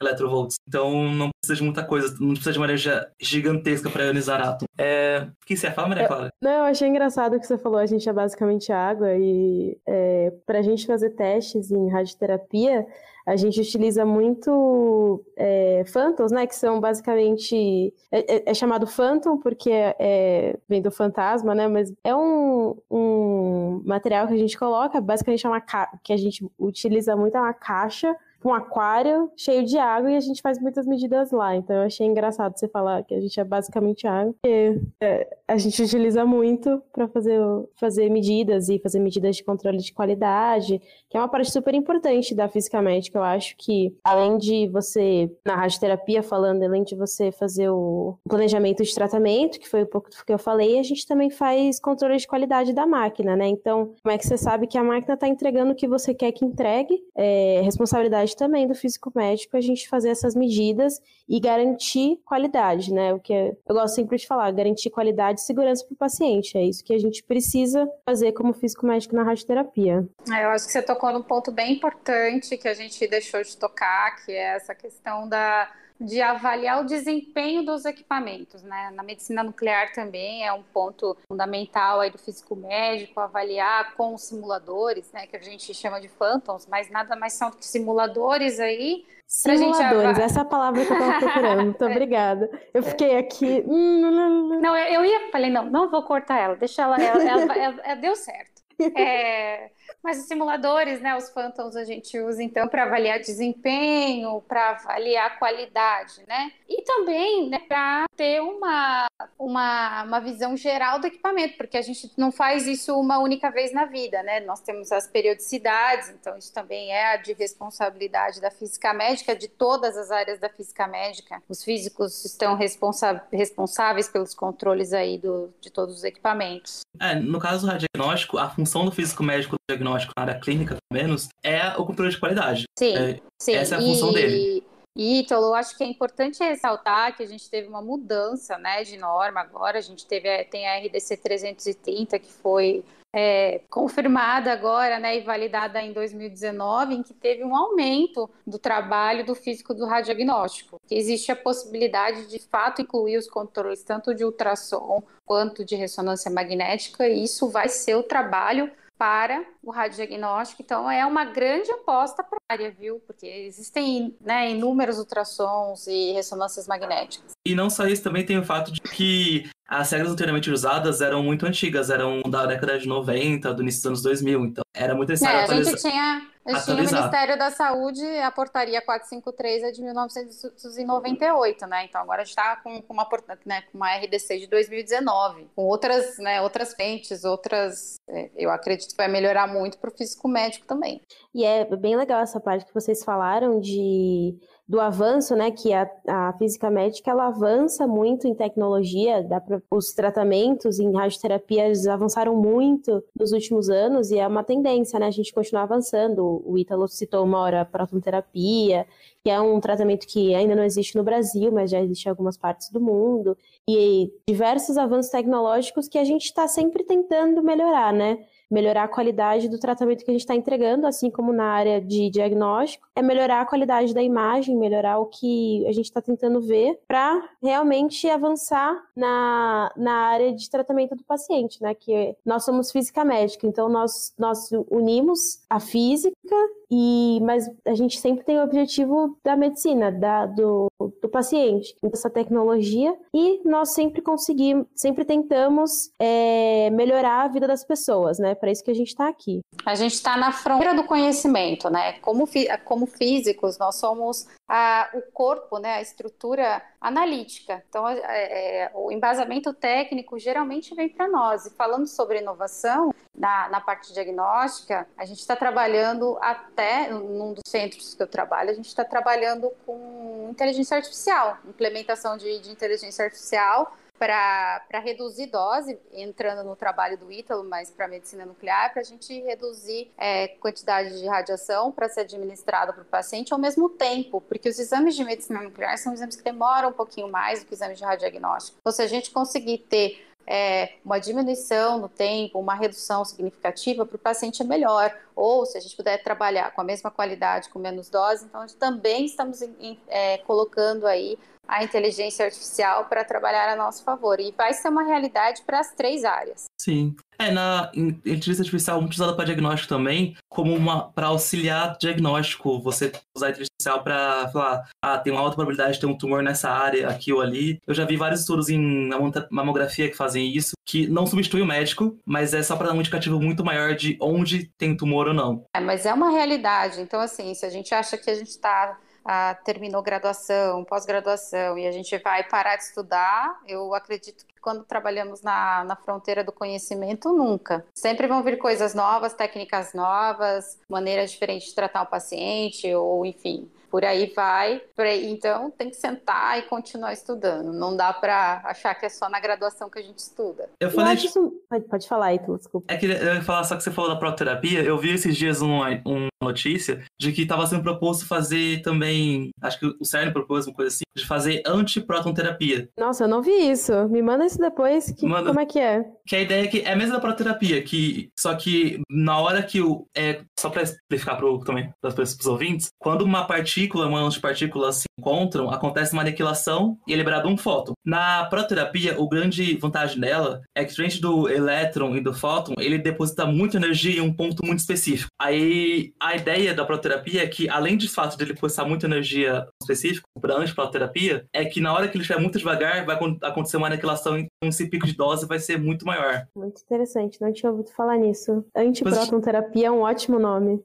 eletrovolts. 0.00 0.58
Então 0.68 1.12
não 1.12 1.30
precisa 1.42 1.56
de 1.56 1.64
muita 1.64 1.84
coisa, 1.84 2.16
não 2.20 2.34
precisa 2.34 2.52
de 2.52 2.58
uma 2.60 2.66
energia 2.66 3.10
gigantesca 3.20 3.90
para 3.90 4.04
ionizar 4.04 4.40
átomo. 4.40 4.68
É... 4.78 5.26
O 5.42 5.46
que 5.46 5.56
você 5.56 5.72
fala, 5.72 5.88
Maria 5.88 6.06
Clara? 6.06 6.30
não, 6.40 6.50
eu 6.50 6.64
achei 6.64 6.86
engraçado 6.86 7.34
o 7.34 7.40
que 7.40 7.46
você 7.46 7.58
falou, 7.58 7.80
a 7.80 7.86
gente 7.86 8.08
é 8.08 8.12
basicamente 8.12 8.70
água 8.70 9.16
e 9.16 9.76
é, 9.88 10.32
para 10.46 10.60
a 10.60 10.62
gente 10.62 10.86
fazer 10.86 11.10
testes 11.10 11.72
em 11.72 11.90
radioterapia, 11.90 12.86
a 13.26 13.36
gente 13.36 13.60
utiliza 13.60 14.04
muito 14.04 15.24
é, 15.36 15.84
Phantoms, 15.86 16.32
né? 16.32 16.46
Que 16.46 16.54
são 16.54 16.80
basicamente. 16.80 17.94
É, 18.10 18.36
é, 18.36 18.50
é 18.50 18.54
chamado 18.54 18.86
Phantom 18.86 19.38
porque 19.38 19.70
é, 19.70 19.96
é, 19.98 20.58
vem 20.68 20.82
do 20.82 20.90
fantasma, 20.90 21.54
né? 21.54 21.68
Mas 21.68 21.92
é 22.02 22.14
um, 22.14 22.76
um 22.90 23.82
material 23.84 24.26
que 24.26 24.34
a 24.34 24.38
gente 24.38 24.58
coloca, 24.58 25.00
basicamente 25.00 25.46
é 25.46 25.48
uma 25.48 25.60
que 26.02 26.12
a 26.12 26.16
gente 26.16 26.46
utiliza 26.58 27.16
muito, 27.16 27.36
é 27.36 27.40
uma 27.40 27.54
caixa 27.54 28.16
um 28.44 28.54
aquário 28.54 29.30
cheio 29.36 29.64
de 29.64 29.76
água 29.76 30.10
e 30.10 30.16
a 30.16 30.20
gente 30.20 30.40
faz 30.40 30.58
muitas 30.58 30.86
medidas 30.86 31.30
lá. 31.30 31.54
Então 31.54 31.76
eu 31.76 31.82
achei 31.82 32.06
engraçado 32.06 32.56
você 32.56 32.68
falar 32.68 33.04
que 33.04 33.14
a 33.14 33.20
gente 33.20 33.38
é 33.38 33.44
basicamente 33.44 34.06
água. 34.06 34.32
Porque, 34.32 34.80
é, 35.00 35.36
a 35.50 35.56
gente 35.58 35.82
utiliza 35.82 36.24
muito 36.24 36.80
para 36.92 37.08
fazer, 37.08 37.40
fazer 37.74 38.08
medidas 38.08 38.68
e 38.68 38.78
fazer 38.78 39.00
medidas 39.00 39.34
de 39.34 39.42
controle 39.42 39.78
de 39.78 39.92
qualidade, 39.92 40.80
que 41.08 41.16
é 41.16 41.20
uma 41.20 41.28
parte 41.28 41.50
super 41.50 41.74
importante 41.74 42.36
da 42.36 42.48
física 42.48 42.80
médica. 42.80 43.18
Eu 43.18 43.24
acho 43.24 43.56
que 43.58 43.92
além 44.04 44.38
de 44.38 44.68
você, 44.68 45.28
na 45.44 45.56
radioterapia 45.56 46.22
falando, 46.22 46.62
além 46.62 46.84
de 46.84 46.94
você 46.94 47.32
fazer 47.32 47.68
o 47.68 48.16
planejamento 48.28 48.84
de 48.84 48.94
tratamento, 48.94 49.58
que 49.58 49.68
foi 49.68 49.82
um 49.82 49.86
pouco 49.86 50.08
do 50.08 50.24
que 50.24 50.32
eu 50.32 50.38
falei, 50.38 50.78
a 50.78 50.84
gente 50.84 51.04
também 51.04 51.30
faz 51.30 51.80
controle 51.80 52.16
de 52.16 52.28
qualidade 52.28 52.72
da 52.72 52.86
máquina, 52.86 53.34
né? 53.34 53.48
Então, 53.48 53.92
como 54.04 54.14
é 54.14 54.18
que 54.18 54.26
você 54.26 54.38
sabe 54.38 54.68
que 54.68 54.78
a 54.78 54.84
máquina 54.84 55.14
está 55.14 55.26
entregando 55.26 55.72
o 55.72 55.74
que 55.74 55.88
você 55.88 56.14
quer 56.14 56.30
que 56.30 56.44
entregue? 56.44 57.02
É 57.16 57.60
responsabilidade 57.64 58.36
também 58.36 58.68
do 58.68 58.74
físico 58.74 59.10
médico 59.16 59.56
a 59.56 59.60
gente 59.60 59.88
fazer 59.88 60.10
essas 60.10 60.36
medidas 60.36 61.00
e 61.28 61.40
garantir 61.40 62.20
qualidade, 62.24 62.92
né? 62.94 63.12
O 63.12 63.18
que 63.18 63.32
eu 63.32 63.74
gosto 63.74 63.96
sempre 63.96 64.16
de 64.16 64.28
falar, 64.28 64.52
garantir 64.52 64.90
qualidade 64.90 65.39
e 65.40 65.46
segurança 65.46 65.84
para 65.84 65.94
o 65.94 65.96
paciente. 65.96 66.56
É 66.56 66.62
isso 66.62 66.84
que 66.84 66.92
a 66.92 66.98
gente 66.98 67.22
precisa 67.22 67.88
fazer 68.04 68.32
como 68.32 68.52
físico 68.52 68.86
médico 68.86 69.14
na 69.14 69.22
radioterapia. 69.22 70.06
É, 70.32 70.44
eu 70.44 70.50
acho 70.50 70.66
que 70.66 70.72
você 70.72 70.82
tocou 70.82 71.12
num 71.12 71.22
ponto 71.22 71.50
bem 71.50 71.74
importante 71.74 72.56
que 72.56 72.68
a 72.68 72.74
gente 72.74 73.06
deixou 73.06 73.42
de 73.42 73.56
tocar, 73.56 74.16
que 74.24 74.32
é 74.32 74.56
essa 74.56 74.74
questão 74.74 75.28
da 75.28 75.70
de 76.00 76.22
avaliar 76.22 76.80
o 76.80 76.86
desempenho 76.86 77.62
dos 77.62 77.84
equipamentos, 77.84 78.62
né? 78.62 78.90
Na 78.94 79.02
medicina 79.02 79.42
nuclear 79.42 79.92
também 79.92 80.46
é 80.46 80.52
um 80.52 80.62
ponto 80.62 81.16
fundamental 81.28 82.00
aí 82.00 82.10
do 82.10 82.16
físico 82.16 82.56
médico 82.56 83.20
avaliar 83.20 83.94
com 83.94 84.14
os 84.14 84.22
simuladores, 84.22 85.12
né? 85.12 85.26
Que 85.26 85.36
a 85.36 85.40
gente 85.40 85.74
chama 85.74 86.00
de 86.00 86.08
phantoms, 86.08 86.66
mas 86.66 86.90
nada 86.90 87.14
mais 87.14 87.34
são 87.34 87.50
do 87.50 87.56
que 87.58 87.66
simuladores 87.66 88.58
aí. 88.58 89.04
Simuladores, 89.26 90.18
essa 90.18 90.40
é 90.40 90.42
a 90.42 90.46
palavra 90.46 90.84
que 90.84 90.90
eu 90.90 90.96
estava 90.98 91.18
procurando. 91.18 91.64
Muito 91.64 91.84
obrigada. 91.86 92.50
Eu 92.72 92.82
fiquei 92.82 93.18
aqui. 93.18 93.62
Não, 93.62 94.76
eu, 94.76 94.94
eu 94.94 95.04
ia, 95.04 95.30
falei, 95.30 95.50
não, 95.50 95.66
não 95.66 95.90
vou 95.90 96.02
cortar 96.02 96.38
ela, 96.38 96.56
deixa 96.56 96.82
ela, 96.82 96.96
ela, 96.96 97.22
ela, 97.22 97.54
ela, 97.54 97.80
ela 97.84 97.94
deu 97.94 98.16
certo. 98.16 98.60
É, 98.96 99.70
mas 100.02 100.18
os 100.18 100.26
simuladores, 100.26 101.00
né, 101.00 101.16
os 101.16 101.28
Phantoms 101.30 101.76
a 101.76 101.84
gente 101.84 102.18
usa 102.18 102.42
então 102.42 102.68
para 102.68 102.84
avaliar 102.84 103.18
desempenho, 103.20 104.40
para 104.42 104.70
avaliar 104.70 105.38
qualidade, 105.38 106.22
né? 106.26 106.52
E 106.70 106.82
também, 106.82 107.50
né, 107.50 107.58
para 107.66 108.04
ter 108.16 108.40
uma, 108.40 109.06
uma, 109.36 110.04
uma 110.04 110.20
visão 110.20 110.56
geral 110.56 111.00
do 111.00 111.08
equipamento, 111.08 111.56
porque 111.56 111.76
a 111.76 111.82
gente 111.82 112.12
não 112.16 112.30
faz 112.30 112.64
isso 112.68 112.94
uma 112.94 113.18
única 113.18 113.50
vez 113.50 113.72
na 113.72 113.86
vida, 113.86 114.22
né? 114.22 114.38
Nós 114.38 114.60
temos 114.60 114.92
as 114.92 115.08
periodicidades, 115.08 116.10
então 116.10 116.38
isso 116.38 116.52
também 116.52 116.92
é 116.92 117.18
de 117.18 117.32
responsabilidade 117.32 118.40
da 118.40 118.52
física 118.52 118.94
médica, 118.94 119.34
de 119.34 119.48
todas 119.48 119.96
as 119.96 120.12
áreas 120.12 120.38
da 120.38 120.48
física 120.48 120.86
médica. 120.86 121.42
Os 121.48 121.64
físicos 121.64 122.24
estão 122.24 122.54
responsa 122.54 123.20
responsáveis 123.32 124.08
pelos 124.08 124.32
controles 124.32 124.92
aí 124.92 125.18
do, 125.18 125.52
de 125.60 125.70
todos 125.70 125.96
os 125.96 126.04
equipamentos. 126.04 126.82
É, 127.00 127.16
no 127.16 127.40
caso 127.40 127.66
do 127.66 127.78
diagnóstico, 127.78 128.38
a 128.38 128.48
função 128.48 128.84
do 128.84 128.92
físico 128.92 129.24
médico 129.24 129.56
do 129.56 129.74
diagnóstico 129.74 130.12
na 130.16 130.22
área 130.22 130.38
clínica, 130.38 130.76
pelo 130.88 131.02
menos, 131.02 131.28
é 131.42 131.70
o 131.76 131.84
controle 131.84 132.12
de 132.12 132.20
qualidade. 132.20 132.64
Sim, 132.78 132.96
é, 132.96 133.20
sim. 133.42 133.54
Essa 133.54 133.74
é 133.74 133.78
a 133.78 133.80
função 133.80 134.10
e... 134.10 134.14
dele. 134.14 134.69
Ítalo, 134.96 135.54
acho 135.54 135.76
que 135.76 135.84
é 135.84 135.86
importante 135.86 136.42
ressaltar 136.42 137.16
que 137.16 137.22
a 137.22 137.26
gente 137.26 137.48
teve 137.48 137.68
uma 137.68 137.80
mudança 137.80 138.58
né, 138.58 138.82
de 138.82 138.96
norma 138.96 139.40
agora, 139.40 139.78
a 139.78 139.82
gente 139.82 140.06
teve, 140.06 140.44
tem 140.44 140.66
a 140.66 140.78
RDC 140.78 141.16
330, 141.16 142.18
que 142.18 142.32
foi 142.32 142.84
é, 143.12 143.60
confirmada 143.70 144.52
agora 144.52 144.98
né, 144.98 145.16
e 145.16 145.20
validada 145.20 145.80
em 145.80 145.92
2019, 145.92 146.94
em 146.94 147.02
que 147.02 147.14
teve 147.14 147.44
um 147.44 147.54
aumento 147.54 148.28
do 148.46 148.58
trabalho 148.58 149.24
do 149.24 149.34
físico 149.34 149.74
do 149.74 149.86
radiodiagnóstico. 149.86 150.80
Existe 150.90 151.30
a 151.30 151.36
possibilidade 151.36 152.26
de, 152.26 152.38
de 152.38 152.46
fato 152.46 152.82
incluir 152.82 153.16
os 153.16 153.28
controles 153.28 153.82
tanto 153.82 154.14
de 154.14 154.24
ultrassom 154.24 155.02
quanto 155.24 155.64
de 155.64 155.76
ressonância 155.76 156.30
magnética, 156.30 157.08
e 157.08 157.24
isso 157.24 157.48
vai 157.48 157.68
ser 157.68 157.94
o 157.94 158.02
trabalho 158.02 158.70
para 159.00 159.42
o 159.62 159.70
radiodiagnóstico. 159.70 160.60
Então, 160.60 160.90
é 160.90 161.06
uma 161.06 161.24
grande 161.24 161.72
aposta 161.72 162.22
para 162.22 162.36
a 162.36 162.52
área, 162.52 162.70
viu? 162.70 163.00
Porque 163.06 163.26
existem 163.26 164.14
né, 164.20 164.50
inúmeros 164.50 164.98
ultrassons 164.98 165.86
e 165.86 166.12
ressonâncias 166.12 166.68
magnéticas. 166.68 167.32
E 167.46 167.54
não 167.54 167.70
só 167.70 167.86
isso, 167.86 168.02
também 168.02 168.26
tem 168.26 168.38
o 168.38 168.44
fato 168.44 168.70
de 168.70 168.78
que 168.82 169.48
as 169.66 169.90
regras 169.90 170.12
anteriormente 170.12 170.50
usadas 170.50 171.00
eram 171.00 171.22
muito 171.22 171.46
antigas, 171.46 171.88
eram 171.88 172.20
da 172.28 172.44
década 172.44 172.78
de 172.78 172.86
90, 172.86 173.54
do 173.54 173.62
início 173.62 173.80
dos 173.80 173.86
anos 173.86 174.02
2000, 174.02 174.44
então 174.44 174.64
era 174.74 174.94
muito 174.94 175.08
necessário 175.08 175.38
é, 175.38 175.44
atualizar. 175.44 175.72
A 175.72 175.76
gente 175.76 175.90
tinha, 175.90 176.29
a 176.44 176.52
gente 176.52 176.64
tinha 176.64 176.76
o 176.76 176.78
Ministério 176.78 177.38
da 177.38 177.50
Saúde, 177.50 178.04
a 178.18 178.30
portaria 178.30 178.80
453 178.80 179.62
é 179.62 179.70
de 179.70 179.82
1998, 179.82 181.66
né? 181.66 181.84
Então 181.84 182.00
agora 182.00 182.22
a 182.22 182.24
gente 182.24 182.30
está 182.30 182.56
com, 182.56 182.80
com, 182.80 182.94
uma, 182.94 183.06
né, 183.44 183.62
com 183.62 183.76
uma 183.76 183.94
RDC 183.96 184.38
de 184.38 184.46
2019, 184.46 185.50
com 185.54 185.64
outras, 185.64 186.16
né, 186.18 186.40
outras 186.40 186.72
frentes, 186.72 187.24
outras. 187.24 188.00
É, 188.08 188.30
eu 188.36 188.50
acredito 188.50 188.90
que 188.90 188.96
vai 188.96 189.08
melhorar 189.08 189.46
muito 189.46 189.78
para 189.78 189.90
o 189.90 189.96
físico 189.96 190.26
médico 190.28 190.66
também. 190.66 191.02
E 191.34 191.44
é 191.44 191.64
bem 191.76 191.96
legal 191.96 192.20
essa 192.20 192.40
parte 192.40 192.64
que 192.64 192.74
vocês 192.74 193.04
falaram 193.04 193.60
de 193.60 194.38
do 194.70 194.80
avanço, 194.80 195.34
né, 195.34 195.50
que 195.50 195.72
a, 195.72 195.90
a 196.06 196.32
física 196.34 196.70
médica 196.70 197.10
ela 197.10 197.26
avança 197.26 197.88
muito 197.88 198.28
em 198.28 198.34
tecnologia, 198.36 199.20
pra, 199.44 199.60
os 199.68 199.92
tratamentos 199.92 200.78
em 200.78 200.92
radioterapia 200.92 201.64
avançaram 201.92 202.36
muito 202.36 203.02
nos 203.18 203.32
últimos 203.32 203.68
anos 203.68 204.12
e 204.12 204.20
é 204.20 204.24
uma 204.24 204.44
tendência, 204.44 204.96
né, 205.00 205.08
a 205.08 205.10
gente 205.10 205.34
continuar 205.34 205.64
avançando. 205.64 206.40
O 206.46 206.56
Ítalo 206.56 206.86
citou 206.86 207.24
uma 207.24 207.40
hora 207.40 207.62
a 207.62 207.64
protonterapia, 207.64 208.86
que 209.24 209.28
é 209.28 209.40
um 209.40 209.58
tratamento 209.58 210.06
que 210.06 210.32
ainda 210.36 210.54
não 210.54 210.62
existe 210.62 210.96
no 210.96 211.02
Brasil, 211.02 211.50
mas 211.50 211.68
já 211.68 211.80
existe 211.80 212.06
em 212.06 212.10
algumas 212.10 212.38
partes 212.38 212.70
do 212.70 212.80
mundo, 212.80 213.36
e 213.68 214.12
diversos 214.28 214.78
avanços 214.78 215.10
tecnológicos 215.10 215.88
que 215.88 215.98
a 215.98 216.04
gente 216.04 216.26
está 216.26 216.46
sempre 216.46 216.84
tentando 216.84 217.42
melhorar, 217.42 217.92
né? 217.92 218.18
Melhorar 218.50 218.84
a 218.84 218.88
qualidade 218.88 219.48
do 219.48 219.58
tratamento 219.58 220.04
que 220.04 220.10
a 220.10 220.14
gente 220.14 220.22
está 220.22 220.34
entregando, 220.34 220.86
assim 220.86 221.10
como 221.10 221.32
na 221.32 221.44
área 221.44 221.80
de 221.80 222.10
diagnóstico, 222.10 222.86
é 222.96 223.02
melhorar 223.02 223.40
a 223.40 223.46
qualidade 223.46 223.94
da 223.94 224.02
imagem, 224.02 224.56
melhorar 224.56 224.98
o 224.98 225.06
que 225.06 225.64
a 225.66 225.72
gente 225.72 225.86
está 225.86 226.02
tentando 226.02 226.40
ver 226.40 226.78
para 226.88 227.22
realmente 227.42 228.08
avançar 228.08 228.76
na, 228.96 229.72
na 229.76 229.92
área 229.92 230.32
de 230.32 230.50
tratamento 230.50 230.96
do 230.96 231.04
paciente, 231.04 231.62
né? 231.62 231.74
Que 231.74 232.16
nós 232.24 232.44
somos 232.44 232.72
física 232.72 233.04
médica, 233.04 233.46
então 233.46 233.68
nós, 233.68 234.12
nós 234.18 234.50
unimos 234.70 235.42
a 235.48 235.60
física 235.60 236.36
e 236.70 237.18
mas 237.22 237.50
a 237.66 237.74
gente 237.74 237.98
sempre 237.98 238.24
tem 238.24 238.38
o 238.38 238.44
objetivo 238.44 239.18
da 239.24 239.36
medicina, 239.36 239.90
da, 239.90 240.26
do, 240.26 240.68
do 241.02 241.08
paciente, 241.08 241.74
dessa 241.82 242.08
tecnologia, 242.08 242.96
e 243.12 243.40
nós 243.44 243.70
sempre 243.74 244.00
conseguimos, 244.00 244.66
sempre 244.74 245.04
tentamos 245.04 245.90
é, 245.98 246.70
melhorar 246.70 247.24
a 247.24 247.28
vida 247.28 247.46
das 247.46 247.64
pessoas, 247.64 248.18
né? 248.18 248.34
Para 248.34 248.50
isso 248.50 248.62
que 248.62 248.70
a 248.70 248.74
gente 248.74 248.88
está 248.88 249.08
aqui. 249.08 249.40
A 249.66 249.74
gente 249.74 249.94
está 249.94 250.16
na 250.16 250.32
fronteira 250.32 250.74
do 250.74 250.84
conhecimento, 250.84 251.68
né? 251.68 251.94
Como, 252.00 252.28
como 252.64 252.86
físicos, 252.86 253.58
nós 253.58 253.76
somos 253.76 254.26
a, 254.48 254.88
o 254.94 255.02
corpo, 255.12 255.58
né? 255.58 255.74
A 255.74 255.82
estrutura 255.82 256.62
analítica. 256.80 257.62
Então, 257.68 257.88
é, 257.88 257.98
é, 258.04 258.70
o 258.74 258.92
embasamento 258.92 259.52
técnico 259.52 260.18
geralmente 260.18 260.74
vem 260.74 260.88
para 260.88 261.08
nós. 261.08 261.46
E 261.46 261.50
falando 261.50 261.86
sobre 261.86 262.20
inovação, 262.20 262.92
na, 263.20 263.48
na 263.48 263.60
parte 263.60 263.92
diagnóstica, 263.92 264.88
a 264.96 265.04
gente 265.04 265.18
está 265.18 265.36
trabalhando 265.36 266.16
até, 266.20 266.59
num 266.90 267.32
dos 267.32 267.42
centros 267.46 267.94
que 267.94 268.02
eu 268.02 268.06
trabalho, 268.06 268.50
a 268.50 268.54
gente 268.54 268.68
está 268.68 268.84
trabalhando 268.84 269.50
com 269.64 270.28
inteligência 270.30 270.76
artificial, 270.76 271.38
implementação 271.46 272.16
de, 272.16 272.38
de 272.40 272.50
inteligência 272.50 273.04
artificial 273.04 273.76
para 274.00 274.80
reduzir 274.82 275.26
dose, 275.26 275.78
entrando 275.92 276.42
no 276.42 276.56
trabalho 276.56 276.96
do 276.96 277.12
Ítalo, 277.12 277.44
mas 277.44 277.70
para 277.70 277.86
medicina 277.86 278.24
nuclear, 278.24 278.72
para 278.72 278.80
a 278.80 278.84
gente 278.84 279.12
reduzir 279.20 279.90
é, 279.98 280.28
quantidade 280.28 280.98
de 280.98 281.06
radiação 281.06 281.70
para 281.70 281.86
ser 281.86 282.00
administrada 282.00 282.72
para 282.72 282.80
o 282.80 282.86
paciente 282.86 283.34
ao 283.34 283.38
mesmo 283.38 283.68
tempo, 283.68 284.22
porque 284.22 284.48
os 284.48 284.58
exames 284.58 284.96
de 284.96 285.04
medicina 285.04 285.42
nuclear 285.42 285.76
são 285.76 285.92
exames 285.92 286.16
que 286.16 286.22
demoram 286.22 286.70
um 286.70 286.72
pouquinho 286.72 287.08
mais 287.08 287.40
do 287.40 287.46
que 287.46 287.52
exames 287.52 287.76
de 287.76 287.84
radiodiagnóstico. 287.84 288.56
Então, 288.60 288.72
se 288.72 288.80
a 288.80 288.86
gente 288.86 289.10
conseguir 289.10 289.58
ter 289.58 290.09
é, 290.26 290.74
uma 290.84 290.98
diminuição 290.98 291.78
no 291.78 291.88
tempo, 291.88 292.38
uma 292.38 292.54
redução 292.54 293.04
significativa 293.04 293.84
para 293.84 293.96
o 293.96 293.98
paciente 293.98 294.42
é 294.42 294.44
melhor. 294.44 294.96
Ou 295.14 295.44
se 295.44 295.58
a 295.58 295.60
gente 295.60 295.76
puder 295.76 296.02
trabalhar 296.02 296.52
com 296.52 296.60
a 296.60 296.64
mesma 296.64 296.90
qualidade, 296.90 297.48
com 297.48 297.58
menos 297.58 297.88
dose, 297.88 298.24
então 298.24 298.46
também 298.58 299.06
estamos 299.06 299.42
em, 299.42 299.54
em, 299.60 299.80
é, 299.88 300.18
colocando 300.18 300.86
aí 300.86 301.18
a 301.50 301.64
inteligência 301.64 302.24
artificial 302.24 302.84
para 302.84 303.04
trabalhar 303.04 303.52
a 303.52 303.56
nosso 303.56 303.82
favor. 303.82 304.20
E 304.20 304.32
vai 304.36 304.54
ser 304.54 304.68
uma 304.68 304.84
realidade 304.84 305.42
para 305.44 305.58
as 305.58 305.72
três 305.74 306.04
áreas. 306.04 306.44
Sim. 306.60 306.94
É, 307.18 307.30
na 307.30 307.70
inteligência 307.74 308.42
artificial 308.42 308.80
muito 308.80 308.94
usada 308.94 309.14
para 309.14 309.26
diagnóstico 309.26 309.68
também, 309.68 310.16
como 310.28 310.54
uma 310.54 310.90
para 310.90 311.08
auxiliar 311.08 311.76
diagnóstico. 311.78 312.62
Você 312.62 312.92
usar 313.14 313.26
a 313.26 313.30
inteligência 313.30 313.50
artificial 313.58 313.82
para 313.82 314.28
falar, 314.28 314.70
ah, 314.82 314.96
tem 314.96 315.12
uma 315.12 315.20
alta 315.20 315.34
probabilidade 315.34 315.74
de 315.74 315.80
ter 315.80 315.86
um 315.86 315.98
tumor 315.98 316.22
nessa 316.22 316.48
área, 316.48 316.88
aqui 316.88 317.12
ou 317.12 317.20
ali. 317.20 317.58
Eu 317.66 317.74
já 317.74 317.84
vi 317.84 317.96
vários 317.96 318.20
estudos 318.20 318.48
em 318.48 318.88
mamografia 319.30 319.90
que 319.90 319.96
fazem 319.96 320.34
isso, 320.34 320.52
que 320.66 320.86
não 320.86 321.04
substitui 321.04 321.42
o 321.42 321.46
médico, 321.46 321.98
mas 322.06 322.32
é 322.32 322.42
só 322.42 322.56
para 322.56 322.68
dar 322.68 322.74
um 322.74 322.80
indicativo 322.80 323.20
muito 323.20 323.44
maior 323.44 323.74
de 323.74 323.98
onde 324.00 324.50
tem 324.56 324.76
tumor 324.76 325.08
ou 325.08 325.14
não. 325.14 325.44
É, 325.54 325.60
mas 325.60 325.84
é 325.84 325.92
uma 325.92 326.10
realidade. 326.10 326.80
Então, 326.80 327.00
assim, 327.00 327.34
se 327.34 327.44
a 327.44 327.50
gente 327.50 327.74
acha 327.74 327.98
que 327.98 328.08
a 328.08 328.14
gente 328.14 328.28
está 328.28 328.78
ah, 329.12 329.34
terminou 329.44 329.82
graduação, 329.82 330.62
pós-graduação 330.62 331.58
e 331.58 331.66
a 331.66 331.72
gente 331.72 331.98
vai 331.98 332.22
parar 332.22 332.54
de 332.54 332.62
estudar, 332.62 333.40
eu 333.44 333.74
acredito 333.74 334.24
que 334.24 334.40
quando 334.40 334.62
trabalhamos 334.62 335.20
na, 335.20 335.64
na 335.64 335.74
fronteira 335.74 336.22
do 336.22 336.30
conhecimento, 336.30 337.12
nunca. 337.12 337.66
Sempre 337.74 338.06
vão 338.06 338.22
vir 338.22 338.38
coisas 338.38 338.72
novas, 338.72 339.12
técnicas 339.12 339.74
novas, 339.74 340.60
maneiras 340.68 341.10
diferentes 341.10 341.48
de 341.48 341.56
tratar 341.56 341.82
o 341.82 341.86
paciente, 341.86 342.72
ou 342.72 343.04
enfim, 343.04 343.50
por 343.70 343.84
aí 343.84 344.12
vai. 344.14 344.60
Então, 345.02 345.50
tem 345.50 345.70
que 345.70 345.76
sentar 345.76 346.38
e 346.38 346.42
continuar 346.42 346.92
estudando. 346.92 347.52
Não 347.52 347.76
dá 347.76 347.92
para 347.92 348.42
achar 348.44 348.74
que 348.74 348.86
é 348.86 348.88
só 348.88 349.08
na 349.08 349.20
graduação 349.20 349.70
que 349.70 349.78
a 349.78 349.82
gente 349.82 349.98
estuda. 349.98 350.48
Eu 350.58 350.70
falei. 350.70 350.92
Eu 350.92 350.96
isso... 350.96 351.32
pode, 351.48 351.64
pode 351.66 351.88
falar 351.88 352.06
aí, 352.06 352.18
tu, 352.18 352.36
desculpa. 352.36 352.72
É 352.72 352.76
que 352.76 352.86
eu 352.86 353.14
ia 353.14 353.22
falar 353.22 353.44
só 353.44 353.56
que 353.56 353.62
você 353.62 353.70
falou 353.70 353.90
da 353.90 353.96
prototerapia. 353.96 354.62
Eu 354.62 354.78
vi 354.78 354.94
esses 354.94 355.16
dias 355.16 355.40
uma, 355.40 355.68
uma 355.84 356.08
notícia 356.22 356.84
de 356.98 357.12
que 357.12 357.22
estava 357.22 357.46
sendo 357.46 357.62
proposto 357.62 358.06
fazer 358.06 358.62
também. 358.62 359.30
Acho 359.40 359.58
que 359.58 359.66
o 359.66 359.84
CERN 359.84 360.12
propôs 360.12 360.46
uma 360.46 360.54
coisa 360.54 360.68
assim, 360.68 360.84
de 360.96 361.06
fazer 361.06 361.42
antiprotonterapia. 361.46 362.68
Nossa, 362.78 363.04
eu 363.04 363.08
não 363.08 363.22
vi 363.22 363.50
isso. 363.50 363.88
Me 363.88 364.02
manda 364.02 364.26
isso 364.26 364.38
depois. 364.38 364.92
Que, 364.92 365.06
Manda... 365.06 365.28
Como 365.28 365.40
é 365.40 365.46
que 365.46 365.58
é? 365.58 365.84
Que 366.06 366.16
a 366.16 366.20
ideia 366.20 366.44
é 366.44 366.48
que 366.48 366.60
é 366.60 366.72
a 366.72 366.76
mesma 366.76 366.94
da 366.94 367.00
prototerapia, 367.00 367.62
que 367.62 368.10
só 368.18 368.34
que 368.34 368.80
na 368.90 369.18
hora 369.18 369.42
que 369.42 369.60
o. 369.60 369.86
É, 369.96 370.22
só 370.38 370.50
para 370.50 370.62
explicar 370.62 371.16
pro, 371.16 371.38
também 371.40 371.70
para 371.80 372.02
os 372.02 372.26
ouvintes, 372.26 372.68
quando 372.78 373.02
uma 373.02 373.26
partícula, 373.60 373.86
uma 373.86 374.00
antipartícula 374.00 374.72
se 374.72 374.89
encontram, 375.00 375.50
acontece 375.50 375.92
uma 375.94 376.02
aniquilação 376.02 376.78
e 376.86 376.92
é 376.92 376.96
liberado 376.96 377.28
um 377.28 377.36
fóton. 377.36 377.72
Na 377.84 378.26
prototerapia, 378.26 379.00
o 379.00 379.08
grande 379.08 379.56
vantagem 379.56 379.98
dela 379.98 380.42
é 380.54 380.62
que, 380.62 380.70
diferente 380.70 381.00
do 381.00 381.28
elétron 381.28 381.96
e 381.96 382.00
do 382.00 382.12
fóton, 382.12 382.54
ele 382.58 382.78
deposita 382.78 383.26
muita 383.26 383.56
energia 383.56 383.98
em 383.98 384.00
um 384.00 384.12
ponto 384.12 384.44
muito 384.44 384.60
específico. 384.60 385.08
Aí 385.20 385.92
a 385.98 386.14
ideia 386.14 386.54
da 386.54 386.64
prototerapia 386.64 387.24
é 387.24 387.26
que, 387.26 387.48
além 387.48 387.76
de 387.76 387.88
fato 387.88 388.16
de 388.16 388.24
ele 388.24 388.34
depositar 388.34 388.68
muita 388.68 388.86
energia 388.86 389.46
específica 389.62 390.06
para 390.20 390.36
antiprototerapia, 390.36 391.24
é 391.32 391.44
que 391.44 391.60
na 391.60 391.72
hora 391.72 391.88
que 391.88 391.96
ele 391.96 392.02
estiver 392.02 392.20
muito 392.20 392.38
devagar, 392.38 392.84
vai 392.84 392.96
acontecer 393.22 393.56
uma 393.56 393.66
aniquilação 393.66 394.18
e 394.18 394.28
esse 394.42 394.68
pico 394.68 394.86
de 394.86 394.94
dose 394.94 395.26
vai 395.26 395.38
ser 395.38 395.58
muito 395.58 395.86
maior. 395.86 396.26
Muito 396.36 396.60
interessante, 396.62 397.20
não 397.20 397.32
tinha 397.32 397.50
ouvido 397.50 397.70
falar 397.70 397.96
nisso. 397.96 398.44
Antiprotonterapia 398.54 399.68
é 399.68 399.70
um 399.70 399.80
ótimo 399.80 400.18
nome. 400.18 400.62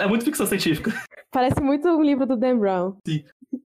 É 0.00 0.06
muito 0.06 0.24
ficção 0.24 0.46
científica. 0.46 0.92
Parece 1.30 1.60
muito 1.60 1.88
um 1.88 2.02
livro 2.02 2.26
do 2.26 2.36
Dan 2.36 2.58
Brown. 2.58 2.96
Sim. 3.06 3.24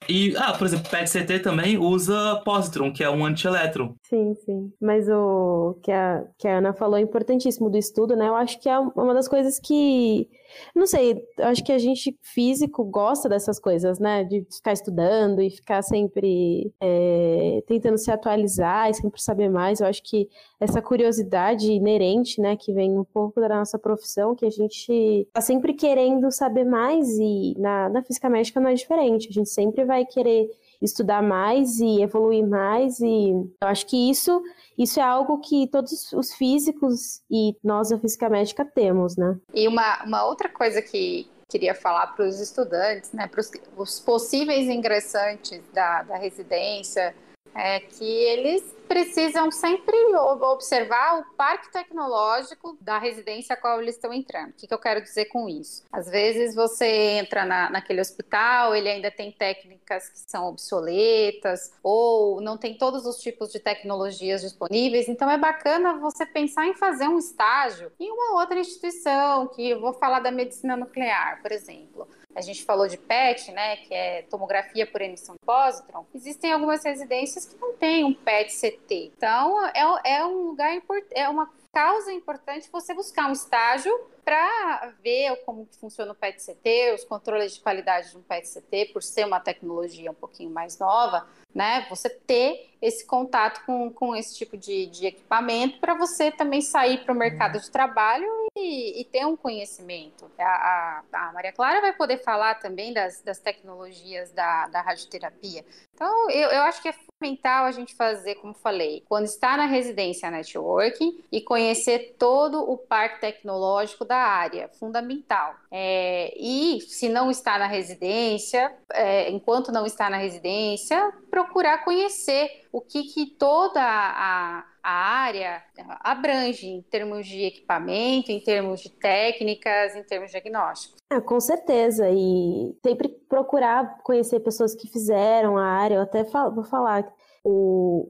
E, 0.08 0.34
ah, 0.36 0.52
por 0.52 0.66
exemplo, 0.66 0.90
PET-CT 0.90 1.40
também 1.40 1.78
usa 1.78 2.40
positron, 2.44 2.92
que 2.92 3.02
é 3.02 3.10
um 3.10 3.24
antielétron. 3.24 3.94
Sim, 4.02 4.34
sim. 4.44 4.72
Mas 4.80 5.08
o 5.08 5.78
que 5.82 5.90
a, 5.90 6.24
que 6.38 6.48
a 6.48 6.58
Ana 6.58 6.72
falou 6.72 6.98
é 6.98 7.00
importantíssimo 7.00 7.70
do 7.70 7.78
estudo, 7.78 8.16
né? 8.16 8.28
Eu 8.28 8.36
acho 8.36 8.60
que 8.60 8.68
é 8.68 8.78
uma 8.78 9.14
das 9.14 9.28
coisas 9.28 9.58
que 9.58 10.28
Não 10.74 10.86
sei, 10.86 11.22
acho 11.38 11.62
que 11.64 11.72
a 11.72 11.78
gente 11.78 12.16
físico 12.22 12.84
gosta 12.84 13.28
dessas 13.28 13.58
coisas, 13.58 13.98
né? 13.98 14.24
De 14.24 14.46
ficar 14.50 14.72
estudando 14.72 15.40
e 15.40 15.50
ficar 15.50 15.82
sempre 15.82 16.72
é, 16.80 17.62
tentando 17.66 17.98
se 17.98 18.10
atualizar 18.10 18.90
e 18.90 18.94
sempre 18.94 19.20
saber 19.20 19.48
mais. 19.48 19.80
Eu 19.80 19.86
acho 19.86 20.02
que 20.02 20.28
essa 20.60 20.80
curiosidade 20.80 21.70
inerente, 21.72 22.40
né, 22.40 22.56
que 22.56 22.72
vem 22.72 22.98
um 22.98 23.04
pouco 23.04 23.40
da 23.40 23.48
nossa 23.48 23.78
profissão, 23.78 24.34
que 24.34 24.46
a 24.46 24.50
gente 24.50 25.28
tá 25.32 25.40
sempre 25.40 25.74
querendo 25.74 26.30
saber 26.30 26.64
mais 26.64 27.08
e 27.18 27.54
na, 27.58 27.88
na 27.88 28.02
física 28.02 28.28
médica 28.28 28.60
não 28.60 28.70
é 28.70 28.74
diferente. 28.74 29.28
A 29.28 29.32
gente 29.32 29.50
sempre 29.50 29.84
vai 29.84 30.04
querer 30.04 30.48
estudar 30.80 31.22
mais 31.22 31.78
e 31.78 32.02
evoluir 32.02 32.46
mais 32.46 33.00
e 33.00 33.30
eu 33.30 33.68
acho 33.68 33.86
que 33.86 34.10
isso 34.10 34.42
isso 34.78 35.00
é 35.00 35.02
algo 35.02 35.38
que 35.38 35.66
todos 35.68 36.12
os 36.12 36.32
físicos 36.34 37.22
e 37.30 37.56
nós 37.62 37.90
da 37.90 37.98
física 37.98 38.28
médica 38.28 38.64
temos, 38.64 39.16
né? 39.16 39.38
E 39.54 39.68
uma, 39.68 40.04
uma 40.04 40.24
outra 40.24 40.48
coisa 40.48 40.80
que 40.80 41.28
queria 41.48 41.74
falar 41.74 42.06
para 42.08 42.26
os 42.26 42.40
estudantes, 42.40 43.12
né, 43.12 43.26
para 43.26 43.42
os 43.76 44.00
possíveis 44.00 44.68
ingressantes 44.68 45.60
da, 45.74 46.02
da 46.02 46.16
residência, 46.16 47.14
é 47.54 47.80
que 47.80 48.04
eles 48.04 48.62
precisam 48.92 49.50
sempre 49.50 49.96
observar 50.42 51.20
o 51.20 51.24
parque 51.34 51.72
tecnológico 51.72 52.76
da 52.78 52.98
residência 52.98 53.54
a 53.54 53.56
qual 53.56 53.80
eles 53.80 53.94
estão 53.94 54.12
entrando. 54.12 54.50
O 54.50 54.52
que, 54.52 54.66
que 54.66 54.74
eu 54.74 54.78
quero 54.78 55.00
dizer 55.00 55.26
com 55.26 55.48
isso? 55.48 55.82
Às 55.90 56.10
vezes 56.10 56.54
você 56.54 56.86
entra 57.18 57.46
na, 57.46 57.70
naquele 57.70 58.02
hospital, 58.02 58.74
ele 58.76 58.90
ainda 58.90 59.10
tem 59.10 59.32
técnicas 59.32 60.10
que 60.10 60.18
são 60.18 60.46
obsoletas, 60.46 61.72
ou 61.82 62.42
não 62.42 62.58
tem 62.58 62.76
todos 62.76 63.06
os 63.06 63.16
tipos 63.16 63.50
de 63.50 63.58
tecnologias 63.58 64.42
disponíveis, 64.42 65.08
então 65.08 65.30
é 65.30 65.38
bacana 65.38 65.98
você 65.98 66.26
pensar 66.26 66.66
em 66.66 66.74
fazer 66.74 67.08
um 67.08 67.18
estágio 67.18 67.90
em 67.98 68.10
uma 68.10 68.40
outra 68.40 68.58
instituição, 68.58 69.46
que 69.48 69.70
eu 69.70 69.80
vou 69.80 69.94
falar 69.94 70.20
da 70.20 70.30
medicina 70.30 70.76
nuclear, 70.76 71.40
por 71.40 71.50
exemplo 71.50 72.06
a 72.34 72.40
gente 72.40 72.64
falou 72.64 72.88
de 72.88 72.96
PET, 72.96 73.52
né, 73.52 73.76
que 73.76 73.94
é 73.94 74.22
tomografia 74.22 74.86
por 74.86 75.00
emissão 75.00 75.34
de 75.34 75.44
positron, 75.44 76.06
existem 76.14 76.52
algumas 76.52 76.84
residências 76.84 77.46
que 77.46 77.56
não 77.60 77.74
têm 77.74 78.04
um 78.04 78.14
PET-CT. 78.14 79.12
Então, 79.16 79.66
é, 79.66 80.16
é 80.16 80.26
um 80.26 80.48
lugar 80.48 80.70
é 81.10 81.28
uma 81.28 81.50
causa 81.72 82.12
importante 82.12 82.68
você 82.70 82.94
buscar 82.94 83.28
um 83.28 83.32
estágio 83.32 83.92
para 84.24 84.92
ver 85.02 85.36
como 85.44 85.66
funciona 85.80 86.12
o 86.12 86.14
PET-CT, 86.14 86.94
os 86.94 87.04
controles 87.04 87.54
de 87.54 87.60
qualidade 87.60 88.10
de 88.10 88.16
um 88.16 88.22
PET-CT, 88.22 88.90
por 88.92 89.02
ser 89.02 89.26
uma 89.26 89.40
tecnologia 89.40 90.10
um 90.10 90.14
pouquinho 90.14 90.50
mais 90.50 90.78
nova, 90.78 91.26
né? 91.54 91.86
Você 91.90 92.08
ter 92.08 92.70
esse 92.80 93.06
contato 93.06 93.64
com, 93.64 93.90
com 93.92 94.16
esse 94.16 94.36
tipo 94.36 94.56
de, 94.56 94.86
de 94.86 95.06
equipamento 95.06 95.78
para 95.78 95.94
você 95.94 96.32
também 96.32 96.60
sair 96.60 97.04
para 97.04 97.12
o 97.12 97.16
mercado 97.16 97.60
de 97.60 97.70
trabalho 97.70 98.26
e, 98.56 99.00
e, 99.00 99.04
ter 99.04 99.24
um 99.24 99.36
conhecimento. 99.36 100.28
A, 100.36 100.44
a, 100.44 101.28
a, 101.28 101.32
Maria 101.32 101.52
Clara 101.52 101.80
vai 101.80 101.92
poder 101.92 102.18
falar 102.18 102.56
também 102.56 102.92
das, 102.92 103.22
das 103.22 103.38
tecnologias 103.38 104.32
da, 104.32 104.66
da 104.66 104.80
radioterapia. 104.80 105.64
Então, 105.94 106.30
eu, 106.30 106.48
eu 106.50 106.62
acho 106.62 106.82
que 106.82 106.88
é 106.88 106.92
fundamental 106.92 107.66
a 107.66 107.70
gente 107.70 107.94
fazer, 107.94 108.34
como 108.36 108.52
falei, 108.52 109.04
quando 109.08 109.26
está 109.26 109.56
na 109.56 109.66
residência 109.66 110.28
networking 110.30 111.22
e 111.30 111.40
conhecer 111.40 112.16
todo 112.18 112.68
o 112.68 112.76
parque 112.76 113.20
tecnológico 113.20 114.04
da 114.12 114.18
área, 114.18 114.68
fundamental. 114.78 115.54
É, 115.70 116.34
e 116.38 116.82
se 116.82 117.08
não 117.08 117.30
está 117.30 117.58
na 117.58 117.66
residência, 117.66 118.70
é, 118.92 119.30
enquanto 119.30 119.72
não 119.72 119.86
está 119.86 120.10
na 120.10 120.18
residência, 120.18 121.10
procurar 121.30 121.82
conhecer 121.82 122.66
o 122.70 122.82
que, 122.82 123.04
que 123.04 123.24
toda 123.24 123.80
a, 123.80 124.66
a 124.82 124.90
área 124.90 125.62
abrange 126.00 126.66
em 126.66 126.82
termos 126.82 127.26
de 127.26 127.42
equipamento, 127.42 128.30
em 128.30 128.38
termos 128.38 128.82
de 128.82 128.90
técnicas, 128.90 129.96
em 129.96 130.02
termos 130.02 130.30
diagnósticos. 130.30 131.00
Ah, 131.08 131.22
com 131.22 131.40
certeza. 131.40 132.10
E 132.10 132.76
sempre 132.84 133.08
procurar 133.08 134.02
conhecer 134.02 134.40
pessoas 134.40 134.74
que 134.74 134.88
fizeram 134.88 135.56
a 135.56 135.64
área. 135.64 135.94
Eu 135.94 136.02
até 136.02 136.22
falo, 136.22 136.54
vou 136.54 136.64
falar 136.64 137.10
o, 137.44 138.08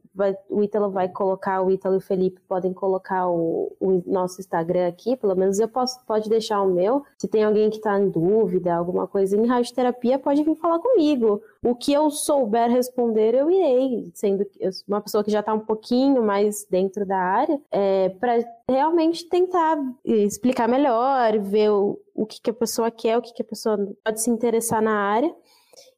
o 0.51 0.63
Ítalo 0.63 0.91
vai 0.91 1.09
colocar, 1.09 1.63
o 1.63 1.71
Ítalo 1.71 1.95
e 1.95 1.99
o 1.99 2.01
Felipe 2.01 2.41
podem 2.47 2.73
colocar 2.73 3.29
o, 3.29 3.75
o, 3.81 4.03
nosso 4.07 4.41
Instagram 4.41 4.89
aqui, 4.89 5.17
pelo 5.17 5.35
menos 5.35 5.59
eu 5.59 5.69
posso, 5.69 6.05
pode 6.07 6.29
deixar 6.29 6.61
o 6.63 6.71
meu. 6.71 7.03
Se 7.19 7.27
tem 7.27 7.43
alguém 7.43 7.71
que 7.71 7.77
está 7.77 7.99
em 7.99 8.11
dúvida, 8.11 8.75
alguma 8.75 9.07
coisa 9.07 9.37
em 9.37 9.47
radioterapia, 9.47 10.19
pode 10.19 10.43
vir 10.43 10.55
falar 10.57 10.79
comigo. 10.79 11.43
O 11.65 11.75
que 11.75 11.93
eu 11.93 12.11
souber 12.11 12.71
responder, 12.71 13.35
eu 13.35 13.51
irei, 13.51 14.11
sendo 14.15 14.45
uma 14.87 15.01
pessoa 15.01 15.25
que 15.25 15.31
já 15.31 15.41
está 15.41 15.55
um 15.55 15.61
pouquinho 15.61 16.23
mais 16.23 16.67
dentro 16.69 17.07
da 17.07 17.19
área, 17.19 17.61
é, 17.71 18.11
para 18.11 18.39
realmente 18.69 19.29
tentar 19.29 19.79
explicar 20.05 20.69
melhor, 20.69 21.39
ver 21.39 21.71
o, 21.71 21.99
o 22.15 22.27
que, 22.27 22.41
que 22.41 22.51
a 22.51 22.55
pessoa 22.55 22.91
quer, 22.91 23.17
o 23.17 23.23
que, 23.23 23.33
que 23.33 23.43
a 23.43 23.47
pessoa 23.47 23.79
pode 24.05 24.21
se 24.21 24.31
interessar 24.31 24.83
na 24.83 24.95
área 24.95 25.35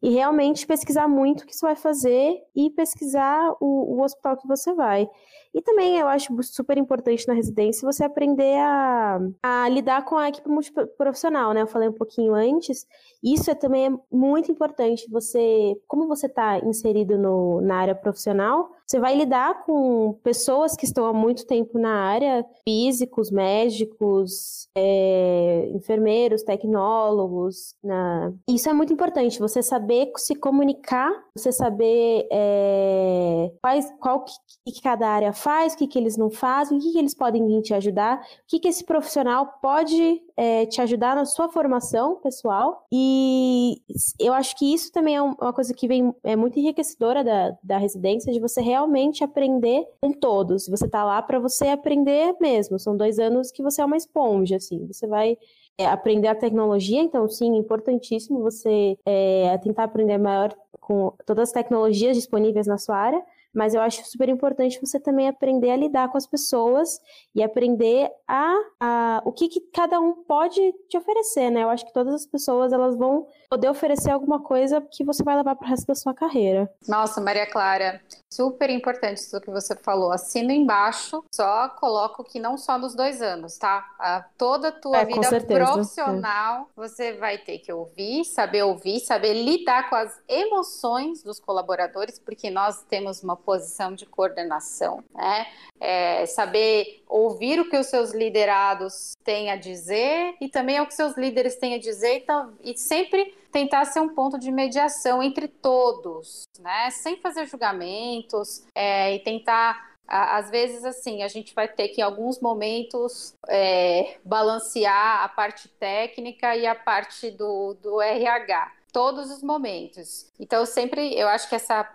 e 0.05 0.11
realmente 0.11 0.67
pesquisar 0.67 1.09
muito 1.09 1.41
o 1.41 1.47
que 1.47 1.57
você 1.57 1.65
vai 1.65 1.75
fazer 1.75 2.37
e 2.55 2.69
pesquisar 2.69 3.57
o, 3.59 3.97
o 3.97 4.03
hospital 4.03 4.37
que 4.37 4.47
você 4.47 4.75
vai. 4.75 5.09
E 5.55 5.63
também 5.63 5.97
eu 5.99 6.07
acho 6.07 6.31
super 6.43 6.77
importante 6.77 7.27
na 7.27 7.33
residência 7.33 7.91
você 7.91 8.05
aprender 8.05 8.59
a, 8.59 9.19
a 9.43 9.67
lidar 9.71 10.05
com 10.05 10.19
a 10.19 10.29
equipe 10.29 10.47
multiprofissional, 10.47 11.55
né? 11.55 11.63
Eu 11.63 11.67
falei 11.67 11.89
um 11.89 11.95
pouquinho 11.95 12.35
antes. 12.35 12.87
Isso 13.25 13.51
é 13.51 13.55
também 13.55 13.87
é 13.87 13.91
muito 14.13 14.53
importante. 14.53 15.09
Você, 15.11 15.75
como 15.89 16.07
você 16.07 16.27
está 16.27 16.59
inserido 16.59 17.17
no, 17.17 17.63
na 17.63 17.77
área 17.77 17.95
profissional, 17.95 18.71
você 18.87 19.01
vai 19.01 19.17
lidar 19.17 19.65
com 19.65 20.13
pessoas 20.23 20.77
que 20.77 20.85
estão 20.85 21.07
há 21.07 21.13
muito 21.13 21.47
tempo 21.47 21.79
na 21.79 22.03
área, 22.03 22.45
físicos, 22.69 23.31
médicos, 23.31 24.69
é, 24.77 25.71
enfermeiros, 25.75 26.43
tecnólogos. 26.43 27.75
Na... 27.83 28.31
Isso 28.47 28.69
é 28.69 28.75
muito 28.75 28.93
importante. 28.93 29.39
Você 29.39 29.63
saber 29.63 30.13
se 30.19 30.35
comunicar, 30.35 31.11
você 31.35 31.51
saber 31.51 32.29
é, 32.31 33.51
quais, 33.63 33.91
qual 33.99 34.23
que, 34.23 34.35
que 34.67 34.83
cada 34.83 35.09
área 35.09 35.33
faz, 35.33 35.73
o 35.73 35.79
que, 35.79 35.87
que 35.87 35.99
eles 35.99 36.19
não 36.19 36.31
fazem, 36.31 36.77
o 36.77 36.81
que, 36.81 36.93
que 36.93 36.99
eles 36.99 37.15
podem 37.15 37.63
te 37.63 37.73
ajudar, 37.73 38.19
o 38.19 38.21
que, 38.47 38.61
que 38.61 38.69
esse 38.69 38.85
profissional 38.85 39.47
pode 39.63 40.21
é, 40.37 40.67
te 40.67 40.81
ajudar 40.81 41.15
na 41.15 41.25
sua 41.25 41.49
formação 41.49 42.17
pessoal. 42.17 42.87
E 42.93 43.81
eu 44.19 44.33
acho 44.33 44.57
que 44.57 44.73
isso 44.73 44.91
também 44.93 45.17
é 45.17 45.23
uma 45.23 45.53
coisa 45.53 45.73
que 45.73 45.87
vem 45.87 46.15
é 46.23 46.35
muito 46.37 46.59
enriquecedora 46.59 47.23
da, 47.23 47.57
da 47.63 47.79
residência, 47.79 48.33
de 48.33 48.41
você 48.41 48.61
realmente 48.61 49.23
aprender 49.23 49.87
com 50.01 50.13
todos. 50.13 50.69
Você 50.69 50.89
tá 50.89 51.05
lá 51.05 51.23
para 51.23 51.39
você 51.39 51.69
aprender 51.69 52.35
mesmo. 52.41 52.79
São 52.79 52.97
dois 52.97 53.19
anos 53.19 53.51
que 53.51 53.63
você 53.63 53.81
é 53.81 53.85
uma 53.85 53.97
esponja, 53.97 54.57
assim. 54.57 54.87
Você 54.87 55.07
vai 55.07 55.37
é, 55.79 55.87
aprender 55.87 56.29
a 56.29 56.35
tecnologia, 56.35 57.01
então 57.01 57.29
sim, 57.29 57.57
importantíssimo 57.57 58.41
você 58.41 58.97
é, 59.05 59.59
tentar 59.59 59.85
aprender 59.85 60.19
maior 60.19 60.55
com 60.81 61.13
todas 61.25 61.49
as 61.49 61.53
tecnologias 61.53 62.17
disponíveis 62.17 62.67
na 62.67 62.79
sua 62.79 62.97
área, 62.97 63.23
mas 63.55 63.75
eu 63.75 63.81
acho 63.81 64.05
super 64.05 64.29
importante 64.29 64.81
você 64.81 64.99
também 64.99 65.29
aprender 65.29 65.71
a 65.71 65.77
lidar 65.77 66.09
com 66.09 66.19
as 66.19 66.27
pessoas 66.27 66.99
e 67.35 67.43
aprender 67.43 68.11
a, 68.27 68.55
a 68.81 69.23
o 69.25 69.33
que, 69.33 69.49
que 69.49 69.61
cada 69.73 70.01
um 70.01 70.25
pode 70.25 70.61
te 70.89 70.97
oferecer, 70.99 71.51
né? 71.51 71.63
Eu 71.63 71.71
acho 71.71 71.87
que 71.87 71.93
todas 71.93 72.15
as 72.15 72.27
pessoas 72.27 72.73
elas 72.73 72.97
vão 72.97 73.27
poder 73.55 73.69
oferecer 73.69 74.11
alguma 74.11 74.41
coisa 74.41 74.81
que 74.81 75.05
você 75.05 75.23
vai 75.23 75.37
levar 75.37 75.55
para 75.55 75.65
o 75.65 75.71
resto 75.71 75.87
da 75.87 75.95
sua 75.95 76.13
carreira. 76.13 76.69
Nossa, 76.89 77.21
Maria 77.21 77.47
Clara, 77.47 78.03
super 78.29 78.69
importante 78.69 79.19
isso 79.19 79.41
que 79.41 79.49
você 79.49 79.77
falou. 79.77 80.11
Assina 80.11 80.53
embaixo, 80.53 81.23
só 81.33 81.69
coloco 81.69 82.25
que 82.25 82.41
não 82.41 82.59
só 82.59 82.77
nos 82.77 82.97
dois 82.97 83.23
anos, 83.23 83.57
tá? 83.57 83.89
A, 83.97 84.25
toda 84.37 84.69
a 84.69 84.73
tua 84.73 84.99
é, 84.99 85.05
vida 85.05 85.41
profissional, 85.41 86.63
é. 86.63 86.65
você 86.75 87.13
vai 87.13 87.39
ter 87.39 87.59
que 87.59 87.73
ouvir, 87.73 88.25
saber 88.25 88.65
ouvir, 88.65 88.99
saber 88.99 89.35
lidar 89.35 89.89
com 89.89 89.95
as 89.95 90.21
emoções 90.29 91.23
dos 91.23 91.39
colaboradores, 91.39 92.19
porque 92.19 92.51
nós 92.51 92.83
temos 92.89 93.23
uma 93.23 93.37
posição 93.37 93.95
de 93.95 94.05
coordenação, 94.05 95.05
né? 95.15 95.47
É, 95.81 96.27
saber 96.27 97.05
ouvir 97.09 97.61
o 97.61 97.71
que 97.71 97.77
os 97.77 97.87
seus 97.87 98.11
liderados 98.11 99.17
têm 99.23 99.53
a 99.53 99.57
dizer 99.57 100.35
e 100.41 100.49
também 100.49 100.81
o 100.81 100.87
que 100.87 100.95
seus 100.95 101.17
líderes 101.17 101.55
têm 101.55 101.75
a 101.75 101.79
dizer 101.79 102.17
então, 102.17 102.53
e 102.65 102.77
sempre 102.77 103.44
tentar 103.55 103.85
ser 103.85 104.01
um 104.01 104.09
ponto 104.09 104.37
de 104.37 104.51
mediação 104.51 105.23
entre 105.23 105.47
todos, 105.47 106.43
né? 106.59 106.91
Sem 106.91 107.17
fazer 107.19 107.47
julgamentos 107.47 108.65
é, 108.75 109.15
e 109.15 109.21
tentar 109.21 109.95
às 110.07 110.51
vezes, 110.51 110.85
assim, 110.85 111.23
a 111.23 111.29
gente 111.29 111.55
vai 111.55 111.67
ter 111.67 111.89
que, 111.89 112.03
em 112.03 112.05
alguns 112.05 112.39
momentos, 112.39 113.35
é, 113.49 114.19
balancear 114.23 115.25
a 115.25 115.29
parte 115.31 115.67
técnica 115.67 116.55
e 116.55 116.67
a 116.67 116.75
parte 116.75 117.31
do, 117.31 117.75
do 117.81 118.03
RH 118.03 118.71
todos 118.93 119.31
os 119.31 119.43
momentos. 119.43 120.31
Então, 120.39 120.67
sempre, 120.67 121.19
eu 121.19 121.27
acho 121.27 121.49
que 121.49 121.55
essa 121.55 121.89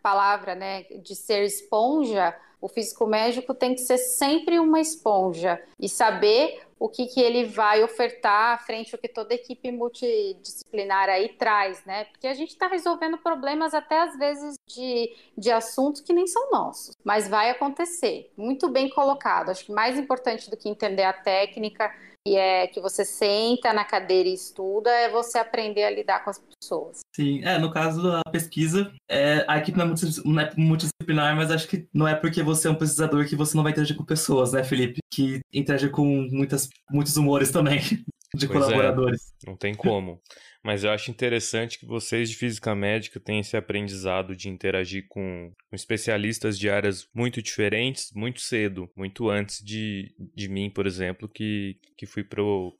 palavra, 0.00 0.54
né, 0.54 0.84
de 0.84 1.16
ser 1.16 1.42
esponja, 1.44 2.34
o 2.60 2.68
físico 2.68 3.06
médico 3.06 3.54
tem 3.54 3.74
que 3.74 3.80
ser 3.80 3.98
sempre 3.98 4.58
uma 4.58 4.80
esponja 4.80 5.62
e 5.78 5.88
saber 5.88 6.60
o 6.78 6.88
que, 6.88 7.06
que 7.06 7.20
ele 7.20 7.44
vai 7.44 7.82
ofertar 7.82 8.64
frente 8.64 8.94
ao 8.94 9.00
que 9.00 9.08
toda 9.08 9.34
equipe 9.34 9.70
multidisciplinar 9.72 11.08
aí 11.08 11.30
traz, 11.30 11.84
né? 11.84 12.04
Porque 12.04 12.26
a 12.26 12.34
gente 12.34 12.50
está 12.50 12.68
resolvendo 12.68 13.18
problemas 13.18 13.74
até 13.74 14.00
às 14.00 14.16
vezes 14.16 14.56
de, 14.66 15.12
de 15.36 15.50
assuntos 15.50 16.00
que 16.00 16.12
nem 16.12 16.26
são 16.26 16.50
nossos, 16.50 16.96
mas 17.02 17.28
vai 17.28 17.50
acontecer. 17.50 18.30
Muito 18.36 18.68
bem 18.68 18.88
colocado. 18.88 19.50
Acho 19.50 19.66
que 19.66 19.72
mais 19.72 19.98
importante 19.98 20.48
do 20.48 20.56
que 20.56 20.68
entender 20.68 21.02
a 21.02 21.12
técnica 21.12 21.92
que 22.28 22.36
é 22.36 22.66
que 22.66 22.80
você 22.80 23.04
senta 23.04 23.72
na 23.72 23.84
cadeira 23.84 24.28
e 24.28 24.34
estuda, 24.34 24.90
é 24.90 25.08
você 25.08 25.38
aprender 25.38 25.84
a 25.84 25.90
lidar 25.90 26.22
com 26.22 26.30
as 26.30 26.38
pessoas. 26.38 27.00
Sim, 27.14 27.42
é, 27.42 27.58
no 27.58 27.72
caso 27.72 28.02
da 28.02 28.22
pesquisa, 28.30 28.92
é, 29.08 29.44
a 29.48 29.58
equipe 29.58 29.78
não 29.78 29.86
é, 29.86 29.94
não 30.24 30.40
é 30.40 30.52
multidisciplinar, 30.56 31.34
mas 31.34 31.50
acho 31.50 31.66
que 31.66 31.88
não 31.92 32.06
é 32.06 32.14
porque 32.14 32.42
você 32.42 32.68
é 32.68 32.70
um 32.70 32.74
pesquisador 32.74 33.26
que 33.26 33.36
você 33.36 33.56
não 33.56 33.62
vai 33.62 33.72
interagir 33.72 33.96
com 33.96 34.04
pessoas, 34.04 34.52
né, 34.52 34.62
Felipe? 34.62 34.98
Que 35.10 35.40
interage 35.52 35.88
com 35.88 36.04
muitas, 36.30 36.68
muitos 36.90 37.16
humores 37.16 37.50
também 37.50 37.80
de 38.34 38.46
pois 38.46 38.50
é, 38.50 38.64
colaboradores. 38.64 39.32
É, 39.42 39.50
não 39.50 39.56
tem 39.56 39.74
como. 39.74 40.20
Mas 40.68 40.84
eu 40.84 40.90
acho 40.90 41.10
interessante 41.10 41.78
que 41.78 41.86
vocês 41.86 42.28
de 42.28 42.36
física 42.36 42.74
médica 42.74 43.18
têm 43.18 43.40
esse 43.40 43.56
aprendizado 43.56 44.36
de 44.36 44.50
interagir 44.50 45.06
com, 45.08 45.50
especialistas 45.72 46.58
de 46.58 46.68
áreas 46.68 47.08
muito 47.14 47.40
diferentes 47.40 48.12
muito 48.12 48.42
cedo, 48.42 48.86
muito 48.94 49.30
antes 49.30 49.64
de, 49.64 50.14
de 50.18 50.46
mim, 50.46 50.68
por 50.68 50.86
exemplo, 50.86 51.26
que, 51.26 51.78
que 51.96 52.04
fui 52.04 52.22
pro 52.22 52.76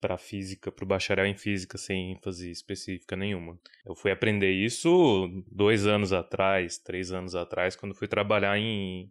para 0.00 0.16
física, 0.16 0.70
para 0.70 0.84
o 0.84 0.86
bacharel 0.86 1.26
em 1.26 1.36
física 1.36 1.76
sem 1.76 2.12
ênfase 2.12 2.48
específica 2.48 3.16
nenhuma. 3.16 3.58
Eu 3.84 3.96
fui 3.96 4.12
aprender 4.12 4.52
isso 4.52 5.28
dois 5.50 5.84
anos 5.84 6.12
atrás, 6.12 6.78
três 6.78 7.10
anos 7.10 7.34
atrás, 7.34 7.74
quando 7.74 7.92
fui 7.92 8.06
trabalhar 8.06 8.56
em, 8.56 9.10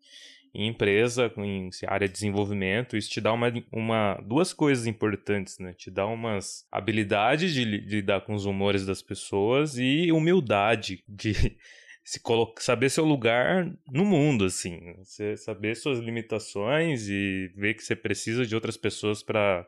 em 0.54 0.68
empresa, 0.68 1.32
em 1.38 1.70
área 1.88 2.08
de 2.08 2.14
desenvolvimento, 2.14 2.98
isso 2.98 3.10
te 3.10 3.22
dá 3.22 3.32
uma, 3.32 3.52
uma, 3.72 4.16
duas 4.26 4.54
coisas 4.54 4.86
importantes, 4.86 5.58
né? 5.60 5.74
Te 5.74 5.90
dá 5.90 6.06
umas 6.06 6.66
habilidades 6.72 7.54
de, 7.54 7.66
de 7.66 7.96
lidar 7.98 8.22
com 8.22 8.34
os 8.34 8.46
humores 8.46 8.86
das 8.86 9.02
pessoas 9.02 9.78
e 9.78 10.12
humildade 10.12 11.04
de 11.08 11.34
se 12.04 12.20
colocar, 12.20 12.62
saber 12.62 12.90
seu 12.90 13.06
lugar 13.06 13.72
no 13.90 14.04
mundo, 14.04 14.46
assim. 14.46 14.94
Você 14.98 15.38
saber 15.38 15.76
suas 15.76 16.00
limitações 16.00 17.08
e 17.08 17.50
ver 17.56 17.76
que 17.76 17.84
você 17.84 17.96
precisa 17.96 18.46
de 18.46 18.54
outras 18.54 18.76
pessoas 18.76 19.24
para 19.24 19.66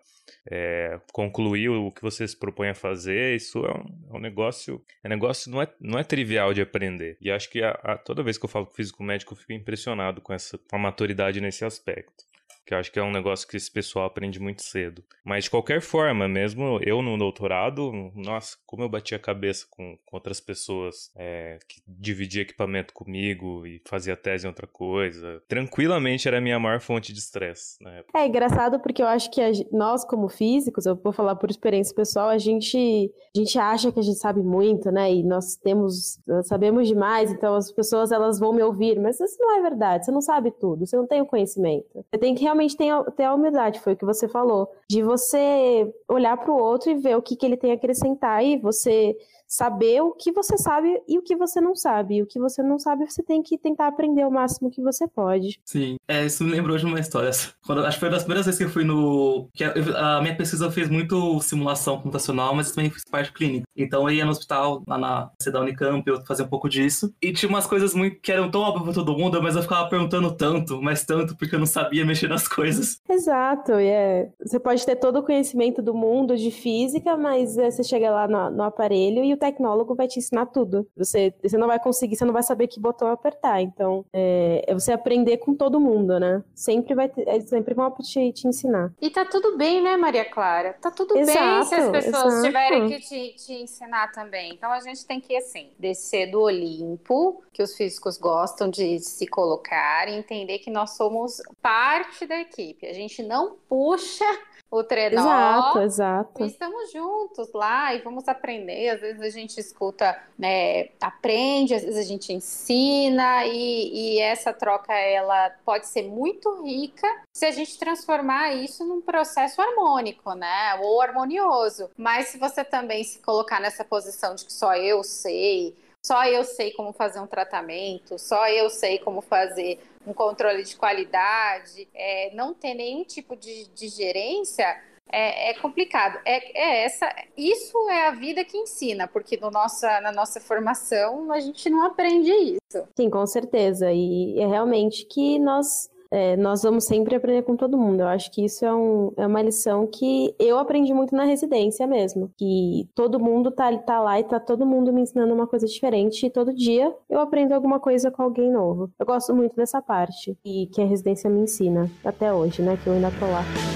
é, 0.50 1.00
concluir 1.12 1.70
o 1.70 1.92
que 1.92 2.02
você 2.02 2.28
se 2.28 2.38
propõe 2.38 2.70
a 2.70 2.76
fazer, 2.76 3.36
isso 3.36 3.60
é 3.66 3.72
um, 3.72 4.14
é 4.14 4.18
um, 4.18 4.20
negócio. 4.20 4.84
É 5.04 5.10
negócio 5.10 5.52
não 5.52 5.62
é, 5.62 5.68
não 5.80 6.00
é 6.00 6.04
trivial 6.04 6.54
de 6.54 6.62
aprender. 6.62 7.18
E 7.22 7.32
acho 7.32 7.50
que 7.50 7.62
a, 7.62 7.72
a, 7.84 7.98
toda 7.98 8.24
vez 8.24 8.38
que 8.38 8.46
eu 8.46 8.50
falo 8.50 8.66
com 8.66 8.74
físico 8.74 9.04
médico, 9.04 9.34
eu 9.34 9.38
fico 9.38 9.54
impressionado 9.54 10.22
com 10.22 10.34
essa 10.34 10.58
com 10.58 10.76
a 10.76 10.80
maturidade 10.80 11.42
nesse 11.42 11.66
aspecto 11.66 12.26
que 12.66 12.74
eu 12.74 12.78
acho 12.78 12.92
que 12.92 13.00
é 13.00 13.04
um 13.04 13.12
negócio 13.12 13.48
que 13.48 13.58
esse 13.58 13.72
pessoal 13.72 14.06
aprende 14.06 14.40
muito 14.40 14.64
cedo. 14.64 15.04
Mas 15.24 15.46
de 15.46 15.50
qualquer 15.50 15.82
forma, 15.82 16.28
mesmo 16.28 16.80
eu 16.82 17.02
no 17.02 17.18
doutorado, 17.18 17.92
nossa, 18.16 18.58
como 18.66 18.84
eu 18.84 18.90
bati 18.90 19.16
a 19.16 19.20
cabeça 19.20 19.66
com, 19.70 19.98
com 20.06 20.18
outras 20.18 20.40
pessoas 20.40 21.12
é, 21.16 21.60
que 21.68 21.82
dividiam 21.88 22.42
equipamento 22.42 22.94
comigo 22.94 23.66
e 23.66 23.82
fazia 23.86 24.16
tese 24.16 24.46
em 24.46 24.50
outra 24.50 24.68
coisa. 24.68 25.42
Tranquilamente 25.48 26.28
era 26.28 26.38
a 26.38 26.42
minha 26.42 26.60
maior 26.60 26.80
fonte 26.80 27.14
de 27.14 27.20
estresse. 27.20 27.84
Né? 27.84 28.04
É 28.16 28.28
engraçado 28.28 28.80
porque 28.80 29.02
eu 29.02 29.08
acho 29.08 29.30
que 29.32 29.42
a, 29.42 29.52
nós, 29.72 30.06
como 30.06 30.30
físicos, 30.30 30.86
eu 30.86 30.96
vou 30.96 31.14
falar 31.14 31.36
por 31.36 31.50
experiência 31.50 31.96
pessoal, 31.96 32.30
a 32.30 32.38
gente, 32.38 33.12
a 33.36 33.40
gente 33.40 33.58
acha 33.58 33.92
que 33.92 34.00
a 34.00 34.04
gente 34.04 34.18
sabe 34.18 34.42
muito, 34.42 34.92
né? 34.92 35.14
E 35.14 35.24
nós 35.24 35.56
temos, 35.56 36.20
nós 36.28 36.48
sabemos 36.48 36.88
demais, 36.88 37.32
então 37.32 37.56
as 37.56 37.72
pessoas 37.72 38.12
elas 38.12 38.40
vão 38.40 38.54
me 38.54 38.64
ouvir, 38.64 39.00
mas 39.00 39.20
isso 39.20 39.38
não 39.40 39.58
é 39.58 39.62
verdade, 39.62 40.06
você 40.06 40.12
não 40.12 40.22
sabe 40.22 40.52
tudo, 40.52 40.86
você 40.86 40.96
não 40.96 41.08
tem 41.08 41.22
o 41.22 41.26
conhecimento. 41.26 41.88
Você 41.94 42.18
tem 42.18 42.36
que 42.36 42.44
realmente 42.54 42.78
ter, 42.78 42.94
ter 43.16 43.24
a 43.24 43.34
humildade, 43.34 43.80
foi 43.80 43.94
o 43.94 43.98
que 43.98 44.06
você 44.06 44.28
falou, 44.28 44.72
de 44.90 45.02
você 45.02 45.92
olhar 46.08 46.38
para 46.38 46.52
o 46.52 46.58
outro 46.58 46.92
e 46.92 46.96
ver 46.96 47.18
o 47.18 47.22
que, 47.22 47.36
que 47.36 47.46
ele 47.46 47.58
tem 47.58 47.72
a 47.72 47.76
acrescentar 47.76 48.44
e 48.46 48.58
você 48.58 49.16
saber 49.54 50.02
o 50.02 50.12
que 50.12 50.32
você 50.32 50.58
sabe 50.58 51.00
e 51.08 51.20
o 51.20 51.22
que 51.22 51.36
você 51.36 51.62
não 51.62 51.76
sabe. 51.76 52.16
E 52.16 52.24
o 52.24 52.26
que 52.26 52.40
você 52.40 52.64
não 52.64 52.80
sabe, 52.80 53.10
você 53.10 53.22
tem 53.22 53.44
que 53.44 53.58
tentar 53.58 53.88
aprender 53.88 54.26
o 54.26 54.32
máximo 54.32 54.72
que 54.72 54.82
você 54.82 55.08
pode. 55.08 55.60
Sim, 55.64 55.98
é, 56.08 56.26
isso 56.26 56.44
me 56.44 56.52
lembrou 56.52 56.76
de 56.76 56.86
uma 56.86 57.00
história. 57.00 57.30
Quando, 57.66 57.86
acho 57.86 57.98
que 57.98 58.00
foi 58.00 58.10
uma 58.10 58.16
das 58.16 58.24
primeiras 58.24 58.46
vezes 58.46 58.58
que 58.58 58.66
eu 58.66 58.70
fui 58.70 58.84
no. 58.84 59.48
Que 59.54 59.64
a, 59.64 60.18
a 60.18 60.22
minha 60.22 60.36
pesquisa 60.36 60.72
fez 60.72 60.90
muito 60.90 61.40
simulação 61.42 61.98
computacional, 61.98 62.56
mas 62.56 62.72
também 62.72 62.90
fiz 62.90 63.04
parte 63.06 63.32
clínica. 63.32 63.68
Então 63.78 64.10
eu 64.10 64.16
ia 64.16 64.26
no 64.26 64.32
hospital, 64.32 64.82
lá 64.88 64.98
na 64.98 65.32
cidade 65.40 65.54
da 65.54 65.62
Unicamp, 65.62 66.10
eu 66.10 66.26
fazia 66.26 66.46
um 66.46 66.50
pouco 66.50 66.68
disso. 66.68 67.14
E 67.22 67.32
tinha 67.32 67.50
umas 67.50 67.68
coisas 67.68 67.94
muito 67.94 68.20
que 68.20 68.32
eram 68.32 68.50
tão 68.50 68.62
óbvias 68.62 68.84
pra 68.86 68.94
todo 68.94 69.18
mundo, 69.18 69.42
mas 69.42 69.56
eu 69.56 69.62
ficava 69.62 69.88
perguntando 69.88 70.36
tanto, 70.36 70.82
mas 70.82 71.06
tanto, 71.06 71.38
porque 71.38 71.54
eu 71.54 71.60
não 71.60 71.66
sabia 71.68 72.06
mexer 72.06 72.28
nas 72.28 72.48
coisas. 72.48 73.00
Exato, 73.08 73.74
e 73.74 73.88
é. 73.88 74.30
Você 74.44 74.60
pode 74.60 74.84
ter 74.84 74.96
todo 74.96 75.20
o 75.20 75.24
conhecimento 75.24 75.82
do 75.82 75.94
mundo 75.94 76.36
de 76.36 76.50
física, 76.50 77.16
mas 77.16 77.58
é, 77.58 77.70
você 77.70 77.84
chega 77.84 78.10
lá 78.10 78.28
no, 78.28 78.50
no 78.50 78.64
aparelho 78.64 79.24
e 79.24 79.34
o 79.34 79.38
tecnólogo 79.44 79.94
vai 79.94 80.08
te 80.08 80.20
ensinar 80.20 80.46
tudo. 80.46 80.88
Você, 80.96 81.34
você 81.44 81.58
não 81.58 81.68
vai 81.68 81.80
conseguir, 81.80 82.16
você 82.16 82.24
não 82.24 82.34
vai 82.34 82.44
saber 82.44 82.68
que 82.68 82.80
botão 82.80 83.10
apertar. 83.10 83.62
Então, 83.62 84.06
é, 84.14 84.64
é 84.66 84.74
você 84.74 84.94
aprender 84.94 85.38
com 85.38 85.54
todo 85.54 85.80
mundo, 85.80 86.18
né? 86.20 86.42
Sempre 86.56 86.96
vai 86.96 87.10
ter, 87.10 87.28
é, 87.28 87.40
sempre 87.42 87.74
vão 87.74 87.92
te, 87.92 88.32
te 88.32 88.48
ensinar. 88.48 88.94
E 89.02 89.10
tá 89.10 89.26
tudo 89.26 89.58
bem, 89.58 89.82
né, 89.82 89.98
Maria 89.98 90.24
Clara? 90.24 90.74
Tá 90.74 90.90
tudo 90.90 91.18
exato, 91.18 91.40
bem 91.40 91.64
se 91.64 91.76
as 91.76 91.90
pessoas 91.90 92.34
exato. 92.34 92.46
tiverem 92.46 92.88
que 92.88 93.00
te, 93.00 93.36
te 93.36 93.54
ensinar 93.54 94.12
também. 94.12 94.54
Então 94.54 94.72
a 94.72 94.80
gente 94.80 95.06
tem 95.06 95.20
que, 95.20 95.36
assim, 95.36 95.72
descer 95.78 96.32
do 96.32 96.42
Olimpo, 96.42 97.44
que 97.52 97.62
os 97.62 97.76
físicos 97.76 98.18
gostam 98.18 98.70
de 98.70 99.00
se 99.00 99.28
colocar, 99.28 100.08
e 100.08 100.16
entender 100.16 100.60
que 100.60 100.72
nós 100.72 100.92
somos 100.92 101.42
parte 101.62 102.26
da 102.26 102.40
equipe. 102.40 102.88
A 102.88 102.94
gente 102.94 103.22
não 103.22 103.58
puxa 103.68 104.26
o 104.74 104.84
trenó. 104.84 105.22
Exato, 105.22 105.80
exato. 105.82 106.44
E 106.44 106.48
estamos 106.48 106.92
juntos 106.92 107.54
lá 107.54 107.94
e 107.94 108.00
vamos 108.00 108.28
aprender. 108.28 108.90
Às 108.90 109.02
vezes 109.02 109.22
a 109.22 109.30
gente 109.30 109.60
escuta, 109.60 110.20
né, 110.38 110.90
aprende, 111.00 111.76
às 111.76 111.84
vezes 111.84 112.00
a 112.00 112.08
gente 112.08 112.34
ensina 112.34 113.46
e, 113.46 114.16
e 114.16 114.20
essa 114.20 114.52
troca 114.52 114.92
ela 114.92 115.52
pode 115.64 115.86
ser 115.86 116.04
muito 116.04 116.64
rica 116.64 117.08
se 117.32 117.46
a 117.46 117.52
gente 117.52 117.78
transformar 117.78 118.54
isso 118.54 118.84
num 118.84 119.00
processo 119.00 119.62
harmônico, 119.62 120.34
né, 120.34 120.80
ou 120.82 121.00
harmonioso. 121.02 121.92
Mas 121.96 122.30
se 122.30 122.40
você 122.40 122.64
também 122.64 123.04
se 123.04 123.20
colocar 123.20 123.60
nessa 123.62 123.86
posição 123.86 124.34
de 124.34 124.44
que 124.44 124.54
só 124.54 124.76
eu 124.76 125.04
sei, 125.04 125.76
só 126.04 126.26
eu 126.26 126.44
sei 126.44 126.72
como 126.72 126.92
fazer 126.92 127.20
um 127.20 127.28
tratamento, 127.28 128.18
só 128.18 128.50
eu 128.50 128.72
sei 128.72 128.98
como 128.98 129.22
fazer 129.22 129.80
um 130.06 130.14
controle 130.14 130.64
de 130.64 130.76
qualidade, 130.76 131.88
é, 131.94 132.32
não 132.34 132.54
ter 132.54 132.74
nenhum 132.74 133.04
tipo 133.04 133.36
de, 133.36 133.68
de 133.70 133.88
gerência, 133.88 134.66
é, 135.12 135.52
é, 135.52 135.54
complicado. 135.56 136.20
É, 136.26 136.60
é, 136.60 136.86
essa, 136.86 137.14
isso 137.38 137.78
é 137.90 138.08
a 138.08 138.12
vida 138.12 138.44
que 138.44 138.58
ensina, 138.58 139.08
porque 139.08 139.38
no 139.38 139.52
nossa, 139.52 140.02
na 140.02 140.12
nossa 140.12 140.42
formação 140.42 141.32
a 141.32 141.40
gente 141.40 141.70
não 141.70 141.86
aprende 141.86 142.32
isso. 142.32 142.88
Sim, 142.98 143.10
com 143.10 143.26
certeza. 143.28 143.92
E 143.92 144.40
é 144.40 144.48
realmente 144.48 145.06
que 145.06 145.38
nós 145.38 145.90
é, 146.14 146.38
nós 146.38 146.62
vamos 146.62 146.86
sempre 146.86 147.16
aprender 147.16 147.42
com 147.42 147.56
todo 147.56 147.76
mundo. 147.76 148.02
Eu 148.02 148.08
acho 148.08 148.32
que 148.32 148.46
isso 148.46 148.64
é, 148.64 148.72
um, 148.72 149.12
é, 149.18 149.26
uma 149.26 149.42
lição 149.42 149.88
que 149.88 150.36
eu 150.38 150.60
aprendi 150.60 150.94
muito 150.94 151.16
na 151.16 151.24
residência 151.24 151.88
mesmo. 151.88 152.32
Que 152.38 152.88
todo 152.94 153.20
mundo 153.20 153.50
tá, 153.50 153.76
tá 153.80 154.00
lá 154.00 154.20
e 154.20 154.24
tá 154.24 154.40
todo 154.40 154.64
mundo 154.64 154.94
me 154.94 155.02
ensinando 155.02 155.34
uma 155.34 155.48
coisa 155.48 155.66
diferente. 155.66 156.28
E 156.28 156.30
todo 156.30 156.54
dia 156.54 156.94
eu 157.10 157.20
aprendo 157.20 157.54
alguma 157.54 157.80
coisa 157.80 158.12
com 158.12 158.22
alguém 158.22 158.52
novo. 158.52 158.92
Eu 159.00 159.08
gosto 159.08 159.34
muito 159.34 159.56
dessa 159.56 159.82
parte. 159.82 160.38
E 160.46 160.68
que 160.68 160.84
a 160.84 160.86
residência 160.86 161.28
me 161.32 161.42
ensina 161.42 161.90
até 162.06 162.32
hoje, 162.32 162.62
né? 162.62 162.78
Que 162.84 162.88
eu 162.88 162.94
ainda 162.94 163.10
tô 163.20 163.26
lá. 163.26 163.73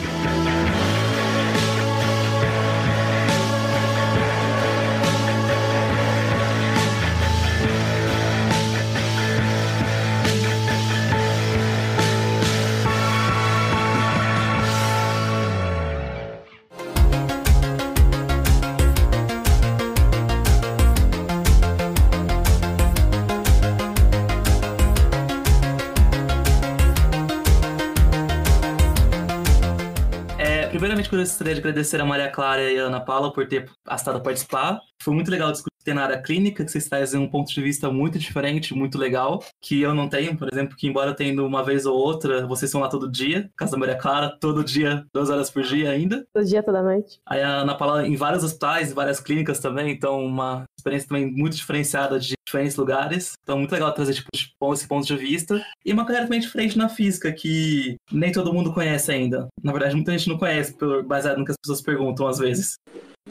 Gostaria 31.17 31.53
de 31.53 31.59
agradecer 31.59 31.99
a 31.99 32.05
Maria 32.05 32.29
Clara 32.29 32.71
e 32.71 32.79
a 32.79 32.83
Ana 32.83 32.99
Paula 32.99 33.31
por 33.31 33.47
ter 33.47 33.69
aceitado 33.85 34.21
participar. 34.21 34.79
Foi 35.01 35.13
muito 35.13 35.29
legal 35.29 35.51
discutir 35.51 35.93
na 35.93 36.03
área 36.03 36.21
clínica, 36.21 36.65
que 36.65 36.71
vocês 36.71 36.87
trazem 36.87 37.19
um 37.19 37.29
ponto 37.29 37.53
de 37.53 37.61
vista 37.61 37.89
muito 37.89 38.19
diferente, 38.19 38.73
muito 38.73 38.97
legal, 38.97 39.41
que 39.61 39.81
eu 39.81 39.93
não 39.93 40.09
tenho, 40.09 40.35
por 40.35 40.49
exemplo, 40.51 40.75
que 40.75 40.87
embora 40.87 41.13
tendo 41.13 41.45
uma 41.45 41.63
vez 41.63 41.85
ou 41.85 41.95
outra, 41.95 42.45
vocês 42.45 42.69
são 42.69 42.81
lá 42.81 42.89
todo 42.89 43.09
dia, 43.09 43.49
casa 43.55 43.71
da 43.73 43.77
Maria 43.77 43.95
Clara, 43.95 44.35
todo 44.39 44.63
dia, 44.63 45.05
duas 45.13 45.29
horas 45.29 45.49
por 45.49 45.63
dia 45.63 45.91
ainda. 45.91 46.25
Todo 46.33 46.45
dia, 46.45 46.63
toda 46.63 46.81
noite. 46.81 47.19
Aí 47.25 47.41
a 47.41 47.61
Ana 47.61 47.75
Paula 47.75 48.07
em 48.07 48.15
vários 48.15 48.43
hospitais, 48.43 48.91
várias 48.91 49.19
clínicas 49.19 49.59
também, 49.59 49.91
então 49.91 50.25
uma 50.25 50.65
experiência 50.87 51.07
também 51.07 51.31
muito 51.31 51.55
diferenciada 51.55 52.19
de 52.19 52.33
diferentes 52.47 52.77
lugares. 52.77 53.33
Então, 53.43 53.59
muito 53.59 53.71
legal 53.71 53.93
trazer 53.93 54.13
tipo, 54.13 54.29
esse 54.73 54.87
ponto 54.87 55.05
de 55.05 55.17
vista. 55.17 55.61
E 55.85 55.91
uma 55.93 56.05
carreira 56.05 56.25
também 56.25 56.39
diferente 56.39 56.77
na 56.77 56.89
física, 56.89 57.31
que 57.31 57.97
nem 58.11 58.31
todo 58.31 58.53
mundo 58.53 58.73
conhece 58.73 59.11
ainda. 59.11 59.47
Na 59.61 59.71
verdade, 59.71 59.95
muita 59.95 60.11
gente 60.17 60.29
não 60.29 60.37
conhece, 60.37 60.75
baseado 61.05 61.37
no 61.37 61.45
que 61.45 61.51
as 61.51 61.57
pessoas 61.57 61.81
perguntam 61.81 62.27
às 62.27 62.39
vezes. 62.39 62.75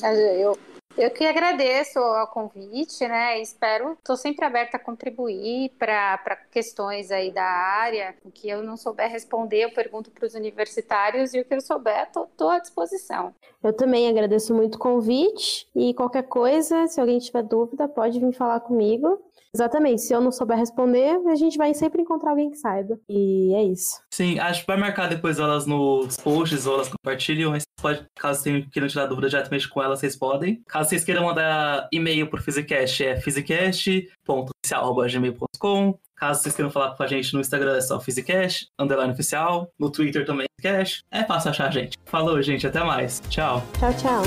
Eu, 0.02 0.58
Eu 0.98 1.10
que 1.10 1.26
agradeço 1.26 1.98
ao 1.98 2.26
convite, 2.28 3.06
né? 3.06 3.38
Espero, 3.40 3.92
estou 3.92 4.16
sempre 4.16 4.46
aberta 4.46 4.78
a 4.78 4.80
contribuir 4.80 5.70
para 5.78 6.36
questões 6.50 7.10
aí 7.10 7.30
da 7.30 7.44
área. 7.44 8.14
O 8.24 8.30
que 8.30 8.48
eu 8.48 8.62
não 8.62 8.78
souber 8.78 9.10
responder, 9.10 9.64
eu 9.64 9.72
pergunto 9.72 10.10
para 10.10 10.26
os 10.26 10.34
universitários 10.34 11.34
e 11.34 11.40
o 11.40 11.44
que 11.44 11.54
eu 11.54 11.60
souber, 11.60 12.08
estou 12.08 12.48
à 12.48 12.58
disposição. 12.58 13.34
Eu 13.62 13.74
também 13.74 14.08
agradeço 14.08 14.54
muito 14.54 14.76
o 14.76 14.78
convite 14.78 15.68
e 15.76 15.92
qualquer 15.92 16.22
coisa, 16.22 16.86
se 16.86 16.98
alguém 16.98 17.18
tiver 17.18 17.42
dúvida, 17.42 17.86
pode 17.86 18.18
vir 18.18 18.32
falar 18.32 18.60
comigo. 18.60 19.20
Exatamente. 19.56 20.02
Se 20.02 20.12
eu 20.12 20.20
não 20.20 20.30
souber 20.30 20.58
responder, 20.58 21.18
a 21.26 21.34
gente 21.34 21.56
vai 21.56 21.72
sempre 21.72 22.02
encontrar 22.02 22.28
alguém 22.30 22.50
que 22.50 22.58
saiba. 22.58 22.98
E 23.08 23.54
é 23.54 23.62
isso. 23.62 24.02
Sim, 24.12 24.38
acho 24.38 24.60
que 24.60 24.66
vai 24.66 24.76
marcar 24.76 25.08
depois 25.08 25.38
elas 25.38 25.64
nos 25.66 26.18
posts 26.18 26.66
ou 26.66 26.74
elas 26.74 26.90
compartilham. 26.90 27.52
Mas 27.52 27.62
pode, 27.80 28.04
caso 28.14 28.42
vocês 28.42 28.66
queiram 28.70 28.86
tirar 28.86 29.06
dúvida 29.06 29.30
diretamente 29.30 29.66
com 29.66 29.82
elas, 29.82 30.00
vocês 30.00 30.14
podem. 30.14 30.60
Caso 30.66 30.90
vocês 30.90 31.04
queiram 31.04 31.24
mandar 31.24 31.88
e-mail 31.90 32.28
pro 32.28 32.42
Physicast, 32.42 33.02
é 33.02 33.18
physicast.oficial.gmail.com. 33.18 35.98
Caso 36.14 36.42
vocês 36.42 36.54
queiram 36.54 36.70
falar 36.70 36.94
com 36.94 37.02
a 37.02 37.06
gente 37.06 37.32
no 37.32 37.40
Instagram, 37.40 37.76
é 37.76 37.80
só 37.80 37.98
Physicast, 37.98 38.68
underline 38.78 39.14
oficial. 39.14 39.70
No 39.78 39.90
Twitter 39.90 40.26
também, 40.26 40.46
Physicast. 40.60 41.02
É 41.10 41.24
fácil 41.24 41.50
achar 41.50 41.68
a 41.68 41.70
gente. 41.70 41.96
Falou, 42.04 42.42
gente. 42.42 42.66
Até 42.66 42.84
mais. 42.84 43.22
Tchau. 43.30 43.62
Tchau, 43.78 43.94
tchau. 43.94 44.22